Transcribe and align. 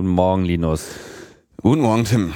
Guten 0.00 0.12
Morgen, 0.12 0.46
Linus. 0.46 0.86
Guten 1.60 1.82
Morgen, 1.82 2.06
Tim. 2.06 2.32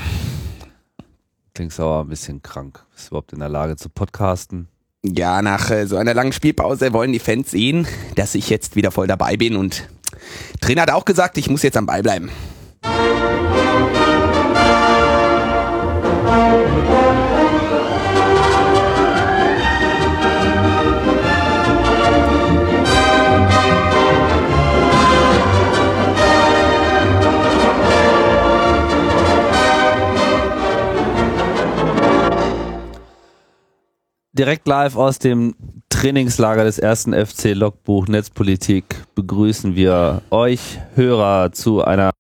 Klingst 1.55 1.81
aber 1.81 2.03
ein 2.03 2.09
bisschen 2.09 2.43
krank. 2.43 2.85
Bist 2.93 3.07
du 3.07 3.13
überhaupt 3.13 3.33
in 3.33 3.39
der 3.39 3.49
Lage 3.49 3.77
zu 3.77 3.89
podcasten? 3.89 4.69
Ja, 5.03 5.41
nach 5.41 5.71
äh, 5.71 5.87
so 5.87 5.97
einer 5.97 6.13
langen 6.13 6.35
Spielpause 6.35 6.93
wollen 6.93 7.15
die 7.15 7.19
Fans 7.19 7.53
sehen, 7.53 7.87
dass 8.17 8.35
ich 8.35 8.51
jetzt 8.51 8.77
wieder 8.77 8.91
voll 8.91 9.07
dabei 9.07 9.39
bin 9.39 9.57
und 9.57 9.89
Trainer 10.61 10.83
hat 10.83 10.91
auch 10.91 11.07
gesagt, 11.07 11.39
ich 11.39 11.49
muss 11.49 11.63
jetzt 11.63 11.79
am 11.79 11.87
Ball 11.87 12.03
bleiben. 12.03 12.29
Direkt 34.37 34.67
live 34.67 34.97
aus 34.97 35.21
dem 35.21 35.55
Trainingslager 35.91 36.65
des 36.65 36.81
ersten 36.81 37.13
FC 37.15 37.55
Logbuch 37.55 38.09
Netzpolitik 38.09 38.85
begrüßen 39.15 39.77
wir 39.77 40.23
euch 40.31 40.81
Hörer 40.97 41.53
zu 41.53 41.85
einer 41.85 42.11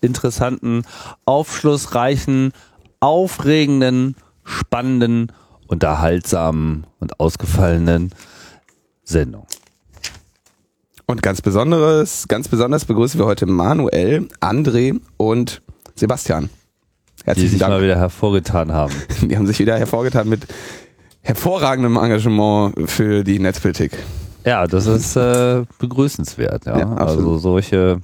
interessanten, 0.00 0.84
aufschlussreichen, 1.26 2.52
aufregenden, 3.00 4.16
spannenden, 4.44 5.30
unterhaltsamen 5.66 6.86
und 7.00 7.20
ausgefallenen 7.20 8.10
Sendung. 9.02 9.46
Und 11.04 11.22
ganz 11.22 11.42
besonderes, 11.42 12.28
ganz 12.28 12.48
besonders 12.48 12.86
begrüßen 12.86 13.20
wir 13.20 13.26
heute 13.26 13.44
Manuel, 13.44 14.26
André 14.40 14.98
und 15.18 15.60
Sebastian. 15.96 16.48
Die 17.20 17.26
Herzlichen 17.26 17.50
sich 17.50 17.60
mal 17.60 17.68
Dank. 17.68 17.82
wieder 17.82 17.96
hervorgetan 17.98 18.72
haben. 18.72 18.94
Die 19.20 19.36
haben 19.36 19.46
sich 19.46 19.58
wieder 19.58 19.78
hervorgetan 19.78 20.30
mit 20.30 20.46
hervorragendem 21.24 21.96
Engagement 21.96 22.74
für 22.90 23.24
die 23.24 23.38
Netzpolitik. 23.38 23.92
Ja, 24.44 24.66
das 24.66 24.86
ist 24.86 25.16
äh, 25.16 25.64
begrüßenswert, 25.78 26.66
ja. 26.66 26.78
Ja, 26.78 26.92
also 26.94 27.38
solche, 27.38 28.00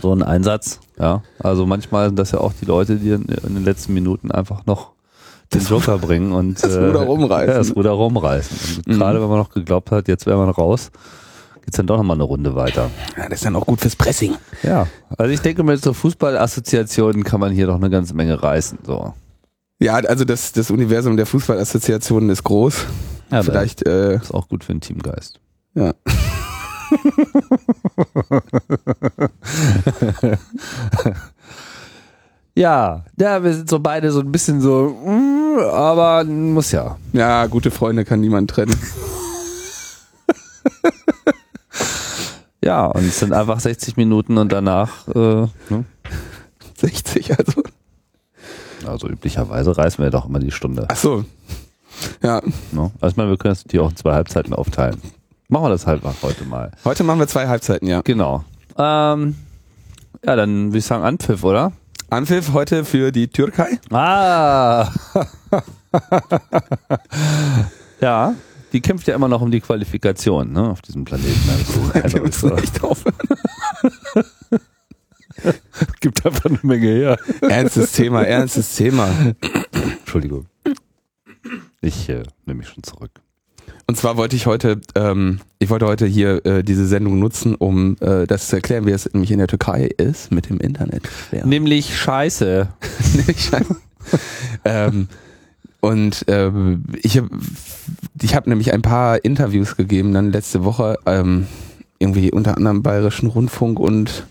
so 0.00 0.12
ein 0.14 0.22
Einsatz, 0.22 0.80
ja. 0.98 1.22
Also 1.38 1.66
manchmal 1.66 2.06
sind 2.08 2.18
das 2.18 2.30
ja 2.32 2.38
auch 2.38 2.54
die 2.58 2.64
Leute, 2.64 2.96
die 2.96 3.10
in, 3.10 3.22
in 3.26 3.54
den 3.54 3.64
letzten 3.64 3.92
Minuten 3.92 4.30
einfach 4.30 4.64
noch 4.64 4.92
den 5.52 5.60
Joker 5.62 5.98
bringen 5.98 6.32
und 6.32 6.54
das 6.64 6.74
äh, 6.74 6.82
Ruder 6.86 7.02
rumreißen. 7.02 7.48
Ja, 7.52 7.58
das 7.58 7.76
Ruder 7.76 7.90
rumreißen. 7.90 8.78
Und 8.86 8.94
Mhm. 8.94 8.98
gerade 8.98 9.20
wenn 9.20 9.28
man 9.28 9.38
noch 9.38 9.50
geglaubt 9.50 9.90
hat, 9.90 10.08
jetzt 10.08 10.24
wäre 10.24 10.38
man 10.38 10.48
raus, 10.48 10.90
geht's 11.66 11.76
dann 11.76 11.86
doch 11.86 11.98
nochmal 11.98 12.16
eine 12.16 12.24
Runde 12.24 12.54
weiter. 12.54 12.90
Ja, 13.18 13.24
das 13.28 13.40
ist 13.40 13.44
dann 13.44 13.54
auch 13.56 13.66
gut 13.66 13.78
fürs 13.82 13.94
Pressing. 13.94 14.36
Ja. 14.62 14.86
Also 15.18 15.30
ich 15.34 15.40
denke, 15.40 15.62
mit 15.64 15.82
so 15.84 15.92
Fußballassoziationen 15.92 17.24
kann 17.24 17.40
man 17.40 17.52
hier 17.52 17.66
doch 17.66 17.76
eine 17.76 17.90
ganze 17.90 18.14
Menge 18.14 18.42
reißen. 18.42 18.78
So. 18.86 19.12
Ja, 19.80 19.94
also 19.94 20.24
das, 20.24 20.52
das 20.52 20.70
Universum 20.70 21.16
der 21.16 21.26
Fußballassoziationen 21.26 22.30
ist 22.30 22.44
groß. 22.44 22.86
Ja, 23.30 23.42
Vielleicht, 23.42 23.86
äh, 23.86 24.14
Das 24.14 24.24
ist 24.24 24.34
auch 24.34 24.48
gut 24.48 24.64
für 24.64 24.72
den 24.72 24.80
Teamgeist. 24.80 25.40
ja. 25.74 25.92
Ja, 32.54 33.04
ja, 33.18 33.42
wir 33.42 33.54
sind 33.54 33.70
so 33.70 33.80
beide 33.80 34.12
so 34.12 34.20
ein 34.20 34.30
bisschen 34.30 34.60
so, 34.60 34.90
mm, 34.90 35.58
aber 35.72 36.24
muss 36.24 36.70
ja. 36.70 36.98
Ja, 37.14 37.46
gute 37.46 37.70
Freunde 37.70 38.04
kann 38.04 38.20
niemand 38.20 38.50
trennen. 38.50 38.76
Ja, 42.62 42.86
und 42.86 43.06
es 43.06 43.18
sind 43.18 43.32
einfach 43.32 43.58
60 43.58 43.96
Minuten 43.96 44.36
und 44.38 44.52
danach, 44.52 45.08
äh, 45.08 45.46
ne? 45.70 45.84
60, 46.76 47.38
also. 47.38 47.62
Also 48.86 49.08
üblicherweise 49.08 49.76
reißen 49.76 50.02
wir 50.02 50.10
doch 50.10 50.26
immer 50.28 50.38
die 50.38 50.50
Stunde. 50.50 50.86
Ach 50.88 50.96
so. 50.96 51.24
Ja, 52.22 52.40
Ne? 52.72 52.90
Also 53.00 53.12
ich 53.12 53.16
meine, 53.16 53.30
wir 53.30 53.36
können 53.36 53.52
das 53.52 53.64
natürlich 53.64 53.84
auch 53.86 53.90
in 53.90 53.96
zwei 53.96 54.14
Halbzeiten 54.14 54.54
aufteilen. 54.54 55.00
Machen 55.48 55.64
wir 55.64 55.70
das 55.70 55.86
halt 55.86 56.02
mal 56.02 56.14
heute 56.22 56.44
mal. 56.44 56.70
heute 56.84 57.04
machen 57.04 57.18
wir 57.18 57.28
zwei 57.28 57.46
Halbzeiten, 57.46 57.86
ja. 57.86 58.00
Genau. 58.02 58.44
Ähm, 58.78 59.34
ja, 60.24 60.36
dann 60.36 60.68
würde 60.68 60.78
ich 60.78 60.84
sagen 60.84 61.04
Anpfiff, 61.04 61.44
oder? 61.44 61.72
Anpfiff 62.10 62.52
heute 62.52 62.84
für 62.84 63.12
die 63.12 63.28
Türkei. 63.28 63.78
Ah! 63.90 64.90
ja, 68.00 68.34
die 68.72 68.80
kämpft 68.80 69.06
ja 69.08 69.14
immer 69.14 69.28
noch 69.28 69.42
um 69.42 69.50
die 69.50 69.60
Qualifikation, 69.60 70.52
ne, 70.52 70.70
auf 70.70 70.80
diesem 70.82 71.04
Planeten. 71.04 71.50
Also, 71.50 72.14
Wir 72.14 72.22
müssen 72.22 72.58
echt 72.58 72.82
aufhören. 72.82 73.14
gibt 76.00 76.24
einfach 76.24 76.46
eine 76.46 76.58
Menge 76.62 76.86
her. 76.86 77.18
Ernstes 77.40 77.92
Thema, 77.92 78.22
ernstes 78.24 78.74
Thema. 78.76 79.08
Entschuldigung. 80.00 80.46
Ich 81.80 82.08
äh, 82.08 82.22
nehme 82.46 82.58
mich 82.58 82.68
schon 82.68 82.82
zurück. 82.82 83.10
Und 83.86 83.96
zwar 83.96 84.16
wollte 84.16 84.36
ich 84.36 84.46
heute, 84.46 84.80
ähm, 84.94 85.40
ich 85.58 85.68
wollte 85.68 85.86
heute 85.86 86.06
hier 86.06 86.44
äh, 86.46 86.62
diese 86.62 86.86
Sendung 86.86 87.18
nutzen, 87.18 87.54
um 87.54 87.96
äh, 88.00 88.26
das 88.26 88.48
zu 88.48 88.56
erklären, 88.56 88.86
wie 88.86 88.92
es 88.92 89.12
nämlich 89.12 89.30
in 89.30 89.38
der 89.38 89.48
Türkei 89.48 89.86
ist 89.96 90.30
mit 90.30 90.48
dem 90.48 90.58
Internet. 90.58 91.08
Ja. 91.32 91.44
Nämlich 91.44 91.96
Scheiße. 91.98 92.68
ähm, 94.64 95.08
und 95.80 96.24
ähm, 96.28 96.84
ich 97.02 97.18
habe 97.18 97.28
ich 98.20 98.36
hab 98.36 98.46
nämlich 98.46 98.72
ein 98.72 98.82
paar 98.82 99.24
Interviews 99.24 99.76
gegeben 99.76 100.14
dann 100.14 100.30
letzte 100.30 100.64
Woche, 100.64 100.96
ähm, 101.06 101.48
irgendwie 101.98 102.30
unter 102.30 102.56
anderem 102.56 102.82
Bayerischen 102.82 103.28
Rundfunk 103.28 103.80
und 103.80 104.26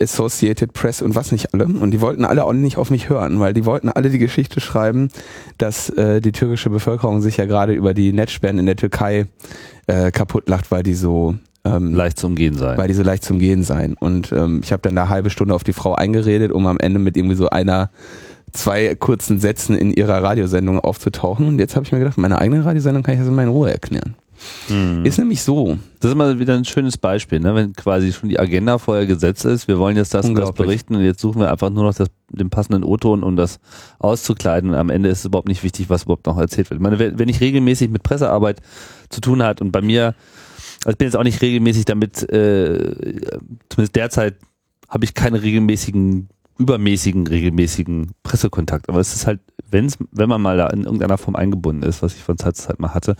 Associated 0.00 0.72
Press 0.72 1.00
und 1.02 1.14
was 1.14 1.30
nicht 1.30 1.54
alle. 1.54 1.66
Und 1.66 1.92
die 1.92 2.00
wollten 2.00 2.24
alle 2.24 2.44
auch 2.44 2.52
nicht 2.52 2.76
auf 2.76 2.90
mich 2.90 3.08
hören, 3.08 3.38
weil 3.38 3.52
die 3.52 3.64
wollten 3.64 3.88
alle 3.88 4.10
die 4.10 4.18
Geschichte 4.18 4.60
schreiben, 4.60 5.08
dass 5.58 5.90
äh, 5.90 6.20
die 6.20 6.32
türkische 6.32 6.70
Bevölkerung 6.70 7.20
sich 7.20 7.36
ja 7.36 7.44
gerade 7.44 7.72
über 7.72 7.94
die 7.94 8.12
Netzsperren 8.12 8.58
in 8.58 8.66
der 8.66 8.76
Türkei 8.76 9.26
äh, 9.86 10.10
kaputt 10.10 10.48
lacht, 10.48 10.70
weil 10.70 10.82
die 10.82 10.94
so 10.94 11.36
ähm, 11.64 11.94
Leicht 11.94 12.18
zu 12.18 12.26
umgehen 12.26 12.56
sein. 12.56 12.78
weil 12.78 12.88
die 12.88 12.94
so 12.94 13.02
leicht 13.02 13.24
zum 13.24 13.38
Gehen 13.38 13.62
seien. 13.62 13.94
Und 13.94 14.32
ähm, 14.32 14.60
ich 14.62 14.72
habe 14.72 14.82
dann 14.82 14.96
eine 14.96 15.08
halbe 15.08 15.30
Stunde 15.30 15.54
auf 15.54 15.64
die 15.64 15.72
Frau 15.72 15.94
eingeredet, 15.94 16.52
um 16.52 16.66
am 16.66 16.78
Ende 16.78 16.98
mit 16.98 17.16
irgendwie 17.16 17.36
so 17.36 17.50
einer, 17.50 17.90
zwei 18.52 18.94
kurzen 18.94 19.38
Sätzen 19.38 19.76
in 19.76 19.92
ihrer 19.92 20.22
Radiosendung 20.22 20.80
aufzutauchen. 20.80 21.46
Und 21.46 21.58
jetzt 21.58 21.76
habe 21.76 21.84
ich 21.84 21.92
mir 21.92 21.98
gedacht, 21.98 22.18
meine 22.18 22.38
eigene 22.38 22.64
Radiosendung 22.64 23.02
kann 23.02 23.14
ich 23.14 23.20
das 23.20 23.30
mal 23.30 23.42
in 23.42 23.50
Ruhe 23.50 23.70
erklären. 23.70 24.16
Mhm. 24.68 25.04
Ist 25.04 25.18
nämlich 25.18 25.42
so. 25.42 25.78
Das 26.00 26.10
ist 26.10 26.14
immer 26.14 26.38
wieder 26.38 26.54
ein 26.54 26.64
schönes 26.64 26.96
Beispiel, 26.96 27.40
ne? 27.40 27.54
wenn 27.54 27.72
quasi 27.72 28.12
schon 28.12 28.28
die 28.28 28.38
Agenda 28.38 28.78
vorher 28.78 29.06
gesetzt 29.06 29.44
ist. 29.44 29.68
Wir 29.68 29.78
wollen 29.78 29.96
jetzt 29.96 30.14
das 30.14 30.26
und 30.26 30.34
das 30.34 30.52
berichten 30.52 30.94
und 30.94 31.02
jetzt 31.02 31.20
suchen 31.20 31.40
wir 31.40 31.50
einfach 31.50 31.70
nur 31.70 31.84
noch 31.84 31.94
das, 31.94 32.08
den 32.30 32.50
passenden 32.50 32.84
O-Ton, 32.84 33.22
um 33.22 33.36
das 33.36 33.58
auszukleiden. 33.98 34.70
Und 34.70 34.76
am 34.76 34.90
Ende 34.90 35.08
ist 35.08 35.20
es 35.20 35.24
überhaupt 35.26 35.48
nicht 35.48 35.62
wichtig, 35.62 35.90
was 35.90 36.04
überhaupt 36.04 36.26
noch 36.26 36.38
erzählt 36.38 36.70
wird. 36.70 36.80
Ich 36.80 36.82
meine, 36.82 36.98
wenn 36.98 37.18
wenn 37.18 37.28
ich 37.28 37.40
regelmäßig 37.40 37.90
mit 37.90 38.02
Pressearbeit 38.02 38.60
zu 39.10 39.20
tun 39.20 39.42
hat 39.42 39.60
und 39.60 39.72
bei 39.72 39.82
mir, 39.82 40.14
also 40.84 40.90
ich 40.90 40.98
bin 40.98 41.06
jetzt 41.06 41.16
auch 41.16 41.24
nicht 41.24 41.42
regelmäßig 41.42 41.84
damit, 41.84 42.22
äh, 42.30 42.94
zumindest 43.68 43.96
derzeit 43.96 44.36
habe 44.88 45.04
ich 45.04 45.14
keine 45.14 45.42
regelmäßigen, 45.42 46.28
übermäßigen, 46.58 47.26
regelmäßigen 47.26 48.12
Pressekontakt. 48.22 48.88
Aber 48.88 49.00
es 49.00 49.14
ist 49.14 49.26
halt, 49.26 49.40
wenn's, 49.70 49.98
wenn 50.10 50.28
man 50.28 50.42
mal 50.42 50.56
da 50.56 50.68
in 50.68 50.84
irgendeiner 50.84 51.18
Form 51.18 51.36
eingebunden 51.36 51.82
ist, 51.82 52.02
was 52.02 52.14
ich 52.14 52.22
von 52.22 52.38
Zeit 52.38 52.56
zu 52.56 52.64
Zeit 52.64 52.80
mal 52.80 52.92
hatte, 52.92 53.16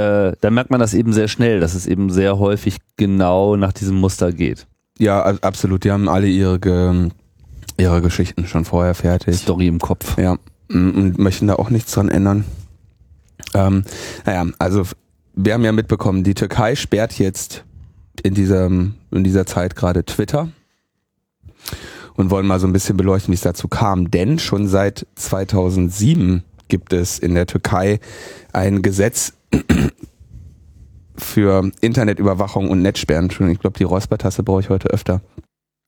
äh, 0.00 0.36
dann 0.40 0.54
merkt 0.54 0.70
man 0.70 0.80
das 0.80 0.94
eben 0.94 1.12
sehr 1.12 1.28
schnell, 1.28 1.60
dass 1.60 1.74
es 1.74 1.86
eben 1.86 2.10
sehr 2.10 2.38
häufig 2.38 2.78
genau 2.96 3.56
nach 3.56 3.72
diesem 3.72 3.96
Muster 3.96 4.32
geht. 4.32 4.66
Ja, 4.98 5.22
absolut. 5.22 5.84
Die 5.84 5.90
haben 5.90 6.08
alle 6.08 6.26
ihre, 6.26 7.10
ihre 7.78 8.02
Geschichten 8.02 8.46
schon 8.46 8.64
vorher 8.64 8.94
fertig. 8.94 9.36
Story 9.36 9.66
im 9.66 9.78
Kopf. 9.78 10.18
Ja, 10.18 10.34
mm, 10.68 10.90
und 10.90 11.18
möchten 11.18 11.46
da 11.46 11.54
auch 11.54 11.70
nichts 11.70 11.92
dran 11.92 12.08
ändern. 12.08 12.44
Ähm, 13.54 13.84
naja, 14.26 14.46
also 14.58 14.82
wir 15.34 15.54
haben 15.54 15.64
ja 15.64 15.72
mitbekommen, 15.72 16.22
die 16.22 16.34
Türkei 16.34 16.74
sperrt 16.74 17.18
jetzt 17.18 17.64
in, 18.22 18.34
diesem, 18.34 18.94
in 19.10 19.24
dieser 19.24 19.46
Zeit 19.46 19.76
gerade 19.76 20.04
Twitter 20.04 20.48
und 22.14 22.30
wollen 22.30 22.46
mal 22.46 22.60
so 22.60 22.66
ein 22.66 22.72
bisschen 22.72 22.96
beleuchten, 22.96 23.32
wie 23.32 23.36
es 23.36 23.40
dazu 23.40 23.68
kam. 23.68 24.10
Denn 24.10 24.38
schon 24.38 24.68
seit 24.68 25.06
2007 25.14 26.44
gibt 26.68 26.92
es 26.92 27.18
in 27.18 27.34
der 27.34 27.46
Türkei 27.46 28.00
ein 28.52 28.82
Gesetz 28.82 29.32
für 31.16 31.70
Internetüberwachung 31.80 32.70
und 32.70 32.82
Netzsperren. 32.82 33.24
Entschuldigung, 33.24 33.54
ich 33.54 33.60
glaube, 33.60 33.78
die 33.78 33.84
Räuspertasse 33.84 34.42
brauche 34.42 34.60
ich 34.60 34.70
heute 34.70 34.88
öfter. 34.88 35.20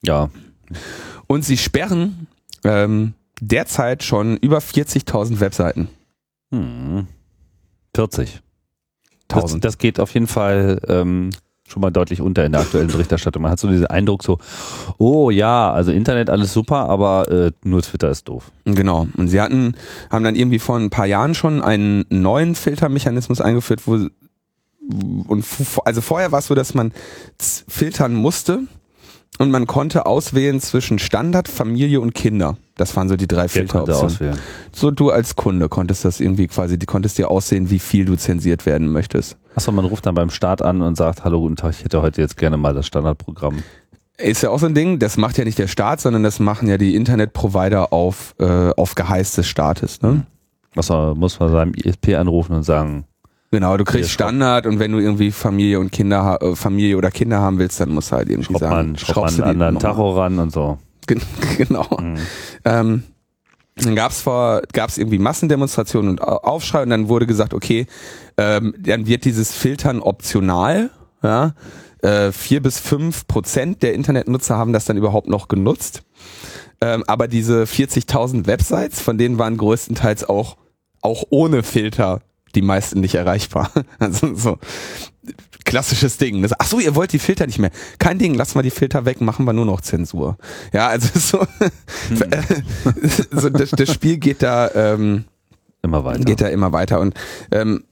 Ja. 0.04 0.30
Und 1.26 1.44
sie 1.44 1.56
sperren 1.56 2.26
ähm, 2.64 3.14
derzeit 3.40 4.02
schon 4.02 4.36
über 4.36 4.58
40.000 4.58 5.40
Webseiten. 5.40 5.88
Hm. 6.52 7.06
40. 7.94 8.40
Das, 9.28 9.38
1000. 9.38 9.64
das 9.64 9.78
geht 9.78 10.00
auf 10.00 10.12
jeden 10.14 10.26
Fall 10.26 10.80
ähm, 10.88 11.30
schon 11.68 11.80
mal 11.80 11.90
deutlich 11.90 12.20
unter 12.20 12.44
in 12.44 12.52
der 12.52 12.60
aktuellen 12.60 12.88
Berichterstattung. 12.88 13.42
Man 13.42 13.50
hat 13.50 13.58
so 13.58 13.68
diesen 13.68 13.86
Eindruck 13.86 14.22
so, 14.22 14.38
oh 14.98 15.30
ja, 15.30 15.72
also 15.72 15.92
Internet 15.92 16.28
alles 16.28 16.52
super, 16.52 16.88
aber 16.88 17.30
äh, 17.30 17.52
nur 17.64 17.82
Twitter 17.82 18.10
ist 18.10 18.28
doof. 18.28 18.50
Genau. 18.64 19.06
Und 19.16 19.28
sie 19.28 19.40
hatten, 19.40 19.74
haben 20.10 20.24
dann 20.24 20.36
irgendwie 20.36 20.58
vor 20.58 20.76
ein 20.76 20.90
paar 20.90 21.06
Jahren 21.06 21.34
schon 21.34 21.62
einen 21.62 22.04
neuen 22.10 22.54
Filtermechanismus 22.54 23.40
eingeführt, 23.40 23.82
wo 23.86 24.08
und 25.28 25.44
also 25.84 26.00
vorher 26.00 26.32
war 26.32 26.40
es 26.40 26.48
so, 26.48 26.56
dass 26.56 26.74
man 26.74 26.92
filtern 27.38 28.14
musste 28.14 28.64
und 29.38 29.50
man 29.50 29.66
konnte 29.66 30.06
auswählen 30.06 30.60
zwischen 30.60 30.98
Standard, 30.98 31.48
Familie 31.48 32.00
und 32.00 32.14
Kinder. 32.14 32.56
Das 32.76 32.94
waren 32.96 33.08
so 33.08 33.16
die 33.16 33.26
drei 33.26 33.48
Filteroptionen. 33.48 34.38
So 34.72 34.90
du 34.90 35.10
als 35.10 35.36
Kunde 35.36 35.68
konntest 35.68 36.04
das 36.04 36.20
irgendwie 36.20 36.46
quasi, 36.46 36.78
du 36.78 36.86
konntest 36.86 37.18
dir 37.18 37.30
aussehen, 37.30 37.70
wie 37.70 37.78
viel 37.78 38.04
du 38.04 38.16
zensiert 38.16 38.66
werden 38.66 38.88
möchtest. 38.88 39.36
Achso, 39.54 39.72
man 39.72 39.84
ruft 39.84 40.06
dann 40.06 40.14
beim 40.14 40.30
Start 40.30 40.62
an 40.62 40.82
und 40.82 40.96
sagt, 40.96 41.24
hallo, 41.24 41.40
guten 41.40 41.56
Tag, 41.56 41.72
ich 41.72 41.84
hätte 41.84 42.02
heute 42.02 42.20
jetzt 42.20 42.36
gerne 42.36 42.56
mal 42.56 42.74
das 42.74 42.86
Standardprogramm. 42.86 43.62
Ist 44.18 44.42
ja 44.42 44.50
auch 44.50 44.58
so 44.58 44.66
ein 44.66 44.74
Ding, 44.74 44.98
das 44.98 45.16
macht 45.16 45.38
ja 45.38 45.44
nicht 45.44 45.58
der 45.58 45.68
Staat, 45.68 46.00
sondern 46.00 46.22
das 46.22 46.38
machen 46.38 46.68
ja 46.68 46.78
die 46.78 46.94
Internetprovider 46.94 47.92
auf, 47.92 48.34
äh, 48.38 48.70
auf 48.76 48.94
Geheiß 48.94 49.32
des 49.32 49.46
Staates. 49.46 50.02
Ne? 50.02 50.26
Was 50.74 50.90
man, 50.90 51.18
muss 51.18 51.40
man 51.40 51.50
seinem 51.50 51.74
ISP 51.74 52.14
anrufen 52.14 52.54
und 52.54 52.62
sagen, 52.62 53.04
Genau, 53.52 53.76
du 53.76 53.84
kriegst 53.84 54.10
schraub- 54.10 54.28
Standard 54.30 54.66
und 54.66 54.78
wenn 54.80 54.90
du 54.92 54.98
irgendwie 54.98 55.30
Familie 55.30 55.78
und 55.78 55.92
Kinder, 55.92 56.38
äh, 56.42 56.56
Familie 56.56 56.96
oder 56.96 57.10
Kinder 57.12 57.38
haben 57.40 57.58
willst, 57.58 57.78
dann 57.80 57.90
musst 57.90 58.10
du 58.10 58.16
halt 58.16 58.28
irgendwie 58.30 58.46
schraubt 58.46 58.60
sagen, 58.60 58.74
man, 58.74 58.98
schraubt 58.98 59.14
schraubst 59.14 59.38
man 59.38 59.48
einen 59.50 59.62
anderen. 59.62 59.78
Tacho 59.78 60.12
ran 60.18 60.38
und 60.38 60.50
so. 60.52 60.78
Gen- 61.06 61.20
Genau. 61.58 61.86
Mhm. 62.00 62.16
Ähm, 62.64 63.02
dann 63.76 63.94
gab's 63.94 64.20
vor, 64.22 64.62
gab's 64.72 64.98
irgendwie 64.98 65.18
Massendemonstrationen 65.18 66.10
und 66.12 66.22
Au- 66.22 66.38
Aufschrei 66.38 66.82
und 66.82 66.90
dann 66.90 67.08
wurde 67.08 67.26
gesagt, 67.26 67.54
okay, 67.54 67.86
ähm, 68.38 68.74
dann 68.78 69.06
wird 69.06 69.24
dieses 69.24 69.52
Filtern 69.52 70.00
optional. 70.00 70.90
Ja, 71.22 71.54
äh, 72.02 72.32
vier 72.32 72.60
bis 72.62 72.80
fünf 72.80 73.26
Prozent 73.28 73.82
der 73.82 73.94
Internetnutzer 73.94 74.56
haben 74.56 74.72
das 74.72 74.86
dann 74.86 74.96
überhaupt 74.96 75.28
noch 75.28 75.46
genutzt. 75.48 76.02
Ähm, 76.80 77.04
aber 77.06 77.28
diese 77.28 77.62
40.000 77.62 78.46
Websites, 78.46 79.00
von 79.00 79.18
denen 79.18 79.38
waren 79.38 79.56
größtenteils 79.56 80.28
auch 80.28 80.56
auch 81.00 81.24
ohne 81.30 81.62
Filter 81.62 82.20
die 82.54 82.62
meisten 82.62 83.00
nicht 83.00 83.14
erreichbar. 83.14 83.70
Also 83.98 84.34
so 84.34 84.58
klassisches 85.64 86.18
Ding. 86.18 86.42
Das, 86.42 86.52
ach 86.58 86.66
so, 86.66 86.80
ihr 86.80 86.94
wollt 86.96 87.12
die 87.12 87.18
Filter 87.18 87.46
nicht 87.46 87.58
mehr. 87.58 87.70
Kein 87.98 88.18
Ding, 88.18 88.34
lassen 88.34 88.56
wir 88.56 88.62
die 88.62 88.70
Filter 88.70 89.04
weg, 89.04 89.20
machen 89.20 89.44
wir 89.46 89.52
nur 89.52 89.64
noch 89.64 89.80
Zensur. 89.80 90.36
Ja, 90.72 90.88
also 90.88 91.08
so, 91.18 91.46
so 93.30 93.48
das, 93.48 93.70
das 93.70 93.92
Spiel 93.92 94.18
geht 94.18 94.42
da 94.42 94.70
ähm, 94.74 95.24
Immer 95.82 96.04
weiter. 96.04 96.24
geht 96.24 96.40
da 96.40 96.48
immer 96.48 96.72
weiter 96.72 97.00
und 97.00 97.14
ähm, 97.50 97.84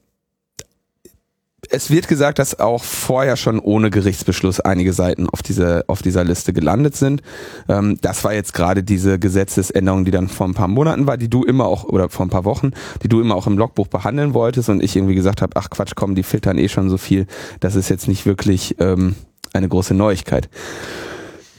es 1.71 1.89
wird 1.89 2.07
gesagt, 2.07 2.39
dass 2.39 2.59
auch 2.59 2.83
vorher 2.83 3.37
schon 3.37 3.59
ohne 3.59 3.89
Gerichtsbeschluss 3.89 4.59
einige 4.59 4.93
Seiten 4.93 5.29
auf 5.29 5.41
dieser 5.41 5.83
auf 5.87 6.01
dieser 6.01 6.23
Liste 6.23 6.53
gelandet 6.53 6.95
sind. 6.95 7.21
Ähm, 7.69 7.97
das 8.01 8.23
war 8.23 8.33
jetzt 8.33 8.53
gerade 8.53 8.83
diese 8.83 9.19
Gesetzesänderung, 9.19 10.05
die 10.05 10.11
dann 10.11 10.27
vor 10.27 10.47
ein 10.47 10.53
paar 10.53 10.67
Monaten 10.67 11.07
war, 11.07 11.17
die 11.17 11.29
du 11.29 11.43
immer 11.43 11.65
auch 11.65 11.83
oder 11.83 12.09
vor 12.09 12.25
ein 12.25 12.29
paar 12.29 12.45
Wochen, 12.45 12.71
die 13.03 13.09
du 13.09 13.21
immer 13.21 13.35
auch 13.35 13.47
im 13.47 13.57
Logbuch 13.57 13.87
behandeln 13.87 14.33
wolltest 14.33 14.69
und 14.69 14.83
ich 14.83 14.95
irgendwie 14.95 15.15
gesagt 15.15 15.41
habe, 15.41 15.55
ach 15.55 15.69
Quatsch, 15.69 15.93
komm, 15.95 16.15
die 16.15 16.23
filtern 16.23 16.57
eh 16.57 16.69
schon 16.69 16.89
so 16.89 16.97
viel. 16.97 17.27
Das 17.59 17.75
ist 17.75 17.89
jetzt 17.89 18.07
nicht 18.07 18.25
wirklich 18.25 18.75
ähm, 18.79 19.15
eine 19.53 19.67
große 19.67 19.93
Neuigkeit. 19.93 20.49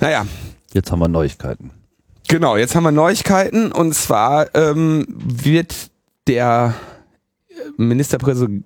Naja, 0.01 0.27
Jetzt 0.73 0.91
haben 0.91 1.01
wir 1.01 1.09
Neuigkeiten. 1.09 1.71
Genau, 2.29 2.57
jetzt 2.57 2.75
haben 2.75 2.85
wir 2.85 2.93
Neuigkeiten 2.93 3.73
und 3.73 3.95
zwar 3.95 4.55
ähm, 4.55 5.05
wird 5.09 5.91
der 6.27 6.75
Ministerpräsident 7.77 8.65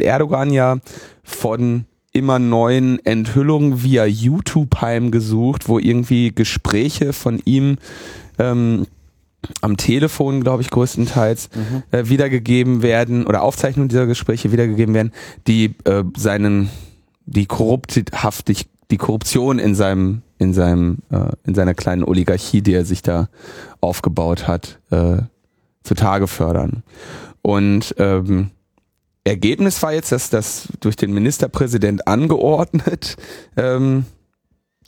Erdogan 0.00 0.52
ja 0.52 0.78
von 1.22 1.84
immer 2.12 2.38
neuen 2.38 3.04
Enthüllungen 3.04 3.82
via 3.82 4.04
YouTube 4.04 4.80
heimgesucht, 4.80 5.68
wo 5.68 5.78
irgendwie 5.78 6.32
Gespräche 6.34 7.12
von 7.12 7.40
ihm 7.44 7.78
ähm, 8.38 8.86
am 9.60 9.76
Telefon, 9.76 10.42
glaube 10.42 10.62
ich, 10.62 10.70
größtenteils 10.70 11.48
äh, 11.90 12.08
wiedergegeben 12.08 12.82
werden 12.82 13.26
oder 13.26 13.42
Aufzeichnungen 13.42 13.88
dieser 13.88 14.06
Gespräche 14.06 14.52
wiedergegeben 14.52 14.94
werden, 14.94 15.12
die 15.46 15.74
äh, 15.84 16.04
seinen 16.16 16.70
die 17.24 17.46
korrupthaftig 17.46 18.66
die 18.90 18.98
Korruption 18.98 19.58
in 19.58 19.74
seinem 19.74 20.22
in 20.38 20.52
seinem 20.52 20.98
äh, 21.10 21.32
in 21.44 21.54
seiner 21.54 21.74
kleinen 21.74 22.04
Oligarchie, 22.04 22.62
die 22.62 22.74
er 22.74 22.84
sich 22.84 23.02
da 23.02 23.28
aufgebaut 23.80 24.46
hat, 24.46 24.78
äh, 24.90 25.18
zutage 25.82 26.28
fördern. 26.28 26.82
Und 27.40 27.94
ähm, 27.98 28.50
Ergebnis 29.24 29.82
war 29.82 29.92
jetzt, 29.92 30.12
dass 30.12 30.30
das 30.30 30.68
durch 30.80 30.96
den 30.96 31.12
Ministerpräsident 31.12 32.08
angeordnet, 32.08 33.16
ähm, 33.56 34.04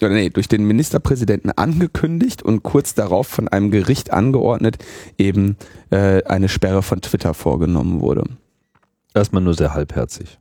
oder 0.01 0.11
nee, 0.11 0.29
durch 0.29 0.49
den 0.49 0.67
Ministerpräsidenten 0.67 1.53
angekündigt 1.53 2.43
und 2.43 2.63
kurz 2.65 2.95
darauf 2.95 3.29
von 3.29 3.47
einem 3.47 3.71
Gericht 3.71 4.13
angeordnet, 4.13 4.79
eben 5.19 5.57
äh, 5.91 6.25
eine 6.25 6.49
Sperre 6.49 6.83
von 6.83 7.01
Twitter 7.01 7.33
vorgenommen 7.33 8.01
wurde. 8.01 8.25
Erstmal 9.15 9.43
nur 9.43 9.55
sehr 9.55 9.73
halbherzig. 9.73 10.39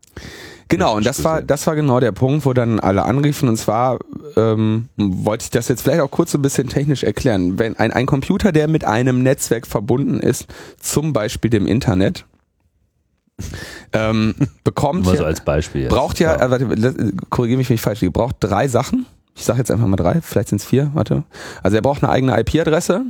Genau, 0.70 0.96
und 0.96 1.06
das 1.06 1.24
war, 1.24 1.44
das 1.44 1.68
war 1.68 1.76
genau 1.76 2.00
der 2.00 2.12
Punkt, 2.12 2.48
wo 2.48 2.54
dann 2.54 2.80
alle 2.80 3.04
anriefen. 3.04 3.48
Und 3.48 3.58
zwar 3.58 4.00
ähm, 4.36 4.90
wollte 4.98 5.44
ich 5.44 5.50
das 5.52 5.68
jetzt 5.68 5.84
vielleicht 5.84 6.02
auch 6.02 6.10
kurz 6.10 6.32
so 6.32 6.40
ein 6.40 6.42
bisschen 6.42 6.68
technisch 6.68 7.04
erklären. 7.04 7.60
Wenn 7.60 7.78
ein, 7.78 7.92
ein 7.92 8.08
Computer, 8.08 8.52
der 8.52 8.68
mit 8.68 8.84
einem 8.84 9.22
Netzwerk 9.22 9.68
verbunden 9.68 10.20
ist, 10.20 10.48
zum 10.80 11.14
Beispiel 11.14 11.52
dem 11.52 11.68
Internet, 11.68 12.26
ähm, 13.94 14.36
bekommt 14.64 15.04
Nur 15.04 15.14
ja, 15.14 15.20
so 15.20 15.26
als 15.26 15.42
Beispiel. 15.42 15.84
jetzt. 15.84 15.92
braucht 15.92 16.20
ja, 16.20 16.36
äh, 16.36 16.52
warte, 16.52 17.14
korrigiere 17.30 17.58
mich, 17.58 17.70
wenn 17.70 17.76
ich 17.76 17.82
falsch 17.82 18.02
liege, 18.02 18.12
braucht 18.12 18.38
drei 18.40 18.68
Sachen. 18.68 19.06
Ich 19.36 19.44
sage 19.44 19.60
jetzt 19.60 19.72
einfach 19.72 19.88
mal 19.88 19.96
drei, 19.96 20.22
vielleicht 20.22 20.50
sind 20.50 20.62
es 20.62 20.66
vier, 20.66 20.92
warte. 20.94 21.24
Also 21.64 21.76
er 21.76 21.82
braucht 21.82 22.04
eine 22.04 22.12
eigene 22.12 22.40
IP-Adresse. 22.40 23.06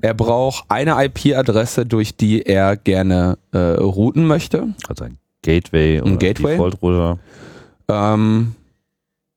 Er 0.00 0.12
braucht 0.12 0.64
eine 0.68 1.02
IP-Adresse, 1.02 1.86
durch 1.86 2.14
die 2.14 2.42
er 2.42 2.76
gerne 2.76 3.38
äh, 3.52 3.58
routen 3.58 4.26
möchte. 4.26 4.74
Also 4.86 5.04
ein 5.04 5.18
Gateway 5.42 6.00
Ein 6.00 6.18
Gateway? 6.18 6.52
Default 6.52 6.82
Router. 6.82 7.18
Ähm, 7.88 8.54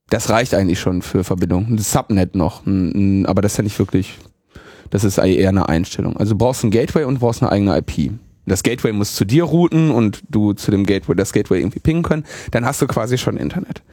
das 0.10 0.30
reicht 0.30 0.54
eigentlich 0.54 0.80
schon 0.80 1.02
für 1.02 1.24
Verbindung. 1.24 1.68
Ein 1.70 1.78
Subnet 1.78 2.36
noch, 2.36 2.64
aber 2.66 3.42
das 3.42 3.54
ist 3.54 3.58
ja 3.58 3.64
nicht 3.64 3.78
wirklich, 3.78 4.18
das 4.90 5.04
ist 5.04 5.18
eher 5.18 5.50
eine 5.50 5.68
Einstellung. 5.68 6.18
Also 6.18 6.34
du 6.34 6.38
brauchst 6.38 6.64
ein 6.64 6.72
Gateway 6.72 7.04
und 7.04 7.16
du 7.16 7.20
brauchst 7.20 7.42
eine 7.42 7.52
eigene 7.52 7.78
IP. 7.78 8.14
Das 8.48 8.64
Gateway 8.64 8.94
muss 8.94 9.14
zu 9.16 9.26
dir 9.26 9.44
routen 9.44 9.92
und 9.92 10.24
du 10.30 10.54
zu 10.54 10.72
dem 10.72 10.86
Gateway, 10.86 11.16
das 11.16 11.34
Gateway 11.34 11.60
irgendwie 11.60 11.80
pingen 11.80 12.04
können. 12.04 12.24
Dann 12.52 12.66
hast 12.66 12.82
du 12.82 12.88
quasi 12.88 13.18
schon 13.18 13.38
Internet. 13.38 13.84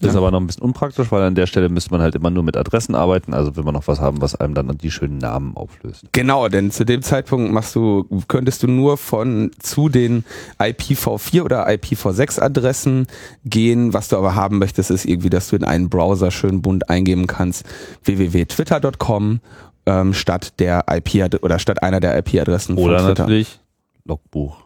Das 0.00 0.08
ist 0.08 0.14
Ja. 0.14 0.20
aber 0.20 0.32
noch 0.32 0.40
ein 0.40 0.46
bisschen 0.48 0.64
unpraktisch, 0.64 1.12
weil 1.12 1.22
an 1.22 1.36
der 1.36 1.46
Stelle 1.46 1.68
müsste 1.68 1.92
man 1.92 2.00
halt 2.00 2.16
immer 2.16 2.30
nur 2.30 2.42
mit 2.42 2.56
Adressen 2.56 2.96
arbeiten. 2.96 3.34
Also 3.34 3.54
will 3.54 3.62
man 3.62 3.74
noch 3.74 3.86
was 3.86 4.00
haben, 4.00 4.20
was 4.20 4.34
einem 4.34 4.54
dann 4.54 4.76
die 4.78 4.90
schönen 4.90 5.18
Namen 5.18 5.56
auflöst. 5.56 6.06
Genau, 6.10 6.48
denn 6.48 6.72
zu 6.72 6.84
dem 6.84 7.02
Zeitpunkt 7.02 7.52
machst 7.52 7.76
du, 7.76 8.08
könntest 8.26 8.64
du 8.64 8.66
nur 8.66 8.96
von 8.96 9.52
zu 9.60 9.88
den 9.88 10.24
IPv4 10.58 11.42
oder 11.42 11.68
IPv6 11.68 12.40
Adressen 12.40 13.06
gehen. 13.44 13.92
Was 13.92 14.08
du 14.08 14.16
aber 14.16 14.34
haben 14.34 14.58
möchtest, 14.58 14.90
ist 14.90 15.04
irgendwie, 15.04 15.30
dass 15.30 15.50
du 15.50 15.56
in 15.56 15.62
einen 15.64 15.88
Browser 15.88 16.32
schön 16.32 16.62
bunt 16.62 16.88
eingeben 16.90 17.28
kannst, 17.28 17.64
www.twitter.com 18.02 19.40
ähm, 19.86 20.14
statt 20.14 20.58
der 20.58 20.84
IP 20.90 21.42
oder 21.42 21.58
statt 21.58 21.82
einer 21.82 22.00
der 22.00 22.16
IP-Adressen 22.18 22.76
Oder 22.76 23.02
natürlich 23.02 23.60
Logbuch. 24.04 24.56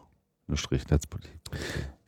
Strich 0.53 0.89
Netzpolitik. 0.89 1.31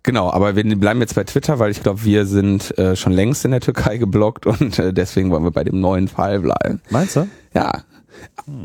Genau, 0.04 0.32
aber 0.32 0.56
wir 0.56 0.63
bleiben 0.80 1.01
jetzt 1.01 1.16
bei 1.16 1.25
Twitter, 1.25 1.60
weil 1.60 1.72
ich 1.72 1.84
glaube, 1.84 2.04
wir 2.06 2.25
sind 2.25 2.78
äh, 2.78 2.96
schon 2.96 3.12
längst 3.12 3.44
in 3.44 3.51
der 3.51 3.60
Türkei 3.60 3.98
geblockt 3.98 4.46
und 4.46 4.80
äh, 4.80 4.94
deswegen 4.94 5.30
wollen 5.30 5.44
wir 5.44 5.51
bei 5.51 5.63
dem 5.63 5.82
neuen 5.82 6.08
Fall 6.08 6.39
bleiben. 6.39 6.82
Meinst 6.89 7.18
du? 7.18 7.28
Ja. 7.54 7.84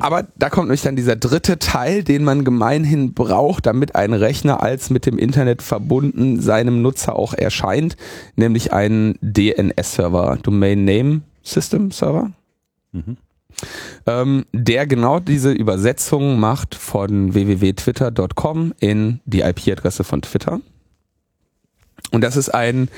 Aber 0.01 0.27
da 0.37 0.51
kommt 0.51 0.67
nämlich 0.67 0.83
dann 0.83 0.97
dieser 0.97 1.17
dritte 1.17 1.59
Teil, 1.59 2.03
den 2.03 2.25
man 2.25 2.45
gemeinhin 2.45 3.15
braucht, 3.15 3.67
damit 3.67 3.95
ein 3.95 4.13
Rechner 4.13 4.63
als 4.63 4.91
mit 4.91 5.07
dem 5.07 5.19
Internet 5.19 5.63
verbunden 5.63 6.41
seinem 6.41 6.83
Nutzer 6.83 7.15
auch 7.17 7.35
erscheint, 7.35 7.97
nämlich 8.37 8.73
ein 8.73 9.17
DNS-Server, 9.21 10.39
Domain 10.43 10.85
Name 10.85 11.23
System 11.43 11.91
Server, 11.91 12.31
Mhm. 12.95 13.17
Ähm, 14.07 14.45
der 14.53 14.87
genau 14.87 15.21
diese 15.21 15.53
Übersetzung 15.53 16.39
macht 16.39 16.75
von 16.75 17.35
www.twitter.com 17.35 18.75
in 18.81 19.21
die 19.25 19.41
IP-Adresse 19.41 20.05
von 20.05 20.23
Twitter. 20.23 20.61
Und 22.11 22.23
das 22.23 22.37
ist 22.37 22.51
ein, 22.51 22.89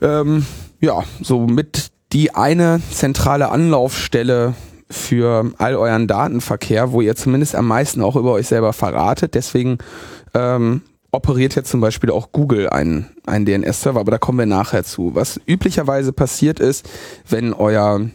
ähm, 0.00 0.46
ja, 0.80 1.04
so 1.20 1.46
mit 1.46 1.90
die 2.12 2.34
eine 2.34 2.80
zentrale 2.90 3.50
Anlaufstelle 3.50 4.54
für 4.90 5.52
all 5.58 5.74
euren 5.76 6.06
Datenverkehr, 6.06 6.92
wo 6.92 7.00
ihr 7.00 7.16
zumindest 7.16 7.54
am 7.54 7.66
meisten 7.66 8.02
auch 8.02 8.16
über 8.16 8.32
euch 8.32 8.46
selber 8.46 8.72
verratet. 8.72 9.34
Deswegen 9.34 9.78
ähm, 10.34 10.82
operiert 11.10 11.54
jetzt 11.54 11.70
zum 11.70 11.80
Beispiel 11.80 12.10
auch 12.10 12.32
Google 12.32 12.68
einen, 12.68 13.10
einen 13.26 13.46
DNS-Server, 13.46 14.00
aber 14.00 14.12
da 14.12 14.18
kommen 14.18 14.38
wir 14.38 14.46
nachher 14.46 14.84
zu. 14.84 15.14
Was 15.14 15.40
üblicherweise 15.46 16.12
passiert 16.12 16.60
ist, 16.60 16.88
wenn 17.28 17.52
euer 17.52 18.08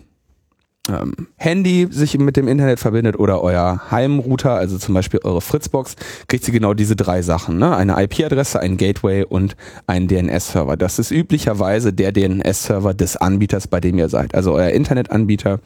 ähm, 0.89 1.27
Handy 1.37 1.87
sich 1.89 2.17
mit 2.17 2.37
dem 2.37 2.47
Internet 2.47 2.79
verbindet 2.79 3.17
oder 3.17 3.41
euer 3.41 3.91
Heimrouter, 3.91 4.53
also 4.53 4.77
zum 4.77 4.93
Beispiel 4.93 5.19
eure 5.23 5.41
Fritzbox, 5.41 5.95
kriegt 6.27 6.43
sie 6.43 6.51
genau 6.51 6.73
diese 6.73 6.95
drei 6.95 7.21
Sachen. 7.21 7.57
Ne? 7.57 7.75
Eine 7.75 8.01
IP-Adresse, 8.01 8.59
ein 8.59 8.77
Gateway 8.77 9.23
und 9.23 9.55
einen 9.87 10.07
DNS-Server. 10.07 10.77
Das 10.77 10.99
ist 10.99 11.11
üblicherweise 11.11 11.93
der 11.93 12.11
DNS-Server 12.11 12.93
des 12.93 13.17
Anbieters, 13.17 13.67
bei 13.67 13.79
dem 13.79 13.97
ihr 13.97 14.09
seid. 14.09 14.35
Also 14.35 14.53
euer 14.53 14.69
Internetanbieter 14.69 15.59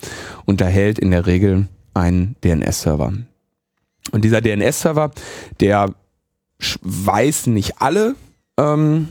unterhält 0.46 1.00
in 1.00 1.12
der 1.12 1.25
Regel 1.25 1.68
einen 1.94 2.36
DNS-Server. 2.44 3.13
Und 4.12 4.24
dieser 4.24 4.42
DNS-Server, 4.42 5.12
der 5.60 5.89
weiß 6.82 7.48
nicht 7.48 7.82
alle 7.82 8.15
ähm, 8.58 9.10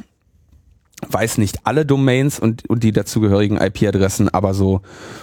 weiß 1.09 1.39
nicht 1.39 1.61
alle 1.65 1.85
Domains 1.85 2.39
und, 2.39 2.69
und 2.69 2.83
die 2.83 2.93
dazugehörigen 2.93 3.59
IP-Adressen, 3.59 4.29
aber 4.29 4.55
so 4.55 4.83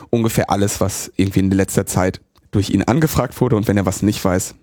ungefähr 0.10 0.50
alles, 0.50 0.82
was 0.82 1.12
irgendwie 1.16 1.40
in 1.40 1.52
letzter 1.52 1.86
Zeit 1.86 2.22
durch 2.52 2.70
ihn 2.70 2.84
angefragt 2.84 3.40
wurde. 3.42 3.56
Und 3.56 3.68
wenn 3.68 3.78
er 3.78 3.86
was 3.86 4.02
nicht 4.02 4.24
weiß, 4.24 4.56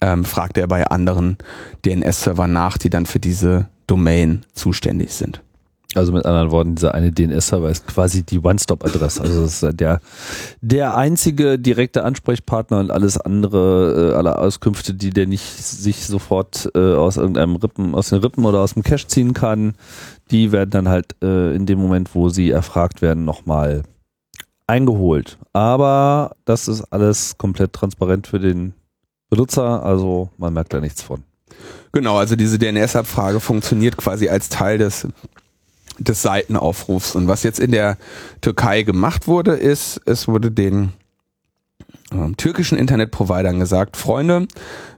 ähm, 0.00 0.24
fragt 0.24 0.58
er 0.58 0.66
bei 0.66 0.86
anderen 0.86 1.38
DNS-Servern 1.84 2.52
nach, 2.52 2.78
die 2.78 2.90
dann 2.90 3.06
für 3.06 3.20
diese 3.20 3.68
Domain 3.86 4.44
zuständig 4.52 5.12
sind. 5.12 5.42
Also 5.96 6.12
mit 6.12 6.26
anderen 6.26 6.50
Worten, 6.50 6.74
dieser 6.74 6.94
eine 6.94 7.12
DNS-Server 7.12 7.70
ist 7.70 7.86
quasi 7.86 8.22
die 8.22 8.40
One-Stop-Adresse. 8.40 9.22
Also 9.22 9.42
das 9.42 9.62
ist 9.62 9.80
der, 9.80 10.00
der 10.60 10.96
einzige 10.96 11.58
direkte 11.58 12.04
Ansprechpartner 12.04 12.80
und 12.80 12.90
alles 12.90 13.18
andere, 13.18 14.12
äh, 14.12 14.16
alle 14.16 14.38
Auskünfte, 14.38 14.94
die 14.94 15.10
der 15.10 15.26
nicht 15.26 15.44
sich 15.44 16.06
sofort 16.06 16.70
äh, 16.74 16.94
aus 16.94 17.16
irgendeinem 17.16 17.56
Rippen, 17.56 17.94
aus 17.94 18.08
den 18.08 18.20
Rippen 18.20 18.44
oder 18.44 18.60
aus 18.60 18.74
dem 18.74 18.82
Cache 18.82 19.06
ziehen 19.06 19.34
kann, 19.34 19.74
die 20.30 20.52
werden 20.52 20.70
dann 20.70 20.88
halt 20.88 21.16
äh, 21.22 21.54
in 21.54 21.66
dem 21.66 21.78
Moment, 21.78 22.14
wo 22.14 22.28
sie 22.28 22.50
erfragt 22.50 23.02
werden, 23.02 23.24
nochmal 23.24 23.82
eingeholt. 24.66 25.38
Aber 25.52 26.36
das 26.44 26.68
ist 26.68 26.82
alles 26.92 27.38
komplett 27.38 27.72
transparent 27.72 28.26
für 28.26 28.40
den 28.40 28.74
Benutzer, 29.30 29.84
also 29.84 30.30
man 30.38 30.52
merkt 30.54 30.72
da 30.72 30.80
nichts 30.80 31.02
von. 31.02 31.24
Genau, 31.92 32.16
also 32.16 32.34
diese 32.34 32.58
DNS-Abfrage 32.58 33.40
funktioniert 33.40 33.96
quasi 33.96 34.28
als 34.28 34.48
Teil 34.48 34.78
des 34.78 35.06
des 35.98 36.22
Seitenaufrufs. 36.22 37.14
Und 37.14 37.28
was 37.28 37.42
jetzt 37.42 37.60
in 37.60 37.72
der 37.72 37.96
Türkei 38.40 38.82
gemacht 38.82 39.26
wurde, 39.26 39.52
ist, 39.52 40.00
es 40.06 40.28
wurde 40.28 40.50
den 40.50 40.92
ähm, 42.12 42.36
türkischen 42.36 42.78
Internetprovidern 42.78 43.58
gesagt, 43.58 43.96
Freunde, 43.96 44.46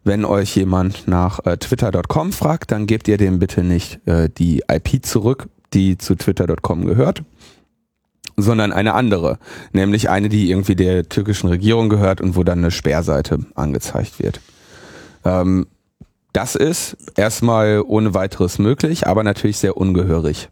wenn 0.04 0.24
euch 0.24 0.56
jemand 0.56 1.08
nach 1.08 1.44
äh, 1.44 1.56
twitter.com 1.56 2.32
fragt, 2.32 2.72
dann 2.72 2.86
gebt 2.86 3.08
ihr 3.08 3.16
dem 3.16 3.38
bitte 3.38 3.62
nicht 3.62 4.06
äh, 4.06 4.28
die 4.28 4.62
IP 4.70 5.04
zurück, 5.04 5.48
die 5.72 5.98
zu 5.98 6.14
twitter.com 6.14 6.86
gehört, 6.86 7.22
sondern 8.36 8.72
eine 8.72 8.94
andere, 8.94 9.38
nämlich 9.72 10.10
eine, 10.10 10.28
die 10.28 10.50
irgendwie 10.50 10.76
der 10.76 11.08
türkischen 11.08 11.48
Regierung 11.48 11.88
gehört 11.88 12.20
und 12.20 12.36
wo 12.36 12.44
dann 12.44 12.58
eine 12.58 12.70
Sperrseite 12.70 13.40
angezeigt 13.54 14.18
wird. 14.18 14.40
Ähm, 15.24 15.66
das 16.32 16.54
ist 16.54 16.98
erstmal 17.16 17.82
ohne 17.86 18.12
weiteres 18.12 18.58
möglich, 18.58 19.06
aber 19.06 19.22
natürlich 19.22 19.56
sehr 19.56 19.76
ungehörig. 19.76 20.50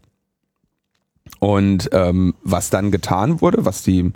Und 1.39 1.89
ähm, 1.91 2.33
was 2.43 2.69
dann 2.69 2.91
getan 2.91 3.41
wurde, 3.41 3.65
was 3.65 3.83
die, 3.83 4.11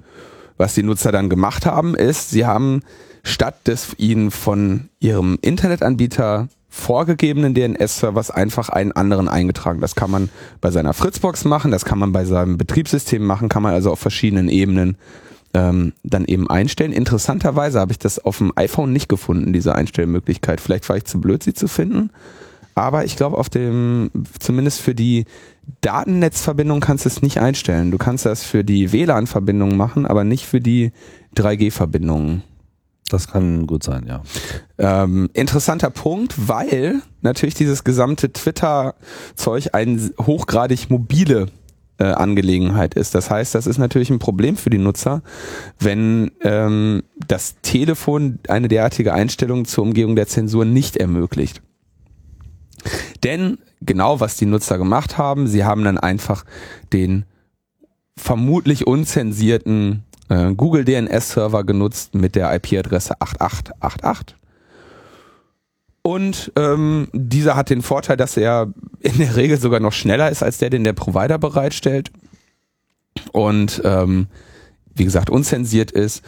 was 0.57 0.73
die 0.73 0.83
Nutzer 0.83 1.11
dann 1.11 1.29
gemacht 1.29 1.65
haben, 1.65 1.95
ist, 1.95 2.29
sie 2.29 2.45
haben 2.45 2.81
statt 3.23 3.67
des 3.67 3.95
ihnen 3.97 4.31
von 4.31 4.89
ihrem 4.99 5.37
Internetanbieter 5.41 6.47
vorgegebenen 6.69 7.53
DNS-Servers 7.53 8.31
einfach 8.31 8.69
einen 8.69 8.91
anderen 8.91 9.27
eingetragen. 9.27 9.81
Das 9.81 9.95
kann 9.95 10.11
man 10.11 10.29
bei 10.61 10.71
seiner 10.71 10.93
Fritzbox 10.93 11.45
machen, 11.45 11.71
das 11.71 11.83
kann 11.83 11.99
man 11.99 12.11
bei 12.11 12.25
seinem 12.25 12.57
Betriebssystem 12.57 13.25
machen, 13.25 13.49
kann 13.49 13.63
man 13.63 13.73
also 13.73 13.91
auf 13.91 13.99
verschiedenen 13.99 14.49
Ebenen 14.49 14.95
ähm, 15.55 15.93
dann 16.03 16.25
eben 16.25 16.47
einstellen. 16.47 16.93
Interessanterweise 16.93 17.79
habe 17.79 17.91
ich 17.91 17.99
das 17.99 18.19
auf 18.19 18.37
dem 18.37 18.53
iPhone 18.55 18.93
nicht 18.93 19.09
gefunden, 19.09 19.51
diese 19.51 19.73
Einstellmöglichkeit. 19.73 20.61
Vielleicht 20.61 20.87
war 20.89 20.97
ich 20.97 21.05
zu 21.05 21.19
blöd, 21.19 21.41
sie 21.41 21.53
zu 21.53 21.67
finden. 21.67 22.11
Aber 22.75 23.03
ich 23.03 23.17
glaube, 23.17 23.37
auf 23.37 23.49
dem, 23.49 24.11
zumindest 24.39 24.79
für 24.81 24.95
die 24.95 25.25
Datennetzverbindung 25.81 26.79
kannst 26.79 27.05
du 27.05 27.09
es 27.09 27.21
nicht 27.21 27.39
einstellen. 27.39 27.91
Du 27.91 27.97
kannst 27.97 28.25
das 28.25 28.43
für 28.43 28.63
die 28.63 28.91
WLAN-Verbindung 28.91 29.77
machen, 29.77 30.05
aber 30.05 30.23
nicht 30.23 30.45
für 30.45 30.61
die 30.61 30.91
3G-Verbindungen. 31.35 32.43
Das 33.09 33.27
kann 33.27 33.65
gut 33.65 33.83
sein, 33.83 34.05
ja. 34.07 34.21
Ähm, 34.77 35.29
interessanter 35.33 35.89
Punkt, 35.89 36.35
weil 36.47 37.01
natürlich 37.21 37.55
dieses 37.55 37.83
gesamte 37.83 38.31
Twitter-Zeug 38.31 39.69
eine 39.73 40.11
hochgradig 40.19 40.89
mobile 40.89 41.47
äh, 41.97 42.05
Angelegenheit 42.05 42.93
ist. 42.93 43.15
Das 43.15 43.29
heißt, 43.29 43.55
das 43.55 43.67
ist 43.67 43.77
natürlich 43.77 44.09
ein 44.09 44.19
Problem 44.19 44.57
für 44.57 44.69
die 44.69 44.77
Nutzer, 44.77 45.21
wenn 45.79 46.31
ähm, 46.41 47.03
das 47.27 47.55
Telefon 47.61 48.39
eine 48.47 48.67
derartige 48.67 49.13
Einstellung 49.13 49.65
zur 49.65 49.83
Umgehung 49.83 50.15
der 50.15 50.27
Zensur 50.27 50.65
nicht 50.65 50.95
ermöglicht. 50.95 51.61
Denn 53.23 53.57
genau 53.81 54.19
was 54.19 54.37
die 54.37 54.45
Nutzer 54.45 54.77
gemacht 54.77 55.17
haben, 55.17 55.47
sie 55.47 55.63
haben 55.63 55.83
dann 55.83 55.97
einfach 55.97 56.45
den 56.93 57.25
vermutlich 58.17 58.85
unzensierten 58.85 60.03
äh, 60.29 60.53
Google 60.53 60.85
DNS 60.85 61.29
Server 61.31 61.63
genutzt 61.63 62.15
mit 62.15 62.35
der 62.35 62.53
IP-Adresse 62.55 63.19
8888. 63.19 64.35
Und 66.01 66.51
ähm, 66.55 67.07
dieser 67.13 67.55
hat 67.55 67.69
den 67.69 67.81
Vorteil, 67.81 68.17
dass 68.17 68.37
er 68.37 68.73
in 68.99 69.17
der 69.17 69.35
Regel 69.35 69.59
sogar 69.59 69.79
noch 69.79 69.93
schneller 69.93 70.29
ist 70.29 70.43
als 70.43 70.57
der, 70.57 70.69
den 70.69 70.83
der 70.83 70.93
Provider 70.93 71.37
bereitstellt. 71.37 72.11
Und 73.31 73.81
ähm, 73.83 74.27
wie 74.95 75.03
gesagt, 75.03 75.29
unzensiert 75.29 75.91
ist 75.91 76.23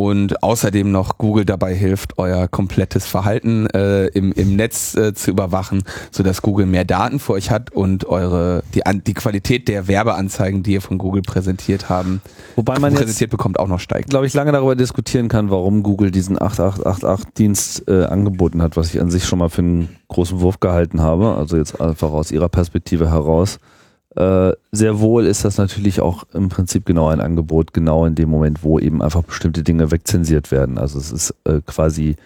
und 0.00 0.42
außerdem 0.42 0.90
noch 0.90 1.18
Google 1.18 1.44
dabei 1.44 1.74
hilft, 1.74 2.16
euer 2.16 2.48
komplettes 2.48 3.04
Verhalten 3.04 3.66
äh, 3.66 4.06
im, 4.06 4.32
im 4.32 4.56
Netz 4.56 4.94
äh, 4.94 5.12
zu 5.12 5.30
überwachen, 5.30 5.82
so 6.10 6.22
dass 6.22 6.40
Google 6.40 6.64
mehr 6.64 6.86
Daten 6.86 7.18
für 7.18 7.34
euch 7.34 7.50
hat 7.50 7.70
und 7.70 8.06
eure 8.06 8.62
die, 8.72 8.80
die 9.06 9.12
Qualität 9.12 9.68
der 9.68 9.88
Werbeanzeigen, 9.88 10.62
die 10.62 10.72
ihr 10.72 10.80
von 10.80 10.96
Google 10.96 11.20
präsentiert 11.20 11.90
haben, 11.90 12.22
Wobei 12.56 12.78
man 12.78 12.94
präsentiert 12.94 13.20
jetzt, 13.20 13.30
bekommt, 13.30 13.58
auch 13.58 13.68
noch 13.68 13.78
steigt. 13.78 14.08
Glaube 14.08 14.24
ich, 14.24 14.32
lange 14.32 14.52
darüber 14.52 14.74
diskutieren 14.74 15.28
kann, 15.28 15.50
warum 15.50 15.82
Google 15.82 16.10
diesen 16.10 16.38
8888-Dienst 16.38 17.86
äh, 17.86 18.04
angeboten 18.04 18.62
hat, 18.62 18.78
was 18.78 18.94
ich 18.94 19.02
an 19.02 19.10
sich 19.10 19.26
schon 19.26 19.38
mal 19.38 19.50
für 19.50 19.60
einen 19.60 19.98
großen 20.08 20.40
Wurf 20.40 20.60
gehalten 20.60 21.02
habe. 21.02 21.34
Also 21.34 21.58
jetzt 21.58 21.78
einfach 21.78 22.10
aus 22.10 22.32
ihrer 22.32 22.48
Perspektive 22.48 23.10
heraus. 23.10 23.58
Äh, 24.16 24.52
sehr 24.72 24.98
wohl 24.98 25.26
ist 25.26 25.44
das 25.44 25.56
natürlich 25.56 26.00
auch 26.00 26.24
im 26.32 26.48
Prinzip 26.48 26.84
genau 26.84 27.08
ein 27.08 27.20
Angebot, 27.20 27.72
genau 27.72 28.06
in 28.06 28.16
dem 28.16 28.28
Moment, 28.28 28.64
wo 28.64 28.80
eben 28.80 29.02
einfach 29.02 29.22
bestimmte 29.22 29.62
Dinge 29.62 29.92
wegzensiert 29.92 30.50
werden. 30.50 30.78
Also 30.78 30.98
es 30.98 31.12
ist 31.12 31.34
äh, 31.44 31.60
quasi, 31.64 32.16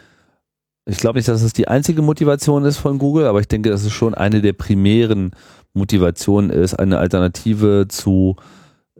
ich 0.86 0.96
glaube 0.96 1.18
nicht, 1.18 1.28
dass 1.28 1.42
es 1.42 1.52
die 1.52 1.68
einzige 1.68 2.00
Motivation 2.00 2.64
ist 2.64 2.78
von 2.78 2.98
Google, 2.98 3.26
aber 3.26 3.40
ich 3.40 3.48
denke, 3.48 3.68
dass 3.68 3.84
es 3.84 3.92
schon 3.92 4.14
eine 4.14 4.40
der 4.40 4.54
primären 4.54 5.32
Motivationen 5.74 6.50
ist, 6.50 6.74
eine 6.74 6.98
Alternative 6.98 7.86
zu 7.88 8.36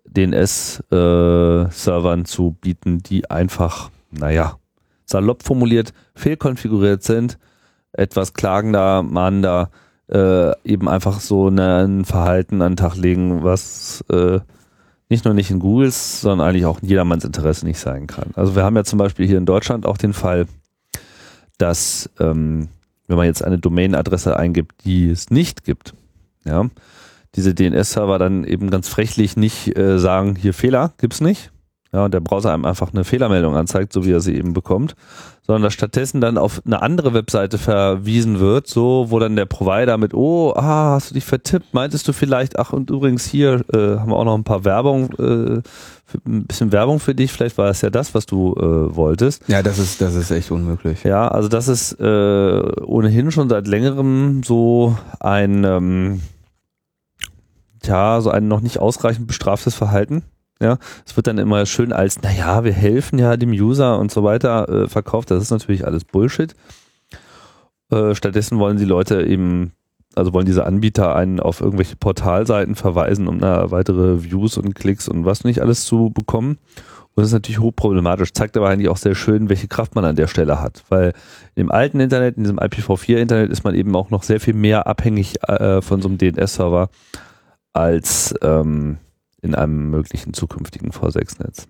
DNS-Servern 0.05 2.21
äh, 2.21 2.25
zu 2.25 2.57
bieten, 2.61 2.99
die 2.99 3.31
einfach, 3.31 3.91
naja, 4.11 4.59
salopp 5.07 5.43
formuliert, 5.43 5.95
fehlkonfiguriert 6.15 7.03
sind, 7.03 7.39
etwas 7.93 8.35
klagender, 8.35 9.03
mahnender, 9.03 9.71
äh, 10.11 10.53
eben 10.65 10.89
einfach 10.89 11.21
so 11.21 11.49
ein 11.49 12.05
Verhalten 12.05 12.63
an 12.63 12.73
den 12.73 12.77
Tag 12.77 12.97
legen, 12.97 13.43
was 13.43 14.05
äh, 14.11 14.41
nicht 15.09 15.25
nur 15.25 15.35
nicht 15.35 15.51
in 15.51 15.61
Googles, 15.61 16.21
sondern 16.21 16.49
eigentlich 16.49 16.67
auch 16.67 16.83
in 16.83 16.89
jedermanns 16.89 17.25
Interesse 17.25 17.67
nicht 17.67 17.79
sein 17.79 18.07
kann. 18.07 18.31
Also 18.35 18.57
wir 18.57 18.65
haben 18.65 18.77
ja 18.77 18.85
zum 18.85 18.99
Beispiel 18.99 19.27
hier 19.27 19.39
in 19.39 19.47
Deutschland 19.47 19.87
auch 19.87 19.97
den 19.97 20.13
Fall, 20.13 20.47
dass 21.59 22.11
ähm, 22.19 22.69
wenn 23.07 23.17
man 23.17 23.27
jetzt 23.27 23.45
eine 23.45 23.59
Domainadresse 23.59 24.37
eingibt, 24.37 24.85
die 24.85 25.11
es 25.11 25.31
nicht 25.31 25.65
gibt, 25.65 25.95
ja, 26.45 26.69
diese 27.35 27.55
DNS-Server 27.55 28.19
dann 28.19 28.45
eben 28.45 28.71
ganz 28.71 28.89
frechlich 28.89 29.37
nicht 29.37 29.77
äh, 29.77 29.99
sagen, 29.99 30.37
hier 30.37 30.55
Fehler 30.55 30.93
gibt's 30.99 31.21
nicht, 31.21 31.51
ja, 31.95 32.07
und 32.07 32.13
der 32.13 32.21
Browser 32.21 32.53
einem 32.53 32.65
einfach 32.65 32.93
eine 32.93 33.05
Fehlermeldung 33.05 33.57
anzeigt, 33.57 33.93
so 33.93 34.05
wie 34.05 34.11
er 34.11 34.21
sie 34.21 34.35
eben 34.35 34.53
bekommt, 34.53 34.97
sondern 35.43 35.63
dass 35.63 35.75
stattdessen 35.75 36.21
dann 36.21 36.39
auf 36.39 36.61
eine 36.67 36.83
andere 36.83 37.15
Webseite 37.15 37.57
verwiesen 37.57 38.41
wird, 38.41 38.67
so 38.67 39.07
wo 39.11 39.21
dann 39.21 39.37
der 39.37 39.47
Provider 39.47 39.97
mit, 39.97 40.13
oh, 40.13 40.53
ah, 40.57 40.95
hast 40.95 41.11
du 41.11 41.15
dich 41.15 41.25
vertippt, 41.25 41.73
meintest 41.73 42.09
du 42.09 42.13
vielleicht, 42.13 42.59
ach 42.59 42.73
und 42.73 42.91
übrigens 42.91 43.25
hier 43.27 43.65
äh, 43.73 43.99
haben 43.99 44.11
wir 44.11 44.17
auch 44.17 44.25
noch 44.25 44.35
ein 44.35 44.43
paar 44.43 44.65
Werbung, 44.65 45.13
äh, 45.21 45.63
ein 46.27 46.47
bisschen 46.47 46.73
Werbung 46.73 46.99
für 46.99 47.15
dich, 47.15 47.31
vielleicht 47.31 47.59
war 47.59 47.71
es 47.71 47.81
ja 47.81 47.91
das, 47.91 48.13
was 48.13 48.27
du 48.27 48.55
äh, 48.55 48.97
wolltest. 48.97 49.49
Ja, 49.49 49.63
das 49.63 49.79
ist, 49.79 50.01
das 50.01 50.17
ist 50.17 50.33
echt 50.33 50.51
unmöglich. 50.51 51.05
Ja, 51.05 51.29
also 51.29 51.49
das 51.49 51.69
ist 51.69 51.93
äh, 52.01 52.61
ohnehin 52.85 53.31
schon 53.31 53.49
seit 53.49 53.69
längerem 53.69 54.43
so 54.43 54.99
ein, 55.21 55.63
ähm, 55.63 56.23
tja, 57.83 58.21
so 58.21 58.31
ein 58.31 58.49
noch 58.49 58.63
nicht 58.63 58.81
ausreichend 58.81 59.29
bestraftes 59.29 59.77
Verhalten 59.77 60.25
ja, 60.61 60.79
es 61.05 61.17
wird 61.17 61.27
dann 61.27 61.39
immer 61.39 61.67
schön 61.67 61.93
als, 61.93 62.23
naja, 62.23 62.65
wir 62.65 62.73
helfen 62.73 63.19
ja 63.19 63.37
dem 63.37 63.51
User 63.51 63.99
und 63.99 64.11
so 64.11 64.23
weiter 64.23 64.69
äh, 64.69 64.89
verkauft. 64.89 65.31
Das 65.31 65.43
ist 65.43 65.51
natürlich 65.51 65.87
alles 65.87 66.05
Bullshit. 66.05 66.55
Äh, 67.91 68.15
stattdessen 68.15 68.59
wollen 68.59 68.77
die 68.77 68.85
Leute 68.85 69.23
eben, 69.23 69.73
also 70.15 70.33
wollen 70.33 70.47
diese 70.47 70.65
Anbieter 70.65 71.15
einen 71.17 71.41
auf 71.41 71.61
irgendwelche 71.61 71.97
Portalseiten 71.97 72.77
verweisen, 72.77 73.29
um 73.29 73.41
da 73.41 73.71
weitere 73.71 74.23
Views 74.23 74.57
und 74.57 74.75
Klicks 74.75 75.09
und 75.09 75.25
was 75.25 75.45
nicht 75.45 75.61
alles 75.61 75.85
zu 75.85 76.11
bekommen. 76.11 76.59
Und 77.17 77.23
das 77.23 77.29
ist 77.29 77.35
natürlich 77.35 77.61
hochproblematisch, 77.61 78.33
zeigt 78.33 78.57
aber 78.57 78.69
eigentlich 78.69 78.89
auch 78.89 78.97
sehr 78.97 79.15
schön, 79.15 79.49
welche 79.49 79.69
Kraft 79.69 79.95
man 79.95 80.05
an 80.05 80.17
der 80.17 80.27
Stelle 80.27 80.61
hat. 80.61 80.83
Weil 80.89 81.13
im 81.55 81.71
alten 81.71 82.01
Internet, 82.01 82.37
in 82.37 82.43
diesem 82.43 82.59
IPv4-Internet, 82.59 83.51
ist 83.51 83.63
man 83.63 83.75
eben 83.75 83.95
auch 83.95 84.11
noch 84.11 84.25
sehr 84.25 84.41
viel 84.41 84.55
mehr 84.55 84.87
abhängig 84.89 85.41
äh, 85.49 85.81
von 85.81 86.03
so 86.03 86.09
einem 86.09 86.19
DNS-Server 86.19 86.89
als 87.73 88.35
ähm, 88.43 88.99
in 89.45 89.55
einem 89.55 89.91
möglichen 89.91 90.35
zukünftigen 90.35 90.91
V6-Netz. 90.91 91.69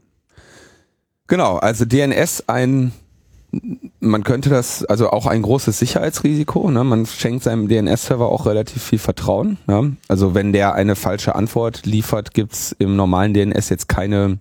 Genau, 1.27 1.57
also 1.57 1.85
DNS 1.85 2.45
ein 2.49 2.93
man 4.01 4.25
könnte 4.25 4.51
das, 4.51 4.85
also 4.85 5.11
auch 5.11 5.27
ein 5.27 5.43
großes 5.43 5.79
Sicherheitsrisiko, 5.79 6.71
ne? 6.71 6.85
man 6.85 7.07
schenkt 7.07 7.45
seinem 7.45 7.69
DNS-Server 7.69 8.27
auch 8.27 8.47
relativ 8.47 8.83
viel 8.83 8.99
Vertrauen. 8.99 9.59
Ne? 9.67 9.97
Also 10.09 10.35
wenn 10.35 10.53
der 10.53 10.75
eine 10.75 10.97
falsche 10.97 11.35
Antwort 11.35 11.87
liefert, 11.87 12.35
gibt's 12.35 12.75
im 12.79 12.97
normalen 12.97 13.35
DNS 13.35 13.69
jetzt 13.69 13.89
keine 13.89 14.39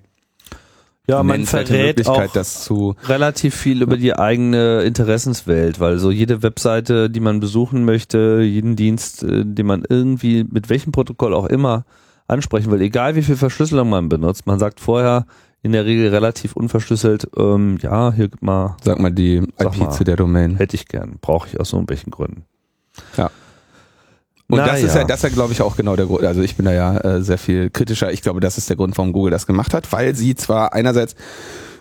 Ja, 1.08 1.22
man 1.24 1.46
verrät 1.46 1.98
Möglichkeit, 1.98 2.30
auch 2.30 2.34
das 2.34 2.64
zu 2.64 2.96
relativ 3.06 3.56
viel 3.56 3.82
über 3.82 3.98
die 3.98 4.16
eigene 4.16 4.82
Interessenswelt, 4.82 5.80
weil 5.80 6.00
so 6.00 6.12
jede 6.12 6.42
Webseite, 6.44 7.10
die 7.10 7.20
man 7.20 7.40
besuchen 7.40 7.86
möchte, 7.86 8.42
jeden 8.44 8.76
Dienst, 8.76 9.24
äh, 9.24 9.44
den 9.46 9.66
man 9.66 9.84
irgendwie 9.88 10.44
mit 10.44 10.70
welchem 10.70 10.92
Protokoll 10.92 11.34
auch 11.34 11.46
immer 11.46 11.86
ansprechen 12.34 12.72
will, 12.72 12.82
egal 12.82 13.16
wie 13.16 13.24
viel 13.24 13.38
Verschlüsselung 13.38 13.90
man 13.90 14.10
benutzt, 14.10 14.46
man 14.46 14.60
sagt 14.60 14.80
vorher 14.80 15.26
in 15.62 15.72
der 15.72 15.86
Regel 15.86 16.10
relativ 16.10 16.56
unverschlüsselt, 16.58 17.30
ähm, 17.38 17.78
ja, 17.82 18.12
hier 18.12 18.28
gib 18.28 18.42
mal, 18.42 18.76
Sag 18.84 19.00
mal 19.00 19.12
die 19.12 19.42
Sag 19.58 19.74
IP 19.76 19.80
mal. 19.80 19.92
zu 19.92 20.04
der 20.04 20.18
Domain. 20.18 20.58
hätte 20.58 20.76
ich 20.76 20.88
gern, 20.88 21.16
brauche 21.22 21.48
ich 21.48 21.60
aus 21.60 21.70
so 21.70 21.82
welchen 21.88 22.12
Gründen. 22.12 22.44
Ja. 23.18 23.32
Und 24.50 24.58
das 24.60 24.82
ist 24.82 24.88
Naja. 24.90 25.02
ja, 25.02 25.08
das 25.08 25.18
ist 25.20 25.24
ja, 25.24 25.30
glaube 25.30 25.54
ich, 25.54 25.62
auch 25.62 25.78
genau 25.78 25.96
der 25.96 26.06
Grund. 26.06 26.26
Also 26.26 26.42
ich 26.42 26.58
bin 26.58 26.66
da 26.66 26.74
ja 26.74 26.98
äh, 26.98 27.24
sehr 27.24 27.38
viel 27.38 27.70
kritischer. 27.70 28.12
Ich 28.12 28.22
glaube, 28.22 28.42
das 28.42 28.58
ist 28.58 28.70
der 28.70 28.76
Grund, 28.76 28.98
warum 28.98 29.14
Google 29.14 29.32
das 29.32 29.48
gemacht 29.48 29.74
hat, 29.74 29.92
weil 29.94 30.16
sie 30.16 30.36
zwar 30.36 30.74
einerseits 30.74 31.16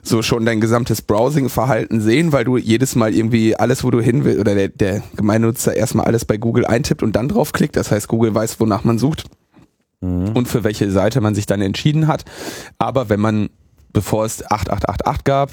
so 0.04 0.22
schon 0.22 0.46
dein 0.46 0.60
gesamtes 0.60 1.02
Browsing-Verhalten 1.02 2.00
sehen, 2.00 2.32
weil 2.32 2.44
du 2.44 2.56
jedes 2.56 2.94
Mal 2.94 3.14
irgendwie 3.14 3.56
alles, 3.56 3.84
wo 3.84 3.90
du 3.90 4.00
hin 4.00 4.24
willst, 4.24 4.40
oder 4.40 4.54
der, 4.54 4.68
der 4.68 5.02
Gemeinnutzer 5.16 5.74
erstmal 5.76 6.06
alles 6.06 6.24
bei 6.24 6.36
Google 6.36 6.64
eintippt 6.66 7.02
und 7.02 7.14
dann 7.14 7.28
draufklickt. 7.28 7.76
Das 7.76 7.90
heißt, 7.90 8.08
Google 8.08 8.34
weiß, 8.34 8.58
wonach 8.60 8.84
man 8.84 8.98
sucht 8.98 9.24
und 10.02 10.48
für 10.48 10.64
welche 10.64 10.90
Seite 10.90 11.20
man 11.20 11.34
sich 11.34 11.46
dann 11.46 11.60
entschieden 11.60 12.08
hat. 12.08 12.24
Aber 12.78 13.08
wenn 13.08 13.20
man, 13.20 13.50
bevor 13.92 14.24
es 14.24 14.44
8888 14.44 15.24
gab, 15.24 15.50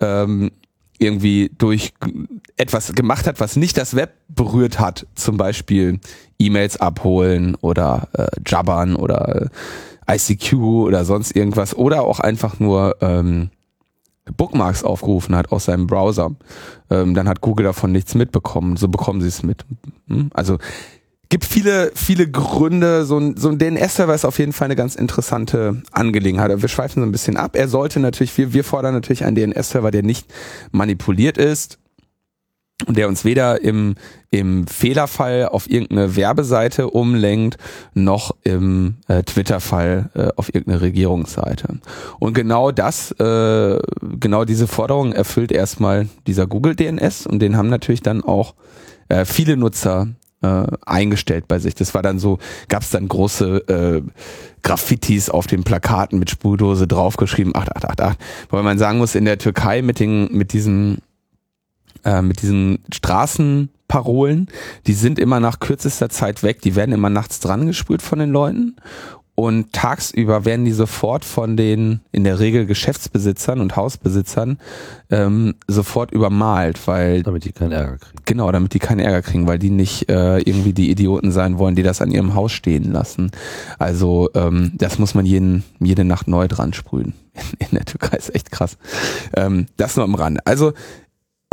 ähm, 0.00 0.50
irgendwie 0.98 1.50
durch 1.56 1.92
etwas 2.56 2.92
gemacht 2.94 3.26
hat, 3.26 3.38
was 3.38 3.56
nicht 3.56 3.76
das 3.76 3.94
Web 3.94 4.14
berührt 4.28 4.80
hat, 4.80 5.06
zum 5.14 5.36
Beispiel 5.36 6.00
E-Mails 6.38 6.80
abholen 6.80 7.54
oder 7.56 8.08
äh, 8.14 8.26
Jabbern 8.46 8.96
oder 8.96 9.50
äh, 10.06 10.16
ICQ 10.16 10.54
oder 10.54 11.04
sonst 11.04 11.36
irgendwas 11.36 11.76
oder 11.76 12.02
auch 12.02 12.20
einfach 12.20 12.58
nur 12.58 12.96
ähm, 13.00 13.50
Bookmarks 14.36 14.82
aufgerufen 14.84 15.36
hat 15.36 15.52
aus 15.52 15.66
seinem 15.66 15.86
Browser, 15.86 16.32
ähm, 16.90 17.14
dann 17.14 17.28
hat 17.28 17.40
Google 17.40 17.64
davon 17.64 17.92
nichts 17.92 18.14
mitbekommen. 18.14 18.76
So 18.76 18.88
bekommen 18.88 19.20
sie 19.20 19.28
es 19.28 19.42
mit. 19.42 19.64
Hm? 20.08 20.30
Also 20.34 20.58
gibt 21.28 21.44
viele, 21.44 21.90
viele 21.94 22.30
Gründe. 22.30 23.04
So 23.04 23.18
ein, 23.18 23.36
so 23.36 23.48
ein 23.48 23.58
DNS-Server 23.58 24.14
ist 24.14 24.24
auf 24.24 24.38
jeden 24.38 24.52
Fall 24.52 24.66
eine 24.66 24.76
ganz 24.76 24.94
interessante 24.94 25.82
Angelegenheit. 25.92 26.60
Wir 26.60 26.68
schweifen 26.68 27.02
so 27.02 27.06
ein 27.06 27.12
bisschen 27.12 27.36
ab. 27.36 27.56
Er 27.56 27.68
sollte 27.68 28.00
natürlich, 28.00 28.36
wir, 28.38 28.52
wir 28.52 28.64
fordern 28.64 28.94
natürlich 28.94 29.24
einen 29.24 29.36
DNS-Server, 29.36 29.90
der 29.90 30.02
nicht 30.02 30.26
manipuliert 30.70 31.38
ist 31.38 31.78
und 32.86 32.96
der 32.98 33.08
uns 33.08 33.24
weder 33.24 33.62
im, 33.62 33.94
im 34.30 34.66
Fehlerfall 34.66 35.48
auf 35.48 35.68
irgendeine 35.70 36.14
Werbeseite 36.14 36.90
umlenkt, 36.90 37.56
noch 37.94 38.36
im 38.44 38.96
äh, 39.08 39.22
Twitter-Fall 39.22 40.10
äh, 40.14 40.28
auf 40.36 40.54
irgendeine 40.54 40.82
Regierungsseite. 40.82 41.78
Und 42.18 42.34
genau 42.34 42.72
das, 42.72 43.12
äh, 43.12 43.78
genau 44.02 44.44
diese 44.44 44.66
Forderung 44.66 45.12
erfüllt 45.12 45.52
erstmal 45.52 46.08
dieser 46.26 46.46
Google 46.46 46.76
DNS 46.76 47.26
und 47.26 47.40
den 47.40 47.56
haben 47.56 47.70
natürlich 47.70 48.02
dann 48.02 48.22
auch 48.22 48.54
äh, 49.08 49.24
viele 49.24 49.56
Nutzer 49.56 50.08
äh, 50.42 50.64
eingestellt 50.84 51.48
bei 51.48 51.58
sich. 51.58 51.74
Das 51.74 51.94
war 51.94 52.02
dann 52.02 52.18
so, 52.18 52.38
gab 52.68 52.82
es 52.82 52.90
dann 52.90 53.08
große 53.08 53.68
äh, 53.68 54.02
Graffitis 54.62 55.30
auf 55.30 55.46
den 55.46 55.64
Plakaten 55.64 56.18
mit 56.18 56.30
Spurdose 56.30 56.86
draufgeschrieben, 56.86 57.54
8888, 57.54 58.50
weil 58.50 58.62
man 58.62 58.78
sagen 58.78 58.98
muss, 58.98 59.14
in 59.14 59.24
der 59.24 59.38
Türkei 59.38 59.82
mit 59.82 60.00
den, 60.00 60.32
mit 60.32 60.52
diesen 60.52 60.98
äh, 62.04 62.22
mit 62.22 62.40
diesen 62.42 62.78
Straßenparolen, 62.92 64.48
die 64.86 64.92
sind 64.92 65.18
immer 65.18 65.40
nach 65.40 65.58
kürzester 65.58 66.08
Zeit 66.08 66.42
weg, 66.42 66.62
die 66.62 66.76
werden 66.76 66.92
immer 66.92 67.10
nachts 67.10 67.40
dran 67.40 67.66
gespült 67.66 68.02
von 68.02 68.18
den 68.18 68.30
Leuten 68.30 68.76
und 69.36 69.74
tagsüber 69.74 70.46
werden 70.46 70.64
die 70.64 70.72
sofort 70.72 71.24
von 71.24 71.58
den 71.58 72.00
in 72.10 72.24
der 72.24 72.40
Regel 72.40 72.64
Geschäftsbesitzern 72.64 73.60
und 73.60 73.76
Hausbesitzern 73.76 74.58
ähm, 75.10 75.54
sofort 75.68 76.10
übermalt, 76.10 76.86
weil 76.86 77.22
Damit 77.22 77.44
die 77.44 77.52
keinen 77.52 77.72
Ärger 77.72 77.98
kriegen. 77.98 78.18
Genau, 78.24 78.50
damit 78.50 78.72
die 78.72 78.78
keinen 78.78 79.00
Ärger 79.00 79.20
kriegen, 79.20 79.46
weil 79.46 79.58
die 79.58 79.68
nicht 79.68 80.08
äh, 80.08 80.38
irgendwie 80.38 80.72
die 80.72 80.90
Idioten 80.90 81.32
sein 81.32 81.58
wollen, 81.58 81.76
die 81.76 81.82
das 81.82 82.00
an 82.00 82.10
ihrem 82.10 82.34
Haus 82.34 82.52
stehen 82.52 82.90
lassen. 82.90 83.30
Also 83.78 84.30
ähm, 84.34 84.72
das 84.74 84.98
muss 84.98 85.14
man 85.14 85.26
jeden, 85.26 85.64
jede 85.80 86.04
Nacht 86.04 86.28
neu 86.28 86.48
dran 86.48 86.72
sprühen. 86.72 87.12
In, 87.34 87.42
in 87.58 87.68
der 87.72 87.84
Türkei 87.84 88.16
ist 88.16 88.34
echt 88.34 88.50
krass. 88.50 88.78
Ähm, 89.36 89.66
das 89.76 89.96
nur 89.96 90.06
am 90.06 90.14
Rande. 90.14 90.40
Also 90.46 90.72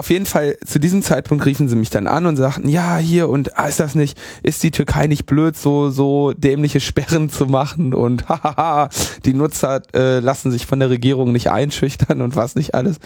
auf 0.03 0.09
jeden 0.09 0.25
Fall, 0.25 0.57
zu 0.65 0.81
diesem 0.81 1.01
Zeitpunkt 1.01 1.45
riefen 1.45 1.69
sie 1.69 1.77
mich 1.77 1.89
dann 1.89 2.07
an 2.07 2.25
und 2.25 2.35
sagten, 2.35 2.67
ja, 2.67 2.97
hier 2.97 3.29
und 3.29 3.57
ah, 3.57 3.67
ist 3.67 3.79
das 3.79 3.95
nicht, 3.95 4.19
ist 4.43 4.61
die 4.61 4.71
Türkei 4.71 5.07
nicht 5.07 5.25
blöd, 5.25 5.55
so, 5.55 5.91
so 5.91 6.33
dämliche 6.33 6.81
Sperren 6.81 7.29
zu 7.29 7.45
machen 7.45 7.93
und 7.93 8.27
hahaha, 8.27 8.89
die 9.23 9.33
Nutzer 9.33 9.81
äh, 9.93 10.19
lassen 10.19 10.51
sich 10.51 10.65
von 10.65 10.81
der 10.81 10.89
Regierung 10.89 11.31
nicht 11.31 11.51
einschüchtern 11.51 12.21
und 12.21 12.35
was 12.35 12.55
nicht 12.55 12.75
alles. 12.75 12.97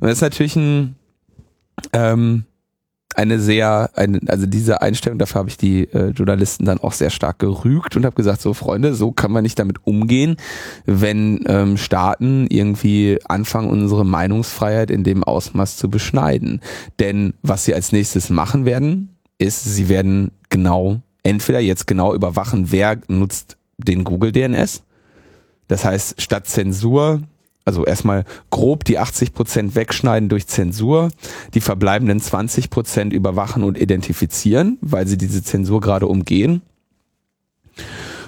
Und 0.00 0.08
das 0.08 0.18
ist 0.18 0.20
natürlich 0.20 0.54
ein, 0.54 0.96
ähm, 1.94 2.44
eine 3.14 3.38
sehr, 3.38 3.90
eine, 3.94 4.20
also 4.26 4.46
diese 4.46 4.82
Einstellung, 4.82 5.18
dafür 5.18 5.40
habe 5.40 5.48
ich 5.48 5.56
die 5.56 5.84
äh, 5.92 6.10
Journalisten 6.10 6.64
dann 6.64 6.78
auch 6.78 6.92
sehr 6.92 7.10
stark 7.10 7.38
gerügt 7.38 7.96
und 7.96 8.04
habe 8.04 8.16
gesagt, 8.16 8.40
so 8.40 8.54
Freunde, 8.54 8.94
so 8.94 9.12
kann 9.12 9.32
man 9.32 9.42
nicht 9.42 9.58
damit 9.58 9.86
umgehen, 9.86 10.36
wenn 10.84 11.44
ähm, 11.46 11.76
Staaten 11.76 12.46
irgendwie 12.48 13.18
anfangen, 13.26 13.70
unsere 13.70 14.04
Meinungsfreiheit 14.04 14.90
in 14.90 15.04
dem 15.04 15.24
Ausmaß 15.24 15.76
zu 15.76 15.88
beschneiden. 15.88 16.60
Denn 16.98 17.34
was 17.42 17.64
sie 17.64 17.74
als 17.74 17.92
nächstes 17.92 18.30
machen 18.30 18.64
werden, 18.64 19.16
ist, 19.38 19.64
sie 19.64 19.88
werden 19.88 20.32
genau, 20.48 21.00
entweder 21.22 21.60
jetzt 21.60 21.86
genau 21.86 22.14
überwachen, 22.14 22.70
wer 22.70 22.98
nutzt 23.08 23.56
den 23.78 24.04
Google 24.04 24.32
DNS. 24.32 24.82
Das 25.68 25.84
heißt, 25.84 26.20
statt 26.20 26.46
Zensur 26.46 27.22
also 27.64 27.84
erstmal 27.84 28.24
grob 28.50 28.84
die 28.84 28.98
80 28.98 29.32
Prozent 29.32 29.74
wegschneiden 29.74 30.28
durch 30.28 30.46
Zensur, 30.46 31.08
die 31.54 31.60
verbleibenden 31.60 32.20
20 32.20 32.70
Prozent 32.70 33.12
überwachen 33.12 33.64
und 33.64 33.78
identifizieren, 33.78 34.78
weil 34.80 35.06
sie 35.06 35.16
diese 35.16 35.42
Zensur 35.42 35.80
gerade 35.80 36.06
umgehen. 36.06 36.62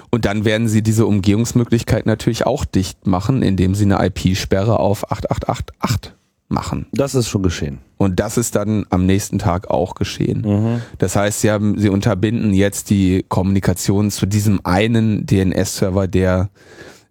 Und 0.09 0.25
dann 0.25 0.45
werden 0.45 0.67
sie 0.67 0.81
diese 0.81 1.05
Umgehungsmöglichkeit 1.05 2.05
natürlich 2.05 2.45
auch 2.45 2.65
dicht 2.65 3.05
machen, 3.05 3.43
indem 3.43 3.75
sie 3.75 3.85
eine 3.85 4.03
IP-Sperre 4.05 4.79
auf 4.79 5.11
8888 5.11 6.13
machen. 6.49 6.87
Das 6.93 7.13
ist 7.13 7.27
schon 7.27 7.43
geschehen. 7.43 7.79
Und 7.97 8.19
das 8.19 8.37
ist 8.37 8.55
dann 8.55 8.85
am 8.89 9.05
nächsten 9.05 9.37
Tag 9.37 9.69
auch 9.69 9.95
geschehen. 9.95 10.81
Das 10.97 11.15
heißt, 11.15 11.41
sie 11.41 11.51
haben, 11.51 11.77
sie 11.77 11.89
unterbinden 11.89 12.53
jetzt 12.53 12.89
die 12.89 13.25
Kommunikation 13.27 14.11
zu 14.11 14.25
diesem 14.25 14.65
einen 14.65 15.25
DNS-Server, 15.25 16.07
der 16.07 16.49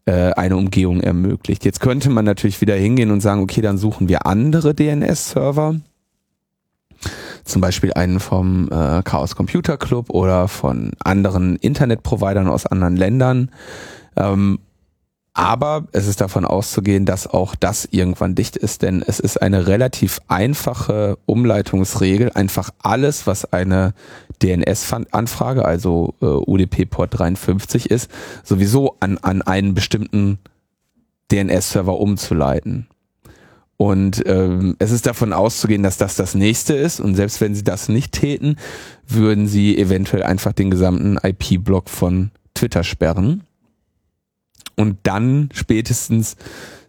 äh, 0.06 0.32
eine 0.32 0.56
Umgehung 0.56 1.00
ermöglicht. 1.00 1.64
Jetzt 1.64 1.80
könnte 1.80 2.10
man 2.10 2.24
natürlich 2.24 2.60
wieder 2.60 2.74
hingehen 2.74 3.10
und 3.10 3.20
sagen, 3.20 3.42
okay, 3.42 3.60
dann 3.60 3.76
suchen 3.76 4.08
wir 4.08 4.26
andere 4.26 4.74
DNS-Server. 4.74 5.76
Zum 7.44 7.60
Beispiel 7.60 7.92
einen 7.92 8.20
vom 8.20 8.68
äh, 8.70 9.02
Chaos 9.02 9.36
Computer 9.36 9.76
Club 9.76 10.10
oder 10.10 10.48
von 10.48 10.92
anderen 11.04 11.56
Internetprovidern 11.56 12.48
aus 12.48 12.66
anderen 12.66 12.96
Ländern. 12.96 13.50
Ähm, 14.16 14.58
aber 15.36 15.84
es 15.92 16.06
ist 16.06 16.22
davon 16.22 16.46
auszugehen, 16.46 17.04
dass 17.04 17.26
auch 17.26 17.54
das 17.54 17.86
irgendwann 17.90 18.34
dicht 18.34 18.56
ist, 18.56 18.80
denn 18.80 19.04
es 19.06 19.20
ist 19.20 19.42
eine 19.42 19.66
relativ 19.66 20.18
einfache 20.28 21.18
Umleitungsregel. 21.26 22.32
Einfach 22.32 22.70
alles, 22.82 23.26
was 23.26 23.44
eine 23.52 23.92
DNS-Anfrage, 24.42 25.64
also 25.64 26.14
äh, 26.20 26.26
UDP-Port 26.26 27.18
53 27.18 27.90
ist, 27.90 28.10
sowieso 28.44 28.96
an, 29.00 29.18
an 29.18 29.42
einen 29.42 29.74
bestimmten 29.74 30.38
DNS-Server 31.30 31.98
umzuleiten. 31.98 32.86
Und 33.76 34.22
ähm, 34.26 34.76
es 34.78 34.90
ist 34.90 35.06
davon 35.06 35.32
auszugehen, 35.32 35.82
dass 35.82 35.98
das 35.98 36.16
das 36.16 36.34
nächste 36.34 36.74
ist. 36.74 36.98
Und 36.98 37.14
selbst 37.14 37.40
wenn 37.40 37.54
sie 37.54 37.64
das 37.64 37.88
nicht 37.88 38.12
täten, 38.12 38.56
würden 39.06 39.46
sie 39.46 39.76
eventuell 39.76 40.22
einfach 40.22 40.52
den 40.52 40.70
gesamten 40.70 41.18
IP-Block 41.22 41.90
von 41.90 42.30
Twitter 42.54 42.84
sperren. 42.84 43.42
Und 44.76 44.98
dann 45.02 45.50
spätestens 45.52 46.36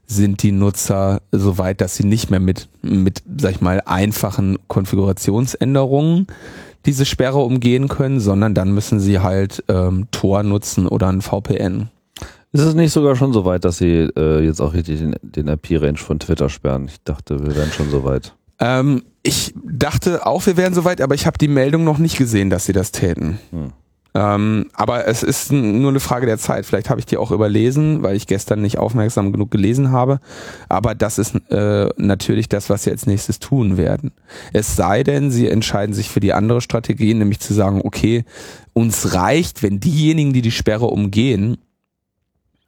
sind 0.06 0.42
die 0.42 0.54
Nutzer 0.54 1.22
so 1.34 1.58
weit, 1.58 1.82
dass 1.82 1.98
sie 1.98 2.06
nicht 2.06 2.32
mehr 2.32 2.40
mit, 2.40 2.70
mit, 2.82 3.22
sag 3.38 3.52
ich 3.52 3.62
mal, 3.62 3.82
einfachen 3.86 4.58
Konfigurationsänderungen 4.68 6.28
diese 6.86 7.06
Sperre 7.06 7.40
umgehen 7.40 7.88
können, 7.88 8.20
sondern 8.20 8.54
dann 8.54 8.74
müssen 8.74 9.00
sie 9.00 9.20
halt 9.20 9.63
ähm, 9.68 10.08
Tor 10.12 10.44
nutzen 10.44 10.88
oder 10.88 11.08
ein 11.08 11.22
VPN. 11.22 11.90
Ist 12.54 12.62
es 12.62 12.76
nicht 12.76 12.94
sogar 12.94 13.16
schon 13.16 13.34
so 13.34 13.46
weit, 13.46 13.66
dass 13.66 13.78
sie 13.78 14.10
äh, 14.16 14.44
jetzt 14.44 14.62
auch 14.62 14.74
richtig 14.74 15.00
den, 15.00 15.16
den 15.22 15.48
IP-Range 15.48 15.98
von 15.98 16.20
Twitter 16.20 16.50
sperren? 16.50 16.86
Ich 16.88 17.04
dachte, 17.04 17.46
wir 17.46 17.56
wären 17.56 17.72
schon 17.72 17.90
so 17.90 18.04
weit. 18.04 18.34
Ähm, 18.60 19.04
ich 19.22 19.54
dachte 19.63 20.26
auch, 20.26 20.46
wir 20.46 20.58
wären 20.58 20.74
so 20.74 20.86
weit, 20.86 21.02
aber 21.02 21.13
ich 21.13 21.26
habe 21.26 21.38
die 21.38 21.50
Meldung 21.50 21.84
noch 21.84 21.98
nicht 21.98 22.18
gesehen, 22.18 22.50
dass 22.50 22.66
sie 22.66 22.74
das 22.74 22.92
täten. 22.92 23.40
Hm. 23.52 23.74
Ähm, 24.17 24.65
aber 24.73 25.08
es 25.08 25.21
ist 25.21 25.51
nur 25.51 25.91
eine 25.91 25.99
Frage 25.99 26.25
der 26.25 26.39
Zeit. 26.39 26.65
Vielleicht 26.65 26.89
habe 26.89 26.99
ich 26.99 27.06
die 27.06 27.17
auch 27.17 27.30
überlesen, 27.30 28.01
weil 28.01 28.15
ich 28.15 28.25
gestern 28.25 28.63
nicht 28.63 28.80
aufmerksam 28.80 29.32
genug 29.32 29.51
gelesen 29.51 29.91
habe. 29.91 30.19
Aber 30.69 30.95
das 30.95 31.19
ist 31.19 31.36
äh, 31.51 31.89
natürlich 31.97 32.49
das, 32.49 32.71
was 32.71 32.84
sie 32.84 32.89
als 32.89 33.06
nächstes 33.06 33.38
tun 33.38 33.77
werden. 33.77 34.12
Es 34.53 34.75
sei 34.75 35.03
denn, 35.03 35.30
sie 35.30 35.47
entscheiden 35.47 35.93
sich 35.93 36.10
für 36.10 36.19
die 36.19 36.34
andere 36.34 36.62
Strategie, 36.62 37.13
nämlich 37.13 37.39
zu 37.39 37.53
sagen, 37.53 37.82
okay, 37.84 38.25
uns 38.73 39.13
reicht, 39.13 39.62
wenn 39.62 39.80
diejenigen, 39.80 40.34
die 40.34 40.41
die 40.41 40.51
Sperre 40.51 40.88
umgehen, 40.88 41.58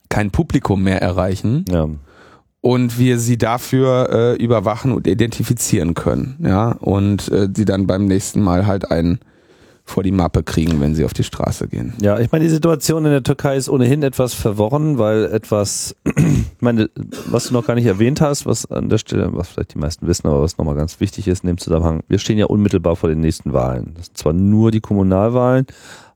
kein 0.08 0.30
Publikum 0.30 0.84
mehr 0.84 1.02
erreichen. 1.02 1.64
Ja. 1.68 1.88
Und 2.60 2.96
wir 2.96 3.18
sie 3.18 3.38
dafür 3.38 4.10
äh, 4.12 4.36
überwachen 4.36 4.92
und 4.92 5.08
identifizieren 5.08 5.94
können, 5.94 6.36
ja, 6.46 6.72
und 6.72 7.28
äh, 7.32 7.48
sie 7.56 7.64
dann 7.64 7.86
beim 7.86 8.04
nächsten 8.04 8.42
Mal 8.42 8.66
halt 8.66 8.90
einen 8.90 9.18
vor 9.90 10.02
die 10.02 10.12
Mappe 10.12 10.42
kriegen, 10.42 10.80
wenn 10.80 10.94
sie 10.94 11.04
auf 11.04 11.12
die 11.12 11.24
Straße 11.24 11.68
gehen. 11.68 11.92
Ja, 12.00 12.18
ich 12.18 12.32
meine, 12.32 12.44
die 12.44 12.50
Situation 12.50 13.04
in 13.04 13.10
der 13.10 13.22
Türkei 13.22 13.56
ist 13.56 13.68
ohnehin 13.68 14.02
etwas 14.02 14.32
verworren, 14.32 14.98
weil 14.98 15.26
etwas, 15.26 15.94
ich 16.04 16.60
meine, 16.60 16.88
was 17.26 17.48
du 17.48 17.54
noch 17.54 17.66
gar 17.66 17.74
nicht 17.74 17.86
erwähnt 17.86 18.20
hast, 18.20 18.46
was 18.46 18.70
an 18.70 18.88
der 18.88 18.98
Stelle, 18.98 19.30
was 19.32 19.48
vielleicht 19.48 19.74
die 19.74 19.78
meisten 19.78 20.06
wissen, 20.06 20.26
aber 20.28 20.42
was 20.42 20.56
nochmal 20.58 20.76
ganz 20.76 21.00
wichtig 21.00 21.28
ist 21.28 21.44
in 21.44 21.48
dem 21.48 21.58
Zusammenhang, 21.58 22.02
wir 22.08 22.18
stehen 22.18 22.38
ja 22.38 22.46
unmittelbar 22.46 22.96
vor 22.96 23.08
den 23.08 23.20
nächsten 23.20 23.52
Wahlen. 23.52 23.92
Das 23.96 24.06
sind 24.06 24.16
zwar 24.16 24.32
nur 24.32 24.70
die 24.70 24.80
Kommunalwahlen, 24.80 25.66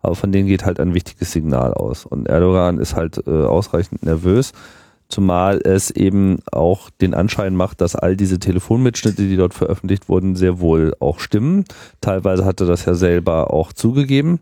aber 0.00 0.14
von 0.14 0.32
denen 0.32 0.48
geht 0.48 0.64
halt 0.64 0.80
ein 0.80 0.94
wichtiges 0.94 1.32
Signal 1.32 1.74
aus. 1.74 2.06
Und 2.06 2.28
Erdogan 2.28 2.78
ist 2.78 2.94
halt 2.94 3.26
äh, 3.26 3.30
ausreichend 3.30 4.02
nervös 4.04 4.52
zumal 5.08 5.60
es 5.64 5.90
eben 5.90 6.38
auch 6.50 6.90
den 6.90 7.14
Anschein 7.14 7.54
macht, 7.54 7.80
dass 7.80 7.96
all 7.96 8.16
diese 8.16 8.38
Telefonmitschnitte, 8.38 9.22
die 9.22 9.36
dort 9.36 9.54
veröffentlicht 9.54 10.08
wurden, 10.08 10.36
sehr 10.36 10.60
wohl 10.60 10.94
auch 11.00 11.20
stimmen. 11.20 11.64
Teilweise 12.00 12.44
hat 12.44 12.60
er 12.60 12.66
das 12.66 12.84
ja 12.84 12.94
selber 12.94 13.52
auch 13.52 13.72
zugegeben. 13.72 14.40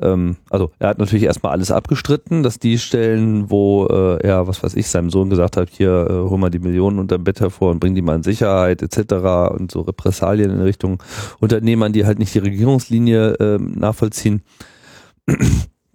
Ähm, 0.00 0.36
also 0.50 0.72
er 0.78 0.88
hat 0.88 0.98
natürlich 0.98 1.24
erstmal 1.24 1.52
alles 1.52 1.70
abgestritten, 1.70 2.42
dass 2.42 2.58
die 2.58 2.78
Stellen, 2.78 3.50
wo 3.50 3.86
äh, 3.86 4.26
er, 4.26 4.46
was 4.48 4.62
weiß 4.62 4.74
ich, 4.74 4.88
seinem 4.88 5.10
Sohn 5.10 5.30
gesagt 5.30 5.56
hat, 5.56 5.70
hier 5.70 6.06
äh, 6.10 6.28
hol 6.28 6.38
mal 6.38 6.50
die 6.50 6.58
Millionen 6.58 6.98
unterm 6.98 7.24
Bett 7.24 7.40
hervor 7.40 7.70
und 7.70 7.80
bring 7.80 7.94
die 7.94 8.02
mal 8.02 8.16
in 8.16 8.22
Sicherheit 8.22 8.82
etc. 8.82 9.52
und 9.52 9.70
so 9.70 9.82
Repressalien 9.82 10.50
in 10.50 10.60
Richtung 10.60 11.02
Unternehmern, 11.40 11.92
die 11.92 12.06
halt 12.06 12.18
nicht 12.18 12.34
die 12.34 12.40
Regierungslinie 12.40 13.34
äh, 13.34 13.58
nachvollziehen. 13.58 14.42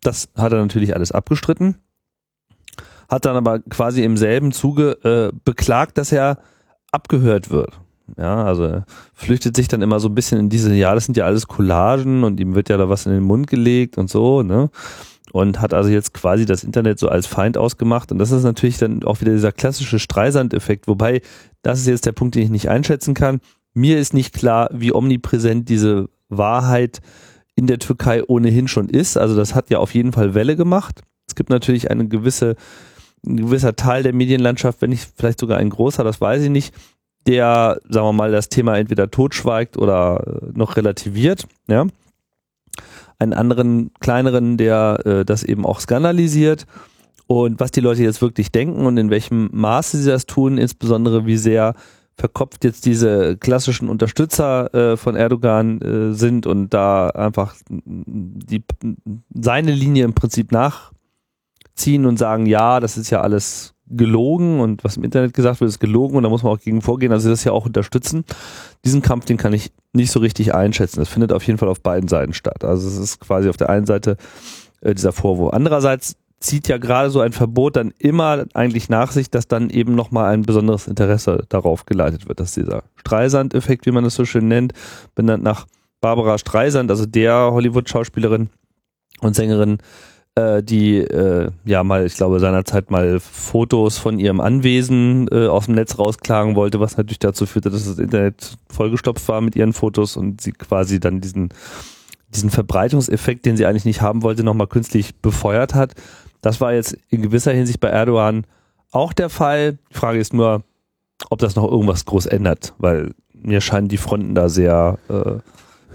Das 0.01 0.29
hat 0.37 0.53
er 0.53 0.59
natürlich 0.59 0.95
alles 0.95 1.11
abgestritten 1.11 1.75
hat 3.09 3.25
dann 3.25 3.35
aber 3.35 3.59
quasi 3.59 4.03
im 4.03 4.17
selben 4.17 4.51
Zuge 4.51 4.91
äh, 5.03 5.35
beklagt, 5.43 5.97
dass 5.97 6.11
er 6.11 6.37
abgehört 6.91 7.49
wird. 7.49 7.79
Ja, 8.17 8.43
also 8.43 8.83
flüchtet 9.13 9.55
sich 9.55 9.67
dann 9.67 9.81
immer 9.81 9.99
so 9.99 10.09
ein 10.09 10.15
bisschen 10.15 10.39
in 10.39 10.49
diese, 10.49 10.73
ja, 10.73 10.93
das 10.95 11.05
sind 11.05 11.17
ja 11.17 11.25
alles 11.25 11.47
Collagen 11.47 12.23
und 12.23 12.39
ihm 12.39 12.55
wird 12.55 12.69
ja 12.69 12.77
da 12.77 12.89
was 12.89 13.05
in 13.05 13.11
den 13.11 13.23
Mund 13.23 13.47
gelegt 13.47 13.97
und 13.97 14.09
so, 14.09 14.41
ne? 14.41 14.69
Und 15.31 15.61
hat 15.61 15.75
also 15.75 15.89
jetzt 15.89 16.15
quasi 16.15 16.47
das 16.47 16.63
Internet 16.63 16.97
so 16.97 17.07
als 17.07 17.27
Feind 17.27 17.55
ausgemacht. 17.55 18.11
Und 18.11 18.17
das 18.17 18.31
ist 18.31 18.41
natürlich 18.41 18.79
dann 18.79 19.03
auch 19.03 19.21
wieder 19.21 19.31
dieser 19.31 19.51
klassische 19.51 19.99
Streisand-Effekt, 19.99 20.87
wobei, 20.87 21.21
das 21.61 21.79
ist 21.79 21.87
jetzt 21.87 22.07
der 22.07 22.13
Punkt, 22.13 22.33
den 22.33 22.43
ich 22.43 22.49
nicht 22.49 22.69
einschätzen 22.69 23.13
kann. 23.13 23.39
Mir 23.75 23.99
ist 23.99 24.15
nicht 24.15 24.33
klar, 24.33 24.69
wie 24.73 24.91
omnipräsent 24.91 25.69
diese 25.69 26.09
Wahrheit 26.29 27.01
in 27.55 27.67
der 27.67 27.77
Türkei 27.77 28.23
ohnehin 28.23 28.67
schon 28.67 28.89
ist. 28.89 29.17
Also 29.17 29.35
das 29.35 29.53
hat 29.53 29.69
ja 29.69 29.77
auf 29.77 29.93
jeden 29.93 30.13
Fall 30.13 30.33
Welle 30.33 30.55
gemacht. 30.55 31.01
Es 31.27 31.35
gibt 31.35 31.51
natürlich 31.51 31.91
eine 31.91 32.07
gewisse 32.07 32.55
ein 33.25 33.37
gewisser 33.37 33.75
Teil 33.75 34.03
der 34.03 34.13
Medienlandschaft, 34.13 34.81
wenn 34.81 34.91
nicht 34.91 35.09
vielleicht 35.15 35.39
sogar 35.39 35.57
ein 35.57 35.69
großer, 35.69 36.03
das 36.03 36.21
weiß 36.21 36.43
ich 36.43 36.49
nicht, 36.49 36.73
der, 37.27 37.79
sagen 37.89 38.07
wir 38.07 38.13
mal, 38.13 38.31
das 38.31 38.49
Thema 38.49 38.77
entweder 38.77 39.11
totschweigt 39.11 39.77
oder 39.77 40.23
äh, 40.25 40.57
noch 40.57 40.77
relativiert, 40.77 41.47
ja. 41.67 41.85
Einen 43.17 43.33
anderen, 43.33 43.91
kleineren, 43.99 44.55
der 44.55 44.99
äh, 45.05 45.25
das 45.25 45.43
eben 45.43 45.65
auch 45.65 45.81
skandalisiert. 45.81 46.65
Und 47.27 47.59
was 47.59 47.71
die 47.71 47.81
Leute 47.81 48.01
jetzt 48.01 48.21
wirklich 48.21 48.51
denken 48.51 48.85
und 48.85 48.97
in 48.97 49.09
welchem 49.09 49.49
Maße 49.51 49.97
sie 49.97 50.09
das 50.09 50.25
tun, 50.25 50.57
insbesondere 50.57 51.25
wie 51.25 51.37
sehr 51.37 51.75
verkopft 52.19 52.63
jetzt 52.63 52.85
diese 52.85 53.37
klassischen 53.37 53.89
Unterstützer 53.89 54.73
äh, 54.73 54.97
von 54.97 55.15
Erdogan 55.15 55.81
äh, 55.81 56.13
sind 56.13 56.47
und 56.47 56.73
da 56.73 57.09
einfach 57.09 57.55
die, 57.69 58.63
seine 59.33 59.71
Linie 59.71 60.05
im 60.05 60.13
Prinzip 60.13 60.51
nach 60.51 60.91
ziehen 61.79 62.05
und 62.05 62.17
sagen, 62.17 62.45
ja, 62.45 62.79
das 62.79 62.97
ist 62.97 63.09
ja 63.09 63.21
alles 63.21 63.73
gelogen 63.89 64.59
und 64.59 64.83
was 64.83 64.97
im 64.97 65.03
Internet 65.03 65.33
gesagt 65.33 65.59
wird, 65.61 65.69
ist 65.69 65.79
gelogen 65.79 66.15
und 66.15 66.23
da 66.23 66.29
muss 66.29 66.43
man 66.43 66.53
auch 66.53 66.59
gegen 66.59 66.81
vorgehen, 66.81 67.11
also 67.11 67.29
das 67.29 67.43
ja 67.43 67.51
auch 67.51 67.65
unterstützen. 67.65 68.23
Diesen 68.85 69.01
Kampf, 69.01 69.25
den 69.25 69.37
kann 69.37 69.53
ich 69.53 69.71
nicht 69.93 70.11
so 70.11 70.19
richtig 70.19 70.53
einschätzen. 70.53 70.99
Das 70.99 71.09
findet 71.09 71.33
auf 71.33 71.43
jeden 71.43 71.57
Fall 71.57 71.69
auf 71.69 71.81
beiden 71.81 72.07
Seiten 72.07 72.33
statt. 72.33 72.63
Also 72.63 72.87
es 72.87 72.97
ist 72.97 73.19
quasi 73.19 73.49
auf 73.49 73.57
der 73.57 73.69
einen 73.69 73.87
Seite 73.87 74.17
äh, 74.81 74.93
dieser 74.93 75.11
Vorwurf. 75.11 75.53
Andererseits 75.53 76.15
zieht 76.39 76.67
ja 76.67 76.77
gerade 76.77 77.09
so 77.09 77.19
ein 77.19 77.33
Verbot 77.33 77.75
dann 77.75 77.93
immer 77.97 78.45
eigentlich 78.53 78.89
nach 78.89 79.11
sich, 79.11 79.29
dass 79.29 79.47
dann 79.47 79.69
eben 79.69 79.95
nochmal 79.95 80.31
ein 80.33 80.43
besonderes 80.43 80.87
Interesse 80.87 81.43
darauf 81.49 81.85
geleitet 81.85 82.27
wird, 82.29 82.39
dass 82.39 82.53
dieser 82.53 82.83
Streisand-Effekt, 82.95 83.85
wie 83.85 83.91
man 83.91 84.03
das 84.03 84.15
so 84.15 84.23
schön 84.23 84.47
nennt, 84.47 84.73
benannt 85.15 85.43
nach 85.43 85.65
Barbara 85.99 86.37
Streisand, 86.37 86.91
also 86.91 87.05
der 87.05 87.51
Hollywood-Schauspielerin 87.51 88.49
und 89.19 89.35
Sängerin, 89.35 89.79
äh, 90.39 90.63
die 90.63 90.97
äh, 90.97 91.51
ja 91.65 91.83
mal, 91.83 92.05
ich 92.05 92.15
glaube, 92.15 92.39
seinerzeit 92.39 92.91
mal 92.91 93.19
Fotos 93.19 93.97
von 93.97 94.19
ihrem 94.19 94.39
Anwesen 94.39 95.27
äh, 95.31 95.47
aus 95.47 95.65
dem 95.65 95.75
Netz 95.75 95.97
rausklagen 95.97 96.55
wollte, 96.55 96.79
was 96.79 96.97
natürlich 96.97 97.19
dazu 97.19 97.45
führte, 97.45 97.69
dass 97.69 97.85
das 97.85 97.99
Internet 97.99 98.57
vollgestopft 98.69 99.27
war 99.27 99.41
mit 99.41 99.55
ihren 99.55 99.73
Fotos 99.73 100.17
und 100.17 100.41
sie 100.41 100.51
quasi 100.51 100.99
dann 100.99 101.21
diesen, 101.21 101.49
diesen 102.33 102.49
Verbreitungseffekt, 102.49 103.45
den 103.45 103.57
sie 103.57 103.65
eigentlich 103.65 103.85
nicht 103.85 104.01
haben 104.01 104.23
wollte, 104.23 104.43
nochmal 104.43 104.67
künstlich 104.67 105.15
befeuert 105.15 105.75
hat. 105.75 105.93
Das 106.41 106.61
war 106.61 106.73
jetzt 106.73 106.97
in 107.09 107.21
gewisser 107.21 107.51
Hinsicht 107.51 107.79
bei 107.79 107.89
Erdogan 107.89 108.45
auch 108.91 109.13
der 109.13 109.29
Fall. 109.29 109.77
Die 109.91 109.97
Frage 109.97 110.19
ist 110.19 110.33
nur, 110.33 110.63
ob 111.29 111.39
das 111.39 111.55
noch 111.55 111.69
irgendwas 111.69 112.05
groß 112.05 112.27
ändert, 112.27 112.73
weil 112.77 113.13
mir 113.33 113.61
scheinen 113.61 113.87
die 113.87 113.97
Fronten 113.97 114.35
da 114.35 114.49
sehr 114.49 114.97
äh, 115.09 115.39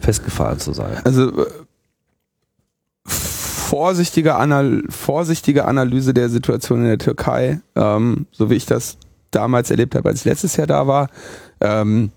festgefahren 0.01 0.59
zu 0.59 0.73
sein. 0.73 0.99
Also 1.05 1.47
vorsichtige, 3.65 4.37
Anal 4.37 4.83
vorsichtige 4.89 5.65
Analyse 5.65 6.13
der 6.13 6.29
Situation 6.29 6.81
in 6.81 6.87
der 6.87 6.99
Türkei, 6.99 7.61
ähm, 7.75 8.27
so 8.31 8.51
wie 8.51 8.55
ich 8.55 8.67
das 8.67 8.99
damals 9.31 9.71
erlebt 9.71 9.95
habe, 9.95 10.09
als 10.09 10.21
ich 10.21 10.25
letztes 10.27 10.57
Jahr 10.57 10.67
da 10.67 10.87
war. 10.87 11.09
Ähm, 11.61 12.13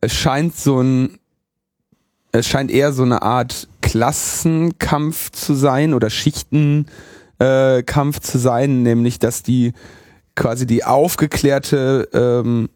es 0.00 0.14
scheint 0.14 0.56
so 0.56 0.80
ein, 0.80 1.18
es 2.32 2.46
scheint 2.46 2.70
eher 2.70 2.92
so 2.92 3.02
eine 3.02 3.22
Art 3.22 3.68
Klassenkampf 3.82 5.32
zu 5.32 5.54
sein 5.54 5.94
oder 5.94 6.10
Schichtenkampf 6.10 6.86
äh, 7.38 8.20
zu 8.20 8.38
sein, 8.38 8.82
nämlich 8.82 9.18
dass 9.18 9.42
die 9.42 9.72
quasi 10.36 10.66
die 10.66 10.84
aufgeklärte 10.84 12.08
ähm, 12.12 12.68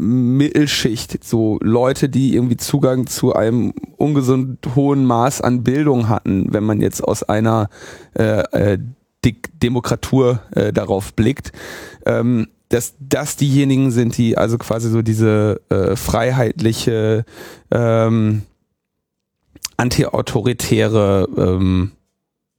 Mittelschicht, 0.00 1.22
so 1.22 1.58
Leute, 1.62 2.08
die 2.08 2.34
irgendwie 2.34 2.56
Zugang 2.56 3.06
zu 3.06 3.34
einem 3.34 3.74
ungesund 3.96 4.58
hohen 4.74 5.04
Maß 5.04 5.40
an 5.40 5.62
Bildung 5.62 6.08
hatten, 6.08 6.52
wenn 6.52 6.64
man 6.64 6.80
jetzt 6.80 7.02
aus 7.04 7.22
einer 7.22 7.68
äh, 8.14 8.74
äh, 8.74 8.78
Demokratur 9.62 10.40
äh, 10.52 10.72
darauf 10.72 11.12
blickt, 11.12 11.52
ähm, 12.06 12.48
dass 12.70 12.94
das 13.00 13.36
diejenigen 13.36 13.90
sind, 13.90 14.16
die 14.16 14.38
also 14.38 14.56
quasi 14.56 14.88
so 14.88 15.02
diese 15.02 15.60
äh, 15.68 15.96
freiheitliche, 15.96 17.24
ähm, 17.70 18.42
antiautoritäre 19.76 21.28
ähm, 21.36 21.92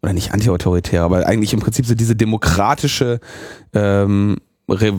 oder 0.03 0.13
nicht 0.13 0.33
antiautoritäre, 0.33 1.03
aber 1.03 1.27
eigentlich 1.27 1.53
im 1.53 1.59
Prinzip 1.59 1.85
so 1.85 1.95
diese 1.95 2.15
demokratische 2.15 3.19
ähm, 3.73 4.37
Re 4.67 4.93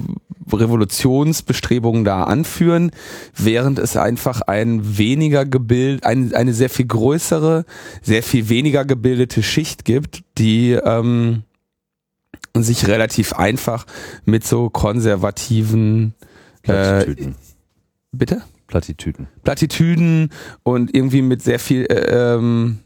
Revolutionsbestrebungen 0.50 2.04
da 2.04 2.24
anführen, 2.24 2.90
während 3.36 3.78
es 3.78 3.96
einfach 3.96 4.40
ein 4.42 4.98
weniger 4.98 5.44
gebild, 5.44 6.04
ein, 6.04 6.34
eine 6.34 6.54
sehr 6.54 6.70
viel 6.70 6.86
größere, 6.86 7.64
sehr 8.02 8.22
viel 8.22 8.48
weniger 8.48 8.84
gebildete 8.84 9.42
Schicht 9.42 9.84
gibt, 9.84 10.22
die 10.38 10.72
ähm, 10.72 11.42
sich 12.54 12.86
relativ 12.86 13.32
einfach 13.34 13.86
mit 14.24 14.44
so 14.44 14.70
konservativen 14.70 16.14
Plattitüden. 16.62 17.32
Äh, 17.32 17.36
bitte? 18.12 18.42
Plattitüden. 18.66 19.28
Plattitüden 19.42 20.30
und 20.62 20.94
irgendwie 20.94 21.22
mit 21.22 21.42
sehr 21.42 21.58
viel 21.58 21.84
äh, 21.86 22.34
ähm, 22.34 22.78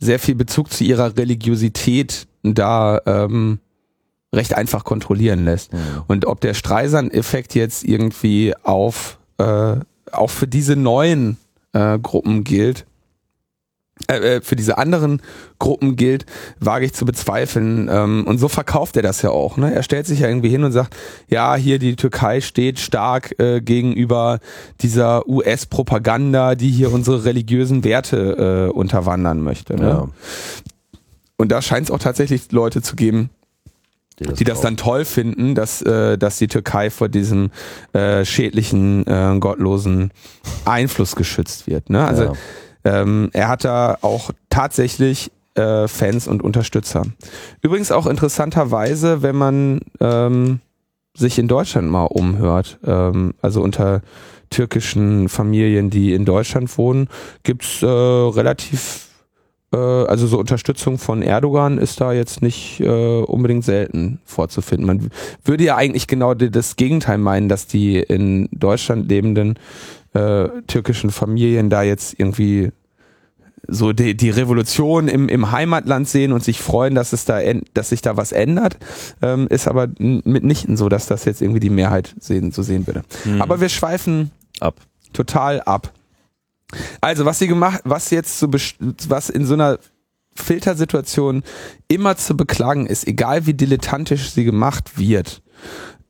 sehr 0.00 0.18
viel 0.18 0.34
Bezug 0.34 0.72
zu 0.72 0.82
ihrer 0.82 1.16
Religiosität 1.16 2.26
da 2.42 3.00
ähm, 3.06 3.60
recht 4.32 4.54
einfach 4.56 4.84
kontrollieren 4.84 5.44
lässt. 5.44 5.72
Mhm. 5.72 5.78
Und 6.06 6.26
ob 6.26 6.40
der 6.40 6.54
Streisand-Effekt 6.54 7.54
jetzt 7.54 7.84
irgendwie 7.84 8.54
auf 8.62 9.18
äh, 9.38 9.76
auch 10.10 10.30
für 10.30 10.46
diese 10.46 10.76
neuen 10.76 11.36
äh, 11.72 11.98
Gruppen 11.98 12.44
gilt, 12.44 12.86
äh, 14.08 14.40
für 14.40 14.56
diese 14.56 14.78
anderen 14.78 15.20
Gruppen 15.58 15.96
gilt, 15.96 16.26
wage 16.58 16.86
ich 16.86 16.92
zu 16.92 17.04
bezweifeln. 17.04 17.88
Ähm, 17.90 18.24
und 18.26 18.38
so 18.38 18.48
verkauft 18.48 18.96
er 18.96 19.02
das 19.02 19.22
ja 19.22 19.30
auch. 19.30 19.56
Ne? 19.56 19.72
Er 19.72 19.82
stellt 19.82 20.06
sich 20.06 20.20
ja 20.20 20.28
irgendwie 20.28 20.48
hin 20.48 20.64
und 20.64 20.72
sagt, 20.72 20.96
ja, 21.28 21.54
hier 21.54 21.78
die 21.78 21.96
Türkei 21.96 22.40
steht 22.40 22.78
stark 22.78 23.38
äh, 23.38 23.60
gegenüber 23.60 24.40
dieser 24.80 25.28
US-Propaganda, 25.28 26.54
die 26.54 26.70
hier 26.70 26.92
unsere 26.92 27.24
religiösen 27.24 27.84
Werte 27.84 28.68
äh, 28.70 28.72
unterwandern 28.72 29.40
möchte. 29.40 29.76
Ne? 29.76 29.88
Ja. 29.88 30.08
Und 31.36 31.52
da 31.52 31.62
scheint 31.62 31.88
es 31.88 31.90
auch 31.90 31.98
tatsächlich 31.98 32.50
Leute 32.52 32.82
zu 32.82 32.96
geben, 32.96 33.30
die 34.22 34.28
das, 34.28 34.38
die 34.38 34.44
das 34.44 34.60
dann 34.60 34.76
toll 34.76 35.04
finden, 35.04 35.54
dass, 35.54 35.82
äh, 35.82 36.16
dass 36.16 36.38
die 36.38 36.48
Türkei 36.48 36.90
vor 36.90 37.08
diesem 37.08 37.50
äh, 37.92 38.24
schädlichen, 38.24 39.06
äh, 39.06 39.36
gottlosen 39.38 40.12
Einfluss 40.64 41.16
geschützt 41.16 41.66
wird. 41.66 41.90
Ne? 41.90 42.04
Also 42.04 42.24
ja. 42.24 42.32
ähm, 42.84 43.30
er 43.32 43.48
hat 43.48 43.64
da 43.64 43.98
auch 44.00 44.30
tatsächlich 44.50 45.30
äh, 45.54 45.86
Fans 45.88 46.26
und 46.28 46.42
Unterstützer. 46.42 47.04
Übrigens 47.60 47.92
auch 47.92 48.06
interessanterweise, 48.06 49.22
wenn 49.22 49.36
man 49.36 49.80
ähm, 50.00 50.60
sich 51.14 51.38
in 51.38 51.48
Deutschland 51.48 51.90
mal 51.90 52.04
umhört, 52.04 52.78
ähm, 52.84 53.34
also 53.42 53.60
unter 53.62 54.02
türkischen 54.50 55.28
Familien, 55.28 55.90
die 55.90 56.12
in 56.12 56.24
Deutschland 56.24 56.76
wohnen, 56.78 57.08
gibt's 57.42 57.82
äh, 57.82 57.86
relativ 57.86 59.08
also 59.76 60.26
so 60.26 60.38
Unterstützung 60.38 60.98
von 60.98 61.22
Erdogan 61.22 61.78
ist 61.78 62.00
da 62.00 62.12
jetzt 62.12 62.42
nicht 62.42 62.80
äh, 62.80 63.22
unbedingt 63.22 63.64
selten 63.64 64.20
vorzufinden. 64.24 64.86
Man 64.86 65.10
würde 65.44 65.64
ja 65.64 65.76
eigentlich 65.76 66.06
genau 66.06 66.34
das 66.34 66.76
Gegenteil 66.76 67.18
meinen, 67.18 67.48
dass 67.48 67.66
die 67.66 67.98
in 67.98 68.48
Deutschland 68.52 69.08
lebenden 69.08 69.58
äh, 70.12 70.48
türkischen 70.66 71.10
Familien 71.10 71.70
da 71.70 71.82
jetzt 71.82 72.18
irgendwie 72.18 72.70
so 73.68 73.92
die, 73.92 74.16
die 74.16 74.30
Revolution 74.30 75.08
im, 75.08 75.28
im 75.28 75.52
Heimatland 75.52 76.08
sehen 76.08 76.32
und 76.32 76.42
sich 76.42 76.60
freuen, 76.60 76.94
dass 76.94 77.12
es 77.12 77.24
da 77.24 77.40
dass 77.74 77.90
sich 77.90 78.02
da 78.02 78.16
was 78.16 78.32
ändert, 78.32 78.76
ähm, 79.22 79.46
ist 79.48 79.68
aber 79.68 79.88
mitnichten 79.98 80.76
so, 80.76 80.88
dass 80.88 81.06
das 81.06 81.24
jetzt 81.24 81.40
irgendwie 81.40 81.60
die 81.60 81.70
Mehrheit 81.70 82.14
sehen, 82.18 82.50
so 82.50 82.62
sehen 82.62 82.86
würde. 82.86 83.02
Mhm. 83.24 83.40
Aber 83.40 83.60
wir 83.60 83.68
schweifen 83.68 84.32
ab. 84.60 84.74
Total 85.12 85.60
ab. 85.62 85.92
Also, 87.00 87.24
was 87.24 87.38
sie 87.38 87.48
gemacht, 87.48 87.80
was 87.84 88.10
jetzt 88.10 88.38
zu, 88.38 88.50
was 88.50 89.28
in 89.28 89.46
so 89.46 89.54
einer 89.54 89.78
Filtersituation 90.34 91.42
immer 91.88 92.16
zu 92.16 92.36
beklagen 92.36 92.86
ist, 92.86 93.06
egal 93.06 93.46
wie 93.46 93.54
dilettantisch 93.54 94.30
sie 94.30 94.44
gemacht 94.44 94.98
wird, 94.98 95.42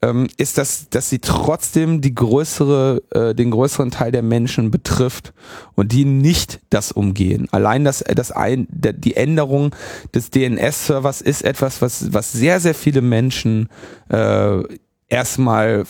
ähm, 0.02 0.26
ist, 0.36 0.58
dass, 0.58 0.90
dass 0.90 1.08
sie 1.08 1.20
trotzdem 1.20 2.00
die 2.00 2.14
größere, 2.14 3.02
äh, 3.10 3.34
den 3.34 3.52
größeren 3.52 3.90
Teil 3.90 4.10
der 4.10 4.22
Menschen 4.22 4.70
betrifft 4.70 5.32
und 5.74 5.92
die 5.92 6.04
nicht 6.04 6.60
das 6.70 6.92
umgehen. 6.92 7.48
Allein 7.52 7.84
das, 7.84 8.00
das 8.00 8.32
ein, 8.32 8.66
die 8.70 9.16
Änderung 9.16 9.74
des 10.14 10.30
DNS-Servers 10.30 11.20
ist 11.20 11.42
etwas, 11.42 11.80
was, 11.82 12.12
was 12.12 12.32
sehr, 12.32 12.58
sehr 12.58 12.74
viele 12.74 13.00
Menschen 13.00 13.68
äh, 14.08 14.62
erstmal 15.08 15.84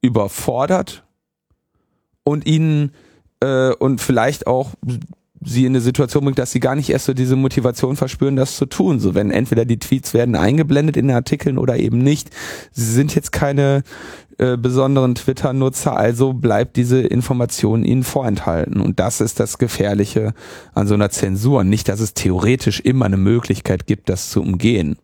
überfordert 0.00 1.04
und 2.22 2.46
ihnen 2.46 2.92
äh, 3.40 3.72
und 3.74 4.00
vielleicht 4.00 4.46
auch 4.46 4.70
sie 5.44 5.64
in 5.64 5.72
eine 5.72 5.80
Situation 5.80 6.24
bringt, 6.24 6.38
dass 6.38 6.52
sie 6.52 6.60
gar 6.60 6.74
nicht 6.74 6.90
erst 6.90 7.04
so 7.06 7.14
diese 7.14 7.36
Motivation 7.36 7.96
verspüren, 7.96 8.36
das 8.36 8.56
zu 8.56 8.66
tun. 8.66 9.00
So 9.00 9.14
wenn 9.14 9.30
entweder 9.30 9.64
die 9.64 9.78
Tweets 9.78 10.14
werden 10.14 10.34
eingeblendet 10.34 10.96
in 10.96 11.08
den 11.08 11.16
Artikeln 11.16 11.58
oder 11.58 11.76
eben 11.76 11.98
nicht. 11.98 12.30
Sie 12.72 12.90
sind 12.90 13.14
jetzt 13.14 13.32
keine 13.32 13.82
äh, 14.38 14.56
besonderen 14.56 15.14
Twitter-Nutzer, 15.14 15.96
also 15.96 16.32
bleibt 16.32 16.76
diese 16.76 17.00
Information 17.00 17.84
ihnen 17.84 18.02
vorenthalten. 18.02 18.80
Und 18.80 18.98
das 18.98 19.20
ist 19.20 19.38
das 19.40 19.58
Gefährliche 19.58 20.34
an 20.74 20.86
so 20.86 20.94
einer 20.94 21.10
Zensur. 21.10 21.64
Nicht, 21.64 21.88
dass 21.88 22.00
es 22.00 22.14
theoretisch 22.14 22.80
immer 22.80 23.06
eine 23.06 23.16
Möglichkeit 23.16 23.86
gibt, 23.86 24.08
das 24.08 24.30
zu 24.30 24.42
umgehen 24.42 24.96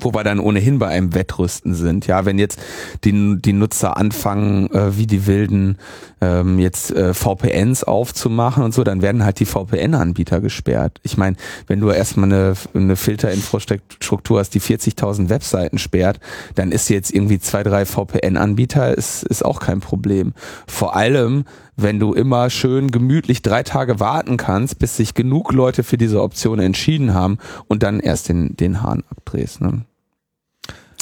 wo 0.00 0.14
wir 0.14 0.24
dann 0.24 0.40
ohnehin 0.40 0.78
bei 0.78 0.88
einem 0.88 1.14
Wettrüsten 1.14 1.74
sind. 1.74 2.06
Ja, 2.06 2.24
wenn 2.24 2.38
jetzt 2.38 2.58
die, 3.04 3.36
die 3.38 3.52
Nutzer 3.52 3.96
anfangen, 3.96 4.70
äh, 4.72 4.96
wie 4.96 5.06
die 5.06 5.26
Wilden 5.26 5.76
ähm, 6.20 6.58
jetzt 6.58 6.90
äh, 6.90 7.12
VPNs 7.12 7.84
aufzumachen 7.84 8.64
und 8.64 8.72
so, 8.72 8.82
dann 8.82 9.02
werden 9.02 9.24
halt 9.24 9.40
die 9.40 9.44
VPN-Anbieter 9.44 10.40
gesperrt. 10.40 11.00
Ich 11.02 11.16
meine, 11.16 11.36
wenn 11.66 11.80
du 11.80 11.90
erstmal 11.90 12.32
eine, 12.32 12.54
eine 12.72 12.96
Filterinfrastruktur 12.96 14.40
hast, 14.40 14.54
die 14.54 14.60
40.000 14.60 15.28
Webseiten 15.28 15.78
sperrt, 15.78 16.18
dann 16.54 16.72
ist 16.72 16.88
jetzt 16.88 17.12
irgendwie 17.12 17.38
zwei, 17.38 17.62
drei 17.62 17.84
VPN-Anbieter, 17.84 18.96
ist, 18.96 19.22
ist 19.24 19.44
auch 19.44 19.60
kein 19.60 19.80
Problem. 19.80 20.32
Vor 20.66 20.96
allem, 20.96 21.44
wenn 21.76 21.98
du 21.98 22.14
immer 22.14 22.50
schön 22.50 22.90
gemütlich 22.90 23.42
drei 23.42 23.62
Tage 23.62 24.00
warten 24.00 24.36
kannst, 24.36 24.78
bis 24.78 24.96
sich 24.96 25.14
genug 25.14 25.52
Leute 25.52 25.82
für 25.82 25.98
diese 25.98 26.22
Option 26.22 26.58
entschieden 26.58 27.14
haben 27.14 27.38
und 27.68 27.82
dann 27.82 28.00
erst 28.00 28.28
den, 28.28 28.56
den 28.56 28.82
Hahn 28.82 29.02
abdrehst. 29.10 29.60
Ne? 29.60 29.84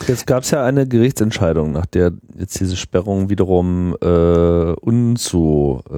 Jetzt 0.09 0.27
gab 0.27 0.43
es 0.43 0.51
ja 0.51 0.65
eine 0.65 0.89
Gerichtsentscheidung, 0.89 1.71
nach 1.73 1.87
der 1.87 2.13
jetzt 2.37 2.59
diese 2.59 2.77
Sperrung 2.77 3.31
wiederum 3.31 3.97
äh, 4.01 4.73
unzulässig 4.81 5.91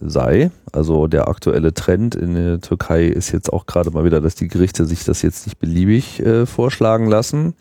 sei. 0.00 0.50
Also 0.72 1.06
der 1.06 1.28
aktuelle 1.28 1.74
Trend 1.74 2.14
in 2.14 2.34
der 2.34 2.60
Türkei 2.60 3.04
ist 3.04 3.30
jetzt 3.32 3.52
auch 3.52 3.66
gerade 3.66 3.90
mal 3.90 4.04
wieder, 4.04 4.22
dass 4.22 4.36
die 4.36 4.48
Gerichte 4.48 4.86
sich 4.86 5.04
das 5.04 5.20
jetzt 5.22 5.46
nicht 5.46 5.58
beliebig 5.58 6.20
äh, 6.20 6.46
vorschlagen 6.46 7.06
lassen. 7.08 7.54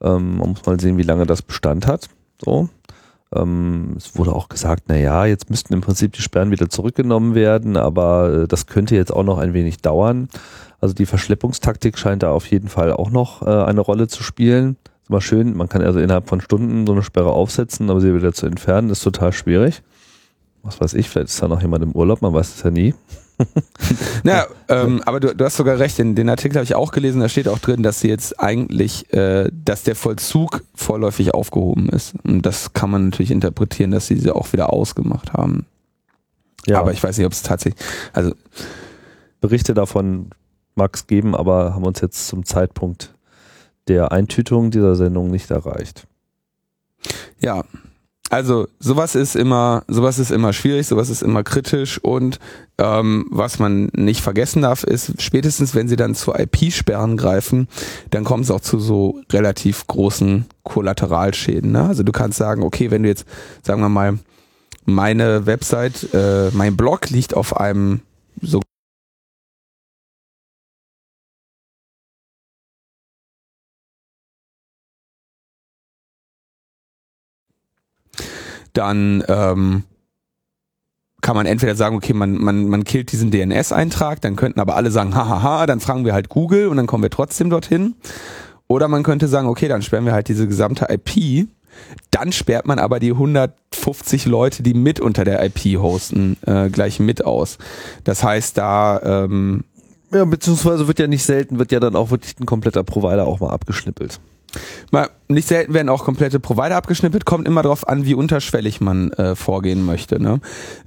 Ähm, 0.00 0.36
man 0.38 0.50
muss 0.50 0.64
mal 0.64 0.78
sehen, 0.78 0.98
wie 0.98 1.02
lange 1.02 1.26
das 1.26 1.42
Bestand 1.42 1.88
hat. 1.88 2.08
So. 2.44 2.68
Ähm, 3.34 3.94
es 3.96 4.16
wurde 4.16 4.34
auch 4.34 4.48
gesagt, 4.48 4.84
na 4.88 4.96
ja, 4.96 5.24
jetzt 5.24 5.50
müssten 5.50 5.72
im 5.72 5.80
Prinzip 5.80 6.12
die 6.12 6.22
Sperren 6.22 6.50
wieder 6.50 6.68
zurückgenommen 6.68 7.34
werden, 7.34 7.76
aber 7.76 8.42
äh, 8.42 8.48
das 8.48 8.66
könnte 8.66 8.96
jetzt 8.96 9.12
auch 9.12 9.22
noch 9.22 9.38
ein 9.38 9.54
wenig 9.54 9.78
dauern. 9.78 10.28
Also 10.80 10.94
die 10.94 11.06
Verschleppungstaktik 11.06 11.98
scheint 11.98 12.22
da 12.22 12.32
auf 12.32 12.46
jeden 12.46 12.68
Fall 12.68 12.92
auch 12.92 13.10
noch 13.10 13.42
äh, 13.42 13.50
eine 13.50 13.80
Rolle 13.80 14.08
zu 14.08 14.22
spielen. 14.22 14.76
Ist 15.02 15.10
mal 15.10 15.20
schön, 15.20 15.56
man 15.56 15.68
kann 15.68 15.82
also 15.82 16.00
innerhalb 16.00 16.28
von 16.28 16.40
Stunden 16.40 16.86
so 16.86 16.92
eine 16.92 17.02
Sperre 17.02 17.30
aufsetzen, 17.30 17.88
aber 17.90 18.00
sie 18.00 18.14
wieder 18.14 18.32
zu 18.32 18.46
entfernen, 18.46 18.90
ist 18.90 19.02
total 19.02 19.32
schwierig. 19.32 19.82
Was 20.62 20.80
weiß 20.80 20.94
ich, 20.94 21.08
vielleicht 21.08 21.28
ist 21.28 21.42
da 21.42 21.48
noch 21.48 21.62
jemand 21.62 21.84
im 21.84 21.92
Urlaub, 21.92 22.22
man 22.22 22.34
weiß 22.34 22.56
es 22.56 22.62
ja 22.62 22.70
nie. 22.70 22.94
naja, 24.22 24.46
ähm, 24.68 25.02
aber 25.04 25.20
du, 25.20 25.34
du, 25.34 25.44
hast 25.44 25.56
sogar 25.56 25.78
recht, 25.78 25.98
den, 25.98 26.14
den 26.14 26.28
Artikel 26.28 26.56
habe 26.56 26.64
ich 26.64 26.74
auch 26.74 26.92
gelesen, 26.92 27.20
da 27.20 27.28
steht 27.28 27.48
auch 27.48 27.58
drin, 27.58 27.82
dass 27.82 28.00
sie 28.00 28.08
jetzt 28.08 28.40
eigentlich, 28.40 29.12
äh, 29.12 29.50
dass 29.52 29.82
der 29.82 29.96
Vollzug 29.96 30.62
vorläufig 30.74 31.34
aufgehoben 31.34 31.88
ist. 31.88 32.14
Und 32.24 32.44
das 32.46 32.72
kann 32.72 32.90
man 32.90 33.06
natürlich 33.06 33.30
interpretieren, 33.30 33.90
dass 33.90 34.06
sie 34.06 34.16
sie 34.16 34.30
auch 34.30 34.52
wieder 34.52 34.72
ausgemacht 34.72 35.32
haben. 35.32 35.66
Ja. 36.66 36.80
Aber 36.80 36.92
ich 36.92 37.02
weiß 37.02 37.16
nicht, 37.16 37.26
ob 37.26 37.32
es 37.32 37.42
tatsächlich, 37.42 37.82
also 38.12 38.32
Berichte 39.40 39.74
davon 39.74 40.30
mag 40.74 40.94
es 40.94 41.06
geben, 41.06 41.34
aber 41.34 41.74
haben 41.74 41.84
uns 41.84 42.00
jetzt 42.00 42.28
zum 42.28 42.44
Zeitpunkt 42.44 43.14
der 43.88 44.12
Eintütung 44.12 44.70
dieser 44.70 44.94
Sendung 44.96 45.30
nicht 45.30 45.50
erreicht. 45.50 46.06
Ja, 47.40 47.64
also 48.30 48.68
sowas 48.78 49.16
ist 49.16 49.34
immer, 49.34 49.82
sowas 49.88 50.20
ist 50.20 50.30
immer 50.30 50.52
schwierig, 50.52 50.86
sowas 50.86 51.10
ist 51.10 51.22
immer 51.22 51.42
kritisch 51.42 51.98
und 51.98 52.38
ähm, 52.78 53.26
was 53.28 53.58
man 53.58 53.90
nicht 53.92 54.20
vergessen 54.20 54.62
darf, 54.62 54.84
ist 54.84 55.20
spätestens, 55.20 55.74
wenn 55.74 55.88
sie 55.88 55.96
dann 55.96 56.14
zu 56.14 56.32
IP-Sperren 56.32 57.16
greifen, 57.16 57.66
dann 58.10 58.22
kommt 58.24 58.44
es 58.44 58.50
auch 58.52 58.60
zu 58.60 58.78
so 58.78 59.20
relativ 59.32 59.86
großen 59.88 60.46
Kollateralschäden. 60.62 61.72
Ne? 61.72 61.82
Also 61.82 62.04
du 62.04 62.12
kannst 62.12 62.38
sagen, 62.38 62.62
okay, 62.62 62.92
wenn 62.92 63.02
du 63.02 63.08
jetzt, 63.08 63.26
sagen 63.62 63.82
wir 63.82 63.88
mal, 63.88 64.18
meine 64.84 65.46
Website, 65.46 66.14
äh, 66.14 66.50
mein 66.52 66.76
Blog 66.76 67.10
liegt 67.10 67.34
auf 67.34 67.56
einem 67.56 68.00
so 68.40 68.62
dann 78.72 79.24
ähm, 79.28 79.84
kann 81.20 81.36
man 81.36 81.46
entweder 81.46 81.74
sagen, 81.74 81.96
okay, 81.96 82.12
man, 82.12 82.38
man, 82.38 82.68
man 82.68 82.84
killt 82.84 83.12
diesen 83.12 83.30
DNS-Eintrag, 83.30 84.20
dann 84.20 84.36
könnten 84.36 84.60
aber 84.60 84.76
alle 84.76 84.90
sagen, 84.90 85.14
hahaha, 85.14 85.66
dann 85.66 85.80
fragen 85.80 86.04
wir 86.04 86.14
halt 86.14 86.28
Google 86.28 86.68
und 86.68 86.76
dann 86.76 86.86
kommen 86.86 87.02
wir 87.02 87.10
trotzdem 87.10 87.50
dorthin. 87.50 87.94
Oder 88.68 88.88
man 88.88 89.02
könnte 89.02 89.28
sagen, 89.28 89.48
okay, 89.48 89.68
dann 89.68 89.82
sperren 89.82 90.06
wir 90.06 90.12
halt 90.12 90.28
diese 90.28 90.46
gesamte 90.46 90.86
IP, 90.88 91.48
dann 92.10 92.32
sperrt 92.32 92.66
man 92.66 92.78
aber 92.78 93.00
die 93.00 93.12
150 93.12 94.26
Leute, 94.26 94.62
die 94.62 94.74
mit 94.74 95.00
unter 95.00 95.24
der 95.24 95.44
IP 95.44 95.80
hosten, 95.80 96.36
äh, 96.46 96.68
gleich 96.70 97.00
mit 97.00 97.24
aus. 97.24 97.58
Das 98.04 98.22
heißt, 98.22 98.56
da 98.56 99.00
ähm, 99.02 99.64
ja, 100.12 100.24
beziehungsweise 100.24 100.88
wird 100.88 100.98
ja 100.98 101.06
nicht 101.06 101.24
selten, 101.24 101.58
wird 101.58 101.72
ja 101.72 101.80
dann 101.80 101.96
auch 101.96 102.10
wirklich 102.10 102.38
ein 102.40 102.46
kompletter 102.46 102.82
Provider 102.82 103.26
auch 103.26 103.40
mal 103.40 103.50
abgeschnippelt. 103.50 104.20
Mal, 104.90 105.10
nicht 105.28 105.48
selten 105.48 105.74
werden 105.74 105.88
auch 105.88 106.04
komplette 106.04 106.40
Provider 106.40 106.76
abgeschnippelt, 106.76 107.24
kommt 107.24 107.46
immer 107.46 107.62
darauf 107.62 107.86
an, 107.88 108.04
wie 108.04 108.14
unterschwellig 108.14 108.80
man 108.80 109.12
äh, 109.12 109.36
vorgehen 109.36 109.84
möchte. 109.84 110.20
Ne? 110.20 110.40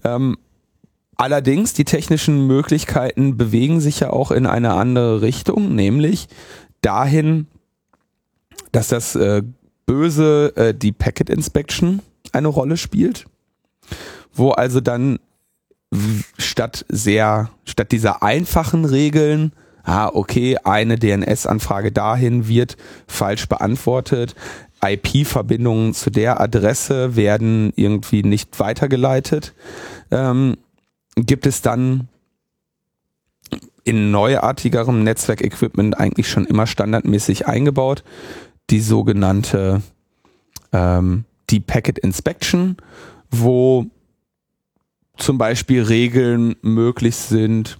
Ähm, 0.03 0.37
allerdings, 1.15 1.73
die 1.73 1.85
technischen 1.85 2.47
Möglichkeiten 2.47 3.37
bewegen 3.37 3.79
sich 3.79 4.01
ja 4.01 4.09
auch 4.09 4.31
in 4.31 4.45
eine 4.45 4.73
andere 4.73 5.21
Richtung, 5.21 5.75
nämlich 5.75 6.27
dahin, 6.81 7.47
dass 8.71 8.89
das 8.89 9.15
äh, 9.15 9.43
böse 9.85 10.53
äh, 10.55 10.73
die 10.73 10.91
Packet 10.91 11.29
Inspection 11.29 12.01
eine 12.31 12.47
Rolle 12.47 12.77
spielt, 12.77 13.25
wo 14.33 14.51
also 14.51 14.81
dann 14.81 15.19
statt 16.37 16.85
sehr, 16.89 17.49
statt 17.65 17.91
dieser 17.91 18.23
einfachen 18.23 18.85
Regeln, 18.85 19.53
ah, 19.83 20.09
okay, 20.13 20.57
eine 20.63 20.97
DNS-Anfrage 20.97 21.91
dahin 21.91 22.47
wird 22.47 22.77
falsch 23.07 23.47
beantwortet, 23.47 24.35
IP-Verbindungen 24.83 25.93
zu 25.93 26.09
der 26.09 26.41
Adresse 26.41 27.15
werden 27.15 27.71
irgendwie 27.75 28.23
nicht 28.23 28.59
weitergeleitet, 28.59 29.53
ähm, 30.11 30.57
gibt 31.15 31.45
es 31.45 31.61
dann 31.61 32.07
in 33.83 34.11
neuartigerem 34.11 35.03
Netzwerkequipment 35.03 35.97
eigentlich 35.97 36.29
schon 36.29 36.45
immer 36.45 36.67
standardmäßig 36.67 37.47
eingebaut, 37.47 38.03
die 38.69 38.79
sogenannte 38.79 39.81
ähm, 40.71 41.25
die 41.49 41.59
Packet 41.59 41.99
Inspection, 41.99 42.77
wo 43.29 43.85
zum 45.17 45.37
Beispiel 45.37 45.83
Regeln 45.83 46.55
möglich 46.61 47.15
sind, 47.15 47.77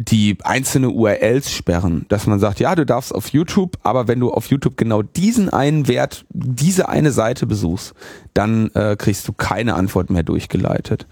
die 0.00 0.38
einzelne 0.42 0.90
URLs 0.90 1.52
sperren, 1.52 2.06
dass 2.08 2.26
man 2.26 2.40
sagt, 2.40 2.58
ja, 2.58 2.74
du 2.74 2.86
darfst 2.86 3.14
auf 3.14 3.28
YouTube, 3.28 3.76
aber 3.82 4.08
wenn 4.08 4.18
du 4.18 4.32
auf 4.32 4.46
YouTube 4.46 4.76
genau 4.76 5.02
diesen 5.02 5.50
einen 5.50 5.88
Wert, 5.88 6.24
diese 6.30 6.88
eine 6.88 7.12
Seite 7.12 7.46
besuchst, 7.46 7.94
dann 8.32 8.70
äh, 8.74 8.96
kriegst 8.96 9.28
du 9.28 9.32
keine 9.32 9.74
Antwort 9.74 10.08
mehr 10.10 10.22
durchgeleitet. 10.22 11.06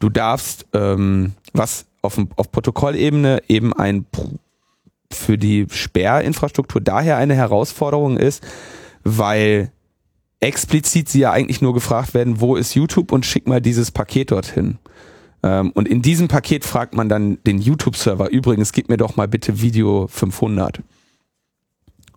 Du 0.00 0.08
darfst, 0.08 0.66
ähm, 0.72 1.32
was 1.52 1.86
auf, 2.02 2.18
auf 2.36 2.50
Protokollebene 2.50 3.42
eben 3.48 3.72
ein 3.72 4.06
für 5.12 5.38
die 5.38 5.66
Sperrinfrastruktur 5.70 6.80
daher 6.80 7.18
eine 7.18 7.34
Herausforderung 7.34 8.16
ist, 8.16 8.42
weil 9.04 9.70
explizit 10.40 11.08
sie 11.08 11.20
ja 11.20 11.30
eigentlich 11.30 11.60
nur 11.60 11.74
gefragt 11.74 12.14
werden, 12.14 12.40
wo 12.40 12.56
ist 12.56 12.74
YouTube 12.74 13.12
und 13.12 13.24
schick 13.24 13.46
mal 13.46 13.60
dieses 13.60 13.90
Paket 13.92 14.32
dorthin. 14.32 14.78
Ähm, 15.42 15.72
und 15.72 15.88
in 15.88 16.02
diesem 16.02 16.28
Paket 16.28 16.64
fragt 16.64 16.94
man 16.94 17.08
dann 17.08 17.38
den 17.44 17.58
YouTube-Server, 17.58 18.30
übrigens, 18.30 18.72
gib 18.72 18.88
mir 18.88 18.96
doch 18.96 19.16
mal 19.16 19.28
bitte 19.28 19.60
Video 19.60 20.06
500. 20.06 20.80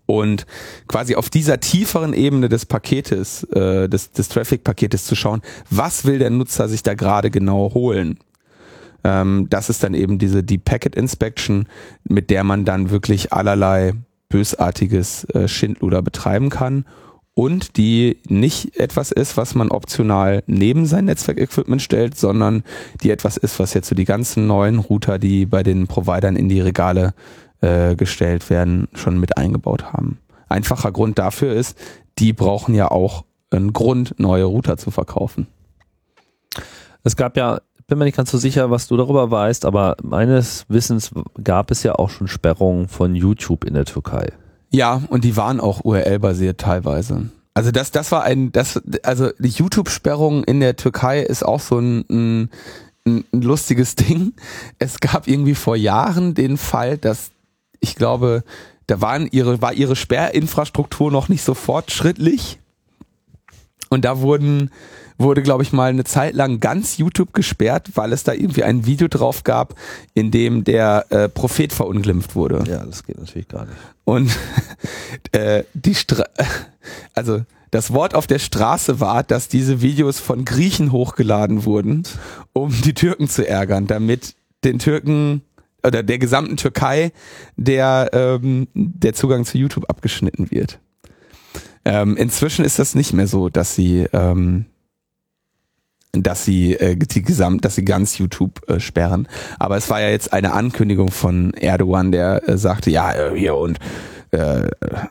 Und 0.05 0.45
quasi 0.87 1.15
auf 1.15 1.29
dieser 1.29 1.59
tieferen 1.59 2.13
Ebene 2.13 2.47
des 2.47 2.67
Paketes, 2.67 3.43
äh, 3.45 3.89
des, 3.89 4.11
des 4.11 4.29
Traffic-Paketes 4.29 5.05
zu 5.05 5.15
schauen, 5.15 5.41
was 5.71 6.05
will 6.05 6.19
der 6.19 6.29
Nutzer 6.29 6.69
sich 6.69 6.83
da 6.83 6.93
gerade 6.93 7.31
genau 7.31 7.73
holen? 7.73 8.19
Ähm, 9.03 9.47
das 9.49 9.69
ist 9.69 9.83
dann 9.83 9.95
eben 9.95 10.19
diese 10.19 10.43
Deep 10.43 10.65
Packet 10.65 10.95
Inspection, 10.95 11.67
mit 12.03 12.29
der 12.29 12.43
man 12.43 12.65
dann 12.65 12.91
wirklich 12.91 13.33
allerlei 13.33 13.93
bösartiges 14.29 15.23
äh, 15.25 15.47
Schindluder 15.47 16.03
betreiben 16.03 16.49
kann 16.49 16.85
und 17.35 17.75
die 17.75 18.17
nicht 18.27 18.77
etwas 18.77 19.11
ist, 19.11 19.37
was 19.37 19.55
man 19.55 19.69
optional 19.69 20.41
neben 20.47 20.85
sein 20.85 21.05
Netzwerkequipment 21.05 21.81
stellt, 21.81 22.17
sondern 22.17 22.63
die 23.03 23.11
etwas 23.11 23.37
ist, 23.37 23.59
was 23.59 23.73
jetzt 23.73 23.89
so 23.89 23.95
die 23.95 24.05
ganzen 24.05 24.47
neuen 24.47 24.79
Router, 24.79 25.19
die 25.19 25.45
bei 25.45 25.61
den 25.61 25.85
Providern 25.85 26.37
in 26.37 26.49
die 26.49 26.61
Regale 26.61 27.13
äh, 27.61 27.95
gestellt 27.95 28.49
werden, 28.49 28.87
schon 28.93 29.19
mit 29.19 29.37
eingebaut 29.37 29.91
haben. 29.91 30.17
Einfacher 30.47 30.93
Grund 30.93 31.19
dafür 31.19 31.53
ist, 31.53 31.77
die 32.19 32.31
brauchen 32.31 32.73
ja 32.73 32.89
auch 32.89 33.25
einen 33.51 33.73
Grund, 33.73 34.17
neue 34.17 34.45
Router 34.45 34.77
zu 34.77 34.89
verkaufen. 34.89 35.47
Es 37.03 37.17
gab 37.17 37.35
ja, 37.35 37.59
bin 37.87 37.97
mir 37.97 38.05
nicht 38.05 38.17
ganz 38.17 38.31
so 38.31 38.37
sicher, 38.37 38.71
was 38.71 38.87
du 38.87 38.95
darüber 38.95 39.29
weißt, 39.29 39.65
aber 39.65 39.97
meines 40.01 40.65
Wissens 40.69 41.11
gab 41.43 41.69
es 41.69 41.83
ja 41.83 41.95
auch 41.95 42.09
schon 42.09 42.29
Sperrungen 42.29 42.87
von 42.87 43.13
YouTube 43.13 43.65
in 43.65 43.73
der 43.73 43.85
Türkei. 43.85 44.31
Ja, 44.75 45.01
und 45.07 45.23
die 45.23 45.37
waren 45.37 45.61
auch 45.61 45.85
URL-basiert 45.85 46.59
teilweise. 46.59 47.29
Also 47.53 47.71
das, 47.71 47.91
das 47.91 48.11
war 48.11 48.23
ein, 48.23 48.51
das, 48.51 48.81
also 49.03 49.29
die 49.39 49.47
YouTube-Sperrung 49.47 50.43
in 50.43 50.59
der 50.59 50.75
Türkei 50.75 51.21
ist 51.21 51.45
auch 51.45 51.61
so 51.61 51.79
ein, 51.79 52.03
ein, 52.09 52.49
ein 53.05 53.23
lustiges 53.31 53.95
Ding. 53.95 54.33
Es 54.77 54.99
gab 54.99 55.29
irgendwie 55.29 55.55
vor 55.55 55.77
Jahren 55.77 56.33
den 56.33 56.57
Fall, 56.57 56.97
dass 56.97 57.31
ich 57.79 57.95
glaube, 57.95 58.43
da 58.87 58.99
waren 58.99 59.29
ihre, 59.31 59.61
war 59.61 59.71
ihre 59.71 59.95
Sperrinfrastruktur 59.95 61.09
noch 61.09 61.29
nicht 61.29 61.45
so 61.45 61.53
fortschrittlich. 61.53 62.59
Und 63.89 64.03
da 64.03 64.19
wurden 64.19 64.71
wurde, 65.17 65.41
glaube 65.41 65.63
ich, 65.63 65.71
mal 65.71 65.89
eine 65.89 66.03
Zeit 66.03 66.35
lang 66.35 66.59
ganz 66.59 66.97
YouTube 66.97 67.33
gesperrt, 67.33 67.91
weil 67.95 68.13
es 68.13 68.23
da 68.23 68.33
irgendwie 68.33 68.63
ein 68.63 68.85
Video 68.85 69.07
drauf 69.07 69.43
gab, 69.43 69.75
in 70.13 70.31
dem 70.31 70.63
der 70.63 71.05
äh, 71.09 71.29
Prophet 71.29 71.71
verunglimpft 71.71 72.35
wurde. 72.35 72.63
Ja, 72.69 72.85
das 72.85 73.03
geht 73.03 73.17
natürlich 73.17 73.47
gar 73.47 73.65
nicht. 73.65 73.77
Und 74.03 74.37
äh, 75.31 75.63
die 75.73 75.95
Stra 75.95 76.25
also 77.13 77.41
das 77.71 77.91
Wort 77.91 78.15
auf 78.15 78.27
der 78.27 78.39
Straße 78.39 78.99
war, 78.99 79.23
dass 79.23 79.47
diese 79.47 79.81
Videos 79.81 80.19
von 80.19 80.45
Griechen 80.45 80.91
hochgeladen 80.91 81.65
wurden, 81.65 82.03
um 82.53 82.69
die 82.81 82.93
Türken 82.93 83.27
zu 83.27 83.47
ärgern, 83.47 83.87
damit 83.87 84.35
den 84.63 84.79
Türken 84.79 85.41
oder 85.83 86.01
der 86.01 86.17
gesamten 86.17 86.57
Türkei 86.57 87.11
der, 87.57 88.09
ähm, 88.13 88.67
der 88.73 89.13
Zugang 89.13 89.45
zu 89.45 89.57
YouTube 89.57 89.89
abgeschnitten 89.89 90.49
wird. 90.51 90.79
Ähm, 91.83 92.17
inzwischen 92.17 92.65
ist 92.65 92.79
das 92.79 92.95
nicht 92.95 93.13
mehr 93.13 93.27
so, 93.27 93.49
dass 93.49 93.75
sie 93.75 94.07
ähm, 94.11 94.65
dass 96.23 96.45
sie 96.45 96.73
äh, 96.73 96.95
die 96.95 97.21
gesamt, 97.21 97.65
dass 97.65 97.75
sie 97.75 97.85
ganz 97.85 98.17
YouTube 98.17 98.67
äh, 98.69 98.79
sperren. 98.79 99.27
Aber 99.59 99.77
es 99.77 99.89
war 99.89 100.01
ja 100.01 100.09
jetzt 100.09 100.33
eine 100.33 100.53
Ankündigung 100.53 101.11
von 101.11 101.53
Erdogan, 101.53 102.11
der 102.11 102.47
äh, 102.47 102.57
sagte, 102.57 102.91
ja 102.91 103.13
äh, 103.13 103.37
hier 103.37 103.55
und 103.55 103.79
äh, 104.31 104.67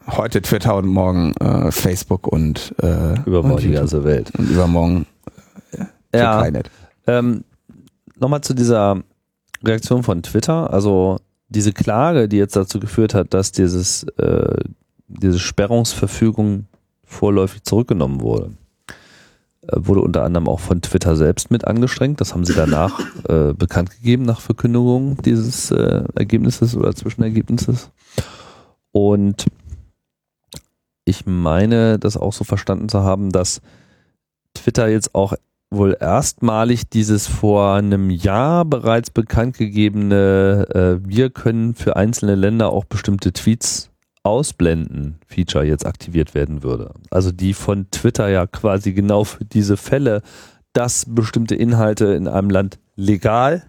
heute 0.09 0.43
Twitter 0.43 0.77
und 0.77 0.87
morgen 0.87 1.35
äh, 1.37 1.71
Facebook 1.71 2.27
und 2.27 2.75
äh, 2.83 3.15
übermorgen 3.27 3.55
und 3.55 3.63
die 3.63 3.73
ganze 3.73 4.05
Welt 4.05 4.31
und 4.37 4.51
übermorgen 4.51 5.07
äh, 6.13 6.19
ja. 6.19 6.47
Ähm, 7.07 7.45
Nochmal 8.17 8.43
zu 8.43 8.55
dieser 8.55 9.03
Reaktion 9.65 10.05
von 10.05 10.23
Twitter. 10.23 10.73
Also 10.73 11.19
diese 11.49 11.73
Klage, 11.73 12.29
die 12.29 12.37
jetzt 12.37 12.55
dazu 12.55 12.79
geführt 12.79 13.13
hat, 13.13 13.35
dass 13.35 13.51
dieses 13.51 14.05
äh, 14.19 14.57
diese 15.09 15.39
Sperrungsverfügung 15.39 16.67
vorläufig 17.05 17.65
zurückgenommen 17.65 18.21
wurde 18.21 18.53
wurde 19.73 20.01
unter 20.01 20.25
anderem 20.25 20.49
auch 20.49 20.61
von 20.61 20.83
Twitter 20.83 21.17
selbst 21.17 21.51
mit 21.51 21.67
angestrengt. 21.67 22.21
Das 22.21 22.35
haben 22.35 22.45
sie 22.45 22.55
danach 22.55 23.01
äh, 23.29 23.53
bekannt 23.53 23.91
gegeben, 23.91 24.25
nach 24.25 24.41
Verkündigung 24.41 25.19
dieses 25.23 25.71
äh, 25.71 26.05
Ergebnisses 26.15 26.77
oder 26.77 26.95
Zwischenergebnisses. 26.95 27.91
Und 28.93 29.47
ich 31.05 31.27
meine, 31.27 31.99
das 31.99 32.17
auch 32.17 32.33
so 32.33 32.45
verstanden 32.45 32.89
zu 32.89 33.03
haben, 33.03 33.31
dass 33.31 33.61
Twitter 34.55 34.89
jetzt 34.89 35.15
auch 35.15 35.35
wohl 35.71 35.97
erstmalig 35.99 36.89
dieses 36.89 37.27
vor 37.27 37.75
einem 37.75 38.11
Jahr 38.11 38.65
bereits 38.65 39.11
bekannt 39.11 39.59
gegebene, 39.59 40.67
äh, 40.73 41.09
wir 41.09 41.31
können 41.31 41.75
für 41.75 41.97
einzelne 41.97 42.37
Länder 42.37 42.71
auch 42.71 42.85
bestimmte 42.85 43.33
Tweets 43.33 43.91
Ausblenden-Feature 44.25 45.65
jetzt 45.65 45.87
aktiviert 45.87 46.35
werden 46.35 46.63
würde. 46.63 46.95
Also 47.11 47.31
die 47.31 47.55
von 47.55 47.91
Twitter 47.91 48.29
ja 48.29 48.47
quasi 48.47 48.93
genau 48.93 49.25
für 49.25 49.45
diese 49.45 49.77
Fälle, 49.77 50.23
dass 50.73 51.07
bestimmte 51.09 51.55
Inhalte 51.55 52.07
in 52.07 52.27
einem 52.27 52.51
Land 52.51 52.79
legal 52.97 53.63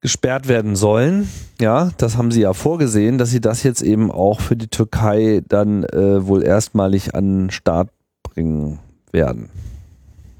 gesperrt 0.00 0.46
werden 0.46 0.76
sollen. 0.76 1.28
Ja, 1.60 1.90
das 1.96 2.16
haben 2.16 2.30
sie 2.30 2.42
ja 2.42 2.52
vorgesehen, 2.52 3.18
dass 3.18 3.30
sie 3.30 3.40
das 3.40 3.62
jetzt 3.62 3.82
eben 3.82 4.12
auch 4.12 4.40
für 4.40 4.56
die 4.56 4.68
Türkei 4.68 5.42
dann 5.48 5.84
äh, 5.84 6.26
wohl 6.26 6.44
erstmalig 6.44 7.14
an 7.14 7.46
den 7.46 7.50
Start 7.50 7.88
bringen 8.22 8.78
werden. 9.10 9.48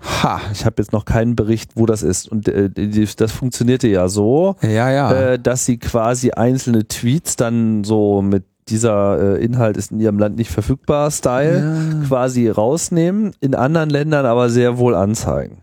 Ha, 0.07 0.41
ich 0.53 0.65
habe 0.65 0.77
jetzt 0.79 0.93
noch 0.93 1.05
keinen 1.05 1.37
Bericht, 1.37 1.73
wo 1.75 1.85
das 1.87 2.03
ist. 2.03 2.29
Und 2.31 2.49
äh, 2.49 2.71
das 3.17 3.33
funktionierte 3.33 3.89
ja 3.89 4.09
so, 4.09 4.57
ja, 4.63 4.91
ja. 4.91 5.13
Äh, 5.13 5.39
dass 5.39 5.67
sie 5.67 5.79
quasi 5.79 6.31
einzelne 6.31 6.87
Tweets 6.87 7.37
dann 7.37 7.85
so 7.85 8.23
mit 8.23 8.45
dieser 8.69 9.37
äh, 9.39 9.45
Inhalt 9.45 9.77
ist 9.77 9.93
in 9.93 10.01
ihrem 10.01 10.19
Land 10.19 10.37
nicht 10.37 10.51
verfügbar, 10.51 11.11
Style, 11.11 11.61
ja. 12.03 12.07
quasi 12.09 12.49
rausnehmen, 12.49 13.33
in 13.41 13.55
anderen 13.55 13.91
Ländern 13.91 14.27
aber 14.27 14.51
sehr 14.51 14.79
wohl 14.79 14.95
anzeigen. 14.95 15.59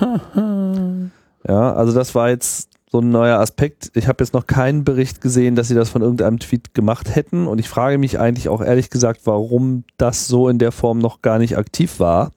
ja, 1.48 1.74
also 1.74 1.92
das 1.92 2.14
war 2.14 2.28
jetzt 2.28 2.70
so 2.90 3.00
ein 3.00 3.10
neuer 3.10 3.38
Aspekt. 3.38 3.90
Ich 3.94 4.08
habe 4.08 4.24
jetzt 4.24 4.32
noch 4.32 4.46
keinen 4.46 4.84
Bericht 4.84 5.20
gesehen, 5.20 5.56
dass 5.56 5.68
sie 5.68 5.74
das 5.74 5.90
von 5.90 6.02
irgendeinem 6.02 6.38
Tweet 6.38 6.72
gemacht 6.72 7.14
hätten. 7.14 7.46
Und 7.46 7.58
ich 7.58 7.68
frage 7.68 7.98
mich 7.98 8.18
eigentlich 8.18 8.48
auch 8.48 8.62
ehrlich 8.62 8.88
gesagt, 8.90 9.22
warum 9.24 9.84
das 9.98 10.26
so 10.26 10.48
in 10.48 10.58
der 10.58 10.72
Form 10.72 10.98
noch 10.98 11.20
gar 11.20 11.38
nicht 11.38 11.58
aktiv 11.58 12.00
war. 12.00 12.32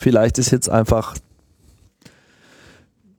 Vielleicht 0.00 0.38
ist 0.38 0.50
jetzt 0.50 0.70
einfach 0.70 1.14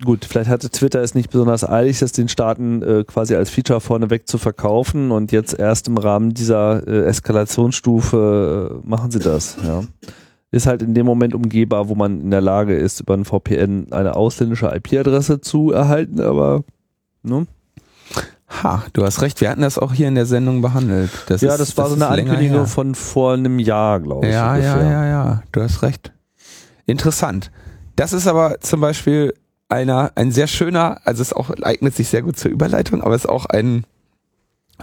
gut, 0.04 0.26
vielleicht 0.26 0.50
hatte 0.50 0.72
Twitter 0.72 1.00
es 1.02 1.14
nicht 1.14 1.30
besonders 1.30 1.68
eilig, 1.68 2.00
das 2.00 2.12
den 2.12 2.28
Staaten 2.28 2.82
äh, 2.82 3.04
quasi 3.04 3.36
als 3.36 3.52
Feature 3.52 3.80
vorneweg 3.80 4.28
zu 4.28 4.40
verkaufen 4.40 5.12
und 5.12 5.32
jetzt 5.32 5.54
erst 5.58 5.88
im 5.88 5.98
Rahmen 5.98 6.34
dieser 6.34 6.88
äh, 6.88 7.06
Eskalationsstufe 7.06 8.82
äh, 8.84 8.88
machen 8.90 9.12
sie 9.12 9.20
das. 9.20 9.58
Ja. 9.64 9.84
Ist 10.50 10.66
halt 10.66 10.82
in 10.82 10.96
dem 10.96 11.06
Moment 11.06 11.36
umgehbar, 11.36 11.88
wo 11.88 11.94
man 11.94 12.20
in 12.20 12.32
der 12.32 12.42
Lage 12.42 12.76
ist, 12.76 13.00
über 13.00 13.14
ein 13.14 13.26
VPN 13.26 13.92
eine 13.92 14.16
ausländische 14.16 14.74
IP-Adresse 14.74 15.40
zu 15.40 15.72
erhalten, 15.72 16.20
aber 16.20 16.64
ne? 17.22 17.46
Ha, 18.64 18.84
du 18.94 19.06
hast 19.06 19.22
recht, 19.22 19.40
wir 19.40 19.52
hatten 19.52 19.62
das 19.62 19.78
auch 19.78 19.94
hier 19.94 20.08
in 20.08 20.16
der 20.16 20.26
Sendung 20.26 20.64
behandelt. 20.64 21.12
Das 21.28 21.42
ja, 21.42 21.52
ist, 21.52 21.60
das 21.60 21.78
war 21.78 21.90
das 21.90 22.00
so 22.00 22.04
eine 22.04 22.08
Ankündigung 22.08 22.66
von 22.66 22.96
vor 22.96 23.34
einem 23.34 23.60
Jahr, 23.60 24.00
glaube 24.00 24.26
ich. 24.26 24.34
Ja, 24.34 24.54
ungefähr. 24.54 24.78
ja, 24.78 24.92
ja, 24.92 25.06
ja, 25.06 25.44
du 25.52 25.62
hast 25.62 25.84
recht. 25.84 26.12
Interessant. 26.92 27.52
Das 27.96 28.14
ist 28.14 28.28
aber 28.28 28.60
zum 28.60 28.82
Beispiel 28.82 29.34
einer, 29.70 30.12
ein 30.16 30.32
sehr 30.32 30.48
schöner, 30.48 31.00
also 31.06 31.22
es 31.22 31.34
auch 31.34 31.50
eignet 31.62 31.96
sich 31.96 32.10
sehr 32.10 32.22
gut 32.22 32.38
zur 32.38 32.52
Überleitung, 32.52 33.02
aber 33.02 33.16
es 33.16 33.24
ist 33.24 33.30
auch 33.30 33.46
ein 33.46 33.86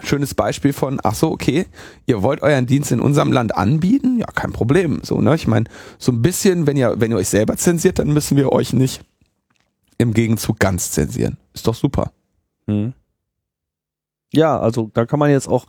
schönes 0.02 0.34
Beispiel 0.34 0.72
von, 0.72 1.00
ach 1.02 1.14
so, 1.14 1.30
okay, 1.30 1.66
ihr 2.06 2.22
wollt 2.22 2.42
euren 2.42 2.66
Dienst 2.66 2.92
in 2.92 3.00
unserem 3.00 3.32
Land 3.32 3.56
anbieten? 3.56 4.18
Ja, 4.18 4.26
kein 4.26 4.52
Problem. 4.52 5.00
So, 5.02 5.20
ne? 5.20 5.34
Ich 5.34 5.46
meine, 5.46 5.66
so 5.98 6.12
ein 6.12 6.22
bisschen, 6.22 6.66
wenn 6.66 6.76
ihr, 6.76 7.00
wenn 7.00 7.10
ihr 7.10 7.16
euch 7.16 7.28
selber 7.28 7.56
zensiert, 7.56 7.98
dann 7.98 8.12
müssen 8.12 8.36
wir 8.36 8.52
euch 8.52 8.72
nicht 8.72 9.02
im 9.98 10.14
Gegenzug 10.14 10.58
ganz 10.58 10.92
zensieren. 10.92 11.36
Ist 11.52 11.66
doch 11.66 11.74
super. 11.74 12.12
Mhm. 12.66 12.94
Ja, 14.32 14.58
also 14.58 14.90
da 14.94 15.04
kann 15.06 15.18
man 15.18 15.30
jetzt 15.30 15.48
auch, 15.48 15.66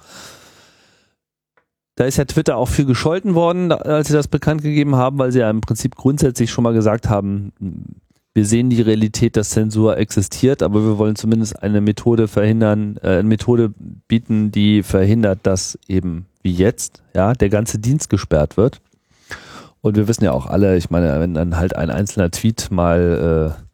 da 2.00 2.06
ist 2.06 2.16
ja 2.16 2.24
Twitter 2.24 2.56
auch 2.56 2.70
viel 2.70 2.86
gescholten 2.86 3.36
worden, 3.36 3.74
als 3.74 4.08
sie 4.08 4.14
das 4.14 4.30
bekannt 4.30 4.62
gegeben 4.62 4.95
haben, 4.95 5.18
weil 5.18 5.34
sie 5.34 5.39
ja 5.39 5.50
im 5.50 5.60
Prinzip 5.60 5.97
grundsätzlich 5.97 6.50
schon 6.50 6.64
mal 6.64 6.74
gesagt 6.74 7.10
haben, 7.10 7.52
wir 8.34 8.45
sehen 8.45 8.70
die 8.70 8.82
Realität, 8.82 9.36
dass 9.36 9.50
Zensur 9.50 9.97
existiert, 9.97 10.64
aber 10.64 10.82
wir 10.82 10.97
wollen 10.97 11.18
zumindest 11.18 11.62
eine 11.62 11.82
Methode 11.82 12.30
verhindern, 12.30 12.95
äh, 13.04 13.18
eine 13.18 13.24
Methode 13.24 13.74
bieten, 14.08 14.50
die 14.50 14.82
verhindert, 14.82 15.39
dass 15.43 15.78
eben 15.89 16.28
wie 16.41 16.54
jetzt, 16.54 17.04
ja, 17.14 17.34
der 17.34 17.50
ganze 17.50 17.80
Dienst 17.80 18.10
gesperrt 18.10 18.56
wird. 18.56 18.80
Und 19.82 19.97
wir 19.97 20.08
wissen 20.08 20.24
ja 20.24 20.32
auch 20.32 20.45
alle, 20.45 20.78
ich 20.78 20.89
meine, 20.89 21.20
wenn 21.20 21.34
dann 21.34 21.58
halt 21.58 21.76
ein 21.76 21.89
einzelner 21.89 22.32
Tweet 22.32 22.72
mal 22.72 23.58
äh, 23.60 23.68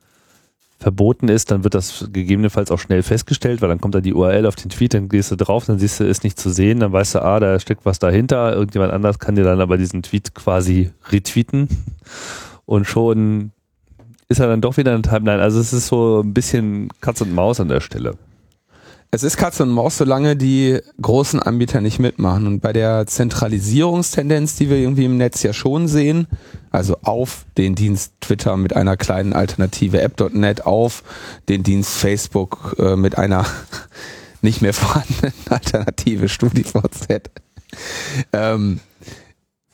verboten 0.77 1.29
ist, 1.29 1.51
dann 1.51 1.63
wird 1.63 1.73
das 1.73 2.09
gegebenenfalls 2.11 2.69
auch 2.69 2.79
schnell 2.79 3.01
festgestellt, 3.01 3.61
weil 3.61 3.69
dann 3.69 3.79
kommt 3.79 3.95
da 3.95 4.01
die 4.01 4.13
URL 4.13 4.45
auf 4.45 4.55
den 4.55 4.69
Tweet, 4.69 4.93
dann 4.93 5.09
gehst 5.09 5.31
du 5.31 5.35
drauf, 5.35 5.65
dann 5.65 5.79
siehst 5.79 5.99
du, 5.99 6.03
ist 6.03 6.23
nicht 6.23 6.39
zu 6.39 6.49
sehen, 6.49 6.79
dann 6.81 6.91
weißt 6.91 7.15
du, 7.15 7.21
ah, 7.23 7.39
da 7.39 7.59
steckt 7.59 7.85
was 7.85 7.99
dahinter, 7.99 8.53
irgendjemand 8.53 8.91
anders 8.91 9.19
kann 9.19 9.35
dir 9.35 9.43
dann 9.43 9.61
aber 9.61 9.77
diesen 9.77 10.03
Tweet 10.03 10.35
quasi 10.35 10.91
retweeten 11.11 11.69
und 12.65 12.85
schon 12.85 13.51
ist 14.27 14.39
er 14.39 14.47
dann 14.47 14.61
doch 14.61 14.77
wieder 14.77 14.93
eine 14.93 15.01
Timeline. 15.01 15.41
Also 15.41 15.59
es 15.59 15.71
ist 15.71 15.87
so 15.87 16.21
ein 16.21 16.33
bisschen 16.33 16.89
Katz 16.99 17.21
und 17.21 17.33
Maus 17.33 17.59
an 17.59 17.67
der 17.67 17.79
Stelle. 17.79 18.15
Es 19.11 19.23
ist 19.23 19.37
Katz 19.37 19.59
und 19.61 19.69
Maus, 19.69 19.97
solange 19.97 20.35
die 20.35 20.79
großen 21.01 21.39
Anbieter 21.39 21.79
nicht 21.79 21.99
mitmachen. 21.99 22.47
Und 22.47 22.59
bei 22.59 22.73
der 22.73 23.07
Zentralisierungstendenz, 23.07 24.55
die 24.57 24.69
wir 24.69 24.77
irgendwie 24.77 25.05
im 25.05 25.17
Netz 25.17 25.41
ja 25.43 25.53
schon 25.53 25.87
sehen, 25.87 26.27
also 26.71 26.97
auf 27.03 27.45
den 27.57 27.75
Dienst 27.75 28.13
Twitter 28.19 28.57
mit 28.57 28.75
einer 28.75 28.97
kleinen 28.97 29.33
Alternative 29.33 30.01
App.net, 30.01 30.65
auf 30.65 31.03
den 31.47 31.63
Dienst 31.63 31.91
Facebook 31.91 32.75
äh, 32.77 32.95
mit 32.97 33.17
einer 33.17 33.45
nicht 34.41 34.61
mehr 34.61 34.73
vorhandenen 34.73 35.33
Alternative 35.49 36.27
StudiVZ, 36.27 37.29
ähm, 38.33 38.81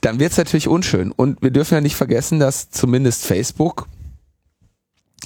dann 0.01 0.19
wird 0.19 0.31
es 0.31 0.37
natürlich 0.37 0.67
unschön. 0.67 1.11
Und 1.11 1.41
wir 1.41 1.51
dürfen 1.51 1.75
ja 1.75 1.81
nicht 1.81 1.95
vergessen, 1.95 2.39
dass 2.39 2.69
zumindest 2.69 3.25
Facebook 3.25 3.87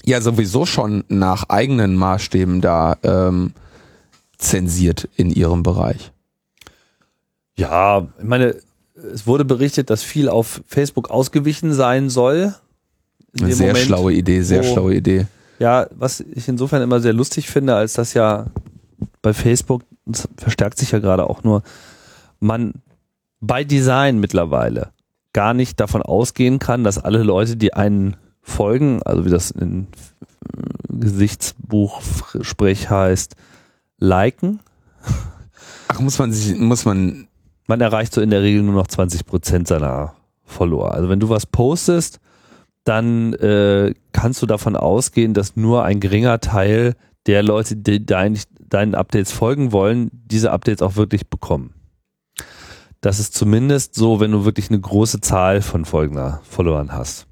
ja 0.04 0.22
sowieso 0.22 0.66
schon 0.66 1.04
nach 1.08 1.50
eigenen 1.50 1.96
Maßstäben 1.96 2.62
da 2.62 2.98
ähm, 3.04 3.54
zensiert 4.50 5.08
in 5.16 5.30
ihrem 5.30 5.64
Bereich. 5.64 6.12
Ja, 7.56 8.08
ich 8.18 8.26
meine, 8.26 8.56
es 8.96 9.28
wurde 9.28 9.46
berichtet, 9.46 9.90
dass 9.90 10.04
viel 10.04 10.30
auf 10.30 10.62
Facebook 10.68 11.10
ausgewichen 11.10 11.74
sein 11.74 12.10
soll. 12.10 12.56
Eine 13.40 13.54
sehr 13.54 13.68
Moment, 13.68 13.86
schlaue 13.86 14.14
Idee, 14.14 14.42
sehr 14.42 14.64
wo, 14.64 14.74
schlaue 14.74 14.96
Idee. 14.96 15.28
Ja, 15.60 15.88
was 15.92 16.22
ich 16.22 16.48
insofern 16.48 16.82
immer 16.82 17.00
sehr 17.00 17.14
lustig 17.14 17.50
finde, 17.50 17.76
als 17.76 17.94
dass 17.94 18.14
ja 18.14 18.48
bei 19.22 19.34
Facebook, 19.34 19.84
das 20.06 20.28
verstärkt 20.38 20.78
sich 20.78 20.92
ja 20.92 21.00
gerade 21.00 21.30
auch 21.30 21.44
nur, 21.44 21.64
man 22.40 22.74
bei 23.40 23.64
Design 23.64 24.20
mittlerweile 24.20 24.90
gar 25.34 25.54
nicht 25.54 25.80
davon 25.80 26.02
ausgehen 26.02 26.60
kann, 26.60 26.84
dass 26.84 26.98
alle 26.98 27.24
Leute, 27.24 27.58
die 27.58 27.74
einen 27.74 28.16
folgen, 28.42 29.04
also 29.04 29.26
wie 29.26 29.30
das 29.30 29.52
in 29.52 29.88
Gesichtsbuch-Sprech 30.88 32.90
heißt, 32.90 33.36
liken. 34.06 34.60
Ach, 35.88 36.00
muss 36.00 36.20
man 36.20 36.32
sich, 36.32 36.58
muss 36.58 36.86
man. 36.86 37.28
Man 37.68 37.82
erreicht 37.82 38.14
so 38.14 38.22
in 38.22 38.30
der 38.30 38.44
Regel 38.44 38.62
nur 38.62 38.76
noch 38.76 38.88
20 38.88 39.26
Prozent 39.26 39.68
seiner 39.68 40.14
Follower. 40.44 40.94
Also 40.94 41.10
wenn 41.10 41.20
du 41.20 41.30
was 41.30 41.48
postest, 41.48 42.20
dann 42.84 43.34
äh, 43.34 43.96
kannst 44.12 44.44
du 44.44 44.46
davon 44.46 44.76
ausgehen, 44.76 45.34
dass 45.34 45.56
nur 45.56 45.84
ein 45.84 46.00
geringer 46.00 46.40
Teil 46.40 46.94
der 47.26 47.42
Leute, 47.42 47.76
die 47.76 48.06
dein, 48.06 48.38
deinen 48.60 48.94
Updates 48.94 49.32
folgen 49.32 49.72
wollen, 49.72 50.12
diese 50.14 50.52
Updates 50.52 50.84
auch 50.84 50.96
wirklich 50.96 51.28
bekommen. 51.28 51.74
Das 53.02 53.20
ist 53.20 53.34
zumindest 53.34 53.96
so, 53.96 54.20
wenn 54.20 54.32
du 54.32 54.46
wirklich 54.46 54.70
eine 54.70 54.80
große 54.80 55.22
Zahl 55.22 55.64
von 55.64 55.86
folgender 55.86 56.42
Followern 56.44 56.92
hast 56.92 57.26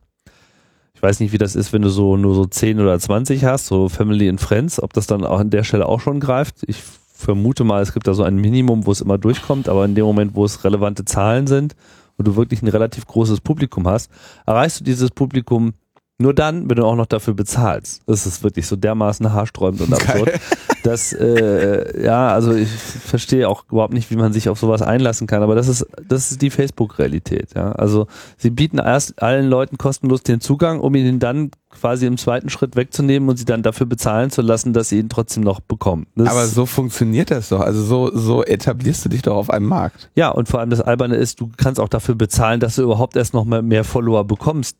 weiß 1.04 1.20
nicht, 1.20 1.34
wie 1.34 1.38
das 1.38 1.56
ist, 1.56 1.74
wenn 1.74 1.82
du 1.82 1.89
so 1.89 2.16
nur 2.16 2.34
so 2.34 2.45
10 2.45 2.80
oder 2.80 2.97
20 2.97 3.43
hast, 3.43 3.68
so 3.68 3.89
Family 3.89 4.30
and 4.30 4.39
Friends, 4.39 4.82
ob 4.82 4.93
das 4.93 5.06
dann 5.06 5.26
auch 5.26 5.39
an 5.39 5.49
der 5.49 5.64
Stelle 5.64 5.86
auch 5.86 5.99
schon 5.99 6.22
greift. 6.22 6.64
Ich 6.66 6.82
vermute 7.14 7.66
mal, 7.66 7.82
es 7.82 7.93
gibt 7.93 8.08
da 8.08 8.14
so 8.14 8.24
ein 8.24 8.38
Minimum, 8.38 8.86
wo 8.86 8.91
es 8.91 9.01
immer 9.01 9.18
durchkommt, 9.18 9.68
aber 9.68 9.84
in 9.86 9.95
dem 9.95 10.06
Moment, 10.06 10.34
wo 10.34 10.45
es 10.45 10.64
relevante 10.64 11.04
Zahlen 11.04 11.45
sind 11.45 11.76
und 12.18 12.28
du 12.28 12.36
wirklich 12.36 12.62
ein 12.62 12.70
relativ 12.70 13.06
großes 13.06 13.41
Publikum 13.41 13.88
hast, 13.88 14.10
erreichst 14.45 14.80
du 14.80 14.84
dieses 14.86 15.12
Publikum 15.12 15.74
nur 16.20 16.34
dann, 16.34 16.70
wenn 16.70 16.78
du 16.78 16.86
auch 16.86 16.95
noch 16.95 17.05
dafür 17.05 17.34
bezahlst. 17.34 18.01
Das 18.05 18.26
ist 18.26 18.43
wirklich 18.43 18.68
so 18.68 18.76
dermaßen 18.76 19.34
haarsträubend 19.34 19.82
und 19.82 19.93
absurd. 19.93 20.28
Geil. 20.28 20.39
dass, 20.84 21.14
äh, 21.14 22.03
ja, 22.03 22.30
also 22.30 22.53
ich 22.53 22.70
verstehe 22.70 23.47
auch 23.47 23.66
überhaupt 23.72 23.93
nicht, 23.93 24.11
wie 24.11 24.16
man 24.16 24.34
sich 24.34 24.49
auf 24.49 24.59
sowas 24.59 24.82
einlassen 24.82 25.28
kann, 25.28 25.41
aber 25.41 25.55
das 25.55 25.68
ist, 25.68 25.86
das 26.07 26.32
ist 26.32 26.41
die 26.41 26.49
Facebook-Realität, 26.49 27.55
ja. 27.55 27.72
Also 27.72 28.07
sie 28.38 28.49
bieten 28.49 28.80
erst 28.80 29.22
allen 29.22 29.47
Leuten 29.47 29.78
kostenlos 29.78 30.24
den 30.24 30.41
Zugang, 30.41 30.82
um 30.82 30.93
ihnen 30.95 31.20
dann 31.20 31.51
quasi 31.70 32.05
im 32.05 32.18
zweiten 32.18 32.49
Schritt 32.49 32.76
wegzunehmen 32.76 33.30
und 33.30 33.38
sie 33.38 33.45
dann 33.45 33.64
dafür 33.64 33.88
bezahlen 33.88 34.30
zu 34.30 34.41
lassen, 34.41 34.74
dass 34.74 34.89
sie 34.89 34.99
ihn 34.99 35.09
trotzdem 35.09 35.43
noch 35.43 35.59
bekommen. 35.61 36.05
Das 36.16 36.30
aber 36.30 36.45
so 36.45 36.66
funktioniert 36.66 37.32
das 37.32 37.49
doch. 37.49 37.61
Also 37.61 37.82
so, 37.82 38.11
so 38.14 38.43
etablierst 38.43 39.05
du 39.05 39.09
dich 39.09 39.22
doch 39.22 39.36
auf 39.36 39.49
einem 39.49 39.68
Markt. 39.68 40.09
Ja, 40.16 40.30
und 40.30 40.49
vor 40.49 40.59
allem 40.59 40.70
das 40.70 40.82
Alberne 40.82 41.16
ist, 41.16 41.39
du 41.39 41.49
kannst 41.57 41.80
auch 41.80 41.89
dafür 41.89 42.16
bezahlen, 42.16 42.59
dass 42.59 42.76
du 42.76 42.84
überhaupt 42.84 43.16
erst 43.16 43.34
noch 43.34 43.45
mal 43.45 43.61
mehr 43.61 43.84
Follower 43.84 44.26
bekommst 44.26 44.78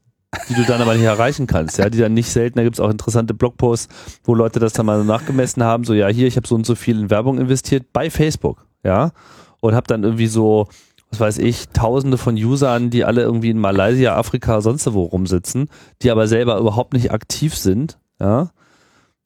die 0.50 0.54
du 0.54 0.64
dann 0.64 0.82
aber 0.82 0.96
nicht 0.96 1.04
erreichen 1.04 1.48
kannst, 1.48 1.78
ja, 1.78 1.90
die 1.90 2.00
dann 2.00 2.14
nicht 2.14 2.30
selten, 2.32 2.58
da 2.58 2.64
gibt's 2.64 2.80
auch 2.80 2.90
interessante 2.90 3.34
Blogposts, 3.34 3.94
wo 4.24 4.36
Leute 4.36 4.60
das 4.60 4.74
dann 4.74 4.86
mal 4.86 5.04
nachgemessen 5.04 5.64
haben, 5.64 5.84
so 5.84 5.94
ja, 5.94 6.08
hier, 6.08 6.28
ich 6.28 6.36
habe 6.36 6.48
so 6.48 6.56
und 6.56 6.66
so 6.66 6.76
viel 6.76 7.00
in 7.00 7.10
Werbung 7.10 7.38
investiert 7.40 7.88
bei 7.94 8.10
Facebook, 8.10 8.66
ja, 8.84 9.12
und 9.62 9.76
habe 9.76 9.88
dann 9.88 10.04
irgendwie 10.04 10.28
so, 10.28 10.68
was 11.12 11.20
weiß 11.20 11.38
ich, 11.40 11.70
tausende 11.70 12.18
von 12.18 12.36
Usern, 12.36 12.90
die 12.90 13.06
alle 13.06 13.22
irgendwie 13.22 13.50
in 13.50 13.60
Malaysia, 13.60 14.16
Afrika, 14.16 14.62
sonst 14.62 14.92
wo 14.94 15.04
rumsitzen, 15.04 15.70
die 16.02 16.12
aber 16.12 16.28
selber 16.28 16.58
überhaupt 16.58 16.94
nicht 16.94 17.12
aktiv 17.12 17.56
sind, 17.56 18.00
ja, 18.20 18.50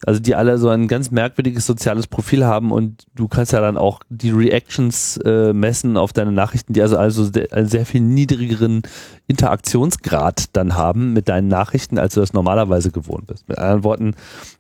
also 0.06 0.20
die 0.20 0.36
alle 0.36 0.58
so 0.60 0.70
ein 0.70 0.88
ganz 0.88 1.10
merkwürdiges 1.10 1.66
soziales 1.66 2.06
Profil 2.06 2.46
haben 2.46 2.72
und 2.72 3.06
du 3.16 3.28
kannst 3.28 3.52
ja 3.52 3.62
dann 3.62 3.78
auch 3.78 4.02
die 4.10 4.30
Reactions 4.30 5.18
äh, 5.26 5.54
messen 5.54 5.98
auf 5.98 6.14
deine 6.14 6.32
Nachrichten, 6.32 6.74
die 6.74 6.82
also 6.82 6.98
also 6.98 7.30
einen 7.52 7.68
sehr 7.68 7.86
viel 7.86 8.02
niedrigeren 8.02 8.84
Interaktionsgrad 9.26 10.56
dann 10.56 10.76
haben 10.76 11.14
mit 11.14 11.30
deinen 11.30 11.48
Nachrichten, 11.48 11.98
als 11.98 12.14
du 12.14 12.20
das 12.20 12.34
normalerweise 12.34 12.92
gewohnt 12.92 13.26
bist. 13.26 13.50
Mit 13.50 13.58
anderen 13.58 13.84
Worten, 13.84 14.16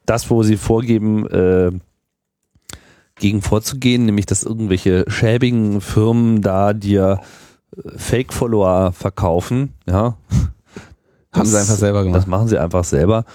das, 0.07 0.29
wo 0.31 0.41
sie 0.41 0.57
vorgeben, 0.57 1.27
äh, 1.27 1.71
gegen 3.19 3.41
vorzugehen, 3.41 4.05
nämlich 4.05 4.25
dass 4.25 4.43
irgendwelche 4.43 5.05
schäbigen 5.07 5.81
Firmen 5.81 6.41
da 6.41 6.73
dir 6.73 7.19
äh, 7.75 7.89
Fake-Follower 7.95 8.91
verkaufen, 8.91 9.73
ja. 9.87 10.17
Haben 11.33 11.45
sie 11.45 11.59
einfach 11.59 11.75
selber 11.75 12.03
gemacht. 12.03 12.17
Das 12.17 12.27
machen 12.27 12.47
sie 12.47 12.57
einfach 12.57 12.83
selber. 12.83 13.25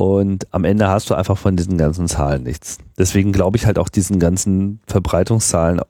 Und 0.00 0.46
am 0.54 0.64
Ende 0.64 0.88
hast 0.88 1.10
du 1.10 1.14
einfach 1.14 1.36
von 1.36 1.56
diesen 1.56 1.76
ganzen 1.76 2.08
Zahlen 2.08 2.44
nichts. 2.44 2.78
Deswegen 2.98 3.32
glaube 3.32 3.58
ich 3.58 3.66
halt 3.66 3.78
auch 3.78 3.90
diesen 3.90 4.18
ganzen 4.18 4.80
Verbreitungszahlen, 4.86 5.82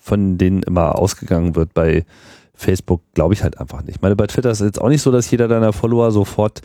von 0.00 0.38
denen 0.38 0.62
immer 0.62 0.98
ausgegangen 0.98 1.54
wird 1.54 1.74
bei 1.74 2.06
Facebook, 2.54 3.02
glaube 3.12 3.34
ich 3.34 3.42
halt 3.42 3.60
einfach 3.60 3.82
nicht. 3.82 3.96
Ich 3.96 4.00
meine, 4.00 4.16
bei 4.16 4.26
Twitter 4.26 4.50
ist 4.50 4.60
es 4.60 4.68
jetzt 4.68 4.80
auch 4.80 4.88
nicht 4.88 5.02
so, 5.02 5.10
dass 5.10 5.30
jeder 5.30 5.48
deiner 5.48 5.74
Follower 5.74 6.10
sofort 6.12 6.62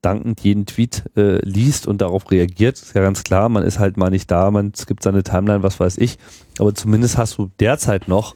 dankend 0.00 0.40
jeden 0.40 0.64
Tweet 0.64 1.04
äh, 1.14 1.44
liest 1.44 1.86
und 1.86 2.00
darauf 2.00 2.30
reagiert. 2.30 2.76
Ist 2.76 2.94
ja 2.94 3.02
ganz 3.02 3.22
klar, 3.22 3.50
man 3.50 3.62
ist 3.62 3.78
halt 3.78 3.98
mal 3.98 4.08
nicht 4.08 4.30
da, 4.30 4.50
man 4.50 4.72
skippt 4.74 5.02
seine 5.02 5.22
Timeline, 5.22 5.62
was 5.62 5.78
weiß 5.78 5.98
ich. 5.98 6.16
Aber 6.58 6.74
zumindest 6.74 7.18
hast 7.18 7.36
du 7.36 7.50
derzeit 7.60 8.08
noch 8.08 8.34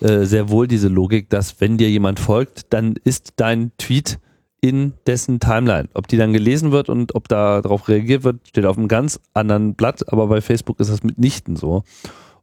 äh, 0.00 0.26
sehr 0.26 0.50
wohl 0.50 0.68
diese 0.68 0.88
Logik, 0.88 1.30
dass 1.30 1.62
wenn 1.62 1.78
dir 1.78 1.88
jemand 1.88 2.20
folgt, 2.20 2.74
dann 2.74 2.96
ist 3.04 3.32
dein 3.36 3.72
Tweet 3.78 4.18
in 4.60 4.94
dessen 5.06 5.40
Timeline. 5.40 5.88
Ob 5.94 6.08
die 6.08 6.16
dann 6.16 6.32
gelesen 6.32 6.72
wird 6.72 6.88
und 6.88 7.14
ob 7.14 7.28
da 7.28 7.62
darauf 7.62 7.88
reagiert 7.88 8.24
wird, 8.24 8.48
steht 8.48 8.66
auf 8.66 8.76
einem 8.76 8.88
ganz 8.88 9.20
anderen 9.34 9.74
Blatt, 9.74 10.12
aber 10.12 10.26
bei 10.26 10.40
Facebook 10.40 10.80
ist 10.80 10.90
das 10.90 11.02
mitnichten 11.02 11.56
so. 11.56 11.84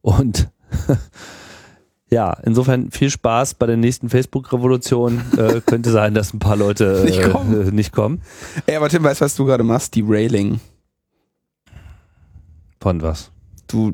Und 0.01 0.49
ja, 2.09 2.31
insofern 2.43 2.91
viel 2.91 3.09
Spaß 3.09 3.55
bei 3.55 3.65
der 3.65 3.77
nächsten 3.77 4.09
Facebook-Revolution. 4.09 5.21
Äh, 5.37 5.61
könnte 5.65 5.91
sein, 5.91 6.13
dass 6.13 6.33
ein 6.33 6.39
paar 6.39 6.55
Leute 6.55 7.01
äh, 7.01 7.05
nicht, 7.05 7.31
kommen. 7.31 7.67
Äh, 7.67 7.71
nicht 7.73 7.91
kommen. 7.91 8.21
Ey, 8.65 8.75
aber 8.75 8.89
Tim, 8.89 9.03
weißt 9.03 9.21
du, 9.21 9.25
was 9.25 9.35
du 9.35 9.45
gerade 9.45 9.63
machst? 9.63 9.95
Die 9.95 10.03
Railing. 10.05 10.59
Von 12.79 13.01
was? 13.01 13.31
Du, 13.67 13.93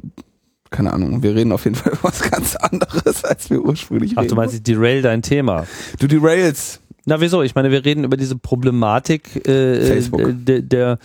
keine 0.72 0.94
Ahnung, 0.94 1.22
wir 1.22 1.36
reden 1.36 1.52
auf 1.52 1.66
jeden 1.66 1.76
Fall 1.76 1.94
über 1.94 2.04
was 2.04 2.22
ganz 2.22 2.56
anderes, 2.56 3.24
als 3.24 3.50
wir 3.50 3.64
ursprünglich 3.64 4.14
Ach, 4.14 4.22
reden. 4.22 4.28
Ach, 4.28 4.30
du 4.30 4.36
meinst, 4.36 4.56
ich 4.56 4.64
derail 4.64 5.02
dein 5.02 5.22
Thema. 5.22 5.68
Du 6.00 6.08
derailst. 6.08 6.82
Na, 7.06 7.20
wieso? 7.20 7.44
Ich 7.44 7.56
meine, 7.56 7.72
wir 7.72 7.84
reden 7.86 8.04
über 8.04 8.18
diese 8.18 8.38
Problematik 8.38 9.48
äh, 9.48 9.86
Facebook. 9.86 10.22
der, 10.46 10.62
der 10.62 11.00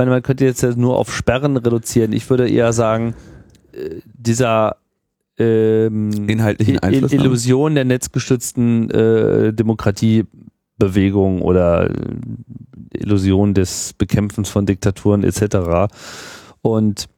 meine, 0.00 0.10
man 0.10 0.22
könnte 0.22 0.44
jetzt 0.44 0.62
ja 0.62 0.74
nur 0.74 0.96
auf 0.96 1.14
Sperren 1.14 1.56
reduzieren. 1.56 2.12
Ich 2.12 2.28
würde 2.30 2.48
eher 2.48 2.72
sagen, 2.72 3.14
äh, 3.72 4.00
dieser 4.04 4.76
ähm, 5.38 6.28
Inhaltlichen 6.28 6.78
Einfluss. 6.78 7.12
Illusion 7.12 7.74
der 7.74 7.84
netzgestützten 7.84 8.90
äh, 8.90 9.52
Demokratiebewegung 9.52 11.42
oder 11.42 11.90
äh, 11.90 11.94
Illusion 12.94 13.52
des 13.54 13.92
Bekämpfens 13.92 14.48
von 14.48 14.66
Diktaturen 14.66 15.22
etc. 15.22 15.92
Und 16.62 17.08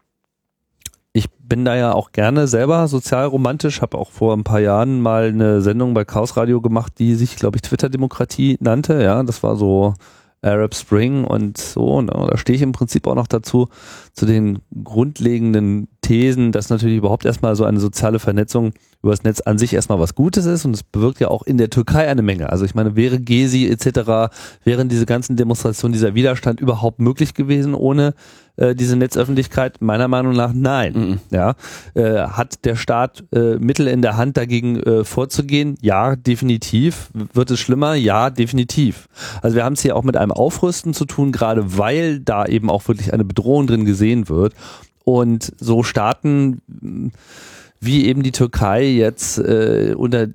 bin 1.52 1.66
da 1.66 1.76
ja 1.76 1.92
auch 1.92 2.12
gerne 2.12 2.48
selber 2.48 2.88
sozialromantisch, 2.88 3.82
habe 3.82 3.98
auch 3.98 4.10
vor 4.10 4.34
ein 4.34 4.42
paar 4.42 4.60
Jahren 4.60 5.02
mal 5.02 5.24
eine 5.24 5.60
Sendung 5.60 5.92
bei 5.92 6.02
Chaos 6.02 6.34
Radio 6.38 6.62
gemacht, 6.62 6.94
die 6.98 7.14
sich, 7.14 7.36
glaube 7.36 7.58
ich, 7.58 7.60
Twitter-Demokratie 7.60 8.56
nannte. 8.60 9.02
Ja, 9.02 9.22
das 9.22 9.42
war 9.42 9.56
so 9.56 9.92
Arab 10.40 10.74
Spring 10.74 11.24
und 11.24 11.58
so. 11.58 11.88
Und 11.88 12.06
da 12.06 12.38
stehe 12.38 12.56
ich 12.56 12.62
im 12.62 12.72
Prinzip 12.72 13.06
auch 13.06 13.16
noch 13.16 13.26
dazu, 13.26 13.68
zu 14.14 14.24
den 14.24 14.60
grundlegenden 14.82 15.88
Thesen, 16.02 16.52
dass 16.52 16.68
natürlich 16.68 16.98
überhaupt 16.98 17.24
erstmal 17.24 17.56
so 17.56 17.64
eine 17.64 17.80
soziale 17.80 18.18
Vernetzung 18.18 18.72
über 19.02 19.12
das 19.12 19.22
Netz 19.22 19.40
an 19.40 19.56
sich 19.56 19.72
erstmal 19.72 19.98
was 19.98 20.14
Gutes 20.14 20.46
ist 20.46 20.64
und 20.64 20.74
es 20.74 20.82
bewirkt 20.82 21.20
ja 21.20 21.28
auch 21.28 21.42
in 21.42 21.58
der 21.58 21.70
Türkei 21.70 22.08
eine 22.08 22.22
Menge. 22.22 22.50
Also 22.50 22.64
ich 22.64 22.74
meine, 22.74 22.94
wäre 22.96 23.18
Gezi 23.18 23.68
etc., 23.68 24.32
wären 24.64 24.88
diese 24.88 25.06
ganzen 25.06 25.36
Demonstrationen, 25.36 25.92
dieser 25.92 26.14
Widerstand 26.14 26.60
überhaupt 26.60 27.00
möglich 27.00 27.34
gewesen 27.34 27.74
ohne 27.74 28.14
äh, 28.56 28.74
diese 28.74 28.96
Netzöffentlichkeit? 28.96 29.80
Meiner 29.80 30.08
Meinung 30.08 30.34
nach 30.34 30.52
nein. 30.52 30.92
Mhm. 30.92 31.18
Ja, 31.30 31.54
äh, 31.94 32.28
hat 32.28 32.64
der 32.64 32.76
Staat 32.76 33.24
äh, 33.32 33.56
Mittel 33.56 33.86
in 33.86 34.02
der 34.02 34.16
Hand 34.16 34.36
dagegen 34.36 34.80
äh, 34.80 35.04
vorzugehen? 35.04 35.76
Ja, 35.80 36.16
definitiv. 36.16 37.10
Wird 37.32 37.50
es 37.50 37.60
schlimmer? 37.60 37.94
Ja, 37.94 38.30
definitiv. 38.30 39.08
Also 39.40 39.56
wir 39.56 39.64
haben 39.64 39.74
es 39.74 39.82
hier 39.82 39.96
auch 39.96 40.04
mit 40.04 40.16
einem 40.16 40.32
Aufrüsten 40.32 40.94
zu 40.94 41.04
tun, 41.04 41.32
gerade 41.32 41.78
weil 41.78 42.20
da 42.20 42.46
eben 42.46 42.70
auch 42.70 42.86
wirklich 42.88 43.12
eine 43.12 43.24
Bedrohung 43.24 43.66
drin 43.66 43.84
gesehen 43.84 44.28
wird. 44.28 44.54
Und 45.04 45.52
so 45.58 45.82
Staaten 45.82 46.62
wie 47.82 48.06
eben 48.06 48.22
die 48.22 48.30
Türkei 48.30 48.84
jetzt 48.84 49.38
äh, 49.38 49.94
unter 49.96 50.28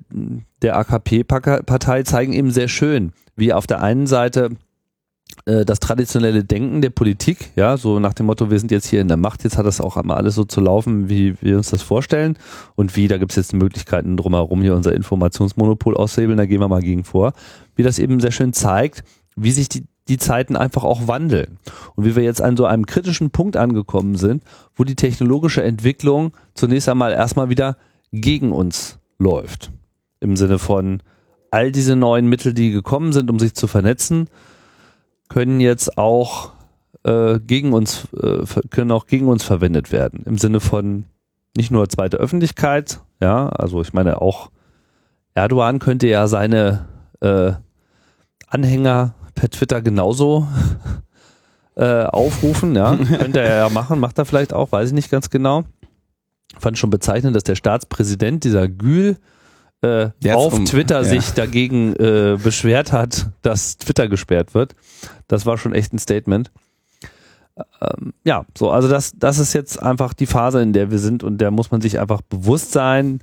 der 0.60 0.76
AKP-Partei 0.76 2.02
zeigen 2.02 2.34
eben 2.34 2.50
sehr 2.50 2.68
schön, 2.68 3.12
wie 3.36 3.54
auf 3.54 3.66
der 3.66 3.80
einen 3.80 4.06
Seite 4.06 4.50
äh, 5.46 5.64
das 5.64 5.80
traditionelle 5.80 6.44
Denken 6.44 6.82
der 6.82 6.90
Politik, 6.90 7.52
ja, 7.56 7.78
so 7.78 8.00
nach 8.00 8.12
dem 8.12 8.26
Motto, 8.26 8.50
wir 8.50 8.58
sind 8.58 8.70
jetzt 8.70 8.86
hier 8.86 9.00
in 9.00 9.08
der 9.08 9.16
Macht, 9.16 9.44
jetzt 9.44 9.56
hat 9.56 9.64
das 9.64 9.80
auch 9.80 9.96
einmal 9.96 10.18
alles 10.18 10.34
so 10.34 10.44
zu 10.44 10.60
laufen, 10.60 11.08
wie 11.08 11.40
wir 11.40 11.56
uns 11.56 11.70
das 11.70 11.80
vorstellen. 11.80 12.36
Und 12.74 12.96
wie, 12.96 13.08
da 13.08 13.16
gibt 13.16 13.32
es 13.32 13.36
jetzt 13.36 13.54
Möglichkeiten 13.54 14.18
drumherum, 14.18 14.60
hier 14.60 14.74
unser 14.74 14.94
Informationsmonopol 14.94 15.96
auszuhebeln, 15.96 16.36
da 16.36 16.44
gehen 16.44 16.60
wir 16.60 16.68
mal 16.68 16.82
gegen 16.82 17.04
vor. 17.04 17.32
Wie 17.76 17.82
das 17.82 17.98
eben 17.98 18.20
sehr 18.20 18.32
schön 18.32 18.52
zeigt, 18.52 19.04
wie 19.36 19.52
sich 19.52 19.70
die, 19.70 19.84
die 20.08 20.18
Zeiten 20.18 20.56
einfach 20.56 20.84
auch 20.84 21.06
wandeln. 21.06 21.58
Und 21.94 22.04
wie 22.04 22.16
wir 22.16 22.22
jetzt 22.22 22.42
an 22.42 22.56
so 22.56 22.64
einem 22.64 22.86
kritischen 22.86 23.30
Punkt 23.30 23.56
angekommen 23.56 24.16
sind, 24.16 24.42
wo 24.74 24.84
die 24.84 24.96
technologische 24.96 25.62
Entwicklung 25.62 26.32
zunächst 26.54 26.88
einmal 26.88 27.12
erstmal 27.12 27.48
wieder 27.50 27.76
gegen 28.12 28.52
uns 28.52 28.98
läuft. 29.18 29.70
Im 30.20 30.36
Sinne 30.36 30.58
von 30.58 31.02
all 31.50 31.72
diese 31.72 31.96
neuen 31.96 32.28
Mittel, 32.28 32.54
die 32.54 32.70
gekommen 32.70 33.12
sind, 33.12 33.30
um 33.30 33.38
sich 33.38 33.54
zu 33.54 33.66
vernetzen, 33.66 34.28
können 35.28 35.60
jetzt 35.60 35.98
auch 35.98 36.52
äh, 37.04 37.38
gegen 37.38 37.72
uns, 37.72 38.08
äh, 38.14 38.44
können 38.70 38.90
auch 38.92 39.06
gegen 39.06 39.28
uns 39.28 39.44
verwendet 39.44 39.92
werden. 39.92 40.22
Im 40.24 40.38
Sinne 40.38 40.60
von 40.60 41.04
nicht 41.56 41.70
nur 41.70 41.88
zweite 41.88 42.16
Öffentlichkeit, 42.18 43.00
ja, 43.20 43.48
also 43.48 43.80
ich 43.80 43.92
meine 43.92 44.20
auch 44.22 44.50
Erdogan 45.34 45.78
könnte 45.78 46.06
ja 46.08 46.26
seine 46.26 46.86
äh, 47.20 47.52
Anhänger 48.48 49.14
per 49.38 49.50
Twitter 49.50 49.80
genauso 49.82 50.48
äh, 51.76 52.04
aufrufen, 52.04 52.74
ja. 52.74 52.96
Könnte 53.18 53.40
er 53.40 53.56
ja 53.56 53.68
machen, 53.68 54.00
macht 54.00 54.18
er 54.18 54.24
vielleicht 54.24 54.52
auch, 54.52 54.72
weiß 54.72 54.88
ich 54.88 54.94
nicht 54.94 55.10
ganz 55.10 55.30
genau. 55.30 55.64
Fand 56.58 56.76
schon 56.78 56.90
bezeichnend, 56.90 57.36
dass 57.36 57.44
der 57.44 57.54
Staatspräsident, 57.54 58.42
dieser 58.42 58.68
Gül, 58.68 59.16
äh, 59.82 60.10
auf 60.32 60.54
um, 60.54 60.64
Twitter 60.64 61.02
ja. 61.02 61.04
sich 61.04 61.34
dagegen 61.34 61.94
äh, 61.94 62.36
beschwert 62.42 62.92
hat, 62.92 63.28
dass 63.42 63.78
Twitter 63.78 64.08
gesperrt 64.08 64.54
wird. 64.54 64.74
Das 65.28 65.46
war 65.46 65.56
schon 65.56 65.72
echt 65.72 65.92
ein 65.92 66.00
Statement. 66.00 66.50
Ähm, 67.80 68.12
ja, 68.24 68.44
so, 68.56 68.70
also 68.72 68.88
das, 68.88 69.12
das 69.16 69.38
ist 69.38 69.52
jetzt 69.52 69.80
einfach 69.80 70.14
die 70.14 70.26
Phase, 70.26 70.62
in 70.62 70.72
der 70.72 70.90
wir 70.90 70.98
sind 70.98 71.22
und 71.22 71.38
der 71.38 71.52
muss 71.52 71.70
man 71.70 71.80
sich 71.80 72.00
einfach 72.00 72.22
bewusst 72.22 72.72
sein, 72.72 73.20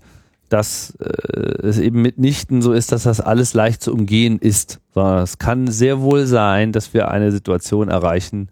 dass 0.49 0.95
äh, 0.99 1.67
es 1.67 1.79
eben 1.79 2.01
mitnichten 2.01 2.61
so 2.61 2.73
ist, 2.73 2.91
dass 2.91 3.03
das 3.03 3.21
alles 3.21 3.53
leicht 3.53 3.81
zu 3.81 3.93
umgehen 3.93 4.39
ist, 4.39 4.79
es 4.95 5.37
kann 5.39 5.67
sehr 5.67 5.99
wohl 6.01 6.25
sein, 6.25 6.71
dass 6.71 6.93
wir 6.93 7.09
eine 7.09 7.31
Situation 7.31 7.89
erreichen, 7.89 8.49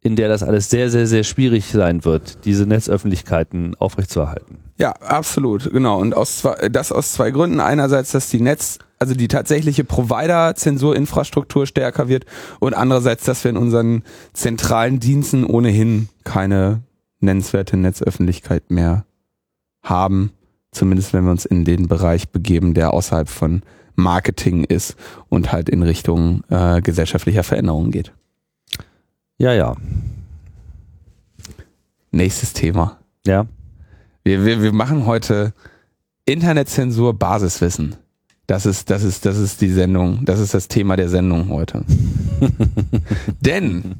in 0.00 0.16
der 0.16 0.28
das 0.28 0.42
alles 0.42 0.68
sehr, 0.68 0.90
sehr, 0.90 1.06
sehr 1.06 1.22
schwierig 1.22 1.66
sein 1.66 2.04
wird, 2.04 2.44
diese 2.44 2.66
Netzöffentlichkeiten 2.66 3.76
aufrechtzuerhalten. 3.76 4.58
Ja, 4.78 4.92
absolut, 4.92 5.70
genau. 5.70 6.00
Und 6.00 6.14
aus 6.16 6.38
zwei, 6.38 6.68
das 6.68 6.90
aus 6.90 7.12
zwei 7.12 7.30
Gründen. 7.30 7.60
Einerseits, 7.60 8.10
dass 8.10 8.28
die 8.28 8.40
Netz, 8.40 8.78
also 8.98 9.14
die 9.14 9.28
tatsächliche 9.28 9.84
Provider-Zensurinfrastruktur 9.84 11.66
stärker 11.66 12.08
wird 12.08 12.24
und 12.58 12.74
andererseits, 12.74 13.24
dass 13.24 13.44
wir 13.44 13.50
in 13.50 13.56
unseren 13.56 14.02
zentralen 14.32 14.98
Diensten 14.98 15.44
ohnehin 15.44 16.08
keine 16.24 16.82
nennenswerte 17.20 17.76
Netzöffentlichkeit 17.76 18.70
mehr 18.70 19.04
haben 19.84 20.32
Zumindest 20.72 21.12
wenn 21.12 21.24
wir 21.24 21.30
uns 21.30 21.44
in 21.44 21.64
den 21.64 21.86
Bereich 21.86 22.30
begeben, 22.30 22.74
der 22.74 22.92
außerhalb 22.92 23.28
von 23.28 23.62
Marketing 23.94 24.64
ist 24.64 24.96
und 25.28 25.52
halt 25.52 25.68
in 25.68 25.82
Richtung 25.82 26.42
äh, 26.48 26.80
gesellschaftlicher 26.80 27.42
Veränderungen 27.42 27.90
geht. 27.90 28.12
Ja, 29.38 29.52
ja. 29.52 29.76
Nächstes 32.10 32.52
Thema. 32.52 32.98
Ja. 33.26 33.46
Wir, 34.24 34.44
wir, 34.44 34.62
wir 34.62 34.72
machen 34.72 35.06
heute 35.06 35.52
Internetzensur 36.24 37.18
Basiswissen. 37.18 37.96
Das 38.46 38.66
ist, 38.66 38.90
das 38.90 39.02
ist, 39.02 39.24
das 39.24 39.38
ist 39.38 39.60
die 39.60 39.70
Sendung, 39.70 40.24
das 40.24 40.40
ist 40.40 40.52
das 40.52 40.68
Thema 40.68 40.96
der 40.96 41.08
Sendung 41.08 41.48
heute. 41.48 41.84
Denn 43.40 43.96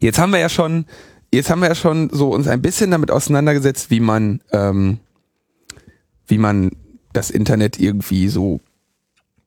jetzt 0.00 0.18
haben 0.18 0.32
wir 0.32 0.40
ja 0.40 0.48
schon, 0.48 0.86
jetzt 1.32 1.48
haben 1.48 1.60
wir 1.60 1.68
ja 1.68 1.74
schon 1.74 2.10
so 2.10 2.30
uns 2.30 2.48
ein 2.48 2.60
bisschen 2.60 2.90
damit 2.90 3.10
auseinandergesetzt, 3.10 3.90
wie 3.90 4.00
man 4.00 4.40
ähm, 4.52 4.98
wie 6.26 6.38
man 6.38 6.70
das 7.12 7.30
Internet 7.30 7.78
irgendwie 7.78 8.28
so 8.28 8.60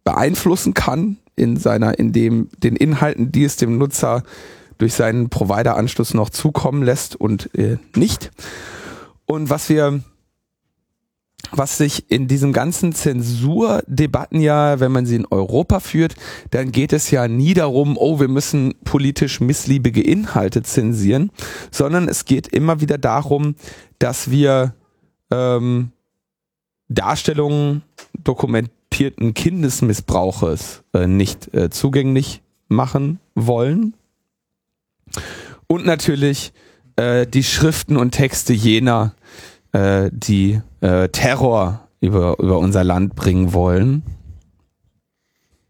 beeinflussen 0.04 0.74
kann 0.74 1.18
in 1.36 1.58
seiner, 1.58 2.00
in 2.00 2.14
dem, 2.14 2.50
den 2.64 2.76
Inhalten, 2.76 3.32
die 3.32 3.44
es 3.44 3.58
dem 3.58 3.78
Nutzer 3.78 4.24
durch 4.78 4.94
seinen 4.94 5.30
Provider-Anschluss 5.30 6.14
noch 6.14 6.30
zukommen 6.30 6.84
lässt 6.84 7.16
und 7.16 7.54
äh, 7.56 7.78
nicht. 7.96 8.32
Und 9.26 9.50
was 9.50 9.70
wir, 9.70 10.02
was 11.52 11.78
sich 11.78 12.10
in 12.10 12.28
diesen 12.28 12.54
ganzen 12.54 12.94
Zensurdebatten 12.94 14.40
ja, 14.40 14.80
wenn 14.80 14.92
man 14.92 15.06
sie 15.06 15.16
in 15.16 15.26
Europa 15.26 15.80
führt, 15.80 16.16
dann 16.52 16.72
geht 16.72 16.94
es 16.94 17.12
ja 17.12 17.28
nie 17.28 17.54
darum, 17.54 17.98
oh, 17.98 18.20
wir 18.20 18.28
müssen 18.28 18.76
politisch 18.84 19.42
missliebige 19.42 20.02
Inhalte 20.02 20.64
zensieren, 20.64 21.32
sondern 21.72 22.08
es 22.08 22.26
geht 22.26 22.48
immer 22.48 22.82
wieder 22.82 22.98
darum, 22.98 23.56
dass 24.00 24.32
wir 24.32 24.74
ähm, 25.32 25.92
Darstellungen 26.90 27.84
dokumentierten 28.24 29.34
Kindesmissbrauches 29.34 30.84
äh, 30.94 31.08
nicht 31.08 31.54
äh, 31.54 31.70
zugänglich 31.70 32.42
machen 32.68 33.20
wollen. 33.36 33.94
Und 35.68 35.86
natürlich 35.86 36.54
äh, 36.96 37.28
die 37.28 37.44
Schriften 37.44 37.98
und 37.98 38.12
Texte 38.12 38.54
jener, 38.54 39.14
äh, 39.72 40.10
die 40.14 40.62
äh, 40.82 41.10
Terror 41.10 41.88
über, 42.00 42.40
über 42.40 42.60
unser 42.60 42.84
Land 42.84 43.16
bringen 43.16 43.54
wollen. 43.54 44.04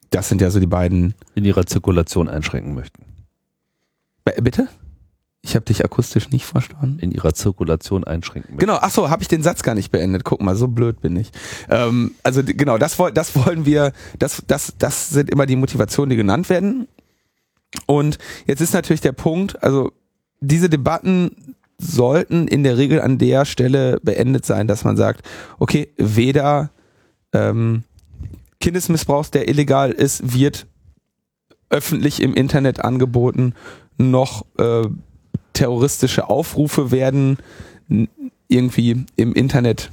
Das 0.09 0.30
sind 0.30 0.41
ja 0.41 0.49
so 0.49 0.59
die 0.59 0.68
beiden. 0.68 1.13
In 1.36 1.45
ihrer 1.45 1.65
Zirkulation 1.65 2.30
einschränken 2.30 2.74
möchten. 2.74 3.03
Bitte? 4.41 4.68
Ich 5.48 5.56
habe 5.56 5.64
dich 5.64 5.86
akustisch 5.86 6.30
nicht 6.30 6.45
verstanden. 6.45 7.00
In 7.00 7.12
ihrer 7.12 7.34
Zirkulation 7.34 8.04
einschränken. 8.04 8.58
Genau, 8.58 8.80
ach 8.82 8.91
so, 8.91 9.10
habe 9.10 9.22
ich 9.22 9.30
den 9.30 9.41
Satz 9.41 9.64
gar 9.64 9.76
nicht 9.76 9.91
beendet. 9.93 10.26
Guck 10.26 10.41
mal, 10.41 10.58
so 10.58 10.68
blöd 10.68 11.00
bin 11.00 11.16
ich. 11.16 11.32
Ähm, 11.70 12.12
also 12.22 12.41
genau, 12.43 12.78
das, 12.78 12.98
das 13.14 13.34
wollen 13.38 13.66
wir, 13.66 13.93
das, 14.20 14.43
das, 14.45 14.74
das 14.78 15.10
sind 15.10 15.30
immer 15.30 15.45
die 15.45 15.56
Motivationen, 15.56 16.10
die 16.10 16.18
genannt 16.18 16.50
werden. 16.50 16.89
Und 17.86 18.18
jetzt 18.45 18.60
ist 18.60 18.74
natürlich 18.74 19.00
der 19.00 19.14
Punkt, 19.14 19.64
also 19.64 19.93
diese 20.41 20.70
Debatten 20.70 21.56
sollten 21.78 22.50
in 22.50 22.66
der 22.66 22.78
Regel 22.78 23.00
an 23.00 23.18
der 23.18 23.45
Stelle 23.45 24.02
beendet 24.04 24.45
sein, 24.45 24.68
dass 24.68 24.84
man 24.84 24.98
sagt, 24.98 25.26
okay, 25.60 25.88
weder 25.95 26.72
ähm, 27.32 27.84
Kindesmissbrauch, 28.60 29.28
der 29.28 29.48
illegal 29.48 29.91
ist, 29.91 30.34
wird 30.34 30.68
öffentlich 31.70 32.22
im 32.22 32.34
Internet 32.34 32.84
angeboten, 32.84 33.54
noch 33.98 34.45
äh, 34.58 34.88
terroristische 35.58 36.30
Aufrufe 36.30 36.91
werden 36.91 37.38
irgendwie 38.47 39.05
im 39.16 39.34
Internet 39.34 39.89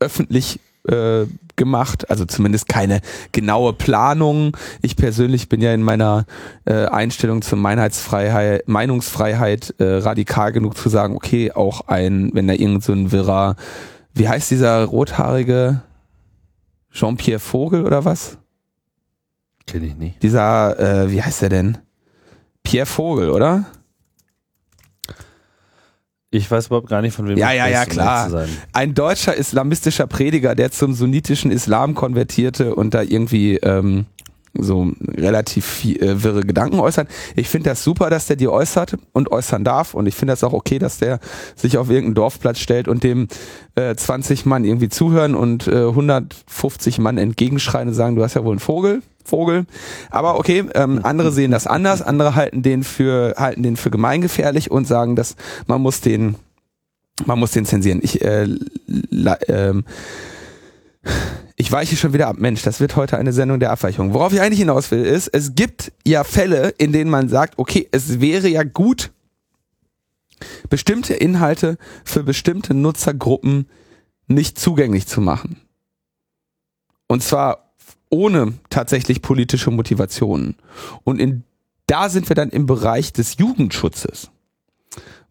öffentlich 0.00 0.58
äh, 0.88 1.26
gemacht, 1.54 2.10
also 2.10 2.24
zumindest 2.24 2.68
keine 2.68 3.00
genaue 3.30 3.72
Planung. 3.72 4.56
Ich 4.82 4.96
persönlich 4.96 5.48
bin 5.48 5.62
ja 5.62 5.72
in 5.72 5.82
meiner 5.82 6.26
äh, 6.64 6.86
Einstellung 6.86 7.42
zur 7.42 7.58
Meinheitsfreiheit, 7.58 8.66
Meinungsfreiheit 8.66 9.74
äh, 9.78 9.84
radikal 9.84 10.52
genug 10.52 10.76
zu 10.76 10.88
sagen, 10.88 11.14
okay, 11.14 11.52
auch 11.52 11.82
ein, 11.86 12.30
wenn 12.34 12.48
da 12.48 12.54
irgend 12.54 12.82
so 12.82 12.92
ein 12.92 13.12
wirrer, 13.12 13.54
wie 14.14 14.28
heißt 14.28 14.50
dieser 14.50 14.84
rothaarige 14.84 15.80
Jean-Pierre 16.92 17.40
Vogel 17.40 17.86
oder 17.86 18.04
was? 18.04 18.36
Kenne 19.66 19.86
ich 19.86 19.96
nicht. 19.96 20.22
Dieser, 20.22 21.04
äh, 21.04 21.10
wie 21.10 21.22
heißt 21.22 21.42
der 21.42 21.50
denn? 21.50 21.78
Pierre 22.64 22.86
Vogel, 22.86 23.30
oder? 23.30 23.66
Ich 26.36 26.50
weiß 26.50 26.66
überhaupt 26.66 26.88
gar 26.88 27.02
nicht, 27.02 27.14
von 27.14 27.28
wem 27.28 27.38
Ja, 27.38 27.52
ja, 27.52 27.66
ja, 27.66 27.84
klar. 27.84 28.46
Ein 28.72 28.94
deutscher 28.94 29.34
islamistischer 29.34 30.06
Prediger, 30.06 30.54
der 30.54 30.70
zum 30.70 30.94
sunnitischen 30.94 31.50
Islam 31.50 31.94
konvertierte 31.94 32.74
und 32.74 32.94
da 32.94 33.02
irgendwie 33.02 33.56
ähm, 33.56 34.06
so 34.58 34.92
relativ 35.02 35.66
viel, 35.66 36.02
äh, 36.02 36.22
wirre 36.22 36.42
Gedanken 36.42 36.80
äußert. 36.80 37.08
Ich 37.34 37.48
finde 37.48 37.70
das 37.70 37.82
super, 37.82 38.10
dass 38.10 38.26
der 38.26 38.36
die 38.36 38.48
äußert 38.48 38.96
und 39.12 39.30
äußern 39.30 39.64
darf 39.64 39.94
und 39.94 40.06
ich 40.06 40.14
finde 40.14 40.32
das 40.32 40.44
auch 40.44 40.52
okay, 40.52 40.78
dass 40.78 40.98
der 40.98 41.20
sich 41.54 41.78
auf 41.78 41.88
irgendeinen 41.88 42.14
Dorfplatz 42.14 42.58
stellt 42.58 42.88
und 42.88 43.04
dem 43.04 43.28
äh, 43.74 43.94
20 43.94 44.46
Mann 44.46 44.64
irgendwie 44.64 44.88
zuhören 44.88 45.34
und 45.34 45.66
äh, 45.68 45.86
150 45.86 46.98
Mann 46.98 47.18
entgegenschreien 47.18 47.88
und 47.88 47.94
sagen, 47.94 48.16
du 48.16 48.22
hast 48.22 48.34
ja 48.34 48.44
wohl 48.44 48.52
einen 48.52 48.60
Vogel. 48.60 49.02
Vogel. 49.26 49.66
Aber 50.10 50.38
okay, 50.38 50.64
ähm, 50.74 51.00
andere 51.02 51.32
sehen 51.32 51.50
das 51.50 51.66
anders, 51.66 52.02
andere 52.02 52.34
halten 52.34 52.62
den 52.62 52.84
für 52.84 53.34
halten 53.36 53.62
den 53.62 53.76
für 53.76 53.90
gemeingefährlich 53.90 54.70
und 54.70 54.86
sagen, 54.86 55.16
dass 55.16 55.36
man 55.66 55.82
muss 55.82 56.00
den 56.00 56.36
man 57.24 57.38
muss 57.38 57.52
den 57.52 57.64
zensieren. 57.64 58.00
Ich 58.02 58.22
äh, 58.22 58.46
la, 58.86 59.38
ähm, 59.48 59.84
ich 61.56 61.72
weiche 61.72 61.96
schon 61.96 62.12
wieder 62.12 62.28
ab. 62.28 62.36
Mensch, 62.38 62.62
das 62.62 62.80
wird 62.80 62.96
heute 62.96 63.16
eine 63.16 63.32
Sendung 63.32 63.60
der 63.60 63.70
Abweichung. 63.70 64.12
Worauf 64.12 64.32
ich 64.32 64.40
eigentlich 64.40 64.58
hinaus 64.58 64.90
will, 64.90 65.04
ist, 65.04 65.28
es 65.28 65.54
gibt 65.54 65.92
ja 66.04 66.22
Fälle, 66.24 66.74
in 66.76 66.92
denen 66.92 67.10
man 67.10 67.28
sagt, 67.28 67.58
okay, 67.58 67.88
es 67.92 68.20
wäre 68.20 68.48
ja 68.48 68.62
gut, 68.62 69.10
bestimmte 70.68 71.14
Inhalte 71.14 71.78
für 72.04 72.22
bestimmte 72.22 72.74
Nutzergruppen 72.74 73.66
nicht 74.26 74.58
zugänglich 74.58 75.06
zu 75.06 75.22
machen. 75.22 75.60
Und 77.06 77.22
zwar 77.22 77.65
ohne 78.10 78.54
tatsächlich 78.70 79.22
politische 79.22 79.70
Motivationen. 79.70 80.56
Und 81.04 81.20
in, 81.20 81.44
da 81.86 82.08
sind 82.08 82.28
wir 82.28 82.36
dann 82.36 82.50
im 82.50 82.66
Bereich 82.66 83.12
des 83.12 83.38
Jugendschutzes, 83.38 84.30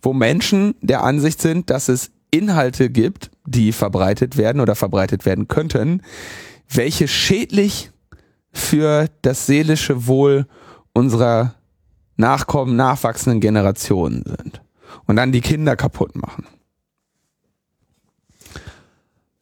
wo 0.02 0.14
Menschen 0.14 0.76
der 0.82 1.04
Ansicht 1.04 1.42
sind, 1.42 1.70
dass 1.70 1.90
es 1.90 2.12
Inhalte 2.32 2.90
gibt, 2.90 3.32
die 3.46 3.72
verbreitet 3.72 4.38
werden 4.38 4.60
oder 4.60 4.76
verbreitet 4.76 5.26
werden 5.26 5.48
könnten, 5.48 6.02
welche 6.70 7.08
schädlich 7.08 7.92
für 8.52 9.08
das 9.22 9.46
seelische 9.46 10.08
Wohl 10.08 10.48
unserer 10.94 11.56
nachkommen, 12.18 12.76
nachwachsenden 12.76 13.42
Generationen 13.42 14.24
sind. 14.26 14.62
Und 15.06 15.18
dann 15.18 15.32
die 15.32 15.42
Kinder 15.42 15.76
kaputt 15.76 16.16
machen. 16.16 16.46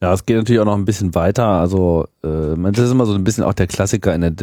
Ja, 0.03 0.11
es 0.11 0.25
geht 0.25 0.35
natürlich 0.35 0.59
auch 0.59 0.65
noch 0.65 0.75
ein 0.75 0.83
bisschen 0.83 1.15
weiter. 1.15 1.45
Also, 1.47 2.09
äh, 2.25 2.57
das 2.73 2.87
ist 2.87 2.91
immer 2.91 3.05
so 3.05 3.13
ein 3.13 3.23
bisschen 3.23 3.45
auch 3.45 3.53
der 3.53 3.67
Klassiker 3.67 4.13
in 4.13 4.19
der, 4.19 4.33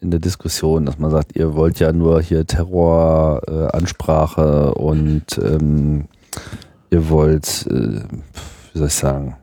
in 0.00 0.10
der 0.10 0.18
Diskussion, 0.18 0.86
dass 0.86 0.98
man 0.98 1.12
sagt, 1.12 1.36
ihr 1.36 1.54
wollt 1.54 1.78
ja 1.78 1.92
nur 1.92 2.20
hier 2.20 2.44
Terroransprache 2.44 3.70
äh, 3.70 3.76
Ansprache 3.76 4.74
und 4.74 5.38
ähm, 5.38 6.06
ihr 6.90 7.08
wollt, 7.10 7.64
äh, 7.70 8.00
wie 8.72 8.78
soll 8.78 8.88
ich 8.88 8.94
sagen, 8.94 9.36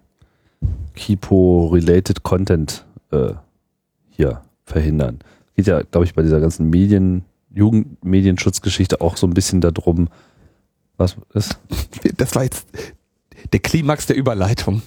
Kipo-related 0.94 2.22
Content 2.22 2.84
äh, 3.12 3.32
hier 4.10 4.42
verhindern. 4.66 5.20
Geht 5.56 5.68
ja, 5.68 5.84
glaube 5.84 6.04
ich, 6.04 6.14
bei 6.14 6.22
dieser 6.22 6.42
ganzen 6.42 6.70
Medien, 6.70 7.24
Jugendmedienschutzgeschichte 7.50 9.00
auch 9.00 9.16
so 9.16 9.26
ein 9.26 9.34
bisschen 9.34 9.62
darum, 9.62 10.10
was 10.98 11.16
ist? 11.34 11.58
Das 12.18 12.36
war 12.36 12.44
jetzt 12.44 12.68
der 13.54 13.62
Klimax 13.62 14.06
der 14.06 14.18
Überleitung. 14.18 14.82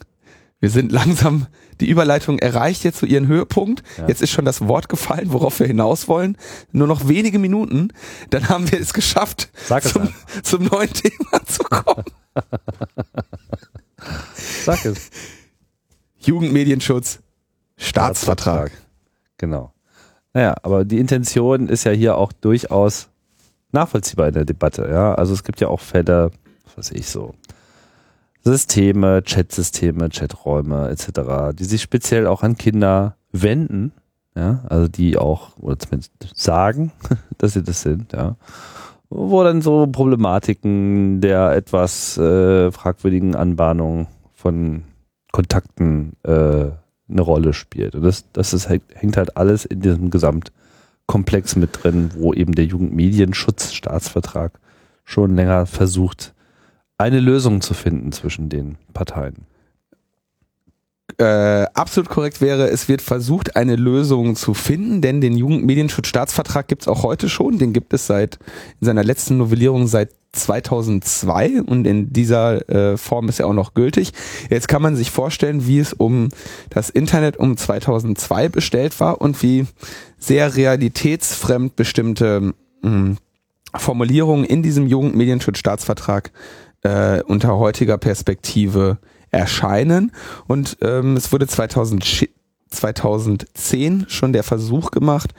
Wir 0.61 0.71
sind 0.71 0.93
langsam, 0.93 1.47
die 1.81 1.89
Überleitung 1.89 2.39
erreicht 2.39 2.85
jetzt 2.85 2.99
zu 2.99 3.07
ihren 3.07 3.27
Höhepunkt. 3.27 3.83
Ja. 3.99 4.09
Jetzt 4.09 4.23
ist 4.23 4.31
schon 4.31 4.45
das 4.45 4.67
Wort 4.67 4.89
gefallen, 4.89 5.33
worauf 5.33 5.61
wir 5.61 5.67
hinaus 5.67 6.09
wollen. 6.09 6.39
Nur 6.73 6.87
noch 6.87 7.07
wenige 7.09 7.39
Minuten, 7.39 7.89
dann 8.31 8.49
haben 8.49 8.71
wir 8.71 8.81
es 8.81 8.95
geschafft, 8.95 9.51
Sag 9.67 9.85
es 9.85 9.93
zum, 9.93 10.15
zum 10.43 10.65
neuen 10.65 10.91
Thema 10.93 11.45
zu 11.47 11.65
kommen. 11.65 12.05
Sag 14.65 14.85
es. 14.85 15.11
Jugendmedienschutz, 16.21 17.21
Staatsvertrag. 17.77 18.73
Genau. 19.37 19.73
Naja, 20.33 20.57
aber 20.63 20.85
die 20.85 20.99
Intention 20.99 21.69
ist 21.69 21.85
ja 21.85 21.93
hier 21.93 22.17
auch 22.17 22.33
durchaus 22.33 23.09
nachvollziehbar 23.73 24.29
in 24.29 24.35
der 24.35 24.45
Debatte. 24.45 24.89
Ja, 24.91 25.15
also 25.15 25.35
es 25.35 25.45
gibt 25.45 25.61
ja 25.61 25.69
auch 25.69 25.81
Fälle, 25.81 26.31
was 26.65 26.77
weiß 26.77 26.91
ich 26.93 27.07
so, 27.09 27.35
Systeme, 28.45 29.23
Chatsysteme, 29.23 30.11
Chaträume 30.11 30.89
etc., 30.91 31.57
die 31.59 31.65
sich 31.65 31.81
speziell 31.83 32.27
auch 32.27 32.43
an 32.43 32.57
Kinder 32.57 33.17
wenden. 33.33 33.93
Ja, 34.37 34.65
also 34.69 34.89
die 34.89 35.17
auch, 35.17 35.57
oder 35.59 35.79
zumindest 35.79 36.13
sagen, 36.35 36.93
dass 37.39 37.55
sie 37.55 37.63
das 37.63 37.83
sind, 37.83 38.13
ja. 38.13 38.37
Wo 39.09 39.45
dann 39.45 39.63
so 39.63 39.87
Problematiken 39.87 41.21
der 41.21 41.53
etwas 41.53 42.19
äh, 42.19 42.73
fragwürdigen 42.73 43.37
Anbahnung 43.37 44.09
von 44.33 44.83
Kontakten 45.31 46.15
äh, 46.25 46.67
eine 47.09 47.21
Rolle 47.21 47.53
spielt. 47.53 47.95
Und 47.95 48.03
das, 48.03 48.31
das 48.33 48.53
ist, 48.53 48.69
hängt 48.69 49.17
halt 49.17 49.37
alles 49.37 49.65
in 49.65 49.81
diesem 49.81 50.11
Gesamtkomplex 50.11 51.55
mit 51.57 51.85
drin, 51.85 52.11
wo 52.17 52.35
eben 52.35 52.55
der 52.55 52.65
Jugendmedienschutzstaatsvertrag 52.65 54.59
schon 55.05 55.37
länger 55.37 55.67
versucht, 55.67 56.35
eine 56.99 57.21
Lösung 57.21 57.61
zu 57.61 57.75
finden 57.75 58.13
zwischen 58.13 58.49
den 58.49 58.77
Parteien. 58.93 59.47
äh, 61.19 61.67
absolut 61.75 62.09
korrekt 62.09 62.41
wäre, 62.41 62.69
es 62.69 62.89
wird 62.89 63.03
versucht, 63.03 63.57
eine 63.57 63.77
Lösung 63.77 64.37
zu 64.37 64.55
finden, 64.55 65.01
denn 65.01 65.21
den 65.21 65.37
Jugendmedienschutzstaatsvertrag 65.37 66.67
gibt 66.67 66.83
es 66.83 66.89
auch 66.89 67.03
heute 67.03 67.29
schon. 67.29 67.59
Den 67.59 67.73
gibt 67.73 67.93
es 67.95 68.07
seit 68.07 68.39
in 68.81 68.87
seiner 68.87 69.05
letzten 69.05 69.37
Novellierung 69.37 69.87
seit 69.87 70.11
2002 70.33 71.63
und 71.63 71.87
in 71.87 72.13
dieser 72.13 72.69
äh, 72.69 72.97
Form 72.97 73.29
ist 73.29 73.39
er 73.39 73.47
auch 73.47 73.53
noch 73.53 73.75
gültig. 73.75 74.13
Jetzt 74.51 74.67
kann 74.67 74.83
man 74.83 74.97
sich 74.97 75.13
vorstellen, 75.13 75.67
wie 75.67 75.79
es 75.79 75.93
um 75.93 76.31
das 76.71 76.91
Internet 76.91 77.37
um 77.37 77.57
2002 77.57 78.49
bestellt 78.49 78.99
war 78.99 79.21
und 79.21 79.43
wie 79.43 79.67
sehr 80.19 80.57
realitätsfremd 80.57 81.77
bestimmte 81.77 82.55
mh, 82.83 83.17
Formulierungen 83.77 84.45
in 84.45 84.63
diesem 84.63 84.89
Jugendmedienschutzstaatsvertrag 84.89 86.29
äh, 86.29 86.31
unter 87.26 87.57
heutiger 87.59 87.99
Perspektive 87.99 88.99
erscheinen. 89.30 90.12
Und 90.47 90.76
ähm, 90.80 91.16
es 91.16 91.32
wurde 91.32 91.47
2000, 91.47 92.05
schi- 92.05 92.30
2010 92.70 94.07
schon 94.09 94.32
der 94.32 94.43
Versuch 94.43 94.91
gemacht, 94.91 95.32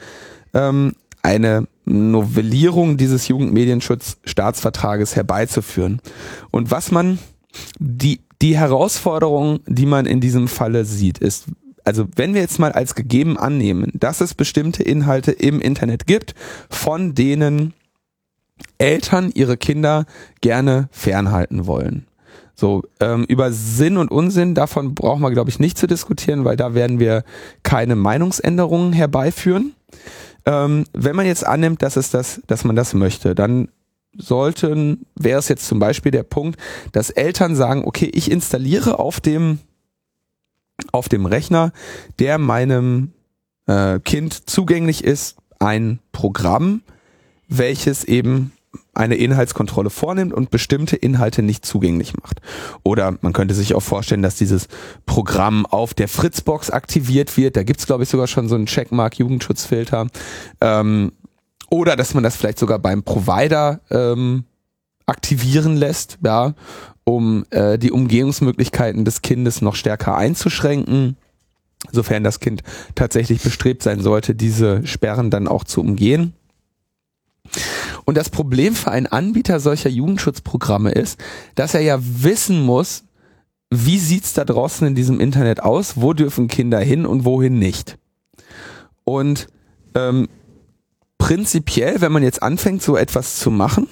ähm, 0.53 0.93
eine 1.21 1.67
Novellierung 1.85 2.97
dieses 2.97 3.27
Jugendmedienschutzstaatsvertrages 3.27 5.15
herbeizuführen. 5.15 6.01
Und 6.51 6.71
was 6.71 6.91
man, 6.91 7.19
die, 7.79 8.21
die 8.41 8.57
Herausforderung, 8.57 9.59
die 9.65 9.85
man 9.85 10.05
in 10.05 10.19
diesem 10.21 10.47
Falle 10.47 10.85
sieht, 10.85 11.17
ist, 11.19 11.45
also 11.83 12.05
wenn 12.15 12.33
wir 12.33 12.41
jetzt 12.41 12.59
mal 12.59 12.71
als 12.71 12.95
gegeben 12.95 13.37
annehmen, 13.37 13.91
dass 13.93 14.21
es 14.21 14.33
bestimmte 14.33 14.83
Inhalte 14.83 15.31
im 15.31 15.61
Internet 15.61 16.07
gibt, 16.07 16.33
von 16.69 17.13
denen 17.13 17.73
Eltern 18.77 19.31
ihre 19.33 19.57
Kinder 19.57 20.05
gerne 20.41 20.87
fernhalten 20.91 21.67
wollen. 21.67 22.07
So, 22.55 22.83
ähm, 23.01 23.25
über 23.27 23.51
Sinn 23.51 23.97
und 23.97 24.09
Unsinn, 24.09 24.55
davon 24.55 24.95
brauchen 24.95 25.21
wir, 25.21 25.31
glaube 25.31 25.49
ich, 25.49 25.59
nicht 25.59 25.77
zu 25.77 25.87
diskutieren, 25.87 26.45
weil 26.45 26.55
da 26.55 26.73
werden 26.73 26.99
wir 26.99 27.23
keine 27.63 27.95
Meinungsänderungen 27.95 28.93
herbeiführen. 28.93 29.73
Ähm, 30.45 30.85
wenn 30.93 31.15
man 31.15 31.25
jetzt 31.25 31.45
annimmt, 31.45 31.81
dass 31.81 31.97
es 31.97 32.11
das, 32.11 32.41
dass 32.47 32.63
man 32.63 32.77
das 32.77 32.93
möchte, 32.93 33.35
dann 33.35 33.67
sollten, 34.17 35.05
wäre 35.15 35.39
es 35.39 35.49
jetzt 35.49 35.67
zum 35.67 35.79
Beispiel 35.79 36.11
der 36.11 36.23
Punkt, 36.23 36.59
dass 36.93 37.09
Eltern 37.09 37.55
sagen, 37.55 37.83
okay, 37.85 38.09
ich 38.13 38.31
installiere 38.31 38.99
auf 38.99 39.19
dem, 39.19 39.59
auf 40.93 41.09
dem 41.09 41.25
Rechner, 41.25 41.73
der 42.19 42.37
meinem 42.37 43.11
äh, 43.67 43.99
Kind 43.99 44.49
zugänglich 44.49 45.03
ist, 45.03 45.35
ein 45.59 45.99
Programm, 46.13 46.81
welches 47.47 48.03
eben 48.03 48.51
eine 48.93 49.15
Inhaltskontrolle 49.15 49.89
vornimmt 49.89 50.33
und 50.33 50.51
bestimmte 50.51 50.95
Inhalte 50.95 51.41
nicht 51.41 51.65
zugänglich 51.65 52.13
macht. 52.17 52.41
Oder 52.83 53.17
man 53.21 53.33
könnte 53.33 53.53
sich 53.53 53.75
auch 53.75 53.83
vorstellen, 53.83 54.21
dass 54.21 54.35
dieses 54.35 54.67
Programm 55.05 55.65
auf 55.65 55.93
der 55.93 56.07
Fritzbox 56.07 56.71
aktiviert 56.71 57.37
wird. 57.37 57.55
Da 57.55 57.63
gibt's 57.63 57.85
glaube 57.85 58.03
ich, 58.03 58.09
sogar 58.09 58.27
schon 58.27 58.49
so 58.49 58.55
einen 58.55 58.65
Checkmark-Jugendschutzfilter. 58.65 60.07
Ähm, 60.61 61.11
oder 61.69 61.95
dass 61.95 62.13
man 62.13 62.23
das 62.23 62.35
vielleicht 62.35 62.59
sogar 62.59 62.79
beim 62.79 63.03
Provider 63.03 63.81
ähm, 63.89 64.45
aktivieren 65.05 65.75
lässt, 65.75 66.17
ja, 66.23 66.53
um 67.03 67.45
äh, 67.51 67.77
die 67.77 67.91
Umgehungsmöglichkeiten 67.91 69.05
des 69.05 69.21
Kindes 69.21 69.61
noch 69.61 69.75
stärker 69.75 70.15
einzuschränken. 70.15 71.17
sofern 71.91 72.23
das 72.23 72.39
Kind 72.39 72.63
tatsächlich 72.95 73.41
bestrebt 73.41 73.83
sein 73.83 74.01
sollte, 74.01 74.33
diese 74.33 74.85
Sperren 74.87 75.29
dann 75.29 75.47
auch 75.47 75.63
zu 75.63 75.81
umgehen. 75.81 76.33
Und 78.05 78.17
das 78.17 78.29
Problem 78.29 78.75
für 78.75 78.91
einen 78.91 79.07
Anbieter 79.07 79.59
solcher 79.59 79.89
Jugendschutzprogramme 79.89 80.91
ist, 80.91 81.19
dass 81.55 81.73
er 81.73 81.81
ja 81.81 81.97
wissen 82.01 82.61
muss, 82.61 83.03
wie 83.71 83.99
sieht's 83.99 84.33
da 84.33 84.45
draußen 84.45 84.87
in 84.87 84.95
diesem 84.95 85.19
Internet 85.19 85.61
aus, 85.61 85.93
wo 85.97 86.13
dürfen 86.13 86.47
Kinder 86.47 86.79
hin 86.79 87.05
und 87.05 87.25
wohin 87.25 87.57
nicht. 87.59 87.97
Und 89.03 89.47
ähm, 89.95 90.27
prinzipiell, 91.17 92.01
wenn 92.01 92.11
man 92.11 92.23
jetzt 92.23 92.43
anfängt, 92.43 92.81
so 92.81 92.95
etwas 92.95 93.37
zu 93.37 93.51
machen, 93.51 93.87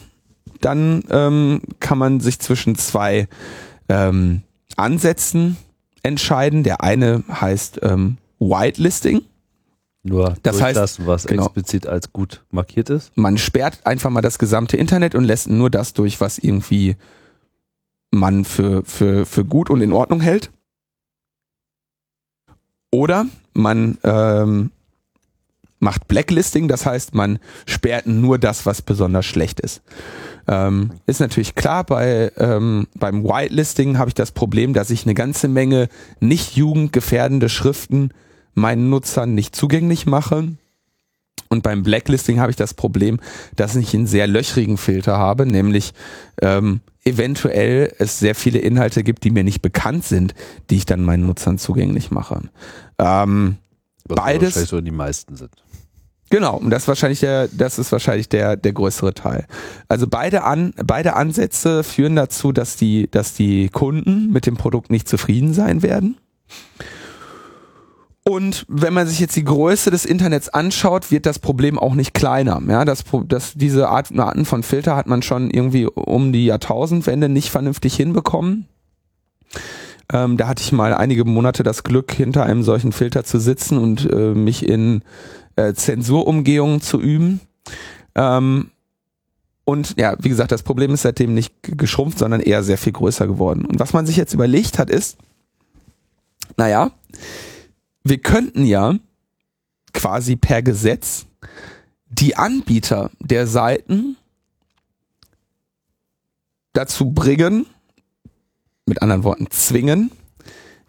dann 0.62 1.04
ähm, 1.10 1.62
kann 1.80 1.98
man 1.98 2.20
sich 2.20 2.40
zwischen 2.40 2.76
zwei 2.76 3.28
ähm, 3.90 4.44
Ansätzen 4.78 5.58
entscheiden. 6.04 6.64
Der 6.64 6.82
eine 6.82 7.24
heißt 7.30 7.80
ähm, 7.84 8.18
Whitelisting. 8.40 9.22
Nur 10.04 10.36
Das 10.44 10.62
heißt, 10.62 10.78
das, 10.78 11.06
was 11.06 11.26
genau. 11.26 11.46
explizit 11.46 11.88
als 11.88 12.12
gut 12.12 12.44
markiert 12.52 12.90
ist. 12.90 13.12
Man 13.16 13.38
sperrt 13.38 13.86
einfach 13.86 14.10
mal 14.10 14.22
das 14.22 14.38
gesamte 14.38 14.76
Internet 14.76 15.16
und 15.16 15.24
lässt 15.24 15.50
nur 15.50 15.70
das 15.70 15.94
durch, 15.94 16.20
was 16.20 16.38
irgendwie 16.38 16.98
man 18.12 18.44
für, 18.44 18.84
für, 18.84 19.26
für 19.26 19.46
gut 19.46 19.70
und 19.70 19.82
in 19.82 19.94
Ordnung 19.94 20.20
hält. 20.20 20.52
Oder 22.92 23.26
man 23.54 23.98
ähm, 24.04 24.72
macht 25.80 26.08
Blacklisting, 26.08 26.68
das 26.68 26.86
heißt, 26.86 27.16
man 27.16 27.40
sperrt 27.66 28.06
nur 28.06 28.38
das, 28.38 28.66
was 28.66 28.82
besonders 28.82 29.26
schlecht 29.26 29.62
ist. 29.62 29.82
Ähm, 30.48 30.92
ist 31.06 31.22
natürlich 31.22 31.56
klar, 31.56 31.86
bei, 31.86 32.32
ähm, 32.38 32.88
beim 32.96 33.24
Whitelisting 33.24 33.98
habe 33.98 34.10
ich 34.10 34.16
das 34.16 34.32
Problem, 34.32 34.74
dass 34.74 34.90
ich 34.90 35.06
eine 35.06 35.14
ganze 35.14 35.48
Menge 35.48 35.88
nicht 36.20 36.56
jugendgefährdende 36.56 37.48
Schriften 37.48 38.12
meinen 38.54 38.90
Nutzern 38.90 39.34
nicht 39.34 39.56
zugänglich 39.56 40.06
mache. 40.06 40.50
Und 41.50 41.62
beim 41.62 41.84
Blacklisting 41.84 42.40
habe 42.40 42.50
ich 42.50 42.56
das 42.56 42.74
Problem, 42.74 43.20
dass 43.56 43.76
ich 43.76 43.94
einen 43.94 44.08
sehr 44.08 44.26
löchrigen 44.28 44.78
Filter 44.78 45.18
habe, 45.18 45.46
nämlich 45.46 45.94
ähm, 46.42 46.82
eventuell 47.04 47.94
es 48.00 48.18
sehr 48.18 48.34
viele 48.34 48.60
Inhalte 48.60 49.04
gibt, 49.04 49.24
die 49.24 49.30
mir 49.30 49.44
nicht 49.44 49.62
bekannt 49.62 50.04
sind, 50.04 50.34
die 50.70 50.78
ich 50.78 50.86
dann 50.86 51.04
meinen 51.04 51.28
Nutzern 51.28 51.58
zugänglich 51.60 52.10
mache. 52.12 52.42
Ähm, 52.98 53.58
Was 54.06 54.16
Beides- 54.16 54.44
wahrscheinlich 54.56 54.70
so 54.70 54.82
die 54.82 54.92
meisten 54.92 55.36
sind. 55.36 55.52
Genau, 56.30 56.58
und 56.58 56.72
das 56.72 56.84
ist 56.84 56.88
wahrscheinlich 56.88 57.20
der, 57.20 57.48
das 57.50 57.78
ist 57.78 57.92
wahrscheinlich 57.92 58.28
der, 58.28 58.58
der 58.58 58.74
größere 58.74 59.14
Teil. 59.14 59.46
Also 59.88 60.08
beide 60.08 60.44
an, 60.44 60.74
beide 60.84 61.16
Ansätze 61.16 61.84
führen 61.84 62.16
dazu, 62.16 62.52
dass 62.52 62.76
die, 62.76 63.08
dass 63.12 63.36
die 63.36 63.70
Kunden 63.70 64.32
mit 64.32 64.48
dem 64.48 64.58
Produkt 64.58 64.90
nicht 64.90 65.08
zufrieden 65.08 65.54
sein 65.54 65.84
werden. 65.84 66.18
Und 68.26 68.66
wenn 68.70 68.94
man 68.94 69.06
sich 69.06 69.20
jetzt 69.20 69.36
die 69.36 69.44
Größe 69.44 69.92
des 69.92 70.06
Internets 70.06 70.48
anschaut, 70.48 71.12
wird 71.12 71.26
das 71.26 71.40
Problem 71.40 71.78
auch 71.78 71.94
nicht 71.94 72.14
kleiner. 72.14 72.62
Ja, 72.68 72.86
das, 72.86 73.04
das, 73.28 73.54
diese 73.54 73.90
Art, 73.90 74.18
Arten 74.18 74.46
von 74.46 74.64
Filter 74.64 74.96
hat 74.96 75.08
man 75.08 75.22
schon 75.22 75.52
irgendwie 75.52 75.88
um 75.88 76.32
die 76.32 76.46
Jahrtausendwende 76.46 77.28
nicht 77.28 77.50
vernünftig 77.50 77.96
hinbekommen. 77.96 78.68
Ähm, 80.12 80.38
da 80.38 80.48
hatte 80.48 80.64
ich 80.64 80.72
mal 80.72 80.94
einige 80.94 81.26
Monate 81.26 81.64
das 81.64 81.84
Glück, 81.84 82.14
hinter 82.14 82.46
einem 82.46 82.64
solchen 82.64 82.94
Filter 82.94 83.26
zu 83.26 83.40
sitzen 83.40 83.78
und 83.78 84.10
äh, 84.10 84.34
mich 84.34 84.68
in 84.68 85.04
äh, 85.58 85.74
Zensurumgehungen 85.74 86.80
zu 86.80 87.02
üben. 87.02 87.42
Ähm, 88.16 88.72
und 89.66 89.96
ja, 89.98 90.16
wie 90.20 90.30
gesagt, 90.30 90.52
das 90.52 90.64
Problem 90.64 90.94
ist 90.94 91.04
seitdem 91.04 91.34
nicht 91.34 91.54
geschrumpft, 91.62 92.20
sondern 92.20 92.42
eher 92.42 92.64
sehr 92.64 92.78
viel 92.78 92.94
größer 92.94 93.28
geworden. 93.28 93.66
Und 93.66 93.80
was 93.80 93.94
man 93.94 94.06
sich 94.06 94.16
jetzt 94.16 94.34
überlegt 94.34 94.78
hat, 94.80 94.90
ist, 94.90 95.18
naja, 96.58 96.92
wir 98.04 98.18
könnten 98.18 98.66
ja 98.66 98.96
quasi 99.94 100.36
per 100.36 100.62
Gesetz 100.62 101.26
die 102.10 102.36
Anbieter 102.36 103.12
der 103.20 103.48
Seiten 103.48 104.18
dazu 106.74 107.12
bringen, 107.12 107.66
mit 108.86 109.02
anderen 109.02 109.24
Worten 109.24 109.48
zwingen, 109.50 110.12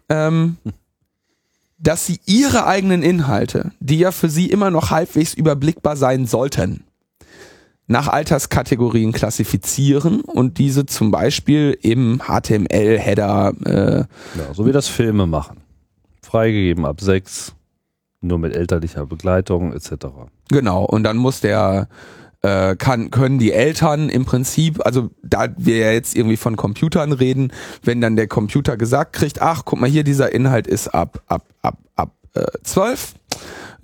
ähm, 0.09 0.57
dass 1.77 2.05
sie 2.05 2.19
ihre 2.25 2.65
eigenen 2.65 3.03
Inhalte, 3.03 3.71
die 3.79 3.99
ja 3.99 4.11
für 4.11 4.29
sie 4.29 4.49
immer 4.49 4.71
noch 4.71 4.91
halbwegs 4.91 5.33
überblickbar 5.33 5.95
sein 5.95 6.25
sollten, 6.25 6.83
nach 7.87 8.07
Alterskategorien 8.07 9.11
klassifizieren 9.11 10.21
und 10.21 10.57
diese 10.57 10.85
zum 10.85 11.11
Beispiel 11.11 11.77
im 11.81 12.19
HTML-Header 12.19 13.53
äh, 13.65 13.97
Ja, 14.39 14.53
so 14.53 14.65
wie 14.65 14.71
das 14.71 14.87
Filme 14.87 15.27
machen. 15.27 15.64
Freigegeben 16.25 16.85
ab 16.85 17.01
sechs, 17.01 17.55
nur 18.21 18.39
mit 18.39 18.55
elterlicher 18.55 19.05
Begleitung 19.05 19.73
etc. 19.73 20.07
Genau, 20.49 20.83
und 20.83 21.03
dann 21.03 21.17
muss 21.17 21.39
der, 21.39 21.87
äh, 22.41 22.75
kann, 22.75 23.11
können 23.11 23.39
die 23.39 23.53
Eltern 23.53 24.09
im 24.09 24.25
Prinzip, 24.25 24.85
also 24.85 25.09
da 25.23 25.47
wir 25.57 25.77
ja 25.77 25.91
jetzt 25.91 26.15
irgendwie 26.15 26.37
von 26.37 26.55
Computern 26.55 27.11
reden, 27.11 27.51
wenn 27.83 28.01
dann 28.01 28.15
der 28.15 28.27
Computer 28.27 28.75
gesagt 28.75 29.13
kriegt, 29.13 29.41
ach, 29.41 29.63
guck 29.65 29.79
mal 29.79 29.89
hier, 29.89 30.03
dieser 30.03 30.33
Inhalt 30.33 30.67
ist 30.67 30.89
ab, 30.89 31.21
ab, 31.27 31.45
ab, 31.61 31.77
ab 31.95 32.11
äh, 32.33 32.43
12. 32.63 33.15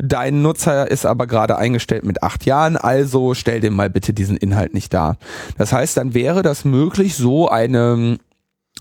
Dein 0.03 0.41
Nutzer 0.41 0.89
ist 0.89 1.05
aber 1.05 1.27
gerade 1.27 1.57
eingestellt 1.57 2.03
mit 2.03 2.23
acht 2.23 2.45
Jahren, 2.45 2.75
also 2.75 3.35
stell 3.35 3.59
dem 3.59 3.75
mal 3.75 3.89
bitte 3.89 4.13
diesen 4.13 4.35
Inhalt 4.35 4.73
nicht 4.73 4.93
dar. 4.93 5.17
Das 5.59 5.73
heißt, 5.73 5.95
dann 5.97 6.15
wäre 6.15 6.41
das 6.41 6.65
möglich, 6.65 7.15
so 7.15 7.49
eine, 7.49 8.17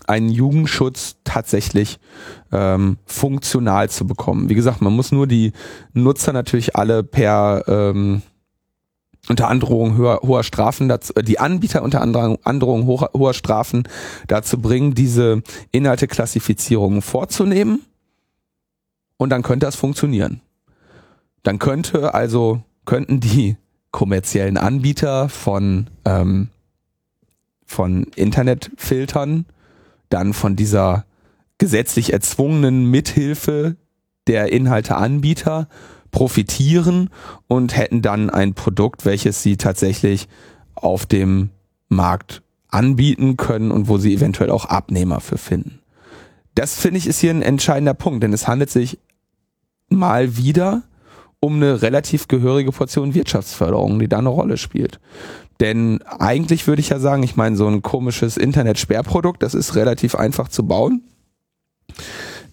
einen 0.07 0.29
Jugendschutz 0.29 1.17
tatsächlich 1.23 1.99
ähm, 2.51 2.97
funktional 3.05 3.89
zu 3.89 4.05
bekommen. 4.07 4.49
Wie 4.49 4.55
gesagt, 4.55 4.81
man 4.81 4.93
muss 4.93 5.11
nur 5.11 5.27
die 5.27 5.53
Nutzer 5.93 6.33
natürlich 6.33 6.75
alle 6.75 7.03
per 7.03 7.63
ähm, 7.67 8.21
unter 9.29 9.47
Androhung 9.49 9.95
höher, 9.97 10.19
hoher 10.23 10.43
Strafen 10.43 10.89
dazu, 10.89 11.13
äh, 11.15 11.23
die 11.23 11.39
Anbieter 11.39 11.83
unter 11.83 12.01
Androhung, 12.01 12.85
hoher, 12.85 13.11
hoher 13.13 13.33
Strafen 13.33 13.87
dazu 14.27 14.59
bringen, 14.59 14.95
diese 14.95 15.43
Inhalteklassifizierungen 15.71 17.01
vorzunehmen. 17.01 17.81
Und 19.17 19.29
dann 19.29 19.43
könnte 19.43 19.67
das 19.67 19.75
funktionieren. 19.75 20.41
Dann 21.43 21.59
könnte 21.59 22.13
also, 22.13 22.63
könnten 22.85 23.19
die 23.19 23.57
kommerziellen 23.91 24.57
Anbieter 24.57 25.29
von, 25.29 25.87
ähm, 26.05 26.49
von 27.65 28.03
Internetfiltern 28.15 29.45
dann 30.13 30.33
von 30.33 30.55
dieser 30.55 31.05
gesetzlich 31.57 32.13
erzwungenen 32.13 32.85
Mithilfe 32.85 33.75
der 34.27 34.51
Inhalteanbieter 34.51 35.67
profitieren 36.11 37.09
und 37.47 37.75
hätten 37.75 38.01
dann 38.01 38.29
ein 38.29 38.53
Produkt, 38.53 39.05
welches 39.05 39.41
sie 39.41 39.57
tatsächlich 39.57 40.27
auf 40.75 41.05
dem 41.05 41.49
Markt 41.89 42.41
anbieten 42.69 43.37
können 43.37 43.71
und 43.71 43.87
wo 43.87 43.97
sie 43.97 44.13
eventuell 44.13 44.49
auch 44.49 44.65
Abnehmer 44.65 45.19
für 45.19 45.37
finden. 45.37 45.79
Das 46.55 46.75
finde 46.75 46.97
ich 46.97 47.07
ist 47.07 47.19
hier 47.19 47.31
ein 47.31 47.41
entscheidender 47.41 47.93
Punkt, 47.93 48.23
denn 48.23 48.33
es 48.33 48.47
handelt 48.47 48.69
sich 48.69 48.99
mal 49.89 50.37
wieder 50.37 50.83
um 51.39 51.55
eine 51.55 51.81
relativ 51.81 52.27
gehörige 52.27 52.71
Portion 52.71 53.13
Wirtschaftsförderung, 53.13 53.99
die 53.99 54.07
da 54.07 54.19
eine 54.19 54.29
Rolle 54.29 54.57
spielt. 54.57 54.99
Denn 55.61 56.01
eigentlich 56.03 56.65
würde 56.65 56.79
ich 56.79 56.89
ja 56.89 56.99
sagen, 56.99 57.21
ich 57.21 57.35
meine, 57.35 57.55
so 57.55 57.67
ein 57.67 57.83
komisches 57.83 58.35
Internet-Sperrprodukt, 58.35 59.43
das 59.43 59.53
ist 59.53 59.75
relativ 59.75 60.15
einfach 60.15 60.49
zu 60.49 60.65
bauen. 60.65 61.03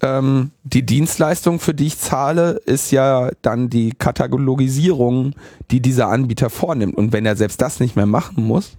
Ähm, 0.03 0.51
die 0.63 0.85
Dienstleistung, 0.85 1.59
für 1.59 1.73
die 1.73 1.87
ich 1.87 1.99
zahle, 1.99 2.61
ist 2.67 2.91
ja 2.93 3.31
dann 3.41 3.71
die 3.71 3.93
Katalogisierung, 3.93 5.33
die 5.71 5.81
dieser 5.81 6.09
Anbieter 6.09 6.51
vornimmt. 6.51 6.97
Und 6.97 7.15
wenn 7.15 7.25
er 7.25 7.35
selbst 7.35 7.63
das 7.63 7.81
nicht 7.81 7.97
mehr 7.97 8.07
machen 8.07 8.45
muss, 8.45 8.73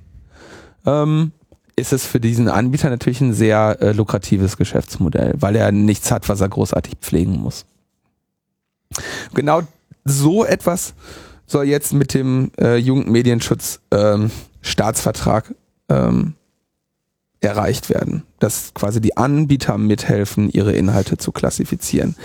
ähm, 0.85 1.31
ist 1.75 1.91
es 1.91 2.05
für 2.05 2.19
diesen 2.19 2.49
Anbieter 2.49 2.91
natürlich 2.91 3.21
ein 3.21 3.33
sehr 3.33 3.77
äh, 3.81 3.93
lukratives 3.93 4.57
Geschäftsmodell, 4.57 5.33
weil 5.39 5.55
er 5.55 5.71
nichts 5.71 6.11
hat, 6.11 6.29
was 6.29 6.39
er 6.39 6.49
großartig 6.49 6.97
pflegen 7.01 7.39
muss. 7.39 7.65
Genau 9.33 9.61
so 10.05 10.45
etwas 10.45 10.93
soll 11.51 11.65
jetzt 11.65 11.93
mit 11.93 12.13
dem 12.13 12.51
äh, 12.59 12.75
Jugendmedienschutz 12.77 13.79
ähm, 13.91 14.31
Staatsvertrag 14.61 15.53
ähm, 15.89 16.33
erreicht 17.41 17.89
werden, 17.89 18.23
dass 18.39 18.73
quasi 18.73 18.99
die 19.01 19.17
Anbieter 19.17 19.77
mithelfen, 19.77 20.49
ihre 20.49 20.73
Inhalte 20.73 21.17
zu 21.17 21.31
klassifizieren. 21.31 22.15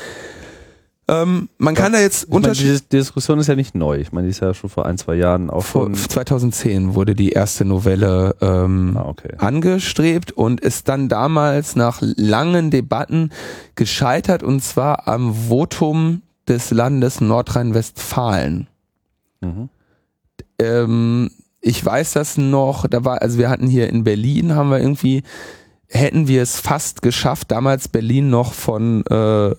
Ähm, 1.07 1.51
man 1.59 1.75
kann 1.75 1.93
da 1.93 2.01
jetzt 2.01 2.25
Ich 2.25 2.31
meine, 2.31 2.53
die, 2.53 2.63
die 2.81 2.97
Diskussion 2.97 3.39
ist 3.39 3.47
ja 3.47 3.55
nicht 3.55 3.75
neu. 3.75 3.99
Ich 3.99 4.13
meine, 4.13 4.27
die 4.27 4.31
ist 4.31 4.41
ja 4.41 4.55
schon 4.55 4.71
vor 4.71 4.87
ein, 4.87 4.97
zwei 4.97 5.15
Jahren 5.17 5.51
auch 5.51 5.63
Vor 5.63 5.85
schon. 5.85 5.95
2010 5.95 6.95
wurde 6.95 7.15
die 7.15 7.31
erste 7.31 7.67
Novelle 7.67 8.35
ähm, 8.41 8.97
Ah, 8.97 9.05
okay. 9.09 9.35
angestrebt 9.37 10.33
und 10.33 10.61
ist 10.61 10.89
dann 10.89 11.11
damals 11.11 11.77
nach 11.77 11.99
langen 12.01 12.71
Debatten 12.71 13.31
gescheitert 13.75 14.43
und 14.43 14.63
zwar 14.63 15.07
am 15.07 15.35
Votum 15.35 16.23
des 16.49 16.71
Landes 16.71 17.21
Nordrhein-Westfalen. 17.21 18.69
Mhm. 19.45 19.69
Ähm, 20.59 21.31
ich 21.61 21.85
weiß 21.85 22.13
das 22.13 22.37
noch, 22.37 22.87
da 22.87 23.05
war, 23.05 23.23
also 23.23 23.39
wir 23.39 23.49
hatten 23.49 23.67
hier 23.67 23.89
in 23.89 24.05
Berlin, 24.05 24.55
haben 24.55 24.71
wir 24.71 24.81
irgendwie 24.81 25.23
hätten 25.89 26.27
wir 26.27 26.43
es 26.43 26.59
fast 26.59 27.03
geschafft, 27.03 27.51
damals 27.51 27.89
Berlin 27.89 28.29
noch 28.29 28.53
von 28.53 29.05
äh, 29.07 29.51
äh, 29.51 29.55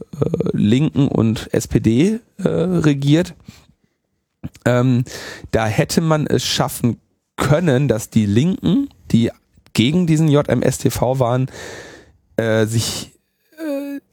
Linken 0.52 1.08
und 1.08 1.54
SPD 1.54 2.20
äh, 2.38 2.48
regiert. 2.48 3.34
Ähm, 4.66 5.06
da 5.52 5.66
hätte 5.66 6.02
man 6.02 6.28
es 6.28 6.44
schaffen 6.44 7.00
können, 7.38 7.88
dass 7.88 8.10
die 8.10 8.26
Linken, 8.26 8.90
die 9.12 9.32
gegen 9.74 10.08
diesen 10.08 10.28
JMSTV 10.28 11.20
waren, 11.20 11.48
äh, 12.38 12.66
sich 12.66 13.14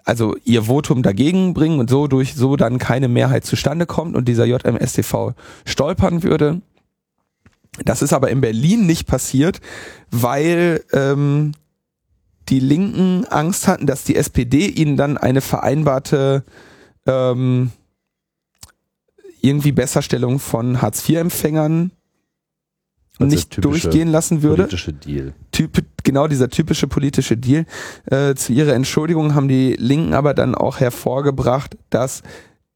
also 0.05 0.37
ihr 0.45 0.65
Votum 0.65 1.03
dagegen 1.03 1.55
bringen 1.55 1.79
und 1.79 1.91
so 1.91 2.07
durch 2.07 2.35
so 2.35 2.57
dann 2.57 2.79
keine 2.79 3.09
Mehrheit 3.09 3.45
zustande 3.45 3.87
kommt 3.87 4.17
und 4.17 4.27
dieser 4.27 4.45
JMSTV 4.45 5.35
stolpern 5.65 6.23
würde. 6.23 6.61
Das 7.85 8.03
ist 8.03 8.13
aber 8.13 8.31
in 8.31 8.41
Berlin 8.41 8.87
nicht 8.87 9.07
passiert, 9.07 9.61
weil 10.11 10.85
ähm, 10.93 11.53
die 12.49 12.61
Linken 12.61 13.25
Angst 13.27 13.67
hatten, 13.67 13.87
dass 13.87 14.05
die 14.05 14.17
SPD 14.17 14.67
ihnen 14.67 14.97
dann 14.97 15.17
eine 15.17 15.41
vereinbarte 15.41 16.45
ähm, 17.07 17.71
irgendwie 19.41 19.73
Besserstellung 19.73 20.39
von 20.39 20.83
Hartz-IV-Empfängern 20.83 21.91
Also 23.19 23.35
nicht 23.35 23.51
typische 23.51 23.89
durchgehen 23.89 24.09
lassen 24.09 24.43
würde. 24.43 24.65
Politische 24.65 24.93
Deal. 24.93 25.33
Typ, 25.51 25.83
genau 26.05 26.27
dieser 26.27 26.49
typische 26.49 26.87
politische 26.87 27.37
Deal. 27.37 27.67
Äh, 28.07 28.35
zu 28.35 28.53
ihrer 28.53 28.75
Entschuldigung 28.75 29.35
haben 29.35 29.49
die 29.49 29.75
Linken 29.79 30.15
aber 30.15 30.35
dann 30.35 30.55
auch 30.55 30.81
hervorgebracht, 30.81 31.77
dass 31.91 32.23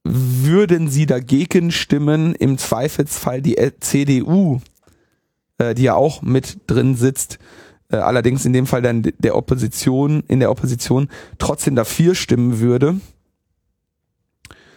würden 0.05 0.89
sie 0.89 1.07
dagegen 1.07 1.73
stimmen, 1.73 2.35
im 2.37 2.59
Zweifelsfall 2.59 3.43
die 3.43 3.57
CDU, 3.81 4.61
äh, 5.59 5.75
die 5.75 5.83
ja 5.85 5.95
auch 5.95 6.23
mit 6.23 6.59
drin 6.69 6.95
sitzt, 6.95 7.39
äh, 7.91 7.97
allerdings 7.97 8.45
in 8.45 8.53
dem 8.53 8.67
Fall 8.67 8.83
dann 8.83 9.03
de- 9.03 9.15
der 9.19 9.35
Opposition, 9.37 10.23
in 10.29 10.39
der 10.41 10.51
Opposition 10.51 11.09
trotzdem 11.39 11.75
dafür 11.75 12.15
stimmen 12.15 12.61
würde. 12.61 13.01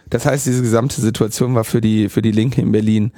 Das 0.10 0.26
heißt, 0.26 0.48
diese 0.48 0.62
gesamte 0.64 1.00
Situation 1.02 1.54
war 1.54 1.64
für 1.64 1.82
die, 1.82 2.10
für 2.10 2.24
die 2.24 2.32
Linke 2.32 2.62
in 2.62 2.72
Berlin 2.72 3.12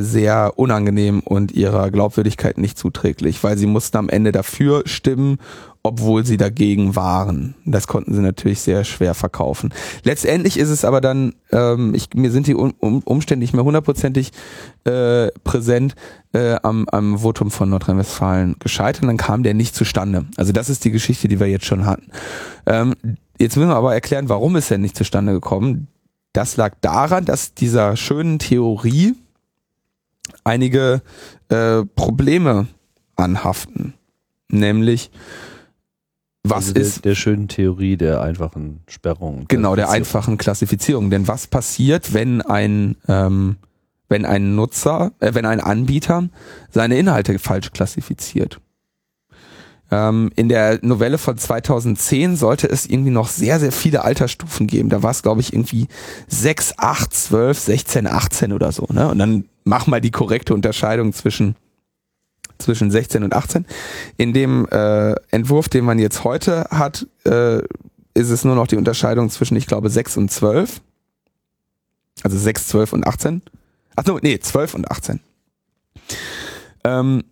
sehr 0.00 0.52
unangenehm 0.56 1.20
und 1.20 1.52
ihrer 1.52 1.90
Glaubwürdigkeit 1.90 2.58
nicht 2.58 2.78
zuträglich, 2.78 3.42
weil 3.42 3.58
sie 3.58 3.66
mussten 3.66 3.96
am 3.96 4.08
Ende 4.08 4.30
dafür 4.30 4.82
stimmen, 4.86 5.38
obwohl 5.82 6.24
sie 6.24 6.36
dagegen 6.36 6.94
waren. 6.94 7.54
Das 7.64 7.88
konnten 7.88 8.14
sie 8.14 8.20
natürlich 8.20 8.60
sehr 8.60 8.84
schwer 8.84 9.14
verkaufen. 9.14 9.74
Letztendlich 10.04 10.56
ist 10.56 10.68
es 10.68 10.84
aber 10.84 11.00
dann, 11.00 11.34
ähm, 11.50 11.94
ich, 11.94 12.14
mir 12.14 12.30
sind 12.30 12.46
die 12.46 12.54
um, 12.54 12.72
um, 12.78 13.00
Umstände 13.00 13.42
nicht 13.42 13.54
mehr 13.54 13.64
hundertprozentig 13.64 14.30
äh, 14.84 15.28
präsent, 15.42 15.96
äh, 16.32 16.56
am, 16.62 16.88
am 16.88 17.18
Votum 17.18 17.50
von 17.50 17.70
Nordrhein-Westfalen 17.70 18.56
gescheitert 18.60 19.02
und 19.02 19.08
dann 19.08 19.16
kam 19.16 19.42
der 19.42 19.54
nicht 19.54 19.74
zustande. 19.74 20.26
Also 20.36 20.52
das 20.52 20.70
ist 20.70 20.84
die 20.84 20.92
Geschichte, 20.92 21.26
die 21.26 21.40
wir 21.40 21.48
jetzt 21.48 21.66
schon 21.66 21.86
hatten. 21.86 22.06
Ähm, 22.66 22.94
jetzt 23.38 23.56
müssen 23.56 23.70
wir 23.70 23.76
aber 23.76 23.94
erklären, 23.94 24.28
warum 24.28 24.54
ist 24.54 24.70
er 24.70 24.78
nicht 24.78 24.96
zustande 24.96 25.32
gekommen. 25.32 25.88
Das 26.32 26.56
lag 26.56 26.74
daran, 26.80 27.24
dass 27.24 27.54
dieser 27.54 27.96
schönen 27.96 28.38
Theorie 28.38 29.14
einige 30.44 31.02
äh, 31.48 31.84
Probleme 31.96 32.68
anhaften. 33.16 33.94
Nämlich, 34.48 35.10
was 36.44 36.64
also 36.64 36.74
der, 36.74 36.82
ist 36.82 37.04
der 37.04 37.14
schönen 37.14 37.48
Theorie 37.48 37.96
der 37.96 38.20
einfachen 38.20 38.82
Sperrung. 38.88 39.46
genau 39.48 39.76
der 39.76 39.90
einfachen 39.90 40.38
Klassifizierung? 40.38 41.10
Denn 41.10 41.28
was 41.28 41.46
passiert, 41.46 42.12
wenn 42.12 42.42
ein 42.42 42.96
ähm, 43.08 43.56
wenn 44.08 44.26
ein 44.26 44.54
Nutzer, 44.54 45.12
äh, 45.20 45.32
wenn 45.34 45.46
ein 45.46 45.60
Anbieter 45.60 46.28
seine 46.70 46.98
Inhalte 46.98 47.38
falsch 47.38 47.72
klassifiziert? 47.72 48.60
Ähm, 49.90 50.30
in 50.36 50.48
der 50.48 50.78
Novelle 50.82 51.18
von 51.18 51.36
2010 51.36 52.36
sollte 52.36 52.66
es 52.66 52.86
irgendwie 52.86 53.10
noch 53.10 53.28
sehr, 53.28 53.60
sehr 53.60 53.72
viele 53.72 54.04
Altersstufen 54.04 54.66
geben. 54.66 54.88
Da 54.88 55.02
war 55.02 55.10
es, 55.10 55.22
glaube 55.22 55.40
ich, 55.40 55.52
irgendwie 55.52 55.86
6, 56.28 56.74
8, 56.78 57.12
12, 57.12 57.58
16, 57.58 58.06
18 58.06 58.52
oder 58.52 58.72
so. 58.72 58.86
Ne? 58.90 59.08
Und 59.08 59.18
dann 59.18 59.44
mach 59.64 59.86
mal 59.86 60.00
die 60.00 60.10
korrekte 60.10 60.54
Unterscheidung 60.54 61.12
zwischen, 61.12 61.56
zwischen 62.58 62.90
16 62.90 63.24
und 63.24 63.34
18. 63.34 63.66
In 64.16 64.32
dem 64.32 64.66
äh, 64.68 65.14
Entwurf, 65.30 65.68
den 65.68 65.84
man 65.84 65.98
jetzt 65.98 66.24
heute 66.24 66.66
hat, 66.70 67.06
äh, 67.24 67.58
ist 68.14 68.30
es 68.30 68.44
nur 68.44 68.54
noch 68.54 68.66
die 68.66 68.76
Unterscheidung 68.76 69.30
zwischen, 69.30 69.56
ich 69.56 69.66
glaube, 69.66 69.88
6 69.88 70.16
und 70.18 70.30
12. 70.30 70.80
Also 72.22 72.36
6, 72.36 72.68
12 72.68 72.92
und 72.92 73.06
18. 73.06 73.42
Ach 73.96 74.04
so, 74.06 74.18
nee, 74.22 74.38
12 74.38 74.74
und 74.74 74.90
18. 74.90 75.20
Ähm, 76.84 77.24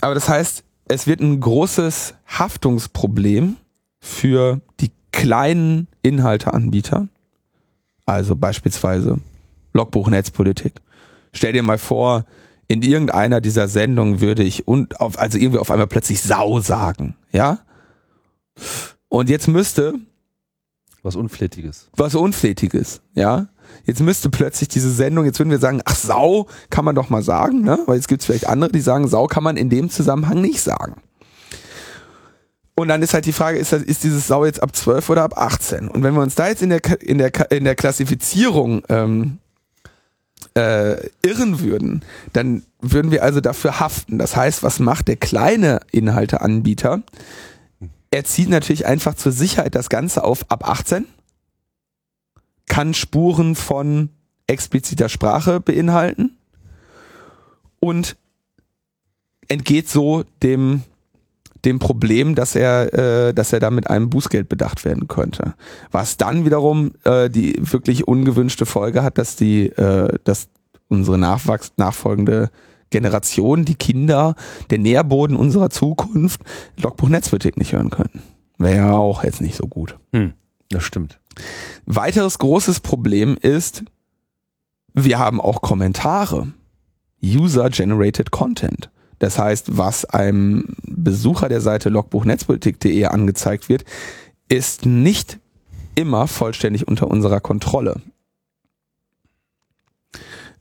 aber 0.00 0.14
das 0.14 0.28
heißt, 0.28 0.64
es 0.88 1.06
wird 1.06 1.20
ein 1.20 1.40
großes 1.40 2.14
Haftungsproblem 2.26 3.56
für 4.00 4.60
die 4.80 4.90
kleinen 5.12 5.88
Inhalteanbieter. 6.02 7.08
Also 8.06 8.34
beispielsweise 8.34 9.18
Logbuch 9.72 10.08
Netzpolitik. 10.08 10.74
Stell 11.32 11.52
dir 11.52 11.62
mal 11.62 11.78
vor, 11.78 12.24
in 12.68 12.82
irgendeiner 12.82 13.40
dieser 13.40 13.68
Sendungen 13.68 14.20
würde 14.20 14.42
ich 14.42 14.68
und 14.68 15.00
auf, 15.00 15.18
also 15.18 15.38
irgendwie 15.38 15.58
auf 15.58 15.70
einmal 15.70 15.86
plötzlich 15.86 16.22
Sau 16.22 16.60
sagen, 16.60 17.16
ja? 17.32 17.58
Und 19.08 19.28
jetzt 19.28 19.48
müsste 19.48 19.94
Was 21.02 21.16
Unflätiges. 21.16 21.88
was 21.96 22.14
Unflätiges, 22.14 23.00
ja. 23.14 23.48
Jetzt 23.84 24.00
müsste 24.00 24.30
plötzlich 24.30 24.68
diese 24.68 24.90
Sendung, 24.90 25.24
jetzt 25.24 25.38
würden 25.38 25.50
wir 25.50 25.58
sagen, 25.58 25.80
ach 25.84 25.96
Sau 25.96 26.46
kann 26.70 26.84
man 26.84 26.94
doch 26.94 27.10
mal 27.10 27.22
sagen, 27.22 27.62
ne? 27.62 27.78
Weil 27.86 27.96
jetzt 27.96 28.08
gibt 28.08 28.22
es 28.22 28.26
vielleicht 28.26 28.46
andere, 28.46 28.70
die 28.70 28.80
sagen, 28.80 29.08
Sau 29.08 29.26
kann 29.26 29.42
man 29.42 29.56
in 29.56 29.68
dem 29.68 29.90
Zusammenhang 29.90 30.40
nicht 30.40 30.60
sagen. 30.60 31.02
Und 32.76 32.88
dann 32.88 33.02
ist 33.02 33.14
halt 33.14 33.26
die 33.26 33.32
Frage, 33.32 33.58
ist, 33.58 33.72
das, 33.72 33.82
ist 33.82 34.04
dieses 34.04 34.26
Sau 34.26 34.44
jetzt 34.44 34.62
ab 34.62 34.74
12 34.74 35.10
oder 35.10 35.24
ab 35.24 35.36
18? 35.36 35.88
Und 35.88 36.02
wenn 36.02 36.14
wir 36.14 36.22
uns 36.22 36.34
da 36.34 36.48
jetzt 36.48 36.62
in 36.62 36.70
der, 36.70 36.80
in 37.02 37.18
der, 37.18 37.50
in 37.50 37.64
der 37.64 37.74
Klassifizierung 37.74 38.82
ähm, 38.88 39.38
äh, 40.54 41.08
irren 41.22 41.60
würden, 41.60 42.02
dann 42.32 42.62
würden 42.80 43.10
wir 43.10 43.22
also 43.22 43.40
dafür 43.40 43.80
haften. 43.80 44.18
Das 44.18 44.36
heißt, 44.36 44.62
was 44.62 44.78
macht 44.78 45.08
der 45.08 45.16
kleine 45.16 45.80
Inhalteanbieter? 45.92 47.02
Er 48.10 48.24
zieht 48.24 48.48
natürlich 48.48 48.86
einfach 48.86 49.14
zur 49.14 49.32
Sicherheit 49.32 49.74
das 49.74 49.88
Ganze 49.88 50.24
auf 50.24 50.50
ab 50.50 50.68
18 50.68 51.06
kann 52.70 52.94
Spuren 52.94 53.56
von 53.56 54.10
expliziter 54.46 55.08
Sprache 55.08 55.60
beinhalten 55.60 56.38
und 57.80 58.16
entgeht 59.48 59.88
so 59.88 60.24
dem 60.42 60.82
dem 61.64 61.78
Problem, 61.78 62.34
dass 62.34 62.54
er, 62.54 63.28
äh, 63.28 63.34
dass 63.34 63.52
er 63.52 63.60
da 63.60 63.70
mit 63.70 63.88
einem 63.90 64.10
Bußgeld 64.10 64.48
bedacht 64.48 64.84
werden 64.84 65.08
könnte. 65.08 65.54
Was 65.90 66.16
dann 66.16 66.44
wiederum 66.44 66.92
äh, 67.04 67.28
die 67.28 67.56
wirklich 67.60 68.08
ungewünschte 68.08 68.66
Folge 68.66 69.02
hat, 69.02 69.18
dass 69.18 69.36
die, 69.36 69.66
äh, 69.66 70.18
dass 70.24 70.48
unsere 70.88 71.18
nachwachs 71.18 71.72
nachfolgende 71.76 72.50
Generation, 72.90 73.64
die 73.64 73.76
Kinder, 73.76 74.34
der 74.70 74.78
Nährboden 74.78 75.36
unserer 75.36 75.70
Zukunft, 75.70 76.40
Logbuch 76.76 77.08
Netzpolitik 77.08 77.56
nicht 77.56 77.72
hören 77.72 77.90
können. 77.90 78.22
Wäre 78.58 78.76
ja 78.76 78.92
auch 78.92 79.22
jetzt 79.22 79.40
nicht 79.40 79.56
so 79.56 79.68
gut. 79.68 79.96
Hm, 80.12 80.32
das 80.70 80.82
stimmt. 80.82 81.20
Weiteres 81.86 82.38
großes 82.38 82.80
Problem 82.80 83.36
ist, 83.40 83.84
wir 84.92 85.18
haben 85.18 85.40
auch 85.40 85.62
Kommentare. 85.62 86.48
User-Generated 87.22 88.30
Content. 88.30 88.90
Das 89.20 89.38
heißt, 89.38 89.76
was 89.78 90.04
einem 90.04 90.64
Besucher 90.82 91.48
der 91.48 91.60
Seite 91.60 91.88
logbuchnetzpolitik.de 91.90 93.04
angezeigt 93.04 93.68
wird, 93.68 93.84
ist 94.48 94.84
nicht 94.84 95.38
immer 95.94 96.26
vollständig 96.26 96.88
unter 96.88 97.08
unserer 97.08 97.40
Kontrolle. 97.40 98.00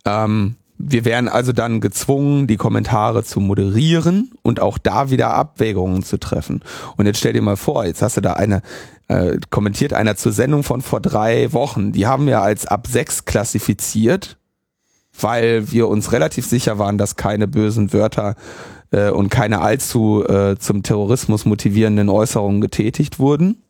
Ähm, 0.06 0.56
wir 0.78 1.04
wären 1.04 1.28
also 1.28 1.52
dann 1.52 1.82
gezwungen, 1.82 2.48
die 2.48 2.58
Kommentare 2.58 3.24
zu 3.24 3.42
moderieren 3.42 4.32
und 4.44 4.62
auch 4.62 4.78
da 4.78 5.10
wieder 5.10 5.34
Abwägungen 5.34 6.04
zu 6.04 6.18
treffen. 6.18 6.62
Und 6.96 7.06
jetzt 7.06 7.20
stell 7.20 7.34
dir 7.34 7.42
mal 7.42 7.58
vor, 7.58 7.86
jetzt 7.86 8.02
hast 8.02 8.18
du 8.18 8.22
da 8.22 8.34
eine, 8.34 8.62
äh, 9.08 9.38
kommentiert 9.50 9.94
einer 9.94 10.16
zur 10.16 10.32
Sendung 10.32 10.64
von 10.64 10.82
vor 10.82 11.02
drei 11.02 11.52
Wochen. 11.54 11.92
Die 11.92 12.08
haben 12.08 12.28
wir 12.28 12.42
als 12.42 12.66
ab 12.66 12.88
sechs 12.88 13.26
klassifiziert, 13.26 14.39
weil 15.22 15.72
wir 15.72 15.88
uns 15.88 16.12
relativ 16.12 16.46
sicher 16.46 16.80
waren, 16.80 16.98
dass 16.98 17.16
keine 17.16 17.48
bösen 17.48 17.94
Wörter 17.94 18.36
äh, 18.92 19.10
und 19.10 19.30
keine 19.30 19.62
allzu 19.62 20.26
äh, 20.28 20.58
zum 20.58 20.84
Terrorismus 20.84 21.46
motivierenden 21.46 22.10
Äußerungen 22.10 22.62
getätigt 22.62 23.20
wurden. 23.20 23.62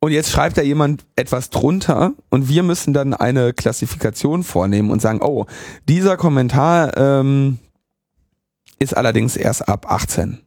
Und 0.00 0.12
jetzt 0.12 0.30
schreibt 0.30 0.56
da 0.56 0.62
jemand 0.62 1.04
etwas 1.16 1.50
drunter 1.50 2.12
und 2.30 2.48
wir 2.48 2.62
müssen 2.62 2.94
dann 2.94 3.12
eine 3.12 3.52
Klassifikation 3.52 4.44
vornehmen 4.44 4.90
und 4.90 5.02
sagen, 5.02 5.20
oh, 5.20 5.44
dieser 5.88 6.16
Kommentar 6.16 6.96
ähm, 6.96 7.58
ist 8.78 8.96
allerdings 8.96 9.36
erst 9.36 9.68
ab 9.68 9.90
18. 9.90 10.40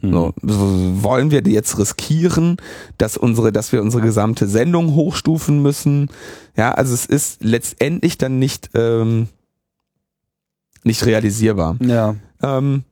Hm. 0.00 0.12
So, 0.12 0.34
wollen 0.42 1.30
wir 1.30 1.42
jetzt 1.42 1.78
riskieren, 1.78 2.56
dass 2.98 3.16
unsere, 3.16 3.52
dass 3.52 3.72
wir 3.72 3.82
unsere 3.82 4.02
gesamte 4.02 4.46
Sendung 4.46 4.94
hochstufen 4.94 5.62
müssen? 5.62 6.10
Ja, 6.56 6.72
also 6.72 6.94
es 6.94 7.06
ist 7.06 7.42
letztendlich 7.42 8.18
dann 8.18 8.38
nicht 8.38 8.70
ähm, 8.74 9.28
nicht 10.84 11.04
realisierbar. 11.04 11.76
Ja. 11.80 12.14
Ähm, 12.42 12.84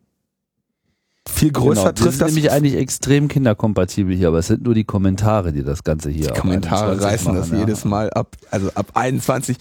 viel 1.29 1.51
größer 1.51 1.81
genau, 1.81 1.93
trifft 1.93 2.07
das 2.07 2.19
das. 2.19 2.29
ist 2.29 2.35
nämlich 2.35 2.53
eigentlich 2.53 2.77
extrem 2.77 3.29
kinderkompatibel 3.29 4.15
hier, 4.15 4.29
aber 4.29 4.39
es 4.39 4.47
sind 4.47 4.63
nur 4.63 4.75
die 4.75 4.85
Kommentare, 4.85 5.53
die 5.53 5.65
das 5.65 5.83
Ganze 5.83 6.11
hier 6.11 6.29
die 6.29 6.41
Kommentare 6.41 6.93
21 6.93 7.05
reißen 7.05 7.35
das 7.35 7.49
machen, 7.49 7.59
ja. 7.59 7.67
jedes 7.67 7.85
Mal 7.85 8.11
ab. 8.11 8.37
Also 8.51 8.71
ab 8.75 8.87
21. 8.95 9.57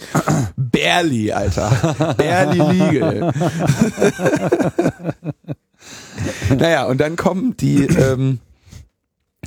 Barely, 0.56 1.32
Alter. 1.32 2.16
Barely 2.18 2.60
legal. 2.60 3.34
naja, 6.50 6.86
und 6.86 7.00
dann 7.00 7.16
kommen 7.16 7.58
die, 7.58 7.86
ähm, 7.86 8.40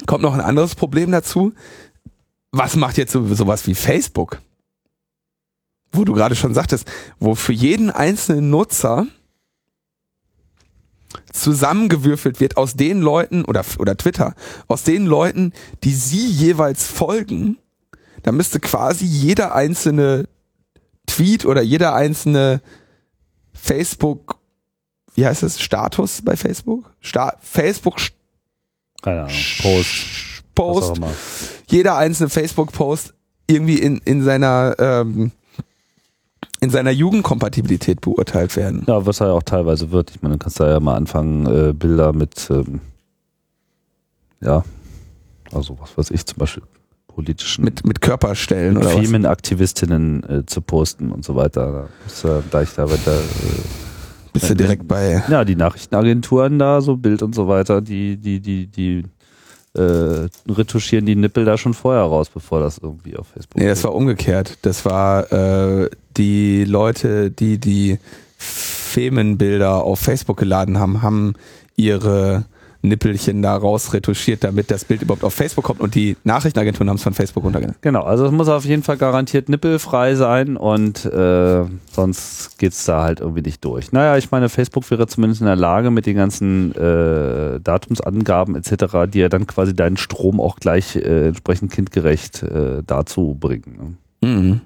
kommt 0.06 0.22
noch 0.22 0.34
ein 0.34 0.40
anderes 0.40 0.74
Problem 0.74 1.10
dazu. 1.10 1.52
Was 2.50 2.76
macht 2.76 2.96
jetzt 2.96 3.12
so, 3.12 3.34
sowas 3.34 3.66
wie 3.66 3.74
Facebook? 3.74 4.40
Wo 5.92 6.04
du 6.04 6.12
gerade 6.12 6.34
schon 6.34 6.54
sagtest, 6.54 6.90
wo 7.18 7.34
für 7.34 7.52
jeden 7.52 7.90
einzelnen 7.90 8.50
Nutzer 8.50 9.06
zusammengewürfelt 11.32 12.40
wird 12.40 12.56
aus 12.56 12.74
den 12.74 13.00
Leuten 13.00 13.44
oder, 13.44 13.64
oder 13.78 13.96
Twitter, 13.96 14.34
aus 14.66 14.82
den 14.82 15.06
Leuten, 15.06 15.52
die 15.84 15.94
sie 15.94 16.26
jeweils 16.26 16.86
folgen, 16.86 17.58
da 18.22 18.32
müsste 18.32 18.60
quasi 18.60 19.04
jeder 19.04 19.54
einzelne 19.54 20.28
Tweet 21.06 21.46
oder 21.46 21.62
jeder 21.62 21.94
einzelne 21.94 22.60
Facebook, 23.52 24.38
wie 25.18 25.26
heißt 25.26 25.42
es, 25.42 25.60
Status 25.60 26.22
bei 26.22 26.36
Facebook? 26.36 26.92
Sta 27.00 27.34
Facebook 27.40 27.96
Keine 29.02 29.22
Ahnung, 29.22 29.34
Post, 29.62 30.44
was 30.54 30.92
Post, 31.00 31.00
jeder 31.66 31.96
einzelne 31.96 32.28
Facebook-Post 32.28 33.14
irgendwie 33.48 33.80
in, 33.80 33.98
in 34.04 34.22
seiner 34.22 34.76
ähm, 34.78 35.32
in 36.60 36.70
seiner 36.70 36.92
Jugendkompatibilität 36.92 38.00
beurteilt 38.00 38.54
werden. 38.54 38.84
Ja, 38.86 39.06
was 39.06 39.18
ja 39.18 39.32
auch 39.32 39.42
teilweise 39.42 39.90
wird. 39.90 40.12
Ich 40.14 40.22
meine, 40.22 40.34
du 40.34 40.38
kannst 40.38 40.60
da 40.60 40.68
ja 40.70 40.78
mal 40.78 40.94
anfangen, 40.94 41.46
äh, 41.46 41.72
Bilder 41.72 42.12
mit, 42.12 42.48
ähm, 42.50 42.80
ja, 44.40 44.64
also 45.52 45.78
was 45.80 45.98
weiß 45.98 46.10
ich, 46.12 46.26
zum 46.26 46.38
Beispiel 46.38 46.62
politischen 47.08 47.64
Mit, 47.64 47.84
mit 47.84 48.00
Körperstellen 48.00 48.76
oder 48.76 48.86
was? 48.86 48.94
Femenaktivistinnen 48.94 50.22
äh, 50.28 50.46
zu 50.46 50.60
posten 50.60 51.10
und 51.10 51.24
so 51.24 51.34
weiter. 51.34 51.72
Da, 51.72 52.06
ist, 52.06 52.24
äh, 52.24 52.42
da 52.50 52.62
ich 52.62 52.70
da, 52.74 52.88
wenn 52.88 53.00
da 53.04 53.12
äh, 53.12 53.87
Bist 54.32 54.50
du 54.50 54.54
direkt 54.54 54.86
bei. 54.86 55.22
ja, 55.28 55.44
die 55.44 55.56
Nachrichtenagenturen 55.56 56.58
da, 56.58 56.80
so 56.80 56.96
Bild 56.96 57.22
und 57.22 57.34
so 57.34 57.48
weiter, 57.48 57.80
die, 57.80 58.16
die, 58.16 58.40
die, 58.40 58.66
die 58.66 59.04
äh, 59.74 60.28
retuschieren 60.48 61.06
die 61.06 61.16
Nippel 61.16 61.44
da 61.44 61.56
schon 61.56 61.74
vorher 61.74 62.02
raus, 62.02 62.30
bevor 62.30 62.60
das 62.60 62.78
irgendwie 62.78 63.16
auf 63.16 63.28
Facebook 63.28 63.56
Nee, 63.56 63.68
das 63.68 63.84
war 63.84 63.94
umgekehrt. 63.94 64.58
Das 64.62 64.84
war 64.84 65.32
äh, 65.32 65.90
die 66.16 66.64
Leute, 66.64 67.30
die 67.30 67.58
die 67.58 67.98
Femenbilder 68.36 69.84
auf 69.84 70.00
Facebook 70.00 70.38
geladen 70.38 70.78
haben, 70.78 71.02
haben 71.02 71.34
ihre 71.76 72.44
Nippelchen 72.82 73.42
da 73.42 73.56
raus 73.56 73.92
retuschiert, 73.92 74.44
damit 74.44 74.70
das 74.70 74.84
Bild 74.84 75.02
überhaupt 75.02 75.24
auf 75.24 75.34
Facebook 75.34 75.64
kommt 75.64 75.80
und 75.80 75.94
die 75.94 76.16
Nachrichtenagenturen 76.24 76.88
haben 76.88 76.96
es 76.96 77.02
von 77.02 77.14
Facebook 77.14 77.44
runtergeladen. 77.44 77.78
Genau, 77.80 78.02
also 78.02 78.26
es 78.26 78.32
muss 78.32 78.48
auf 78.48 78.64
jeden 78.64 78.82
Fall 78.82 78.96
garantiert 78.96 79.48
nippelfrei 79.48 80.14
sein 80.14 80.56
und 80.56 81.04
äh, 81.04 81.64
sonst 81.90 82.58
geht's 82.58 82.84
da 82.84 83.02
halt 83.02 83.20
irgendwie 83.20 83.42
nicht 83.42 83.64
durch. 83.64 83.90
Naja, 83.90 84.16
ich 84.16 84.30
meine, 84.30 84.48
Facebook 84.48 84.88
wäre 84.90 85.06
zumindest 85.08 85.40
in 85.40 85.46
der 85.46 85.56
Lage, 85.56 85.90
mit 85.90 86.06
den 86.06 86.16
ganzen 86.16 86.72
äh, 86.76 87.60
Datumsangaben 87.60 88.54
etc., 88.54 89.10
die 89.12 89.18
ja 89.20 89.28
dann 89.28 89.46
quasi 89.46 89.74
deinen 89.74 89.96
Strom 89.96 90.40
auch 90.40 90.56
gleich 90.56 90.94
äh, 90.96 91.28
entsprechend 91.28 91.72
kindgerecht 91.72 92.42
äh, 92.44 92.82
dazu 92.86 93.36
bringen. 93.38 93.96
Ne? 94.20 94.28
Mhm. 94.28 94.60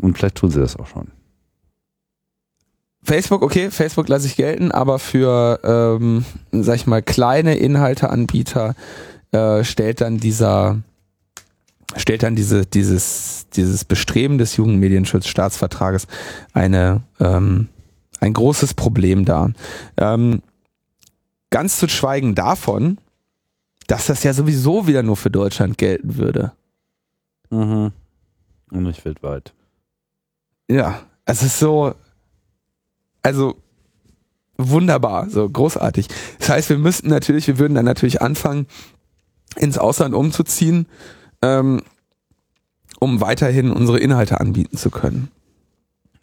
Und 0.00 0.16
vielleicht 0.16 0.36
tun 0.36 0.50
sie 0.50 0.60
das 0.60 0.76
auch 0.76 0.86
schon. 0.86 1.08
Facebook, 3.02 3.42
okay, 3.42 3.70
Facebook 3.70 4.08
lasse 4.08 4.26
ich 4.26 4.36
gelten, 4.36 4.72
aber 4.72 4.98
für, 4.98 5.60
ähm, 5.64 6.24
sag 6.52 6.76
ich 6.76 6.86
mal, 6.86 7.02
kleine 7.02 7.56
Inhalteanbieter 7.56 8.74
äh, 9.32 9.64
stellt 9.64 10.00
dann 10.00 10.18
dieser, 10.18 10.80
stellt 11.96 12.22
dann 12.22 12.36
diese, 12.36 12.66
dieses, 12.66 13.46
dieses 13.54 13.84
Bestreben 13.84 14.38
des 14.38 14.56
Jugendmedienschutzstaatsvertrages 14.56 16.06
eine, 16.52 17.02
ähm, 17.18 17.68
ein 18.20 18.34
großes 18.34 18.74
Problem 18.74 19.24
dar. 19.24 19.52
Ähm, 19.96 20.42
ganz 21.48 21.78
zu 21.78 21.88
schweigen 21.88 22.34
davon, 22.34 22.98
dass 23.86 24.06
das 24.06 24.22
ja 24.22 24.32
sowieso 24.32 24.86
wieder 24.86 25.02
nur 25.02 25.16
für 25.16 25.30
Deutschland 25.30 25.78
gelten 25.78 26.16
würde. 26.16 26.52
Mhm. 27.50 27.92
Und 28.70 28.82
nicht 28.84 29.04
weltweit. 29.04 29.52
Ja, 30.68 31.00
es 31.24 31.42
ist 31.42 31.58
so, 31.58 31.94
also 33.22 33.56
wunderbar, 34.56 35.28
so 35.30 35.48
großartig. 35.48 36.08
Das 36.38 36.48
heißt, 36.50 36.68
wir 36.70 36.78
müssten 36.78 37.08
natürlich, 37.08 37.46
wir 37.46 37.58
würden 37.58 37.74
dann 37.74 37.84
natürlich 37.84 38.20
anfangen, 38.20 38.66
ins 39.56 39.78
Ausland 39.78 40.14
umzuziehen, 40.14 40.86
ähm, 41.42 41.82
um 42.98 43.20
weiterhin 43.20 43.72
unsere 43.72 43.98
Inhalte 43.98 44.40
anbieten 44.40 44.76
zu 44.76 44.90
können. 44.90 45.30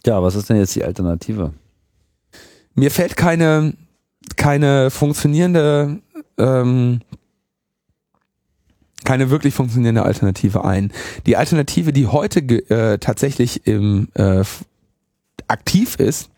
Ja, 0.06 0.22
was 0.24 0.36
ist 0.36 0.50
denn 0.50 0.58
jetzt 0.58 0.76
die 0.76 0.84
Alternative? 0.84 1.54
Mir 2.76 2.91
fällt 2.91 3.18
keine, 3.18 3.74
keine 4.36 4.91
funktionierende, 4.91 6.00
ähm, 6.38 7.02
keine 9.04 9.30
wirklich 9.30 9.54
funktionierende 9.54 10.04
Alternative 10.04 10.64
ein. 10.64 10.93
Die 11.26 11.36
Alternative, 11.36 11.91
die 11.91 12.08
heute 12.08 12.39
äh, 12.39 13.00
tatsächlich 13.00 13.66
im, 13.66 14.10
äh, 14.14 14.43
aktiv 15.48 15.95
ist, 15.95 16.30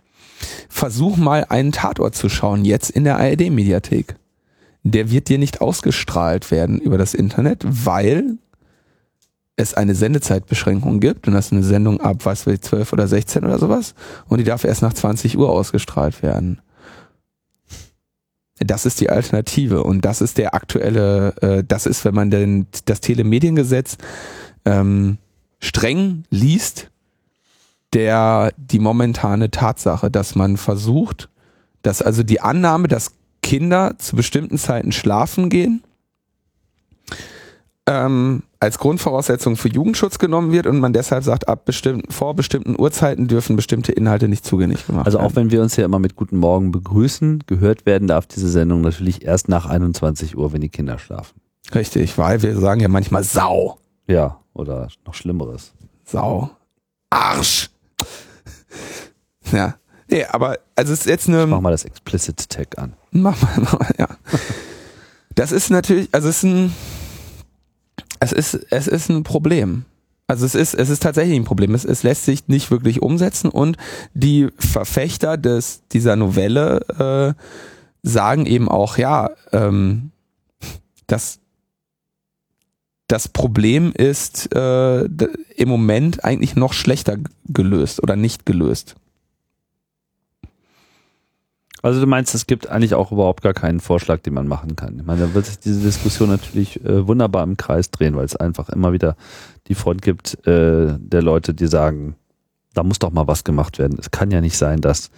versuch 0.70 1.18
mal 1.18 1.46
einen 1.50 1.72
Tatort 1.72 2.16
zu 2.16 2.30
schauen, 2.30 2.66
jetzt 2.66 2.90
in 2.90 3.04
der 3.04 3.18
ARD-Mediathek. 3.18 4.16
Der 4.84 5.12
wird 5.12 5.30
dir 5.30 5.38
nicht 5.38 5.62
ausgestrahlt 5.62 6.52
werden 6.52 6.80
über 6.80 6.98
das 6.98 7.14
Internet, 7.14 7.64
weil 7.68 8.38
es 9.60 9.74
eine 9.74 9.94
Sendezeitbeschränkung 9.94 11.02
gibt 11.02 11.28
und 11.28 11.34
das 11.34 11.48
ist 11.48 11.52
eine 11.52 11.64
Sendung 11.64 12.00
ab, 12.00 12.20
was 12.24 12.48
weiß 12.48 12.56
ich, 12.56 12.62
12 12.62 12.94
oder 12.94 13.08
16 13.08 13.44
oder 13.44 13.60
sowas 13.60 13.94
und 14.28 14.38
die 14.38 14.46
darf 14.46 14.64
erst 14.64 14.82
nach 14.82 14.94
20 14.94 15.38
Uhr 15.38 15.50
ausgestrahlt 15.50 16.24
werden. 16.24 16.62
Das 18.60 18.86
ist 18.86 19.02
die 19.02 19.10
Alternative 19.10 19.84
und 19.84 20.04
das 20.06 20.22
ist 20.22 20.38
der 20.38 20.54
aktuelle, 20.54 21.34
äh, 21.42 21.64
das 21.66 21.86
ist, 21.86 22.06
wenn 22.06 22.16
man 22.16 22.30
denn 22.32 22.68
das 22.86 23.02
Telemediengesetz 23.02 23.98
ähm, 24.66 25.18
streng 25.60 26.24
liest, 26.30 26.89
der 27.94 28.54
die 28.58 28.80
momentane 28.80 29.52
Tatsache, 29.52 30.12
dass 30.12 30.36
man 30.36 30.58
versucht, 30.58 31.30
dass 31.82 32.02
also 32.02 32.24
die 32.24 32.42
Annahme, 32.42 32.88
dass 32.88 33.12
Kinder 33.42 33.96
zu 33.98 34.16
bestimmten 34.16 34.58
Zeiten 34.58 34.92
schlafen 34.92 35.50
gehen, 35.50 35.84
ähm, 37.88 38.44
als 38.60 38.78
Grundvoraussetzung 38.78 39.56
für 39.56 39.70
Jugendschutz 39.70 40.20
genommen 40.20 40.52
wird 40.52 40.68
und 40.68 40.80
man 40.80 40.94
deshalb 40.94 41.24
sagt, 41.24 41.48
ab 41.48 41.66
bestimmten, 41.66 42.12
vor 42.12 42.36
bestimmten 42.36 42.80
Uhrzeiten 42.80 43.28
dürfen 43.28 43.56
bestimmte 43.56 43.94
Inhalte 43.94 44.28
nicht 44.28 44.46
zugänglich 44.46 44.86
gemacht 44.86 45.06
Also 45.06 45.18
werden. 45.18 45.32
auch 45.32 45.36
wenn 45.36 45.50
wir 45.50 45.62
uns 45.62 45.76
ja 45.76 45.86
immer 45.86 45.98
mit 45.98 46.16
Guten 46.16 46.38
Morgen 46.38 46.72
begrüßen, 46.72 47.46
gehört 47.48 47.86
werden 47.86 48.08
darf 48.08 48.28
diese 48.28 48.50
Sendung 48.50 48.82
natürlich 48.82 49.26
erst 49.26 49.50
nach 49.50 49.66
21 49.66 50.38
Uhr, 50.38 50.54
wenn 50.54 50.62
die 50.62 50.70
Kinder 50.70 51.00
schlafen. 51.00 51.40
Richtig, 51.74 52.18
weil 52.18 52.42
wir 52.44 52.56
sagen 52.58 52.82
ja 52.82 52.88
manchmal 52.90 53.24
Sau. 53.24 53.80
Ja, 54.08 54.40
oder 54.54 54.90
noch 55.06 55.14
Schlimmeres. 55.14 55.74
Sau. 56.04 56.52
Arsch. 57.10 57.70
Ja. 59.52 59.76
Nee, 60.10 60.26
aber 60.26 60.58
also 60.76 60.94
es 60.94 61.02
ist 61.02 61.06
jetzt 61.06 61.28
eine. 61.28 61.46
Mach 61.46 61.62
mal 61.62 61.72
das 61.72 61.86
Explicit 61.86 62.50
Tag 62.50 62.78
an. 62.78 62.94
Mach 63.12 63.40
mal, 63.42 63.54
mach 63.58 63.80
mal, 63.80 63.96
ja. 63.98 64.08
Das 65.36 65.52
ist 65.52 65.70
natürlich, 65.70 66.10
also 66.12 66.30
es 66.30 66.38
ist 66.38 66.44
ein, 66.44 66.76
es 68.20 68.32
ist, 68.32 68.54
es 68.72 68.88
ist 68.88 69.10
ein 69.10 69.24
Problem. 69.24 69.86
Also 70.28 70.46
es 70.46 70.54
ist, 70.54 70.76
es 70.76 70.90
ist 70.90 71.02
tatsächlich 71.02 71.40
ein 71.40 71.46
Problem. 71.46 71.74
Es, 71.74 71.86
es 71.86 72.04
lässt 72.04 72.26
sich 72.26 72.48
nicht 72.48 72.70
wirklich 72.72 73.02
umsetzen 73.02 73.50
und 73.50 73.78
die 74.14 74.50
Verfechter 74.58 75.38
des, 75.38 75.82
dieser 75.92 76.16
Novelle 76.16 77.36
äh, 77.36 77.42
sagen 78.04 78.46
eben 78.46 78.70
auch, 78.70 78.98
ja, 78.98 79.32
ähm, 79.52 80.12
dass 81.08 81.40
das 83.08 83.28
Problem 83.28 83.92
ist 83.92 84.54
äh, 84.54 85.06
im 85.06 85.68
Moment 85.68 86.24
eigentlich 86.24 86.56
noch 86.56 86.74
schlechter 86.74 87.18
gelöst 87.46 88.04
oder 88.04 88.16
nicht 88.16 88.46
gelöst. 88.46 88.96
Also 91.82 92.02
du 92.02 92.08
meinst, 92.08 92.36
es 92.36 92.46
gibt 92.46 92.70
eigentlich 92.70 92.94
auch 92.94 93.12
überhaupt 93.12 93.42
gar 93.42 93.54
keinen 93.54 93.80
Vorschlag, 93.80 94.20
den 94.22 94.34
man 94.34 94.48
machen 94.48 94.76
kann. 94.76 95.00
Ich 95.00 95.06
meine, 95.06 95.22
da 95.22 95.34
wird 95.34 95.46
sich 95.46 95.60
diese 95.60 95.80
Diskussion 95.80 96.30
natürlich 96.30 96.84
äh, 96.84 97.08
wunderbar 97.08 97.44
im 97.44 97.58
Kreis 97.58 97.90
drehen, 97.90 98.16
weil 98.16 98.26
es 98.26 98.36
einfach 98.36 98.70
immer 98.70 98.92
wieder 98.92 99.16
die 99.68 99.76
Front 99.76 100.02
gibt 100.02 100.46
äh, 100.46 100.98
der 100.98 101.22
Leute, 101.22 101.54
die 101.54 101.68
sagen, 101.68 102.16
da 102.74 102.84
muss 102.84 103.00
doch 103.00 103.12
mal 103.12 103.28
was 103.28 103.44
gemacht 103.44 103.80
werden. 103.80 103.98
Es 104.00 104.12
kann 104.12 104.32
ja 104.32 104.42
nicht 104.42 104.58
sein, 104.58 104.82
dass 104.82 105.10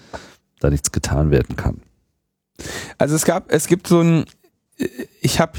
da 0.60 0.70
nichts 0.70 0.92
getan 0.92 1.32
werden 1.32 1.56
kann. 1.56 1.82
Also 2.98 3.16
es 3.16 3.26
gab, 3.26 3.52
es 3.52 3.68
gibt 3.68 3.88
so 3.88 4.02
ein, 4.02 4.26
ich 5.22 5.40
habe, 5.40 5.54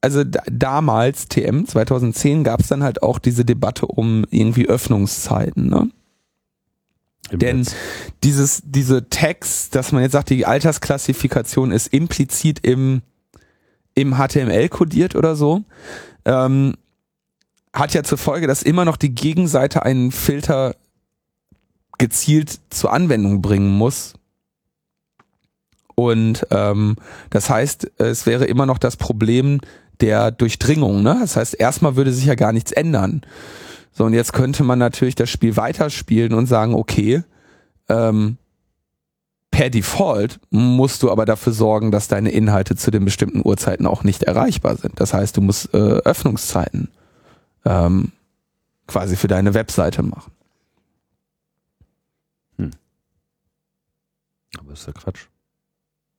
also 0.00 0.22
da, 0.22 0.42
damals, 0.50 1.26
TM 1.26 1.66
2010, 1.66 2.44
gab 2.44 2.60
es 2.60 2.68
dann 2.68 2.84
halt 2.84 3.02
auch 3.02 3.18
diese 3.18 3.44
Debatte 3.44 3.86
um 3.86 4.24
irgendwie 4.30 4.68
Öffnungszeiten, 4.68 5.68
ne? 5.68 5.90
Im 7.30 7.38
Denn 7.38 7.58
Netz. 7.58 7.74
dieses, 8.22 8.62
diese 8.64 9.08
Tags, 9.08 9.70
dass 9.70 9.92
man 9.92 10.02
jetzt 10.02 10.12
sagt, 10.12 10.30
die 10.30 10.46
Altersklassifikation 10.46 11.72
ist 11.72 11.88
implizit 11.88 12.60
im, 12.62 13.02
im 13.94 14.16
HTML 14.16 14.68
kodiert 14.68 15.16
oder 15.16 15.36
so, 15.36 15.64
ähm, 16.24 16.74
hat 17.72 17.94
ja 17.94 18.02
zur 18.02 18.18
Folge, 18.18 18.46
dass 18.46 18.62
immer 18.62 18.84
noch 18.84 18.96
die 18.96 19.14
Gegenseite 19.14 19.82
einen 19.82 20.12
Filter 20.12 20.76
gezielt 21.98 22.60
zur 22.70 22.92
Anwendung 22.92 23.42
bringen 23.42 23.70
muss. 23.70 24.14
Und 25.94 26.46
ähm, 26.50 26.96
das 27.30 27.48
heißt, 27.48 27.90
es 27.98 28.26
wäre 28.26 28.44
immer 28.44 28.66
noch 28.66 28.78
das 28.78 28.96
Problem 28.96 29.60
der 30.00 30.30
Durchdringung. 30.30 31.02
Ne? 31.02 31.16
Das 31.20 31.36
heißt, 31.36 31.58
erstmal 31.58 31.96
würde 31.96 32.12
sich 32.12 32.26
ja 32.26 32.34
gar 32.34 32.52
nichts 32.52 32.70
ändern. 32.72 33.22
So, 33.96 34.04
und 34.04 34.12
jetzt 34.12 34.34
könnte 34.34 34.62
man 34.62 34.78
natürlich 34.78 35.14
das 35.14 35.30
Spiel 35.30 35.56
weiterspielen 35.56 36.34
und 36.34 36.44
sagen, 36.44 36.74
okay, 36.74 37.22
ähm, 37.88 38.36
per 39.50 39.70
Default 39.70 40.38
musst 40.50 41.02
du 41.02 41.10
aber 41.10 41.24
dafür 41.24 41.54
sorgen, 41.54 41.90
dass 41.90 42.06
deine 42.06 42.30
Inhalte 42.30 42.76
zu 42.76 42.90
den 42.90 43.06
bestimmten 43.06 43.40
Uhrzeiten 43.42 43.86
auch 43.86 44.04
nicht 44.04 44.24
erreichbar 44.24 44.76
sind. 44.76 45.00
Das 45.00 45.14
heißt, 45.14 45.38
du 45.38 45.40
musst 45.40 45.72
äh, 45.72 45.78
Öffnungszeiten 45.78 46.90
ähm, 47.64 48.12
quasi 48.86 49.16
für 49.16 49.28
deine 49.28 49.54
Webseite 49.54 50.02
machen. 50.02 50.30
Aber 54.58 54.70
das 54.70 54.80
ist 54.80 54.86
ja 54.88 54.92
Quatsch. 54.92 55.26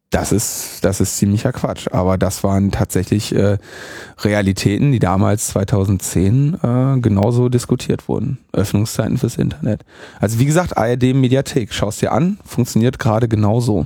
Das 0.10 0.32
ist, 0.32 0.86
das 0.86 1.02
ist 1.02 1.18
ziemlicher 1.18 1.52
Quatsch. 1.52 1.88
Aber 1.92 2.18
das 2.18 2.44
waren 2.44 2.72
tatsächlich 2.72 3.36
äh, 3.36 3.58
Realitäten, 4.20 4.92
die 4.94 5.00
damals 5.00 5.48
2010 5.48 6.54
äh, 6.54 7.00
genauso 7.02 7.50
diskutiert 7.50 8.08
wurden. 8.08 8.38
Öffnungszeiten 8.54 9.18
fürs 9.18 9.38
Internet. 9.38 9.84
Also 10.20 10.40
wie 10.40 10.46
gesagt, 10.46 10.78
ARD 10.78 11.14
Mediathek, 11.14 11.74
schaust 11.74 12.02
dir 12.02 12.14
an, 12.14 12.40
funktioniert 12.46 13.00
gerade 13.00 13.28
genauso. 13.28 13.86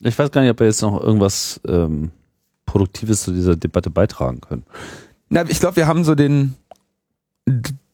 Ich 0.00 0.18
weiß 0.18 0.30
gar 0.30 0.42
nicht, 0.42 0.50
ob 0.50 0.60
wir 0.60 0.66
jetzt 0.66 0.82
noch 0.82 1.00
irgendwas 1.00 1.60
ähm, 1.66 2.10
Produktives 2.66 3.22
zu 3.22 3.32
dieser 3.32 3.56
Debatte 3.56 3.88
beitragen 3.88 4.42
können. 4.42 4.64
Na, 5.30 5.44
ich 5.48 5.60
glaube, 5.60 5.76
wir 5.76 5.86
haben 5.86 6.04
so 6.04 6.14
den 6.14 6.56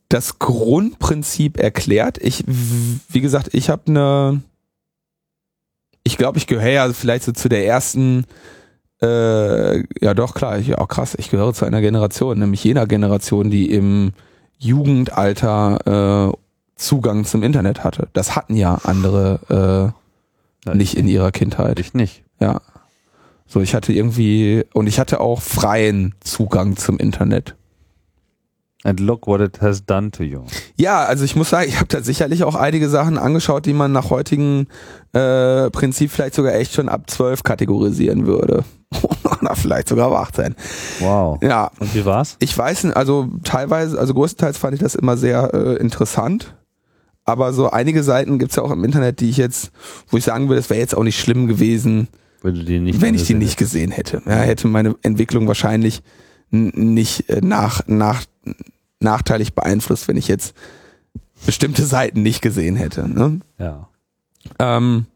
das 0.09 0.38
Grundprinzip 0.38 1.59
erklärt. 1.59 2.18
Ich, 2.18 2.44
wie 2.46 3.20
gesagt, 3.20 3.50
ich 3.52 3.70
habe 3.70 3.82
eine, 3.86 4.42
ich 6.04 6.16
glaube, 6.16 6.38
ich 6.38 6.46
gehöre 6.46 6.70
ja 6.70 6.92
vielleicht 6.92 7.24
so 7.24 7.32
zu 7.32 7.48
der 7.48 7.66
ersten, 7.66 8.24
äh, 9.02 9.78
ja 10.00 10.14
doch 10.14 10.34
klar, 10.34 10.59
ich, 10.59 10.76
auch 10.78 10.88
krass, 10.88 11.16
ich 11.18 11.30
gehöre 11.30 11.52
zu 11.54 11.64
einer 11.64 11.80
Generation, 11.80 12.38
nämlich 12.38 12.62
jener 12.62 12.86
Generation, 12.86 13.50
die 13.50 13.70
im 13.70 14.12
Jugendalter 14.59 16.32
äh, 16.32 16.36
Zugang 16.76 17.24
zum 17.24 17.42
Internet 17.42 17.82
hatte. 17.84 18.09
Das 18.12 18.36
hatten 18.36 18.54
ja 18.54 18.78
andere 18.84 19.92
äh, 20.64 20.74
nicht 20.74 20.96
in 20.96 21.09
ihrer 21.09 21.32
Kindheit. 21.32 21.80
Ich 21.80 21.94
nicht. 21.94 22.22
Ja. 22.38 22.61
So, 23.46 23.61
ich 23.61 23.74
hatte 23.74 23.92
irgendwie, 23.92 24.64
und 24.72 24.86
ich 24.86 24.98
hatte 24.98 25.20
auch 25.20 25.40
freien 25.40 26.14
Zugang 26.20 26.76
zum 26.76 26.98
Internet. 26.98 27.55
And 28.87 29.01
look 29.01 29.26
what 29.26 29.41
it 29.41 29.61
has 29.61 29.84
done 29.84 30.12
to 30.12 30.22
you. 30.22 30.45
Ja, 30.76 31.05
also 31.05 31.24
ich 31.24 31.34
muss 31.34 31.51
sagen, 31.51 31.68
ich 31.68 31.74
habe 31.74 31.89
da 31.89 32.03
sicherlich 32.03 32.45
auch 32.45 32.55
einige 32.55 32.89
Sachen 32.89 33.18
angeschaut, 33.18 33.66
die 33.66 33.72
man 33.72 33.91
nach 33.91 34.11
heutigem 34.11 34.68
äh, 35.12 35.70
Prinzip 35.70 36.12
vielleicht 36.12 36.37
sogar 36.37 36.55
echt 36.55 36.72
schon 36.72 36.89
ab 36.89 37.11
12 37.11 37.43
kategorisieren 37.43 38.28
würde. 38.28 38.62
Oder 39.43 39.57
vielleicht 39.57 39.89
sogar 39.89 40.12
ab 40.12 40.28
18. 40.28 40.55
Wow. 41.01 41.43
Ja, 41.43 41.72
Und 41.80 41.97
wie 41.97 42.05
war's? 42.05 42.37
ich 42.39 42.57
weiß 42.57 42.84
nicht, 42.84 42.97
also 42.97 43.28
teilweise, 43.43 43.99
also 43.99 44.14
größtenteils 44.14 44.57
fand 44.57 44.74
ich 44.74 44.80
das 44.80 44.95
immer 44.95 45.16
sehr 45.16 45.53
äh, 45.53 45.74
interessant. 45.78 46.55
Aber 47.24 47.53
so 47.53 47.68
einige 47.68 48.05
Seiten 48.05 48.39
gibt's 48.39 48.55
ja 48.55 48.62
auch 48.62 48.70
im 48.70 48.84
Internet, 48.84 49.18
die 49.18 49.28
ich 49.30 49.37
jetzt, 49.37 49.72
wo 50.11 50.16
ich 50.16 50.22
sagen 50.22 50.49
würde, 50.49 50.61
es 50.61 50.70
wäre 50.70 50.78
jetzt 50.78 50.97
auch 50.97 51.03
nicht 51.03 51.18
schlimm 51.18 51.49
gewesen, 51.49 52.07
nicht 52.45 53.01
wenn 53.01 53.16
ich 53.16 53.24
die 53.24 53.34
nicht 53.34 53.59
gesehen 53.59 53.91
hätte. 53.91 54.22
Ja, 54.26 54.37
hätte 54.37 54.68
meine 54.68 54.95
Entwicklung 55.03 55.49
wahrscheinlich 55.49 56.05
nicht 56.51 57.28
äh, 57.28 57.41
nach, 57.43 57.80
nach, 57.89 58.22
nachteilig 59.01 59.55
beeinflusst, 59.55 60.09
wenn 60.09 60.16
ich 60.16 60.28
jetzt 60.28 60.55
bestimmte 61.44 61.84
Seiten 61.84 62.22
nicht 62.22 62.40
gesehen 62.42 62.76
hätte. 62.76 63.09
Ne? 63.09 63.40
Ja. 63.59 63.88
Ähm, 64.59 65.07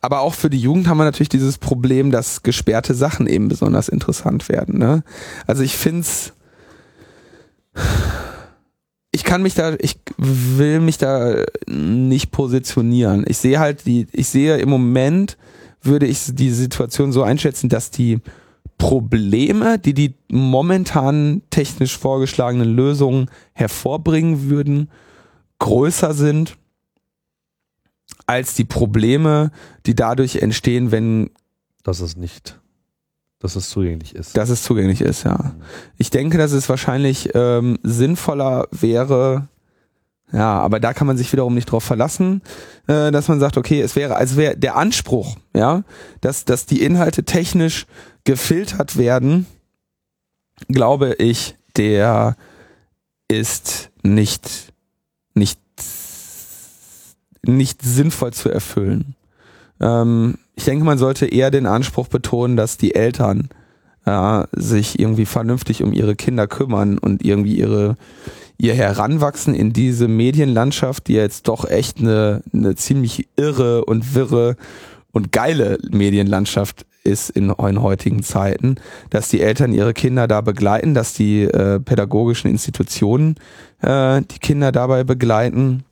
aber 0.00 0.20
auch 0.20 0.34
für 0.34 0.50
die 0.50 0.58
Jugend 0.60 0.86
haben 0.86 0.98
wir 0.98 1.04
natürlich 1.04 1.30
dieses 1.30 1.58
Problem, 1.58 2.10
dass 2.10 2.42
gesperrte 2.42 2.94
Sachen 2.94 3.26
eben 3.26 3.48
besonders 3.48 3.88
interessant 3.88 4.48
werden. 4.48 4.78
Ne? 4.78 5.02
Also 5.46 5.62
ich 5.62 5.76
find's, 5.76 6.34
ich 9.12 9.24
kann 9.24 9.42
mich 9.42 9.54
da, 9.54 9.74
ich 9.78 9.98
will 10.18 10.80
mich 10.80 10.98
da 10.98 11.44
nicht 11.66 12.32
positionieren. 12.32 13.24
Ich 13.26 13.38
sehe 13.38 13.58
halt 13.58 13.86
die, 13.86 14.06
ich 14.12 14.28
sehe 14.28 14.58
im 14.58 14.68
Moment 14.68 15.38
würde 15.80 16.06
ich 16.06 16.34
die 16.34 16.50
Situation 16.50 17.12
so 17.12 17.22
einschätzen, 17.22 17.68
dass 17.68 17.90
die 17.90 18.20
Probleme, 18.78 19.78
die 19.78 19.94
die 19.94 20.14
momentan 20.28 21.42
technisch 21.50 21.96
vorgeschlagenen 21.96 22.74
Lösungen 22.74 23.30
hervorbringen 23.52 24.48
würden, 24.48 24.90
größer 25.58 26.14
sind 26.14 26.56
als 28.26 28.54
die 28.54 28.64
Probleme, 28.64 29.50
die 29.86 29.94
dadurch 29.94 30.36
entstehen, 30.36 30.90
wenn 30.90 31.30
Dass 31.82 32.00
es 32.00 32.16
nicht, 32.16 32.60
dass 33.38 33.56
es 33.56 33.68
zugänglich 33.70 34.14
ist. 34.14 34.36
das 34.36 34.48
es 34.50 34.62
zugänglich 34.62 35.00
ist, 35.00 35.24
ja. 35.24 35.54
Ich 35.96 36.10
denke, 36.10 36.38
dass 36.38 36.52
es 36.52 36.68
wahrscheinlich 36.68 37.30
ähm, 37.34 37.78
sinnvoller 37.82 38.68
wäre, 38.70 39.48
ja, 40.32 40.58
aber 40.58 40.80
da 40.80 40.94
kann 40.94 41.06
man 41.06 41.16
sich 41.16 41.32
wiederum 41.32 41.54
nicht 41.54 41.70
drauf 41.70 41.84
verlassen, 41.84 42.42
äh, 42.86 43.10
dass 43.10 43.28
man 43.28 43.40
sagt, 43.40 43.56
okay, 43.56 43.80
es 43.80 43.94
wäre, 43.94 44.16
als 44.16 44.36
wäre 44.36 44.56
der 44.56 44.76
Anspruch, 44.76 45.36
ja, 45.54 45.84
dass, 46.20 46.44
dass 46.44 46.66
die 46.66 46.82
Inhalte 46.82 47.24
technisch 47.24 47.86
gefiltert 48.24 48.96
werden, 48.96 49.46
glaube 50.68 51.14
ich, 51.18 51.56
der 51.76 52.36
ist 53.28 53.90
nicht, 54.02 54.72
nicht, 55.34 55.60
nicht 57.42 57.82
sinnvoll 57.82 58.32
zu 58.32 58.48
erfüllen. 58.50 59.14
Ähm, 59.80 60.38
ich 60.56 60.64
denke, 60.64 60.84
man 60.84 60.98
sollte 60.98 61.26
eher 61.26 61.50
den 61.50 61.66
Anspruch 61.66 62.08
betonen, 62.08 62.56
dass 62.56 62.76
die 62.76 62.94
Eltern 62.94 63.48
äh, 64.04 64.44
sich 64.52 64.98
irgendwie 64.98 65.26
vernünftig 65.26 65.82
um 65.82 65.92
ihre 65.92 66.14
Kinder 66.14 66.46
kümmern 66.46 66.98
und 66.98 67.24
irgendwie 67.24 67.56
ihre 67.56 67.96
ihr 68.56 68.74
Heranwachsen 68.74 69.52
in 69.54 69.72
diese 69.72 70.06
Medienlandschaft, 70.06 71.08
die 71.08 71.14
jetzt 71.14 71.48
doch 71.48 71.68
echt 71.68 71.98
eine, 71.98 72.42
eine 72.52 72.76
ziemlich 72.76 73.28
irre 73.36 73.84
und 73.84 74.14
wirre 74.14 74.56
und 75.12 75.32
geile 75.32 75.78
Medienlandschaft 75.90 76.86
ist 77.04 77.30
in, 77.30 77.50
in 77.50 77.82
heutigen 77.82 78.22
Zeiten, 78.22 78.76
dass 79.10 79.28
die 79.28 79.40
Eltern 79.40 79.72
ihre 79.72 79.94
Kinder 79.94 80.26
da 80.26 80.40
begleiten, 80.40 80.94
dass 80.94 81.12
die 81.12 81.42
äh, 81.42 81.78
pädagogischen 81.78 82.50
Institutionen 82.50 83.36
äh, 83.82 84.22
die 84.22 84.38
Kinder 84.38 84.72
dabei 84.72 85.04
begleiten. 85.04 85.84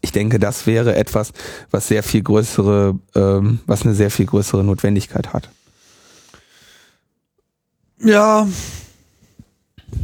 Ich 0.00 0.12
denke, 0.12 0.38
das 0.38 0.66
wäre 0.66 0.94
etwas, 0.96 1.32
was 1.70 1.88
sehr 1.88 2.02
viel 2.02 2.22
größere, 2.22 2.98
ähm, 3.14 3.60
was 3.66 3.82
eine 3.82 3.94
sehr 3.94 4.10
viel 4.10 4.26
größere 4.26 4.64
Notwendigkeit 4.64 5.32
hat. 5.32 5.50
Ja. 7.98 8.48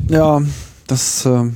Ja, 0.08 0.42
das. 0.86 1.24
Äh, 1.24 1.50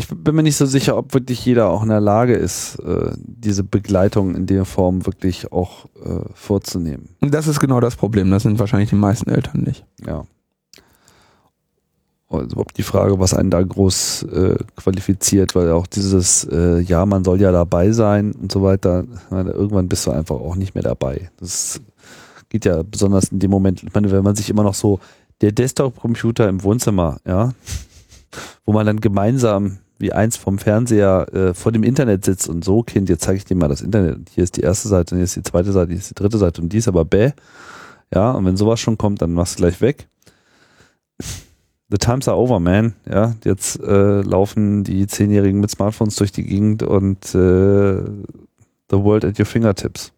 ich 0.00 0.08
bin 0.08 0.34
mir 0.34 0.42
nicht 0.42 0.56
so 0.56 0.66
sicher, 0.66 0.96
ob 0.96 1.14
wirklich 1.14 1.44
jeder 1.44 1.68
auch 1.68 1.82
in 1.82 1.90
der 1.90 2.00
Lage 2.00 2.34
ist, 2.34 2.76
äh, 2.76 3.12
diese 3.18 3.62
Begleitung 3.62 4.34
in 4.34 4.46
der 4.46 4.64
Form 4.64 5.04
wirklich 5.06 5.52
auch 5.52 5.84
äh, 6.02 6.24
vorzunehmen. 6.34 7.10
Und 7.20 7.34
das 7.34 7.46
ist 7.46 7.60
genau 7.60 7.80
das 7.80 7.96
Problem. 7.96 8.30
Das 8.30 8.42
sind 8.42 8.58
wahrscheinlich 8.58 8.90
die 8.90 8.96
meisten 8.96 9.30
Eltern 9.30 9.62
nicht. 9.62 9.84
Ja. 10.06 10.24
Also 12.28 12.46
überhaupt 12.46 12.78
die 12.78 12.82
Frage, 12.82 13.18
was 13.18 13.34
einen 13.34 13.50
da 13.50 13.62
groß 13.62 14.22
äh, 14.22 14.56
qualifiziert, 14.76 15.54
weil 15.54 15.70
auch 15.72 15.86
dieses, 15.86 16.46
ja, 16.50 17.04
man 17.04 17.24
soll 17.24 17.40
ja 17.40 17.50
dabei 17.50 17.90
sein 17.90 18.32
und 18.32 18.52
so 18.52 18.62
weiter, 18.62 19.04
meine, 19.30 19.50
irgendwann 19.50 19.88
bist 19.88 20.06
du 20.06 20.12
einfach 20.12 20.36
auch 20.36 20.54
nicht 20.54 20.74
mehr 20.74 20.84
dabei. 20.84 21.30
Das 21.40 21.80
geht 22.48 22.64
ja 22.64 22.82
besonders 22.84 23.32
in 23.32 23.40
dem 23.40 23.50
Moment, 23.50 23.82
ich 23.82 23.92
meine, 23.92 24.12
wenn 24.12 24.22
man 24.22 24.36
sich 24.36 24.48
immer 24.48 24.62
noch 24.62 24.74
so, 24.74 25.00
der 25.40 25.50
Desktop-Computer 25.50 26.48
im 26.48 26.62
Wohnzimmer, 26.62 27.18
ja, 27.26 27.52
wo 28.64 28.72
man 28.72 28.86
dann 28.86 29.00
gemeinsam 29.00 29.78
wie 30.00 30.12
eins 30.12 30.36
vom 30.36 30.58
Fernseher 30.58 31.26
äh, 31.32 31.54
vor 31.54 31.72
dem 31.72 31.82
Internet 31.82 32.24
sitzt 32.24 32.48
und 32.48 32.64
so, 32.64 32.82
Kind, 32.82 33.08
jetzt 33.08 33.22
zeige 33.22 33.36
ich 33.36 33.44
dir 33.44 33.54
mal 33.54 33.68
das 33.68 33.82
Internet. 33.82 34.16
Und 34.16 34.30
Hier 34.30 34.44
ist 34.44 34.56
die 34.56 34.62
erste 34.62 34.88
Seite, 34.88 35.14
und 35.14 35.18
hier 35.18 35.24
ist 35.24 35.36
die 35.36 35.42
zweite 35.42 35.72
Seite, 35.72 35.90
hier 35.90 35.98
ist 35.98 36.10
die 36.10 36.14
dritte 36.14 36.38
Seite 36.38 36.62
und 36.62 36.72
die 36.72 36.78
ist 36.78 36.88
aber 36.88 37.04
bäh. 37.04 37.32
Ja, 38.12 38.32
und 38.32 38.44
wenn 38.44 38.56
sowas 38.56 38.80
schon 38.80 38.98
kommt, 38.98 39.22
dann 39.22 39.32
machst 39.32 39.54
du 39.54 39.62
gleich 39.62 39.80
weg. 39.80 40.08
The 41.90 41.98
times 41.98 42.28
are 42.28 42.38
over, 42.38 42.60
man. 42.60 42.94
Ja, 43.08 43.34
jetzt 43.44 43.80
äh, 43.80 44.22
laufen 44.22 44.84
die 44.84 45.06
Zehnjährigen 45.06 45.60
mit 45.60 45.70
Smartphones 45.70 46.16
durch 46.16 46.32
die 46.32 46.44
Gegend 46.44 46.82
und 46.82 47.34
äh, 47.34 48.02
the 48.90 48.96
world 48.96 49.24
at 49.24 49.38
your 49.38 49.46
fingertips. 49.46 50.12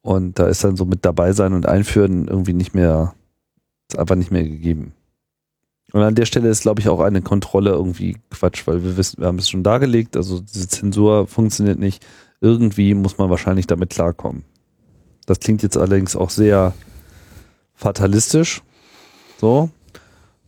Und 0.00 0.38
da 0.38 0.48
ist 0.48 0.64
dann 0.64 0.76
so 0.76 0.84
mit 0.84 1.04
dabei 1.04 1.32
sein 1.32 1.52
und 1.52 1.66
einführen 1.66 2.26
irgendwie 2.26 2.54
nicht 2.54 2.74
mehr, 2.74 3.14
ist 3.88 3.98
einfach 3.98 4.16
nicht 4.16 4.32
mehr 4.32 4.42
gegeben. 4.42 4.92
Und 5.92 6.02
an 6.02 6.14
der 6.14 6.24
Stelle 6.24 6.48
ist, 6.48 6.62
glaube 6.62 6.80
ich, 6.80 6.88
auch 6.88 7.00
eine 7.00 7.20
Kontrolle 7.20 7.70
irgendwie 7.70 8.16
Quatsch, 8.30 8.66
weil 8.66 8.82
wir 8.82 8.96
wissen, 8.96 9.20
wir 9.20 9.26
haben 9.26 9.38
es 9.38 9.50
schon 9.50 9.62
dargelegt, 9.62 10.16
also 10.16 10.40
diese 10.40 10.68
Zensur 10.68 11.26
funktioniert 11.26 11.78
nicht. 11.78 12.04
Irgendwie 12.40 12.94
muss 12.94 13.18
man 13.18 13.30
wahrscheinlich 13.30 13.66
damit 13.66 13.90
klarkommen. 13.90 14.44
Das 15.26 15.38
klingt 15.38 15.62
jetzt 15.62 15.76
allerdings 15.76 16.16
auch 16.16 16.30
sehr 16.30 16.72
fatalistisch. 17.74 18.62
So. 19.38 19.70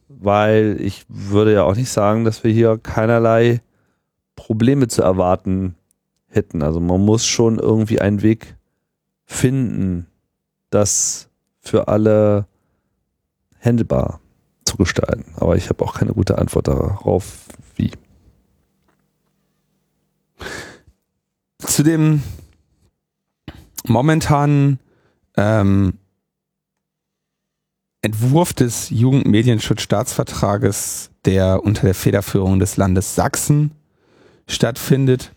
Weil 0.08 0.78
ich 0.80 1.04
würde 1.08 1.52
ja 1.52 1.64
auch 1.64 1.76
nicht 1.76 1.90
sagen, 1.90 2.24
dass 2.24 2.42
wir 2.42 2.50
hier 2.50 2.78
keinerlei 2.78 3.60
Probleme 4.36 4.88
zu 4.88 5.02
erwarten 5.02 5.74
hätten. 6.28 6.62
Also 6.62 6.80
man 6.80 7.00
muss 7.00 7.26
schon 7.26 7.58
irgendwie 7.58 8.00
einen 8.00 8.22
Weg 8.22 8.56
finden, 9.24 10.06
das 10.70 11.28
für 11.60 11.88
alle 11.88 12.46
handelbar 13.60 14.20
zu 14.74 14.78
gestalten. 14.78 15.24
Aber 15.36 15.56
ich 15.56 15.68
habe 15.68 15.84
auch 15.84 15.94
keine 15.94 16.12
gute 16.12 16.38
Antwort 16.38 16.68
darauf, 16.68 17.46
wie. 17.76 17.90
Zu 21.58 21.82
dem 21.82 22.22
momentanen 23.86 24.78
ähm, 25.36 25.98
Entwurf 28.02 28.52
des 28.52 28.90
Jugendmedienschutzstaatsvertrages, 28.90 31.10
der 31.24 31.64
unter 31.64 31.82
der 31.82 31.94
Federführung 31.94 32.58
des 32.58 32.76
Landes 32.76 33.14
Sachsen 33.14 33.70
stattfindet 34.46 35.32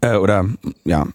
äh, 0.00 0.16
oder 0.16 0.48
ja 0.84 1.06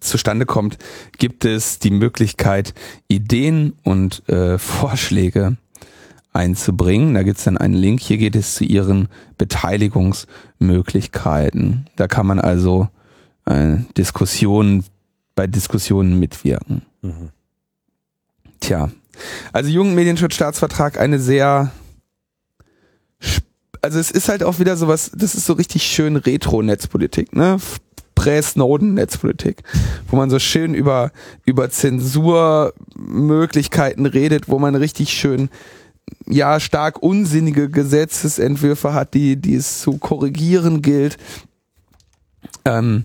zustande 0.00 0.46
kommt, 0.46 0.78
gibt 1.18 1.44
es 1.44 1.80
die 1.80 1.90
Möglichkeit, 1.90 2.72
Ideen 3.08 3.74
und 3.82 4.26
äh, 4.28 4.56
Vorschläge 4.56 5.58
einzubringen. 6.32 7.14
Da 7.14 7.22
gibt 7.22 7.38
es 7.38 7.44
dann 7.44 7.58
einen 7.58 7.74
Link. 7.74 8.00
Hier 8.00 8.18
geht 8.18 8.34
es 8.36 8.54
zu 8.54 8.64
ihren 8.64 9.08
Beteiligungsmöglichkeiten. 9.38 11.86
Da 11.96 12.06
kann 12.08 12.26
man 12.26 12.40
also 12.40 12.88
äh, 13.46 13.76
Diskussionen 13.96 14.84
bei 15.34 15.46
Diskussionen 15.46 16.18
mitwirken. 16.18 16.82
Mhm. 17.00 17.30
Tja, 18.60 18.90
also 19.52 19.70
Jugendmedienschutzstaatsvertrag 19.70 21.00
eine 21.00 21.18
sehr 21.18 21.72
also 23.82 23.98
es 23.98 24.10
ist 24.12 24.28
halt 24.28 24.44
auch 24.44 24.60
wieder 24.60 24.76
sowas, 24.76 25.10
das 25.14 25.34
ist 25.34 25.46
so 25.46 25.54
richtig 25.54 25.82
schön 25.82 26.14
Retro-Netzpolitik, 26.16 27.34
ne? 27.34 27.56
Prä-Snowden-Netzpolitik, 28.14 29.64
wo 30.08 30.16
man 30.16 30.30
so 30.30 30.38
schön 30.38 30.74
über, 30.74 31.10
über 31.44 31.68
Zensurmöglichkeiten 31.70 34.06
redet, 34.06 34.48
wo 34.48 34.60
man 34.60 34.76
richtig 34.76 35.12
schön 35.12 35.48
ja 36.26 36.60
stark 36.60 37.02
unsinnige 37.02 37.70
Gesetzesentwürfe 37.70 38.94
hat, 38.94 39.14
die, 39.14 39.36
die 39.36 39.54
es 39.54 39.80
zu 39.80 39.98
korrigieren 39.98 40.82
gilt. 40.82 41.16
Ähm, 42.64 43.04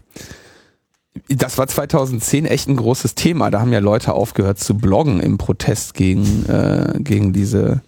das 1.30 1.58
war 1.58 1.68
2010 1.68 2.46
echt 2.46 2.70
ein 2.70 2.76
großes 2.76 3.16
Thema. 3.16 3.50
Da 3.50 3.60
haben 3.60 3.74
ja 3.74 3.80
Leute 3.80 4.14
aufgehört 4.14 4.60
zu 4.60 4.78
bloggen 4.78 5.20
im 5.20 5.38
Protest 5.38 5.94
gegen, 5.94 6.46
äh, 6.48 6.94
gegen 7.00 7.34
diese 7.34 7.82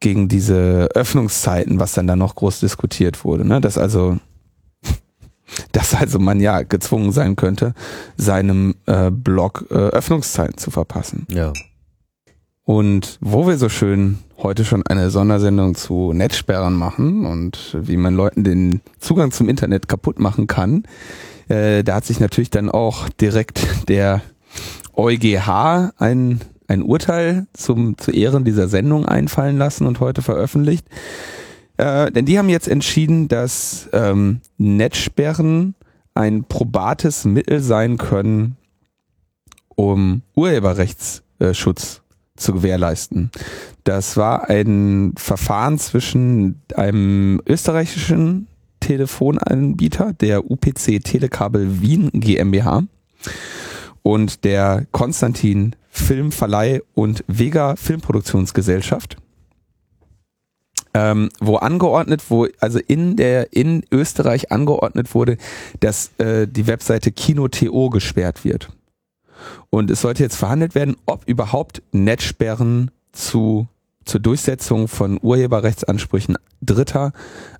gegen 0.00 0.28
diese 0.28 0.88
Öffnungszeiten, 0.94 1.80
was 1.80 1.94
dann 1.94 2.06
da 2.06 2.14
noch 2.14 2.34
groß 2.34 2.60
diskutiert 2.60 3.24
wurde. 3.24 3.46
Ne? 3.46 3.62
Dass 3.62 3.78
also 3.78 4.18
dass 5.72 5.94
also 5.94 6.18
man 6.18 6.40
ja 6.40 6.62
gezwungen 6.62 7.10
sein 7.10 7.36
könnte, 7.36 7.72
seinem 8.18 8.74
äh, 8.84 9.10
Blog 9.10 9.66
äh, 9.70 9.74
Öffnungszeiten 9.74 10.58
zu 10.58 10.70
verpassen. 10.70 11.26
Ja. 11.30 11.54
Und 12.64 13.18
wo 13.22 13.46
wir 13.46 13.56
so 13.56 13.70
schön 13.70 14.18
heute 14.38 14.64
schon 14.64 14.86
eine 14.86 15.10
Sondersendung 15.10 15.74
zu 15.74 16.12
Netzsperren 16.12 16.74
machen 16.74 17.26
und 17.26 17.76
wie 17.80 17.96
man 17.96 18.14
Leuten 18.14 18.44
den 18.44 18.80
Zugang 18.98 19.30
zum 19.32 19.48
Internet 19.48 19.88
kaputt 19.88 20.18
machen 20.18 20.46
kann, 20.46 20.84
äh, 21.48 21.82
da 21.84 21.96
hat 21.96 22.04
sich 22.04 22.20
natürlich 22.20 22.50
dann 22.50 22.70
auch 22.70 23.08
direkt 23.08 23.88
der 23.88 24.22
EuGH 24.94 25.92
ein, 25.98 26.40
ein 26.68 26.82
Urteil 26.82 27.46
zum, 27.52 27.98
zu 27.98 28.10
Ehren 28.10 28.44
dieser 28.44 28.68
Sendung 28.68 29.06
einfallen 29.06 29.58
lassen 29.58 29.86
und 29.86 30.00
heute 30.00 30.22
veröffentlicht. 30.22 30.86
Äh, 31.76 32.12
denn 32.12 32.24
die 32.24 32.38
haben 32.38 32.48
jetzt 32.48 32.68
entschieden, 32.68 33.28
dass 33.28 33.88
ähm, 33.92 34.40
Netzsperren 34.58 35.74
ein 36.14 36.44
probates 36.44 37.24
Mittel 37.24 37.60
sein 37.60 37.98
können, 37.98 38.56
um 39.74 40.22
Urheberrechtsschutz 40.36 42.02
zu 42.36 42.52
gewährleisten. 42.52 43.30
Das 43.84 44.16
war 44.16 44.48
ein 44.48 45.12
Verfahren 45.16 45.78
zwischen 45.78 46.62
einem 46.74 47.40
österreichischen 47.46 48.48
Telefonanbieter, 48.80 50.12
der 50.14 50.50
UPC 50.50 51.02
Telekabel 51.02 51.80
Wien 51.80 52.10
GmbH 52.12 52.84
und 54.02 54.44
der 54.44 54.86
Konstantin 54.90 55.76
Filmverleih 55.90 56.82
und 56.94 57.24
Vega 57.28 57.76
Filmproduktionsgesellschaft 57.76 59.16
ähm, 60.94 61.28
wo 61.40 61.56
angeordnet, 61.56 62.22
wo 62.28 62.46
also 62.60 62.78
in 62.78 63.16
der 63.16 63.52
in 63.52 63.84
Österreich 63.90 64.52
angeordnet 64.52 65.14
wurde, 65.14 65.36
dass 65.80 66.12
äh, 66.18 66.46
die 66.46 66.66
Webseite 66.68 67.10
Kino.to 67.10 67.90
gesperrt 67.90 68.44
wird. 68.44 68.70
Und 69.70 69.90
es 69.90 70.00
sollte 70.00 70.22
jetzt 70.22 70.36
verhandelt 70.36 70.74
werden, 70.74 70.96
ob 71.04 71.24
überhaupt 71.28 71.82
Netzsperren 71.90 72.92
zu 73.12 73.66
zur 74.04 74.20
Durchsetzung 74.20 74.88
von 74.88 75.18
Urheberrechtsansprüchen 75.20 76.36
Dritter 76.60 77.12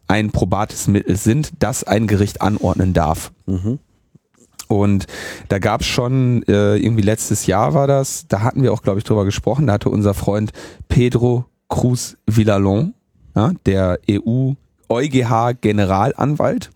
ein 0.06 0.30
probates 0.30 0.86
Mittel 0.86 1.16
sind, 1.16 1.52
das 1.58 1.84
ein 1.84 2.06
Gericht 2.06 2.40
anordnen 2.42 2.92
darf. 2.92 3.32
Mhm. 3.46 3.78
Und 4.68 5.06
da 5.48 5.58
gab 5.58 5.82
es 5.82 5.86
schon, 5.86 6.42
äh, 6.44 6.76
irgendwie 6.76 7.02
letztes 7.02 7.46
Jahr 7.46 7.74
war 7.74 7.86
das, 7.86 8.26
da 8.28 8.40
hatten 8.40 8.62
wir 8.62 8.72
auch, 8.72 8.82
glaube 8.82 8.98
ich, 8.98 9.04
drüber 9.04 9.24
gesprochen, 9.24 9.66
da 9.66 9.74
hatte 9.74 9.90
unser 9.90 10.14
Freund 10.14 10.52
Pedro 10.88 11.44
Cruz 11.68 12.16
Villalon, 12.26 12.94
ja, 13.34 13.52
der 13.66 13.98
EU 14.10 14.52
EuGH-Generalanwalt, 14.88 16.70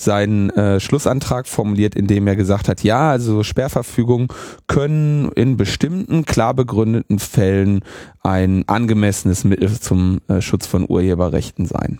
seinen 0.00 0.50
äh, 0.50 0.80
Schlussantrag 0.80 1.46
formuliert, 1.46 1.94
indem 1.94 2.26
er 2.26 2.36
gesagt 2.36 2.68
hat, 2.68 2.82
ja, 2.82 3.10
also 3.10 3.42
Sperrverfügungen 3.42 4.28
können 4.66 5.30
in 5.32 5.56
bestimmten 5.56 6.24
klar 6.24 6.54
begründeten 6.54 7.18
Fällen 7.18 7.84
ein 8.22 8.68
angemessenes 8.68 9.44
Mittel 9.44 9.78
zum 9.80 10.20
äh, 10.28 10.40
Schutz 10.40 10.66
von 10.66 10.88
Urheberrechten 10.88 11.66
sein. 11.66 11.98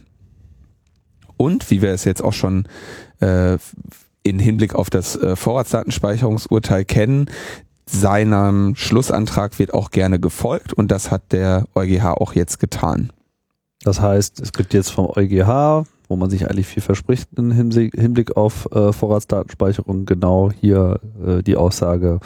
Und 1.36 1.70
wie 1.70 1.80
wir 1.80 1.90
es 1.90 2.04
jetzt 2.04 2.22
auch 2.22 2.34
schon 2.34 2.66
äh, 3.20 3.56
in 4.22 4.38
Hinblick 4.38 4.74
auf 4.74 4.90
das 4.90 5.16
äh, 5.16 5.36
Vorratsdatenspeicherungsurteil 5.36 6.84
kennen, 6.84 7.26
seinem 7.86 8.76
Schlussantrag 8.76 9.58
wird 9.58 9.74
auch 9.74 9.90
gerne 9.90 10.20
gefolgt 10.20 10.72
und 10.72 10.90
das 10.90 11.10
hat 11.10 11.32
der 11.32 11.64
EuGH 11.74 12.12
auch 12.12 12.34
jetzt 12.34 12.60
getan. 12.60 13.12
Das 13.82 14.00
heißt, 14.00 14.40
es 14.40 14.52
gibt 14.52 14.74
jetzt 14.74 14.90
vom 14.90 15.06
EuGH, 15.06 15.86
wo 16.10 16.16
man 16.16 16.28
sich 16.28 16.50
eigentlich 16.50 16.66
viel 16.66 16.82
verspricht 16.82 17.28
im 17.36 17.52
Hinblick 17.52 18.36
auf 18.36 18.70
äh, 18.72 18.92
Vorratsdatenspeicherung, 18.92 20.04
genau 20.06 20.50
hier 20.50 21.00
äh, 21.24 21.42
die 21.42 21.56
Aussage, 21.56 22.18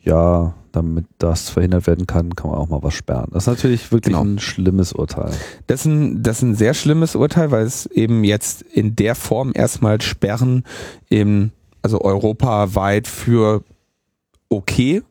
ja, 0.00 0.54
damit 0.70 1.06
das 1.18 1.50
verhindert 1.50 1.88
werden 1.88 2.06
kann, 2.06 2.36
kann 2.36 2.50
man 2.50 2.58
auch 2.60 2.68
mal 2.68 2.82
was 2.82 2.94
sperren. 2.94 3.28
Das 3.32 3.42
ist 3.42 3.48
natürlich 3.48 3.90
wirklich 3.90 4.14
genau. 4.14 4.24
ein 4.24 4.38
schlimmes 4.38 4.92
Urteil. 4.92 5.32
Das 5.66 5.80
ist, 5.80 5.86
ein, 5.86 6.22
das 6.22 6.36
ist 6.38 6.42
ein 6.42 6.54
sehr 6.54 6.72
schlimmes 6.72 7.16
Urteil, 7.16 7.50
weil 7.50 7.64
es 7.64 7.86
eben 7.86 8.22
jetzt 8.22 8.62
in 8.62 8.94
der 8.94 9.16
Form 9.16 9.50
erstmal 9.54 10.00
Sperren 10.00 10.62
im, 11.08 11.50
also 11.82 12.02
europaweit 12.02 13.08
für 13.08 13.64
okay 14.48 15.02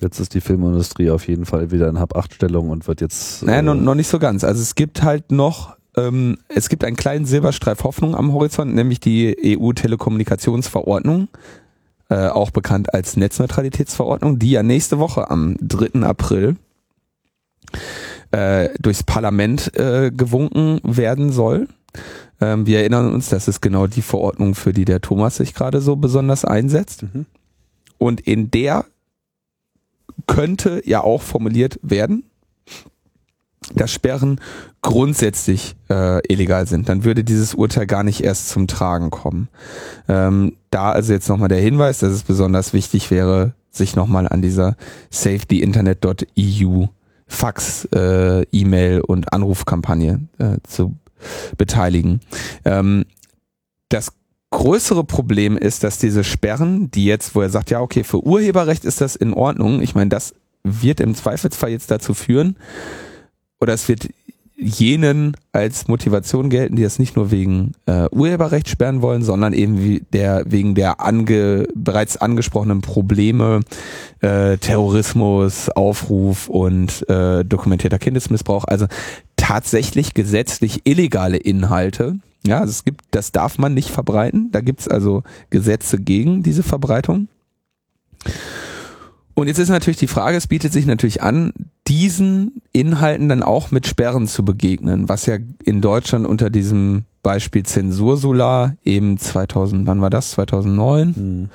Jetzt 0.00 0.18
ist 0.18 0.32
die 0.32 0.40
Filmindustrie 0.40 1.10
auf 1.10 1.28
jeden 1.28 1.44
Fall 1.44 1.72
wieder 1.72 1.88
in 1.88 1.98
Hab-8-Stellung 1.98 2.70
und 2.70 2.88
wird 2.88 3.02
jetzt. 3.02 3.42
Naja, 3.42 3.58
äh, 3.58 3.74
noch 3.74 3.94
nicht 3.94 4.08
so 4.08 4.18
ganz. 4.18 4.44
Also 4.44 4.62
es 4.62 4.74
gibt 4.74 5.02
halt 5.02 5.30
noch, 5.30 5.76
ähm, 5.96 6.38
es 6.48 6.68
gibt 6.68 6.84
einen 6.84 6.96
kleinen 6.96 7.24
Silberstreif 7.24 7.84
Hoffnung 7.84 8.14
am 8.14 8.32
Horizont, 8.32 8.74
nämlich 8.74 9.00
die 9.00 9.58
EU-Telekommunikationsverordnung, 9.58 11.28
äh, 12.08 12.28
auch 12.28 12.50
bekannt 12.50 12.94
als 12.94 13.16
Netzneutralitätsverordnung, 13.16 14.38
die 14.38 14.52
ja 14.52 14.62
nächste 14.62 14.98
Woche 14.98 15.30
am 15.30 15.56
3. 15.60 16.02
April 16.02 16.56
äh, 18.30 18.68
durchs 18.80 19.02
Parlament 19.02 19.76
äh, 19.76 20.10
gewunken 20.10 20.80
werden 20.84 21.32
soll. 21.32 21.68
Ähm, 22.40 22.66
wir 22.66 22.80
erinnern 22.80 23.12
uns, 23.12 23.28
das 23.28 23.48
ist 23.48 23.60
genau 23.60 23.86
die 23.86 24.02
Verordnung, 24.02 24.54
für 24.54 24.72
die 24.72 24.84
der 24.84 25.00
Thomas 25.00 25.36
sich 25.36 25.54
gerade 25.54 25.80
so 25.80 25.96
besonders 25.96 26.44
einsetzt. 26.44 27.02
Mhm. 27.02 27.26
Und 27.98 28.20
in 28.20 28.50
der 28.50 28.86
könnte 30.26 30.82
ja 30.84 31.02
auch 31.02 31.22
formuliert 31.22 31.78
werden, 31.82 32.29
dass 33.74 33.92
Sperren 33.92 34.40
grundsätzlich 34.82 35.76
äh, 35.88 36.20
illegal 36.32 36.66
sind. 36.66 36.88
Dann 36.88 37.04
würde 37.04 37.24
dieses 37.24 37.54
Urteil 37.54 37.86
gar 37.86 38.02
nicht 38.02 38.22
erst 38.22 38.48
zum 38.48 38.66
Tragen 38.66 39.10
kommen. 39.10 39.48
Ähm, 40.08 40.56
da 40.70 40.92
also 40.92 41.12
jetzt 41.12 41.28
nochmal 41.28 41.48
der 41.48 41.60
Hinweis, 41.60 41.98
dass 41.98 42.12
es 42.12 42.22
besonders 42.22 42.72
wichtig 42.72 43.10
wäre, 43.10 43.54
sich 43.70 43.96
nochmal 43.96 44.26
an 44.28 44.42
dieser 44.42 44.76
safetyinternet.eu 45.10 46.86
Fax, 47.26 47.84
äh, 47.94 48.42
E-Mail 48.50 49.02
und 49.02 49.32
Anrufkampagne 49.32 50.28
äh, 50.38 50.56
zu 50.64 50.96
beteiligen. 51.56 52.20
Ähm, 52.64 53.04
das 53.88 54.12
größere 54.50 55.04
Problem 55.04 55.56
ist, 55.56 55.84
dass 55.84 55.98
diese 55.98 56.24
Sperren, 56.24 56.90
die 56.90 57.04
jetzt, 57.04 57.34
wo 57.34 57.40
er 57.40 57.50
sagt, 57.50 57.70
ja, 57.70 57.80
okay, 57.80 58.02
für 58.02 58.24
Urheberrecht 58.24 58.84
ist 58.84 59.00
das 59.00 59.14
in 59.14 59.32
Ordnung. 59.32 59.80
Ich 59.80 59.94
meine, 59.94 60.10
das 60.10 60.34
wird 60.64 61.00
im 61.00 61.14
Zweifelsfall 61.14 61.70
jetzt 61.70 61.90
dazu 61.90 62.14
führen, 62.14 62.56
oder 63.60 63.74
es 63.74 63.88
wird 63.88 64.08
jenen 64.62 65.36
als 65.52 65.88
Motivation 65.88 66.50
gelten, 66.50 66.76
die 66.76 66.82
das 66.82 66.98
nicht 66.98 67.16
nur 67.16 67.30
wegen 67.30 67.72
äh, 67.86 68.08
Urheberrecht 68.10 68.68
sperren 68.68 69.00
wollen, 69.00 69.22
sondern 69.22 69.54
eben 69.54 69.82
wie 69.82 70.02
der 70.12 70.44
wegen 70.46 70.74
der 70.74 71.00
ange, 71.00 71.66
bereits 71.74 72.18
angesprochenen 72.18 72.82
Probleme 72.82 73.60
äh, 74.20 74.58
Terrorismus, 74.58 75.70
Aufruf 75.70 76.48
und 76.48 77.08
äh, 77.08 77.42
dokumentierter 77.44 77.98
Kindesmissbrauch. 77.98 78.64
Also 78.64 78.86
tatsächlich 79.36 80.12
gesetzlich 80.12 80.82
illegale 80.84 81.38
Inhalte. 81.38 82.16
Ja, 82.46 82.60
also 82.60 82.70
es 82.70 82.84
gibt, 82.84 83.02
das 83.10 83.32
darf 83.32 83.58
man 83.58 83.74
nicht 83.74 83.90
verbreiten. 83.90 84.50
Da 84.52 84.60
gibt's 84.60 84.88
also 84.88 85.22
Gesetze 85.50 85.98
gegen 85.98 86.42
diese 86.42 86.62
Verbreitung. 86.62 87.28
Und 89.34 89.46
jetzt 89.46 89.58
ist 89.58 89.68
natürlich 89.70 89.98
die 89.98 90.06
Frage, 90.06 90.36
es 90.36 90.46
bietet 90.46 90.72
sich 90.72 90.84
natürlich 90.84 91.22
an, 91.22 91.52
diesen 91.90 92.62
Inhalten 92.72 93.28
dann 93.28 93.42
auch 93.42 93.72
mit 93.72 93.88
Sperren 93.88 94.28
zu 94.28 94.44
begegnen, 94.44 95.08
was 95.08 95.26
ja 95.26 95.38
in 95.64 95.80
Deutschland 95.80 96.24
unter 96.24 96.48
diesem 96.48 97.04
Beispiel 97.24 97.64
Zensursolar 97.64 98.76
eben 98.84 99.18
2000, 99.18 99.88
wann 99.88 100.00
war 100.00 100.08
das? 100.08 100.30
2009? 100.30 101.16
Hm. 101.16 101.48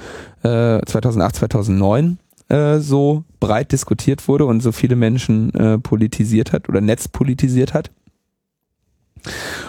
Äh, 0.43 0.85
2008, 0.85 1.35
2009 1.37 2.19
äh, 2.49 2.79
so 2.79 3.23
breit 3.39 3.71
diskutiert 3.71 4.27
wurde 4.27 4.45
und 4.45 4.59
so 4.59 4.73
viele 4.73 4.97
Menschen 4.97 5.53
äh, 5.53 5.77
politisiert 5.77 6.51
hat 6.51 6.67
oder 6.67 6.81
netzpolitisiert 6.81 7.73
hat. 7.73 7.89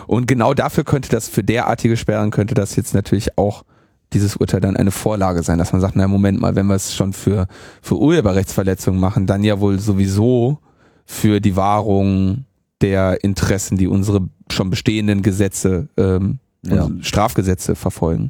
Und 0.09 0.26
genau 0.26 0.52
dafür 0.52 0.82
könnte 0.82 1.10
das, 1.10 1.28
für 1.28 1.44
derartige 1.44 1.97
Sperren 1.97 2.32
könnte 2.32 2.55
das 2.55 2.74
jetzt 2.74 2.93
natürlich 2.93 3.38
auch 3.38 3.64
dieses 4.12 4.37
Urteil 4.37 4.61
dann 4.61 4.77
eine 4.77 4.91
Vorlage 4.91 5.43
sein, 5.43 5.59
dass 5.59 5.73
man 5.73 5.81
sagt, 5.81 5.97
na 5.97 6.09
Moment 6.09 6.41
mal, 6.41 6.55
wenn 6.55 6.66
wir 6.66 6.74
es 6.74 6.95
schon 6.95 7.12
für, 7.12 7.47
für 7.83 7.99
Urheberrechtsverletzungen 7.99 9.01
machen, 9.01 9.27
dann 9.27 9.43
ja 9.43 9.61
wohl 9.61 9.78
sowieso 9.78 10.59
für 11.05 11.41
die 11.41 11.57
Wahrung 11.57 12.45
der 12.81 13.24
Interessen, 13.24 13.78
die 13.78 13.89
unsere 13.89 14.28
schon 14.51 14.70
bestehenden 14.70 15.23
Gesetze, 15.23 15.89
ähm, 15.97 16.39
ja. 16.62 16.89
Strafgesetze 17.01 17.74
verfolgen. 17.74 18.28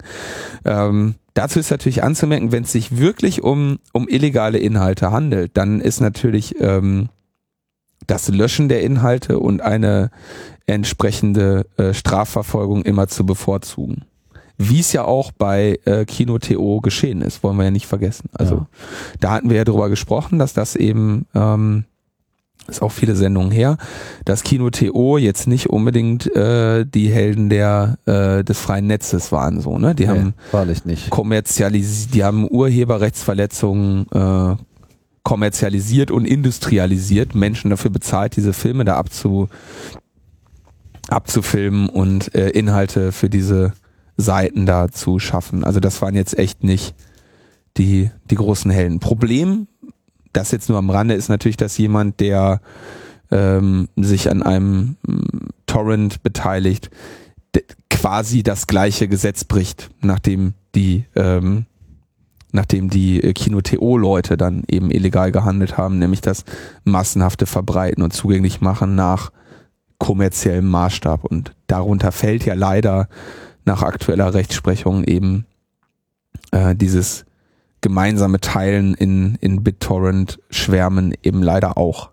Ähm, 0.64 1.14
dazu 1.34 1.58
ist 1.58 1.70
natürlich 1.70 2.02
anzumerken, 2.02 2.52
wenn 2.52 2.64
es 2.64 2.72
sich 2.72 2.98
wirklich 2.98 3.42
um, 3.42 3.78
um 3.92 4.08
illegale 4.08 4.58
Inhalte 4.58 5.10
handelt, 5.10 5.56
dann 5.56 5.80
ist 5.80 6.00
natürlich 6.00 6.60
ähm, 6.60 7.08
das 8.06 8.28
Löschen 8.28 8.68
der 8.68 8.82
Inhalte 8.82 9.38
und 9.38 9.62
eine 9.62 10.10
entsprechende 10.66 11.66
äh, 11.76 11.92
Strafverfolgung 11.92 12.82
immer 12.82 13.08
zu 13.08 13.24
bevorzugen 13.24 14.04
wie 14.58 14.80
es 14.80 14.92
ja 14.92 15.04
auch 15.04 15.32
bei 15.32 15.78
äh, 15.84 16.04
Kino.to 16.04 16.80
geschehen 16.80 17.22
ist, 17.22 17.42
wollen 17.42 17.56
wir 17.56 17.64
ja 17.64 17.70
nicht 17.70 17.86
vergessen. 17.86 18.30
Also 18.32 18.54
ja. 18.54 18.66
da 19.20 19.30
hatten 19.32 19.50
wir 19.50 19.56
ja 19.56 19.64
drüber 19.64 19.88
gesprochen, 19.88 20.38
dass 20.38 20.54
das 20.54 20.76
eben 20.76 21.26
ähm, 21.34 21.84
ist 22.68 22.82
auch 22.82 22.92
viele 22.92 23.14
Sendungen 23.14 23.50
her, 23.50 23.76
dass 24.24 24.42
Kino.to 24.42 25.18
jetzt 25.18 25.46
nicht 25.46 25.70
unbedingt 25.70 26.34
äh, 26.34 26.84
die 26.84 27.08
Helden 27.08 27.48
der 27.48 27.98
äh, 28.06 28.42
des 28.42 28.58
freien 28.58 28.86
Netzes 28.86 29.30
waren 29.30 29.60
so, 29.60 29.78
ne? 29.78 29.94
Die 29.94 30.04
nee, 30.04 30.08
haben 30.08 30.34
wahrlich 30.50 30.84
nicht. 30.84 31.10
kommerzialisiert, 31.10 32.14
die 32.14 32.24
haben 32.24 32.48
Urheberrechtsverletzungen 32.50 34.06
äh, 34.10 34.56
kommerzialisiert 35.22 36.10
und 36.10 36.24
industrialisiert, 36.24 37.34
Menschen 37.34 37.70
dafür 37.70 37.90
bezahlt, 37.90 38.36
diese 38.36 38.52
Filme 38.52 38.84
da 38.84 38.96
abzu 38.96 39.48
abzufilmen 41.08 41.88
und 41.88 42.34
äh, 42.34 42.50
Inhalte 42.50 43.12
für 43.12 43.30
diese 43.30 43.72
Seiten 44.16 44.66
da 44.66 44.88
zu 44.88 45.18
schaffen. 45.18 45.64
Also 45.64 45.80
das 45.80 46.00
waren 46.02 46.14
jetzt 46.14 46.38
echt 46.38 46.64
nicht 46.64 46.94
die, 47.76 48.10
die 48.30 48.36
großen 48.36 48.70
Helden. 48.70 49.00
Problem, 49.00 49.66
das 50.32 50.50
jetzt 50.50 50.68
nur 50.68 50.78
am 50.78 50.90
Rande, 50.90 51.14
ist 51.14 51.28
natürlich, 51.28 51.56
dass 51.56 51.78
jemand, 51.78 52.20
der 52.20 52.60
ähm, 53.30 53.88
sich 53.96 54.30
an 54.30 54.42
einem 54.42 54.96
ähm, 55.08 55.48
Torrent 55.66 56.22
beteiligt, 56.22 56.90
quasi 57.90 58.42
das 58.42 58.66
gleiche 58.66 59.08
Gesetz 59.08 59.44
bricht, 59.44 59.90
nachdem 60.02 60.54
die 60.74 61.06
ähm, 61.14 61.66
nachdem 62.52 62.90
die 62.90 63.22
äh, 63.22 63.32
Kino-TO-Leute 63.32 64.36
dann 64.36 64.64
eben 64.68 64.90
illegal 64.90 65.30
gehandelt 65.30 65.76
haben, 65.76 65.98
nämlich 65.98 66.20
das 66.20 66.44
massenhafte 66.84 67.46
Verbreiten 67.46 68.02
und 68.02 68.12
zugänglich 68.12 68.60
machen 68.60 68.94
nach 68.94 69.30
kommerziellem 69.98 70.66
Maßstab. 70.68 71.24
Und 71.24 71.52
darunter 71.66 72.12
fällt 72.12 72.44
ja 72.44 72.54
leider 72.54 73.08
nach 73.66 73.82
aktueller 73.82 74.32
Rechtsprechung 74.32 75.04
eben 75.04 75.44
äh, 76.52 76.74
dieses 76.74 77.26
gemeinsame 77.82 78.40
Teilen 78.40 78.94
in, 78.94 79.36
in 79.40 79.62
BitTorrent-Schwärmen 79.62 81.14
eben 81.22 81.42
leider 81.42 81.76
auch. 81.76 82.10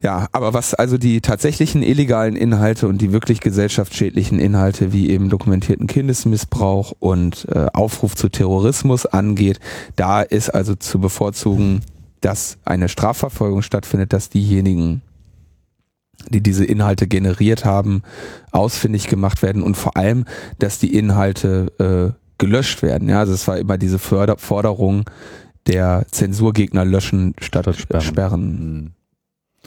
Ja, 0.00 0.28
aber 0.30 0.54
was 0.54 0.74
also 0.74 0.96
die 0.96 1.20
tatsächlichen 1.20 1.82
illegalen 1.82 2.36
Inhalte 2.36 2.86
und 2.86 3.00
die 3.00 3.12
wirklich 3.12 3.40
gesellschaftsschädlichen 3.40 4.38
Inhalte 4.38 4.92
wie 4.92 5.10
eben 5.10 5.28
dokumentierten 5.28 5.88
Kindesmissbrauch 5.88 6.92
und 7.00 7.48
äh, 7.50 7.66
Aufruf 7.72 8.14
zu 8.14 8.28
Terrorismus 8.28 9.06
angeht, 9.06 9.58
da 9.96 10.22
ist 10.22 10.50
also 10.50 10.76
zu 10.76 11.00
bevorzugen, 11.00 11.80
dass 12.20 12.58
eine 12.64 12.88
Strafverfolgung 12.88 13.62
stattfindet, 13.62 14.12
dass 14.12 14.30
diejenigen, 14.30 15.02
die 16.28 16.42
diese 16.42 16.64
Inhalte 16.64 17.06
generiert 17.06 17.64
haben, 17.64 18.02
ausfindig 18.50 19.08
gemacht 19.08 19.42
werden 19.42 19.62
und 19.62 19.76
vor 19.76 19.96
allem, 19.96 20.24
dass 20.58 20.78
die 20.78 20.96
Inhalte 20.96 22.14
äh, 22.14 22.18
gelöscht 22.38 22.82
werden. 22.82 23.08
Ja, 23.08 23.20
also 23.20 23.32
es 23.32 23.46
war 23.48 23.58
immer 23.58 23.78
diese 23.78 23.98
Förder 23.98 24.38
Forderung 24.38 25.04
der 25.66 26.06
Zensurgegner 26.10 26.84
löschen 26.84 27.34
statt, 27.40 27.66
sperren. 27.76 28.02
sperren. 28.02 28.42
Hm. 28.42 28.92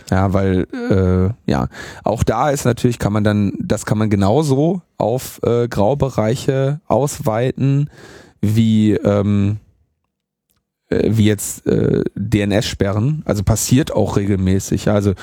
Ja, 0.09 0.33
weil 0.33 0.65
äh, 0.73 1.51
ja 1.51 1.67
auch 2.03 2.23
da 2.23 2.49
ist 2.49 2.65
natürlich 2.65 2.97
kann 2.97 3.13
man 3.13 3.23
dann 3.23 3.53
das 3.59 3.85
kann 3.85 3.97
man 3.97 4.09
genauso 4.09 4.81
auf 4.97 5.39
äh, 5.43 5.67
Graubereiche 5.67 6.79
ausweiten 6.87 7.89
wie 8.41 8.93
ähm, 8.93 9.57
äh, 10.91 11.09
wie 11.17 11.25
jetzt 11.25 11.65
äh, 11.67 12.03
DNS-Sperren, 12.15 13.23
also 13.25 13.43
passiert 13.43 13.91
auch 13.93 14.17
regelmäßig. 14.17 14.89
Also 14.89 15.13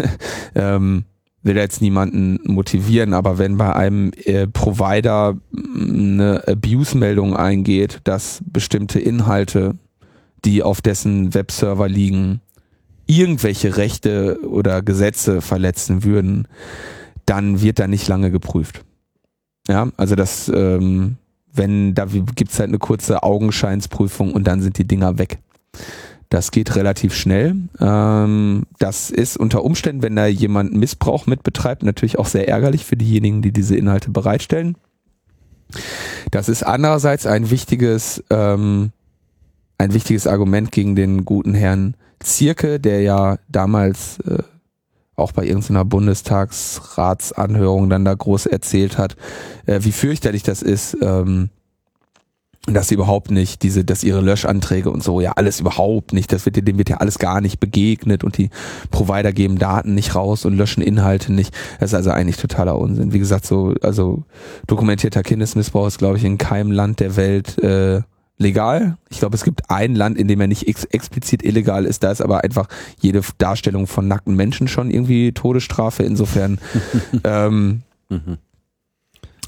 ähm, 0.54 1.04
will 1.42 1.56
jetzt 1.56 1.80
niemanden 1.80 2.40
motivieren, 2.44 3.14
aber 3.14 3.38
wenn 3.38 3.56
bei 3.56 3.74
einem 3.74 4.12
äh, 4.24 4.46
Provider 4.46 5.38
eine 5.54 6.42
Abuse-Meldung 6.46 7.36
eingeht, 7.36 8.00
dass 8.04 8.42
bestimmte 8.44 9.00
Inhalte, 9.00 9.76
die 10.44 10.62
auf 10.62 10.80
dessen 10.80 11.32
Webserver 11.34 11.88
liegen, 11.88 12.40
irgendwelche 13.06 13.76
Rechte 13.76 14.38
oder 14.46 14.82
Gesetze 14.82 15.40
verletzen 15.40 16.04
würden, 16.04 16.46
dann 17.26 17.60
wird 17.62 17.78
da 17.78 17.86
nicht 17.86 18.06
lange 18.08 18.30
geprüft. 18.30 18.84
Ja, 19.68 19.88
also 19.96 20.14
das 20.14 20.50
ähm, 20.54 21.16
wenn 21.52 21.94
da 21.94 22.06
gibt's 22.06 22.58
halt 22.58 22.68
eine 22.68 22.78
kurze 22.78 23.22
Augenscheinsprüfung 23.22 24.32
und 24.32 24.44
dann 24.44 24.60
sind 24.60 24.78
die 24.78 24.86
Dinger 24.86 25.18
weg. 25.18 25.38
Das 26.28 26.52
geht 26.52 26.76
relativ 26.76 27.14
schnell. 27.14 27.56
Ähm, 27.80 28.62
das 28.78 29.10
ist 29.10 29.36
unter 29.36 29.64
Umständen, 29.64 30.02
wenn 30.02 30.14
da 30.14 30.26
jemand 30.26 30.72
Missbrauch 30.72 31.26
mit 31.26 31.42
betreibt, 31.42 31.82
natürlich 31.82 32.18
auch 32.18 32.26
sehr 32.26 32.48
ärgerlich 32.48 32.84
für 32.84 32.96
diejenigen, 32.96 33.42
die 33.42 33.52
diese 33.52 33.76
Inhalte 33.76 34.10
bereitstellen. 34.10 34.76
Das 36.30 36.48
ist 36.48 36.62
andererseits 36.62 37.26
ein 37.26 37.50
wichtiges, 37.50 38.22
ähm, 38.30 38.92
ein 39.78 39.92
wichtiges 39.92 40.26
Argument 40.28 40.70
gegen 40.70 40.94
den 40.94 41.24
guten 41.24 41.54
Herrn 41.54 41.94
Zierke, 42.20 42.78
der 42.78 43.02
ja 43.02 43.38
damals 43.48 44.20
äh, 44.20 44.42
auch 45.20 45.32
bei 45.32 45.44
irgendeiner 45.44 45.84
Bundestagsratsanhörung 45.84 47.90
dann 47.90 48.04
da 48.04 48.14
groß 48.14 48.46
erzählt 48.46 48.98
hat, 48.98 49.16
äh, 49.66 49.80
wie 49.82 49.92
fürchterlich 49.92 50.42
das 50.42 50.62
ist, 50.62 50.96
ähm, 51.02 51.50
dass 52.66 52.88
sie 52.88 52.94
überhaupt 52.94 53.30
nicht 53.30 53.62
diese, 53.62 53.84
dass 53.84 54.04
ihre 54.04 54.20
Löschanträge 54.20 54.90
und 54.90 55.02
so, 55.02 55.20
ja 55.20 55.32
alles 55.32 55.60
überhaupt 55.60 56.12
nicht, 56.12 56.30
das 56.30 56.44
wird 56.44 56.56
dem 56.56 56.76
wird 56.76 56.90
ja 56.90 56.98
alles 56.98 57.18
gar 57.18 57.40
nicht 57.40 57.58
begegnet 57.58 58.22
und 58.22 58.36
die 58.36 58.50
Provider 58.90 59.32
geben 59.32 59.58
Daten 59.58 59.94
nicht 59.94 60.14
raus 60.14 60.44
und 60.44 60.56
löschen 60.56 60.82
Inhalte 60.82 61.32
nicht. 61.32 61.54
Das 61.78 61.90
ist 61.90 61.94
also 61.94 62.10
eigentlich 62.10 62.36
totaler 62.36 62.78
Unsinn. 62.78 63.12
Wie 63.12 63.18
gesagt, 63.18 63.46
so, 63.46 63.74
also 63.80 64.24
dokumentierter 64.66 65.22
Kindesmissbrauch 65.22 65.86
ist, 65.86 65.98
glaube 65.98 66.18
ich, 66.18 66.24
in 66.24 66.36
keinem 66.36 66.70
Land 66.70 67.00
der 67.00 67.16
Welt 67.16 67.58
äh, 67.62 68.02
legal. 68.40 68.96
Ich 69.10 69.18
glaube, 69.18 69.36
es 69.36 69.44
gibt 69.44 69.70
ein 69.70 69.94
Land, 69.94 70.18
in 70.18 70.26
dem 70.26 70.40
er 70.40 70.46
nicht 70.46 70.66
ex 70.66 70.84
explizit 70.84 71.44
illegal 71.44 71.84
ist. 71.84 72.02
Da 72.02 72.10
ist 72.10 72.20
aber 72.20 72.42
einfach 72.42 72.68
jede 73.00 73.20
Darstellung 73.38 73.86
von 73.86 74.08
nackten 74.08 74.34
Menschen 74.34 74.66
schon 74.66 74.90
irgendwie 74.90 75.32
Todesstrafe. 75.32 76.02
Insofern, 76.02 76.58
ähm, 77.24 77.82
mhm. 78.08 78.38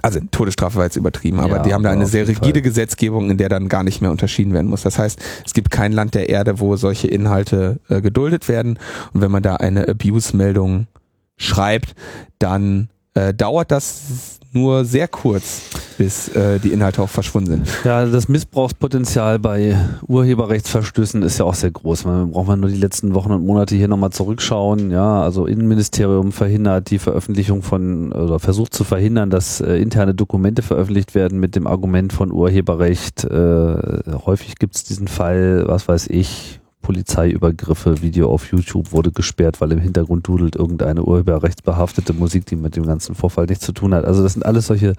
Also 0.01 0.19
Todesstrafe 0.31 0.77
war 0.77 0.85
jetzt 0.85 0.97
übertrieben, 0.97 1.39
aber 1.39 1.59
Ja, 1.59 1.63
die 1.63 1.75
haben 1.75 1.85
da 1.85 1.91
eine 1.91 2.07
sehr 2.07 2.27
rigide 2.27 2.55
Fall. 2.55 2.63
Gesetzgebung, 2.63 3.31
in 3.31 3.37
der 3.37 3.49
dann 3.49 3.69
gar 3.69 3.85
nicht 3.85 4.01
mehr 4.01 4.11
unterschieden 4.11 4.53
werden 4.53 4.69
muss. 4.69 4.83
Das 4.83 4.99
heißt, 4.99 5.21
es 5.47 5.55
gibt 5.55 5.71
kein 5.71 5.93
Land 5.93 6.15
der 6.15 6.29
Erde, 6.29 6.59
wo 6.61 6.75
solche 6.77 7.07
Inhalte 7.07 7.79
äh, 7.89 8.01
geduldet 8.01 8.49
werden. 8.49 8.79
Und 9.13 9.21
wenn 9.21 9.31
man 9.31 9.43
da 9.43 9.57
eine 9.57 9.87
Abuse-Meldung 9.89 10.89
schreibt, 11.37 11.95
dann 12.39 12.89
äh, 13.15 13.33
dauert 13.33 13.71
das 13.71 14.41
nur 14.53 14.85
sehr 14.85 15.09
kurz, 15.09 15.63
bis 15.99 16.29
äh, 16.29 16.59
die 16.59 16.73
Inhalte 16.73 17.03
auch 17.03 17.09
verschwunden 17.09 17.51
sind. 17.51 17.69
Ja, 17.85 18.05
das 18.07 18.29
Missbrauchspotenzial 18.29 19.39
bei 19.39 19.77
Urheberrechtsverstößen 20.07 21.23
ist 21.23 21.39
ja 21.39 21.45
auch 21.45 21.55
sehr 21.55 21.71
groß. 21.71 22.05
Man 22.05 22.31
braucht 22.33 22.49
man 22.49 22.61
nur 22.61 22.71
die 22.71 22.77
letzten 22.77 23.15
Wochen 23.15 23.33
und 23.33 23.45
Monate 23.45 23.75
hier 23.75 23.89
nochmal 23.89 24.11
zurückschauen. 24.11 24.91
Ja, 24.91 25.23
also 25.23 25.47
Innenministerium 25.47 26.33
verhindert 26.33 26.91
die 26.91 26.99
Veröffentlichung 26.99 27.63
von 27.63 28.13
oder 28.13 28.39
versucht 28.39 28.75
zu 28.75 28.85
verhindern, 28.85 29.31
dass 29.31 29.61
äh, 29.61 29.77
interne 29.77 30.15
Dokumente 30.15 30.63
veröffentlicht 30.63 31.15
werden 31.15 31.41
mit 31.41 31.57
dem 31.57 31.67
Argument 31.67 32.13
von 32.13 32.33
Urheberrecht. 32.33 33.25
Äh, 33.25 34.03
häufig 34.27 34.57
gibt 34.57 34.77
es 34.77 34.85
diesen 34.85 35.09
Fall, 35.09 35.65
was 35.67 35.89
weiß 35.89 36.09
ich, 36.09 36.61
Polizeiübergriffe, 36.83 38.03
Video 38.03 38.31
auf 38.31 38.51
YouTube 38.51 38.93
wurde 38.93 39.13
gesperrt, 39.13 39.61
weil 39.61 39.73
im 39.73 39.79
Hintergrund 39.79 40.27
dudelt 40.29 40.57
irgendeine 40.57 41.05
urheberrechtsbehaftete 41.05 42.13
Musik, 42.13 42.45
die 42.47 42.57
mit 42.57 42.77
dem 42.77 42.85
ganzen 42.85 43.15
Vorfall 43.15 43.47
nichts 43.47 43.65
zu 43.65 43.73
tun 43.73 43.95
hat. 43.95 44.05
Also 44.05 44.23
das 44.23 44.35
sind 44.35 44.45
alles 44.45 44.67
solche 44.67 44.95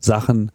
Sachen. 0.00 0.50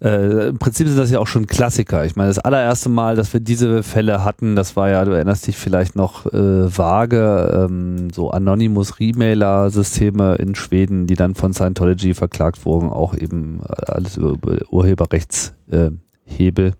Äh, 0.00 0.48
Im 0.48 0.58
Prinzip 0.58 0.86
sind 0.86 0.96
das 0.96 1.10
ja 1.10 1.18
auch 1.18 1.26
schon 1.26 1.46
Klassiker. 1.46 2.04
Ich 2.04 2.14
meine, 2.14 2.28
das 2.28 2.38
allererste 2.38 2.88
Mal, 2.88 3.16
dass 3.16 3.32
wir 3.32 3.40
diese 3.40 3.82
Fälle 3.82 4.24
hatten, 4.24 4.54
das 4.54 4.76
war 4.76 4.88
ja, 4.88 5.04
du 5.04 5.10
erinnerst 5.10 5.46
dich 5.46 5.56
vielleicht 5.56 5.96
noch 5.96 6.26
äh, 6.26 6.76
vage, 6.76 7.66
ähm, 7.68 8.10
so 8.10 8.30
Anonymous 8.30 9.00
Remailer-Systeme 9.00 10.36
in 10.36 10.54
Schweden, 10.54 11.08
die 11.08 11.16
dann 11.16 11.34
von 11.34 11.52
Scientology 11.52 12.14
verklagt 12.14 12.64
wurden, 12.64 12.90
auch 12.90 13.14
eben 13.14 13.60
äh, 13.68 13.90
alles 13.90 14.16
über, 14.16 14.30
über 14.30 14.58
Urheberrechtshebel. 14.70 16.66
Äh. 16.68 16.72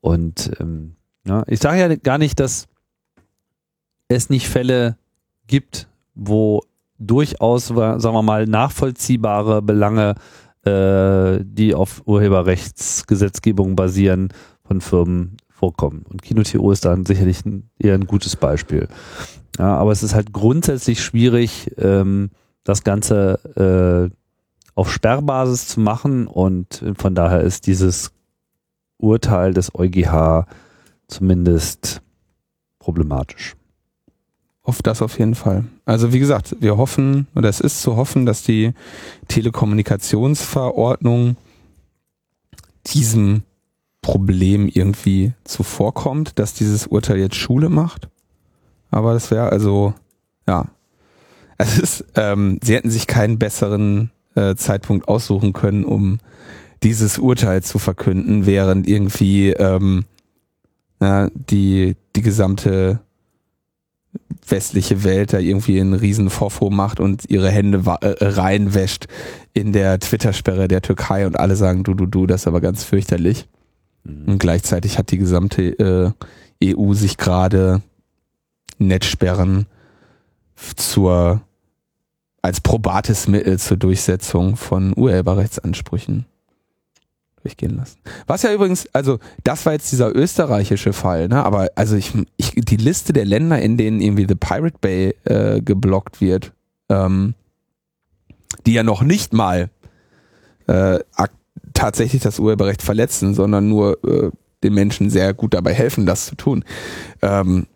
Und 0.00 0.50
ähm, 0.60 0.96
ja, 1.26 1.42
ich 1.46 1.60
sage 1.60 1.80
ja 1.80 1.94
gar 1.96 2.18
nicht, 2.18 2.38
dass 2.40 2.66
es 4.08 4.30
nicht 4.30 4.48
Fälle 4.48 4.96
gibt, 5.46 5.88
wo 6.14 6.62
durchaus, 6.98 7.68
sagen 7.68 8.02
wir 8.02 8.22
mal, 8.22 8.46
nachvollziehbare 8.46 9.62
Belange, 9.62 10.14
äh, 10.64 11.40
die 11.44 11.74
auf 11.74 12.02
Urheberrechtsgesetzgebung 12.06 13.76
basieren, 13.76 14.28
von 14.66 14.80
Firmen 14.80 15.36
vorkommen. 15.48 16.04
Und 16.08 16.22
Kino.to 16.22 16.70
ist 16.70 16.84
dann 16.84 17.04
sicherlich 17.04 17.44
ein, 17.44 17.70
eher 17.78 17.94
ein 17.94 18.06
gutes 18.06 18.36
Beispiel. 18.36 18.88
Ja, 19.58 19.76
aber 19.76 19.92
es 19.92 20.02
ist 20.02 20.14
halt 20.14 20.32
grundsätzlich 20.32 21.02
schwierig, 21.02 21.70
ähm, 21.78 22.30
das 22.64 22.82
Ganze 22.82 24.10
äh, 24.10 24.14
auf 24.74 24.90
Sperrbasis 24.90 25.68
zu 25.68 25.80
machen 25.80 26.26
und 26.26 26.84
von 26.96 27.14
daher 27.14 27.42
ist 27.42 27.66
dieses 27.66 28.10
Urteil 28.98 29.52
des 29.54 29.74
EuGH 29.74 30.46
zumindest 31.06 32.02
problematisch. 32.78 33.54
Auf 34.62 34.82
das 34.82 35.02
auf 35.02 35.18
jeden 35.18 35.34
Fall. 35.34 35.64
Also 35.84 36.12
wie 36.12 36.18
gesagt, 36.18 36.56
wir 36.60 36.78
hoffen, 36.78 37.26
oder 37.34 37.48
es 37.48 37.60
ist 37.60 37.82
zu 37.82 37.96
hoffen, 37.96 38.24
dass 38.24 38.42
die 38.42 38.72
Telekommunikationsverordnung 39.28 41.36
diesem 42.86 43.42
Problem 44.00 44.68
irgendwie 44.68 45.32
zuvorkommt, 45.44 46.38
dass 46.38 46.54
dieses 46.54 46.86
Urteil 46.86 47.18
jetzt 47.18 47.36
Schule 47.36 47.68
macht. 47.68 48.08
Aber 48.90 49.12
das 49.12 49.30
wäre 49.30 49.50
also, 49.50 49.94
ja. 50.46 50.66
Es 51.56 51.78
ist, 51.78 52.04
ähm, 52.14 52.58
sie 52.62 52.74
hätten 52.74 52.90
sich 52.90 53.06
keinen 53.06 53.38
besseren 53.38 54.10
äh, 54.34 54.54
Zeitpunkt 54.56 55.08
aussuchen 55.08 55.52
können, 55.52 55.84
um 55.84 56.18
dieses 56.82 57.18
Urteil 57.18 57.62
zu 57.62 57.78
verkünden, 57.78 58.46
während 58.46 58.86
irgendwie 58.86 59.50
ähm, 59.50 60.04
ja, 61.04 61.28
die, 61.34 61.96
die 62.16 62.22
gesamte 62.22 63.00
westliche 64.46 65.04
Welt 65.04 65.32
da 65.32 65.38
irgendwie 65.38 65.80
einen 65.80 65.94
riesen 65.94 66.28
Vorfuhr 66.30 66.70
macht 66.70 67.00
und 67.00 67.30
ihre 67.30 67.50
Hände 67.50 67.86
wa- 67.86 67.98
äh, 68.02 68.16
reinwäscht 68.20 69.06
in 69.54 69.72
der 69.72 69.98
Twitter-Sperre 69.98 70.68
der 70.68 70.82
Türkei 70.82 71.26
und 71.26 71.38
alle 71.38 71.56
sagen, 71.56 71.82
du, 71.82 71.94
du, 71.94 72.06
du, 72.06 72.26
das 72.26 72.42
ist 72.42 72.46
aber 72.46 72.60
ganz 72.60 72.84
fürchterlich. 72.84 73.48
Und 74.04 74.38
gleichzeitig 74.38 74.98
hat 74.98 75.10
die 75.10 75.18
gesamte 75.18 76.14
äh, 76.62 76.74
EU 76.74 76.92
sich 76.92 77.16
gerade 77.16 77.80
Netzsperren 78.78 79.66
zur 80.76 81.40
als 82.42 82.60
probates 82.60 83.26
Mittel 83.26 83.58
zur 83.58 83.78
Durchsetzung 83.78 84.56
von 84.56 84.92
Urheberrechtsansprüchen 84.94 86.26
durchgehen 87.44 87.76
lassen. 87.76 87.98
Was 88.26 88.42
ja 88.42 88.52
übrigens, 88.52 88.88
also 88.92 89.18
das 89.44 89.64
war 89.66 89.74
jetzt 89.74 89.92
dieser 89.92 90.14
österreichische 90.14 90.92
Fall, 90.92 91.28
ne? 91.28 91.44
Aber 91.44 91.68
also 91.76 91.94
ich, 91.96 92.12
ich 92.36 92.52
die 92.52 92.76
Liste 92.76 93.12
der 93.12 93.24
Länder, 93.24 93.60
in 93.60 93.76
denen 93.76 94.00
irgendwie 94.00 94.26
The 94.28 94.34
Pirate 94.34 94.78
Bay 94.80 95.14
äh, 95.24 95.60
geblockt 95.60 96.20
wird, 96.20 96.52
ähm, 96.88 97.34
die 98.66 98.72
ja 98.72 98.82
noch 98.82 99.02
nicht 99.02 99.32
mal 99.32 99.70
äh, 100.66 100.98
tatsächlich 101.74 102.22
das 102.22 102.38
Urheberrecht 102.38 102.82
verletzen, 102.82 103.34
sondern 103.34 103.68
nur 103.68 104.02
äh, 104.04 104.30
den 104.62 104.74
Menschen 104.74 105.10
sehr 105.10 105.34
gut 105.34 105.54
dabei 105.54 105.74
helfen, 105.74 106.06
das 106.06 106.26
zu 106.26 106.36
tun. 106.36 106.64
Ähm, 107.20 107.66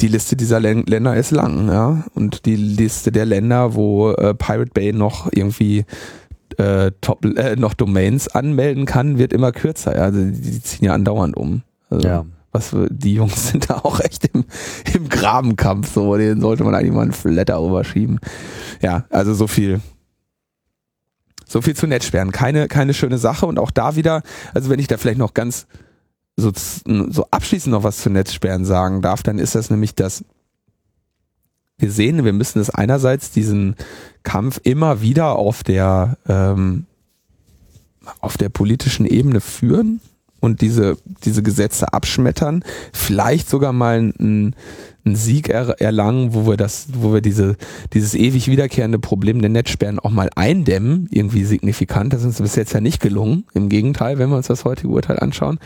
die 0.00 0.08
Liste 0.08 0.36
dieser 0.36 0.58
Län 0.58 0.84
Länder 0.86 1.16
ist 1.16 1.30
lang, 1.30 1.68
ja. 1.68 2.04
Und 2.14 2.46
die 2.46 2.56
Liste 2.56 3.12
der 3.12 3.26
Länder, 3.26 3.74
wo 3.74 4.10
äh, 4.12 4.34
Pirate 4.34 4.72
Bay 4.72 4.92
noch 4.92 5.30
irgendwie 5.32 5.84
äh, 6.58 6.92
top, 7.00 7.24
äh, 7.24 7.56
noch 7.56 7.74
Domains 7.74 8.28
anmelden 8.28 8.86
kann, 8.86 9.18
wird 9.18 9.32
immer 9.32 9.52
kürzer. 9.52 9.92
Also 10.00 10.20
die, 10.24 10.40
die 10.40 10.62
ziehen 10.62 10.86
ja 10.86 10.94
andauernd 10.94 11.36
um. 11.36 11.62
Also, 11.90 12.06
Ja. 12.06 12.26
Was 12.52 12.74
die 12.88 13.14
Jungs 13.14 13.48
sind 13.50 13.68
da 13.68 13.80
auch 13.82 14.00
echt 14.00 14.30
im, 14.32 14.44
im 14.94 15.08
Grabenkampf, 15.08 15.92
so, 15.92 16.16
den 16.16 16.40
sollte 16.40 16.64
man 16.64 16.74
eigentlich 16.74 16.92
mal 16.92 17.02
einen 17.02 17.12
Flatter 17.12 17.58
überschieben. 17.58 18.18
Ja, 18.80 19.04
also 19.10 19.34
so 19.34 19.46
viel. 19.46 19.80
So 21.46 21.60
viel 21.60 21.76
zu 21.76 21.86
Netzsperren. 21.86 22.32
Keine, 22.32 22.66
keine 22.66 22.94
schöne 22.94 23.18
Sache 23.18 23.46
und 23.46 23.58
auch 23.58 23.70
da 23.70 23.94
wieder, 23.94 24.22
also 24.54 24.70
wenn 24.70 24.80
ich 24.80 24.88
da 24.88 24.96
vielleicht 24.96 25.18
noch 25.18 25.34
ganz 25.34 25.66
so, 26.36 26.50
so 26.54 27.26
abschließend 27.30 27.72
noch 27.72 27.82
was 27.82 27.98
zu 27.98 28.10
Netzsperren 28.10 28.64
sagen 28.64 29.00
darf, 29.00 29.22
dann 29.22 29.38
ist 29.38 29.54
das 29.54 29.70
nämlich 29.70 29.94
das, 29.94 30.24
wir 31.78 31.90
sehen, 31.90 32.24
wir 32.24 32.32
müssen 32.32 32.60
es 32.60 32.70
einerseits 32.70 33.30
diesen 33.30 33.76
Kampf 34.22 34.60
immer 34.62 35.02
wieder 35.02 35.36
auf 35.36 35.62
der, 35.62 36.16
ähm, 36.28 36.86
auf 38.20 38.36
der 38.36 38.48
politischen 38.48 39.06
Ebene 39.06 39.40
führen 39.40 40.00
und 40.40 40.60
diese, 40.60 40.96
diese 41.24 41.42
Gesetze 41.42 41.92
abschmettern, 41.92 42.64
vielleicht 42.92 43.48
sogar 43.48 43.72
mal 43.72 43.98
einen, 43.98 44.54
einen 45.04 45.16
Sieg 45.16 45.48
er, 45.48 45.80
erlangen, 45.80 46.34
wo 46.34 46.46
wir 46.46 46.56
das, 46.56 46.88
wo 46.92 47.12
wir 47.12 47.20
diese, 47.20 47.56
dieses 47.92 48.14
ewig 48.14 48.48
wiederkehrende 48.48 48.98
Problem 48.98 49.40
der 49.40 49.50
Netzsperren 49.50 49.98
auch 49.98 50.10
mal 50.10 50.30
eindämmen, 50.34 51.08
irgendwie 51.10 51.44
signifikant. 51.44 52.12
Das 52.12 52.20
ist 52.20 52.26
uns 52.26 52.42
bis 52.42 52.56
jetzt 52.56 52.72
ja 52.72 52.80
nicht 52.80 53.00
gelungen. 53.00 53.44
Im 53.54 53.68
Gegenteil, 53.68 54.18
wenn 54.18 54.30
wir 54.30 54.36
uns 54.36 54.46
das 54.46 54.64
heutige 54.64 54.88
Urteil 54.88 55.18
anschauen. 55.18 55.58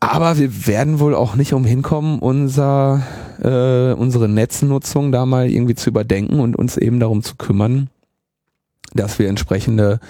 Aber 0.00 0.38
wir 0.38 0.66
werden 0.66 0.98
wohl 0.98 1.14
auch 1.14 1.34
nicht 1.34 1.54
umhin 1.54 1.82
kommen, 1.82 2.18
unser, 2.18 3.02
äh, 3.40 3.92
unsere 3.94 4.28
Netznutzung 4.28 5.12
da 5.12 5.24
mal 5.24 5.50
irgendwie 5.50 5.74
zu 5.74 5.90
überdenken 5.90 6.40
und 6.40 6.56
uns 6.56 6.76
eben 6.76 7.00
darum 7.00 7.22
zu 7.22 7.36
kümmern, 7.36 7.88
dass 8.92 9.18
wir 9.18 9.28
entsprechende 9.28 10.00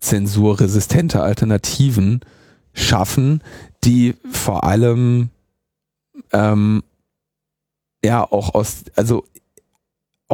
zensurresistente 0.00 1.22
Alternativen 1.22 2.20
schaffen, 2.72 3.42
die 3.84 4.14
vor 4.30 4.64
allem 4.64 5.30
ähm, 6.32 6.82
ja 8.04 8.24
auch 8.24 8.54
aus, 8.54 8.84
also 8.96 9.24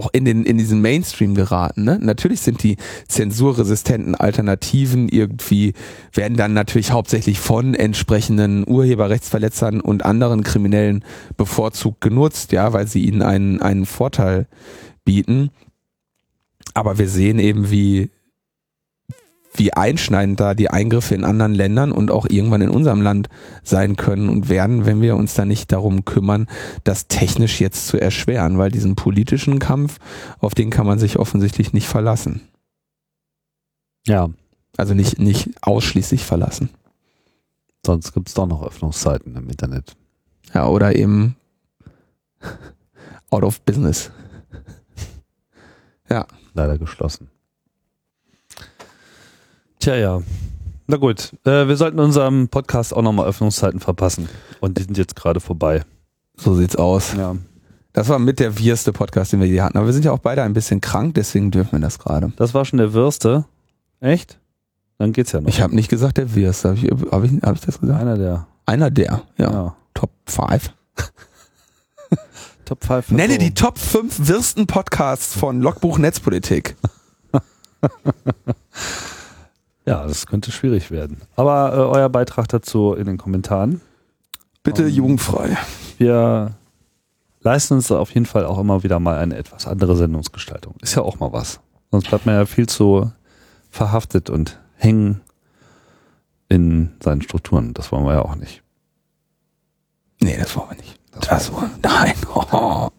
auch 0.00 0.08
in 0.12 0.24
den 0.24 0.44
in 0.44 0.56
diesen 0.56 0.80
Mainstream 0.80 1.34
geraten. 1.34 1.84
Ne? 1.84 1.98
Natürlich 2.00 2.40
sind 2.40 2.62
die 2.62 2.76
zensurresistenten 3.06 4.14
Alternativen 4.14 5.08
irgendwie 5.10 5.74
werden 6.14 6.38
dann 6.38 6.54
natürlich 6.54 6.90
hauptsächlich 6.90 7.38
von 7.38 7.74
entsprechenden 7.74 8.66
Urheberrechtsverletzern 8.66 9.80
und 9.82 10.06
anderen 10.06 10.42
Kriminellen 10.42 11.04
bevorzugt 11.36 12.00
genutzt, 12.00 12.52
ja, 12.52 12.72
weil 12.72 12.86
sie 12.86 13.04
ihnen 13.04 13.20
einen 13.20 13.60
einen 13.60 13.84
Vorteil 13.84 14.46
bieten. 15.04 15.50
Aber 16.72 16.98
wir 16.98 17.08
sehen 17.08 17.38
eben, 17.38 17.70
wie 17.70 18.10
wie 19.52 19.72
einschneidend 19.72 20.38
da 20.38 20.54
die 20.54 20.70
Eingriffe 20.70 21.14
in 21.14 21.24
anderen 21.24 21.54
Ländern 21.54 21.92
und 21.92 22.10
auch 22.10 22.26
irgendwann 22.28 22.62
in 22.62 22.70
unserem 22.70 23.02
Land 23.02 23.28
sein 23.62 23.96
können 23.96 24.28
und 24.28 24.48
werden, 24.48 24.86
wenn 24.86 25.00
wir 25.02 25.16
uns 25.16 25.34
da 25.34 25.44
nicht 25.44 25.72
darum 25.72 26.04
kümmern, 26.04 26.46
das 26.84 27.08
technisch 27.08 27.60
jetzt 27.60 27.88
zu 27.88 28.00
erschweren, 28.00 28.58
weil 28.58 28.70
diesen 28.70 28.94
politischen 28.94 29.58
Kampf, 29.58 29.98
auf 30.38 30.54
den 30.54 30.70
kann 30.70 30.86
man 30.86 30.98
sich 30.98 31.18
offensichtlich 31.18 31.72
nicht 31.72 31.88
verlassen. 31.88 32.42
Ja, 34.06 34.30
Also 34.76 34.94
nicht, 34.94 35.18
nicht 35.18 35.50
ausschließlich 35.62 36.24
verlassen. 36.24 36.70
sonst 37.84 38.12
gibt 38.12 38.28
es 38.28 38.34
doch 38.34 38.46
noch 38.46 38.62
Öffnungszeiten 38.62 39.34
im 39.36 39.48
Internet. 39.48 39.96
Ja, 40.54 40.68
oder 40.68 40.94
eben 40.94 41.36
out 43.30 43.42
of 43.42 43.60
business. 43.62 44.10
Leider 46.54 46.78
geschlossen. 46.78 47.30
Tja, 49.80 49.96
ja. 49.96 50.22
Na 50.86 50.98
gut, 50.98 51.32
äh, 51.46 51.66
wir 51.66 51.76
sollten 51.76 51.98
unserem 52.00 52.48
Podcast 52.48 52.94
auch 52.94 53.00
nochmal 53.00 53.26
Öffnungszeiten 53.26 53.80
verpassen. 53.80 54.28
Und 54.60 54.76
die 54.76 54.82
sind 54.82 54.98
jetzt 54.98 55.16
gerade 55.16 55.40
vorbei. 55.40 55.82
So 56.36 56.54
sieht's 56.54 56.76
aus. 56.76 57.14
Ja. 57.16 57.34
Das 57.94 58.10
war 58.10 58.18
mit 58.18 58.40
der 58.40 58.58
wirste 58.58 58.92
Podcast, 58.92 59.32
den 59.32 59.40
wir 59.40 59.46
je 59.46 59.62
hatten. 59.62 59.78
Aber 59.78 59.86
wir 59.86 59.94
sind 59.94 60.04
ja 60.04 60.12
auch 60.12 60.18
beide 60.18 60.42
ein 60.42 60.52
bisschen 60.52 60.82
krank, 60.82 61.14
deswegen 61.14 61.50
dürfen 61.50 61.72
wir 61.72 61.78
das 61.80 61.98
gerade. 61.98 62.30
Das 62.36 62.52
war 62.52 62.66
schon 62.66 62.78
der 62.78 62.92
Würste. 62.92 63.46
Echt? 64.00 64.38
Dann 64.98 65.14
geht's 65.14 65.32
ja 65.32 65.40
noch. 65.40 65.48
Ich 65.48 65.62
habe 65.62 65.74
nicht 65.74 65.88
gesagt 65.88 66.18
der 66.18 66.34
wirste. 66.34 66.68
Habe 66.68 66.78
ich, 66.78 66.90
hab 66.90 67.24
ich, 67.24 67.32
hab 67.42 67.54
ich 67.54 67.60
das 67.62 67.80
gesagt? 67.80 67.98
einer 67.98 68.18
der. 68.18 68.46
Einer 68.66 68.90
der, 68.90 69.22
ja. 69.38 69.50
Ja. 69.50 69.76
Top 69.94 70.10
5. 70.26 70.74
Top 72.66 72.84
5. 72.84 73.12
Nenne 73.12 73.38
die 73.38 73.54
Top 73.54 73.78
5 73.78 74.28
wirsten 74.28 74.66
Podcasts 74.66 75.34
von 75.34 75.62
Logbuch 75.62 75.96
Netzpolitik. 75.96 76.76
Ja, 79.90 80.06
das 80.06 80.28
könnte 80.28 80.52
schwierig 80.52 80.92
werden. 80.92 81.20
Aber 81.34 81.72
äh, 81.74 81.78
euer 81.78 82.08
Beitrag 82.08 82.46
dazu 82.46 82.94
in 82.94 83.06
den 83.06 83.18
Kommentaren. 83.18 83.80
Bitte 84.62 84.84
Um, 84.84 84.88
jugendfrei. 84.88 85.58
Wir 85.98 86.54
leisten 87.40 87.74
uns 87.74 87.90
auf 87.90 88.14
jeden 88.14 88.26
Fall 88.26 88.46
auch 88.46 88.60
immer 88.60 88.84
wieder 88.84 89.00
mal 89.00 89.18
eine 89.18 89.36
etwas 89.36 89.66
andere 89.66 89.96
Sendungsgestaltung. 89.96 90.76
Ist 90.80 90.94
ja 90.94 91.02
auch 91.02 91.18
mal 91.18 91.32
was. 91.32 91.58
Sonst 91.90 92.08
bleibt 92.08 92.24
man 92.24 92.36
ja 92.36 92.46
viel 92.46 92.68
zu 92.68 93.10
verhaftet 93.68 94.30
und 94.30 94.60
hängen 94.76 95.22
in 96.48 96.92
seinen 97.02 97.22
Strukturen. 97.22 97.74
Das 97.74 97.90
wollen 97.90 98.04
wir 98.04 98.12
ja 98.12 98.22
auch 98.22 98.36
nicht. 98.36 98.62
Nee, 100.20 100.36
das 100.38 100.54
wollen 100.54 100.70
wir 100.70 100.76
nicht. 100.76 101.00
Das 101.28 101.52
wollen 101.52 101.70
Nein. 101.82 102.14
Oh. 102.32 102.90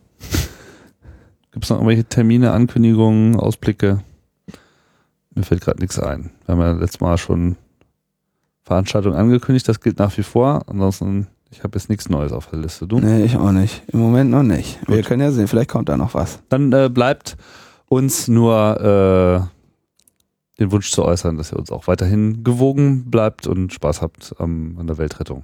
Gibt 1.54 1.64
es 1.64 1.70
noch 1.70 1.78
irgendwelche 1.78 2.04
Termine, 2.04 2.52
Ankündigungen, 2.52 3.40
Ausblicke? 3.40 4.04
Mir 5.34 5.44
fällt 5.44 5.62
gerade 5.62 5.80
nichts 5.80 6.00
ein. 6.00 6.32
Wir 6.46 6.54
haben 6.54 6.62
ja 6.62 6.72
letztes 6.72 7.00
Mal 7.00 7.18
schon 7.18 7.56
Veranstaltungen 8.64 9.16
angekündigt, 9.16 9.68
das 9.68 9.80
gilt 9.80 10.00
nach 10.00 10.16
wie 10.18 10.24
vor. 10.24 10.64
Ansonsten, 10.68 11.28
ich 11.50 11.64
habe 11.64 11.78
jetzt 11.78 11.90
nichts 11.90 12.10
Neues 12.10 12.32
auf 12.32 12.48
der 12.48 12.60
Liste. 12.60 12.88
Du? 12.88 13.00
Nee, 13.00 13.24
ich 13.24 13.38
auch 13.38 13.52
nicht. 13.52 13.84
Im 13.88 14.00
Moment 14.00 14.30
noch 14.30 14.44
nicht. 14.44 14.80
Wir 14.88 14.98
Gut. 14.98 15.06
können 15.08 15.22
ja 15.22 15.32
sehen, 15.32 15.48
vielleicht 15.48 15.70
kommt 15.70 15.90
da 15.90 15.98
noch 15.98 16.14
was. 16.14 16.40
Dann 16.50 16.72
äh, 16.72 16.90
bleibt 16.90 17.38
uns 17.88 18.28
nur 18.28 19.50
äh, 19.50 20.62
den 20.62 20.72
Wunsch 20.72 20.92
zu 20.92 21.04
äußern, 21.04 21.38
dass 21.38 21.52
ihr 21.52 21.60
uns 21.60 21.72
auch 21.72 21.88
weiterhin 21.88 22.44
gewogen 22.44 23.10
bleibt 23.10 23.48
und 23.48 23.74
Spaß 23.74 24.02
habt 24.02 24.36
am, 24.38 24.78
an 24.80 24.88
der 24.88 24.98
Weltrettung. 24.98 25.44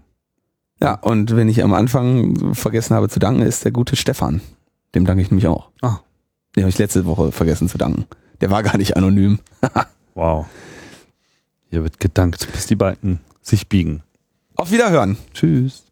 Ja, 0.80 0.94
und 0.94 1.36
wenn 1.36 1.50
ich 1.50 1.64
am 1.64 1.74
Anfang 1.74 2.54
vergessen 2.54 2.96
habe 2.96 3.10
zu 3.10 3.20
danken, 3.20 3.42
ist 3.42 3.66
der 3.66 3.72
gute 3.72 3.96
Stefan. 3.96 4.42
Dem 4.94 5.06
danke 5.06 5.24
ich 5.24 5.32
nämlich 5.32 5.48
auch. 5.48 5.72
Ah. 5.82 5.98
Den 6.56 6.64
habe 6.64 6.70
ich 6.70 6.78
letzte 6.78 7.06
Woche 7.06 7.32
vergessen 7.32 7.68
zu 7.68 7.78
danken. 7.78 8.06
Der 8.42 8.52
war 8.52 8.64
gar 8.64 8.78
nicht 8.78 8.96
anonym. 8.96 9.40
Wow. 10.16 10.48
Hier 11.70 11.84
wird 11.84 12.00
gedankt, 12.00 12.48
bis 12.52 12.66
die 12.66 12.76
beiden 12.76 13.20
sich 13.44 13.68
biegen. 13.70 14.02
Auf 14.56 14.72
Wiederhören. 14.72 15.16
Tschüss. 15.32 15.84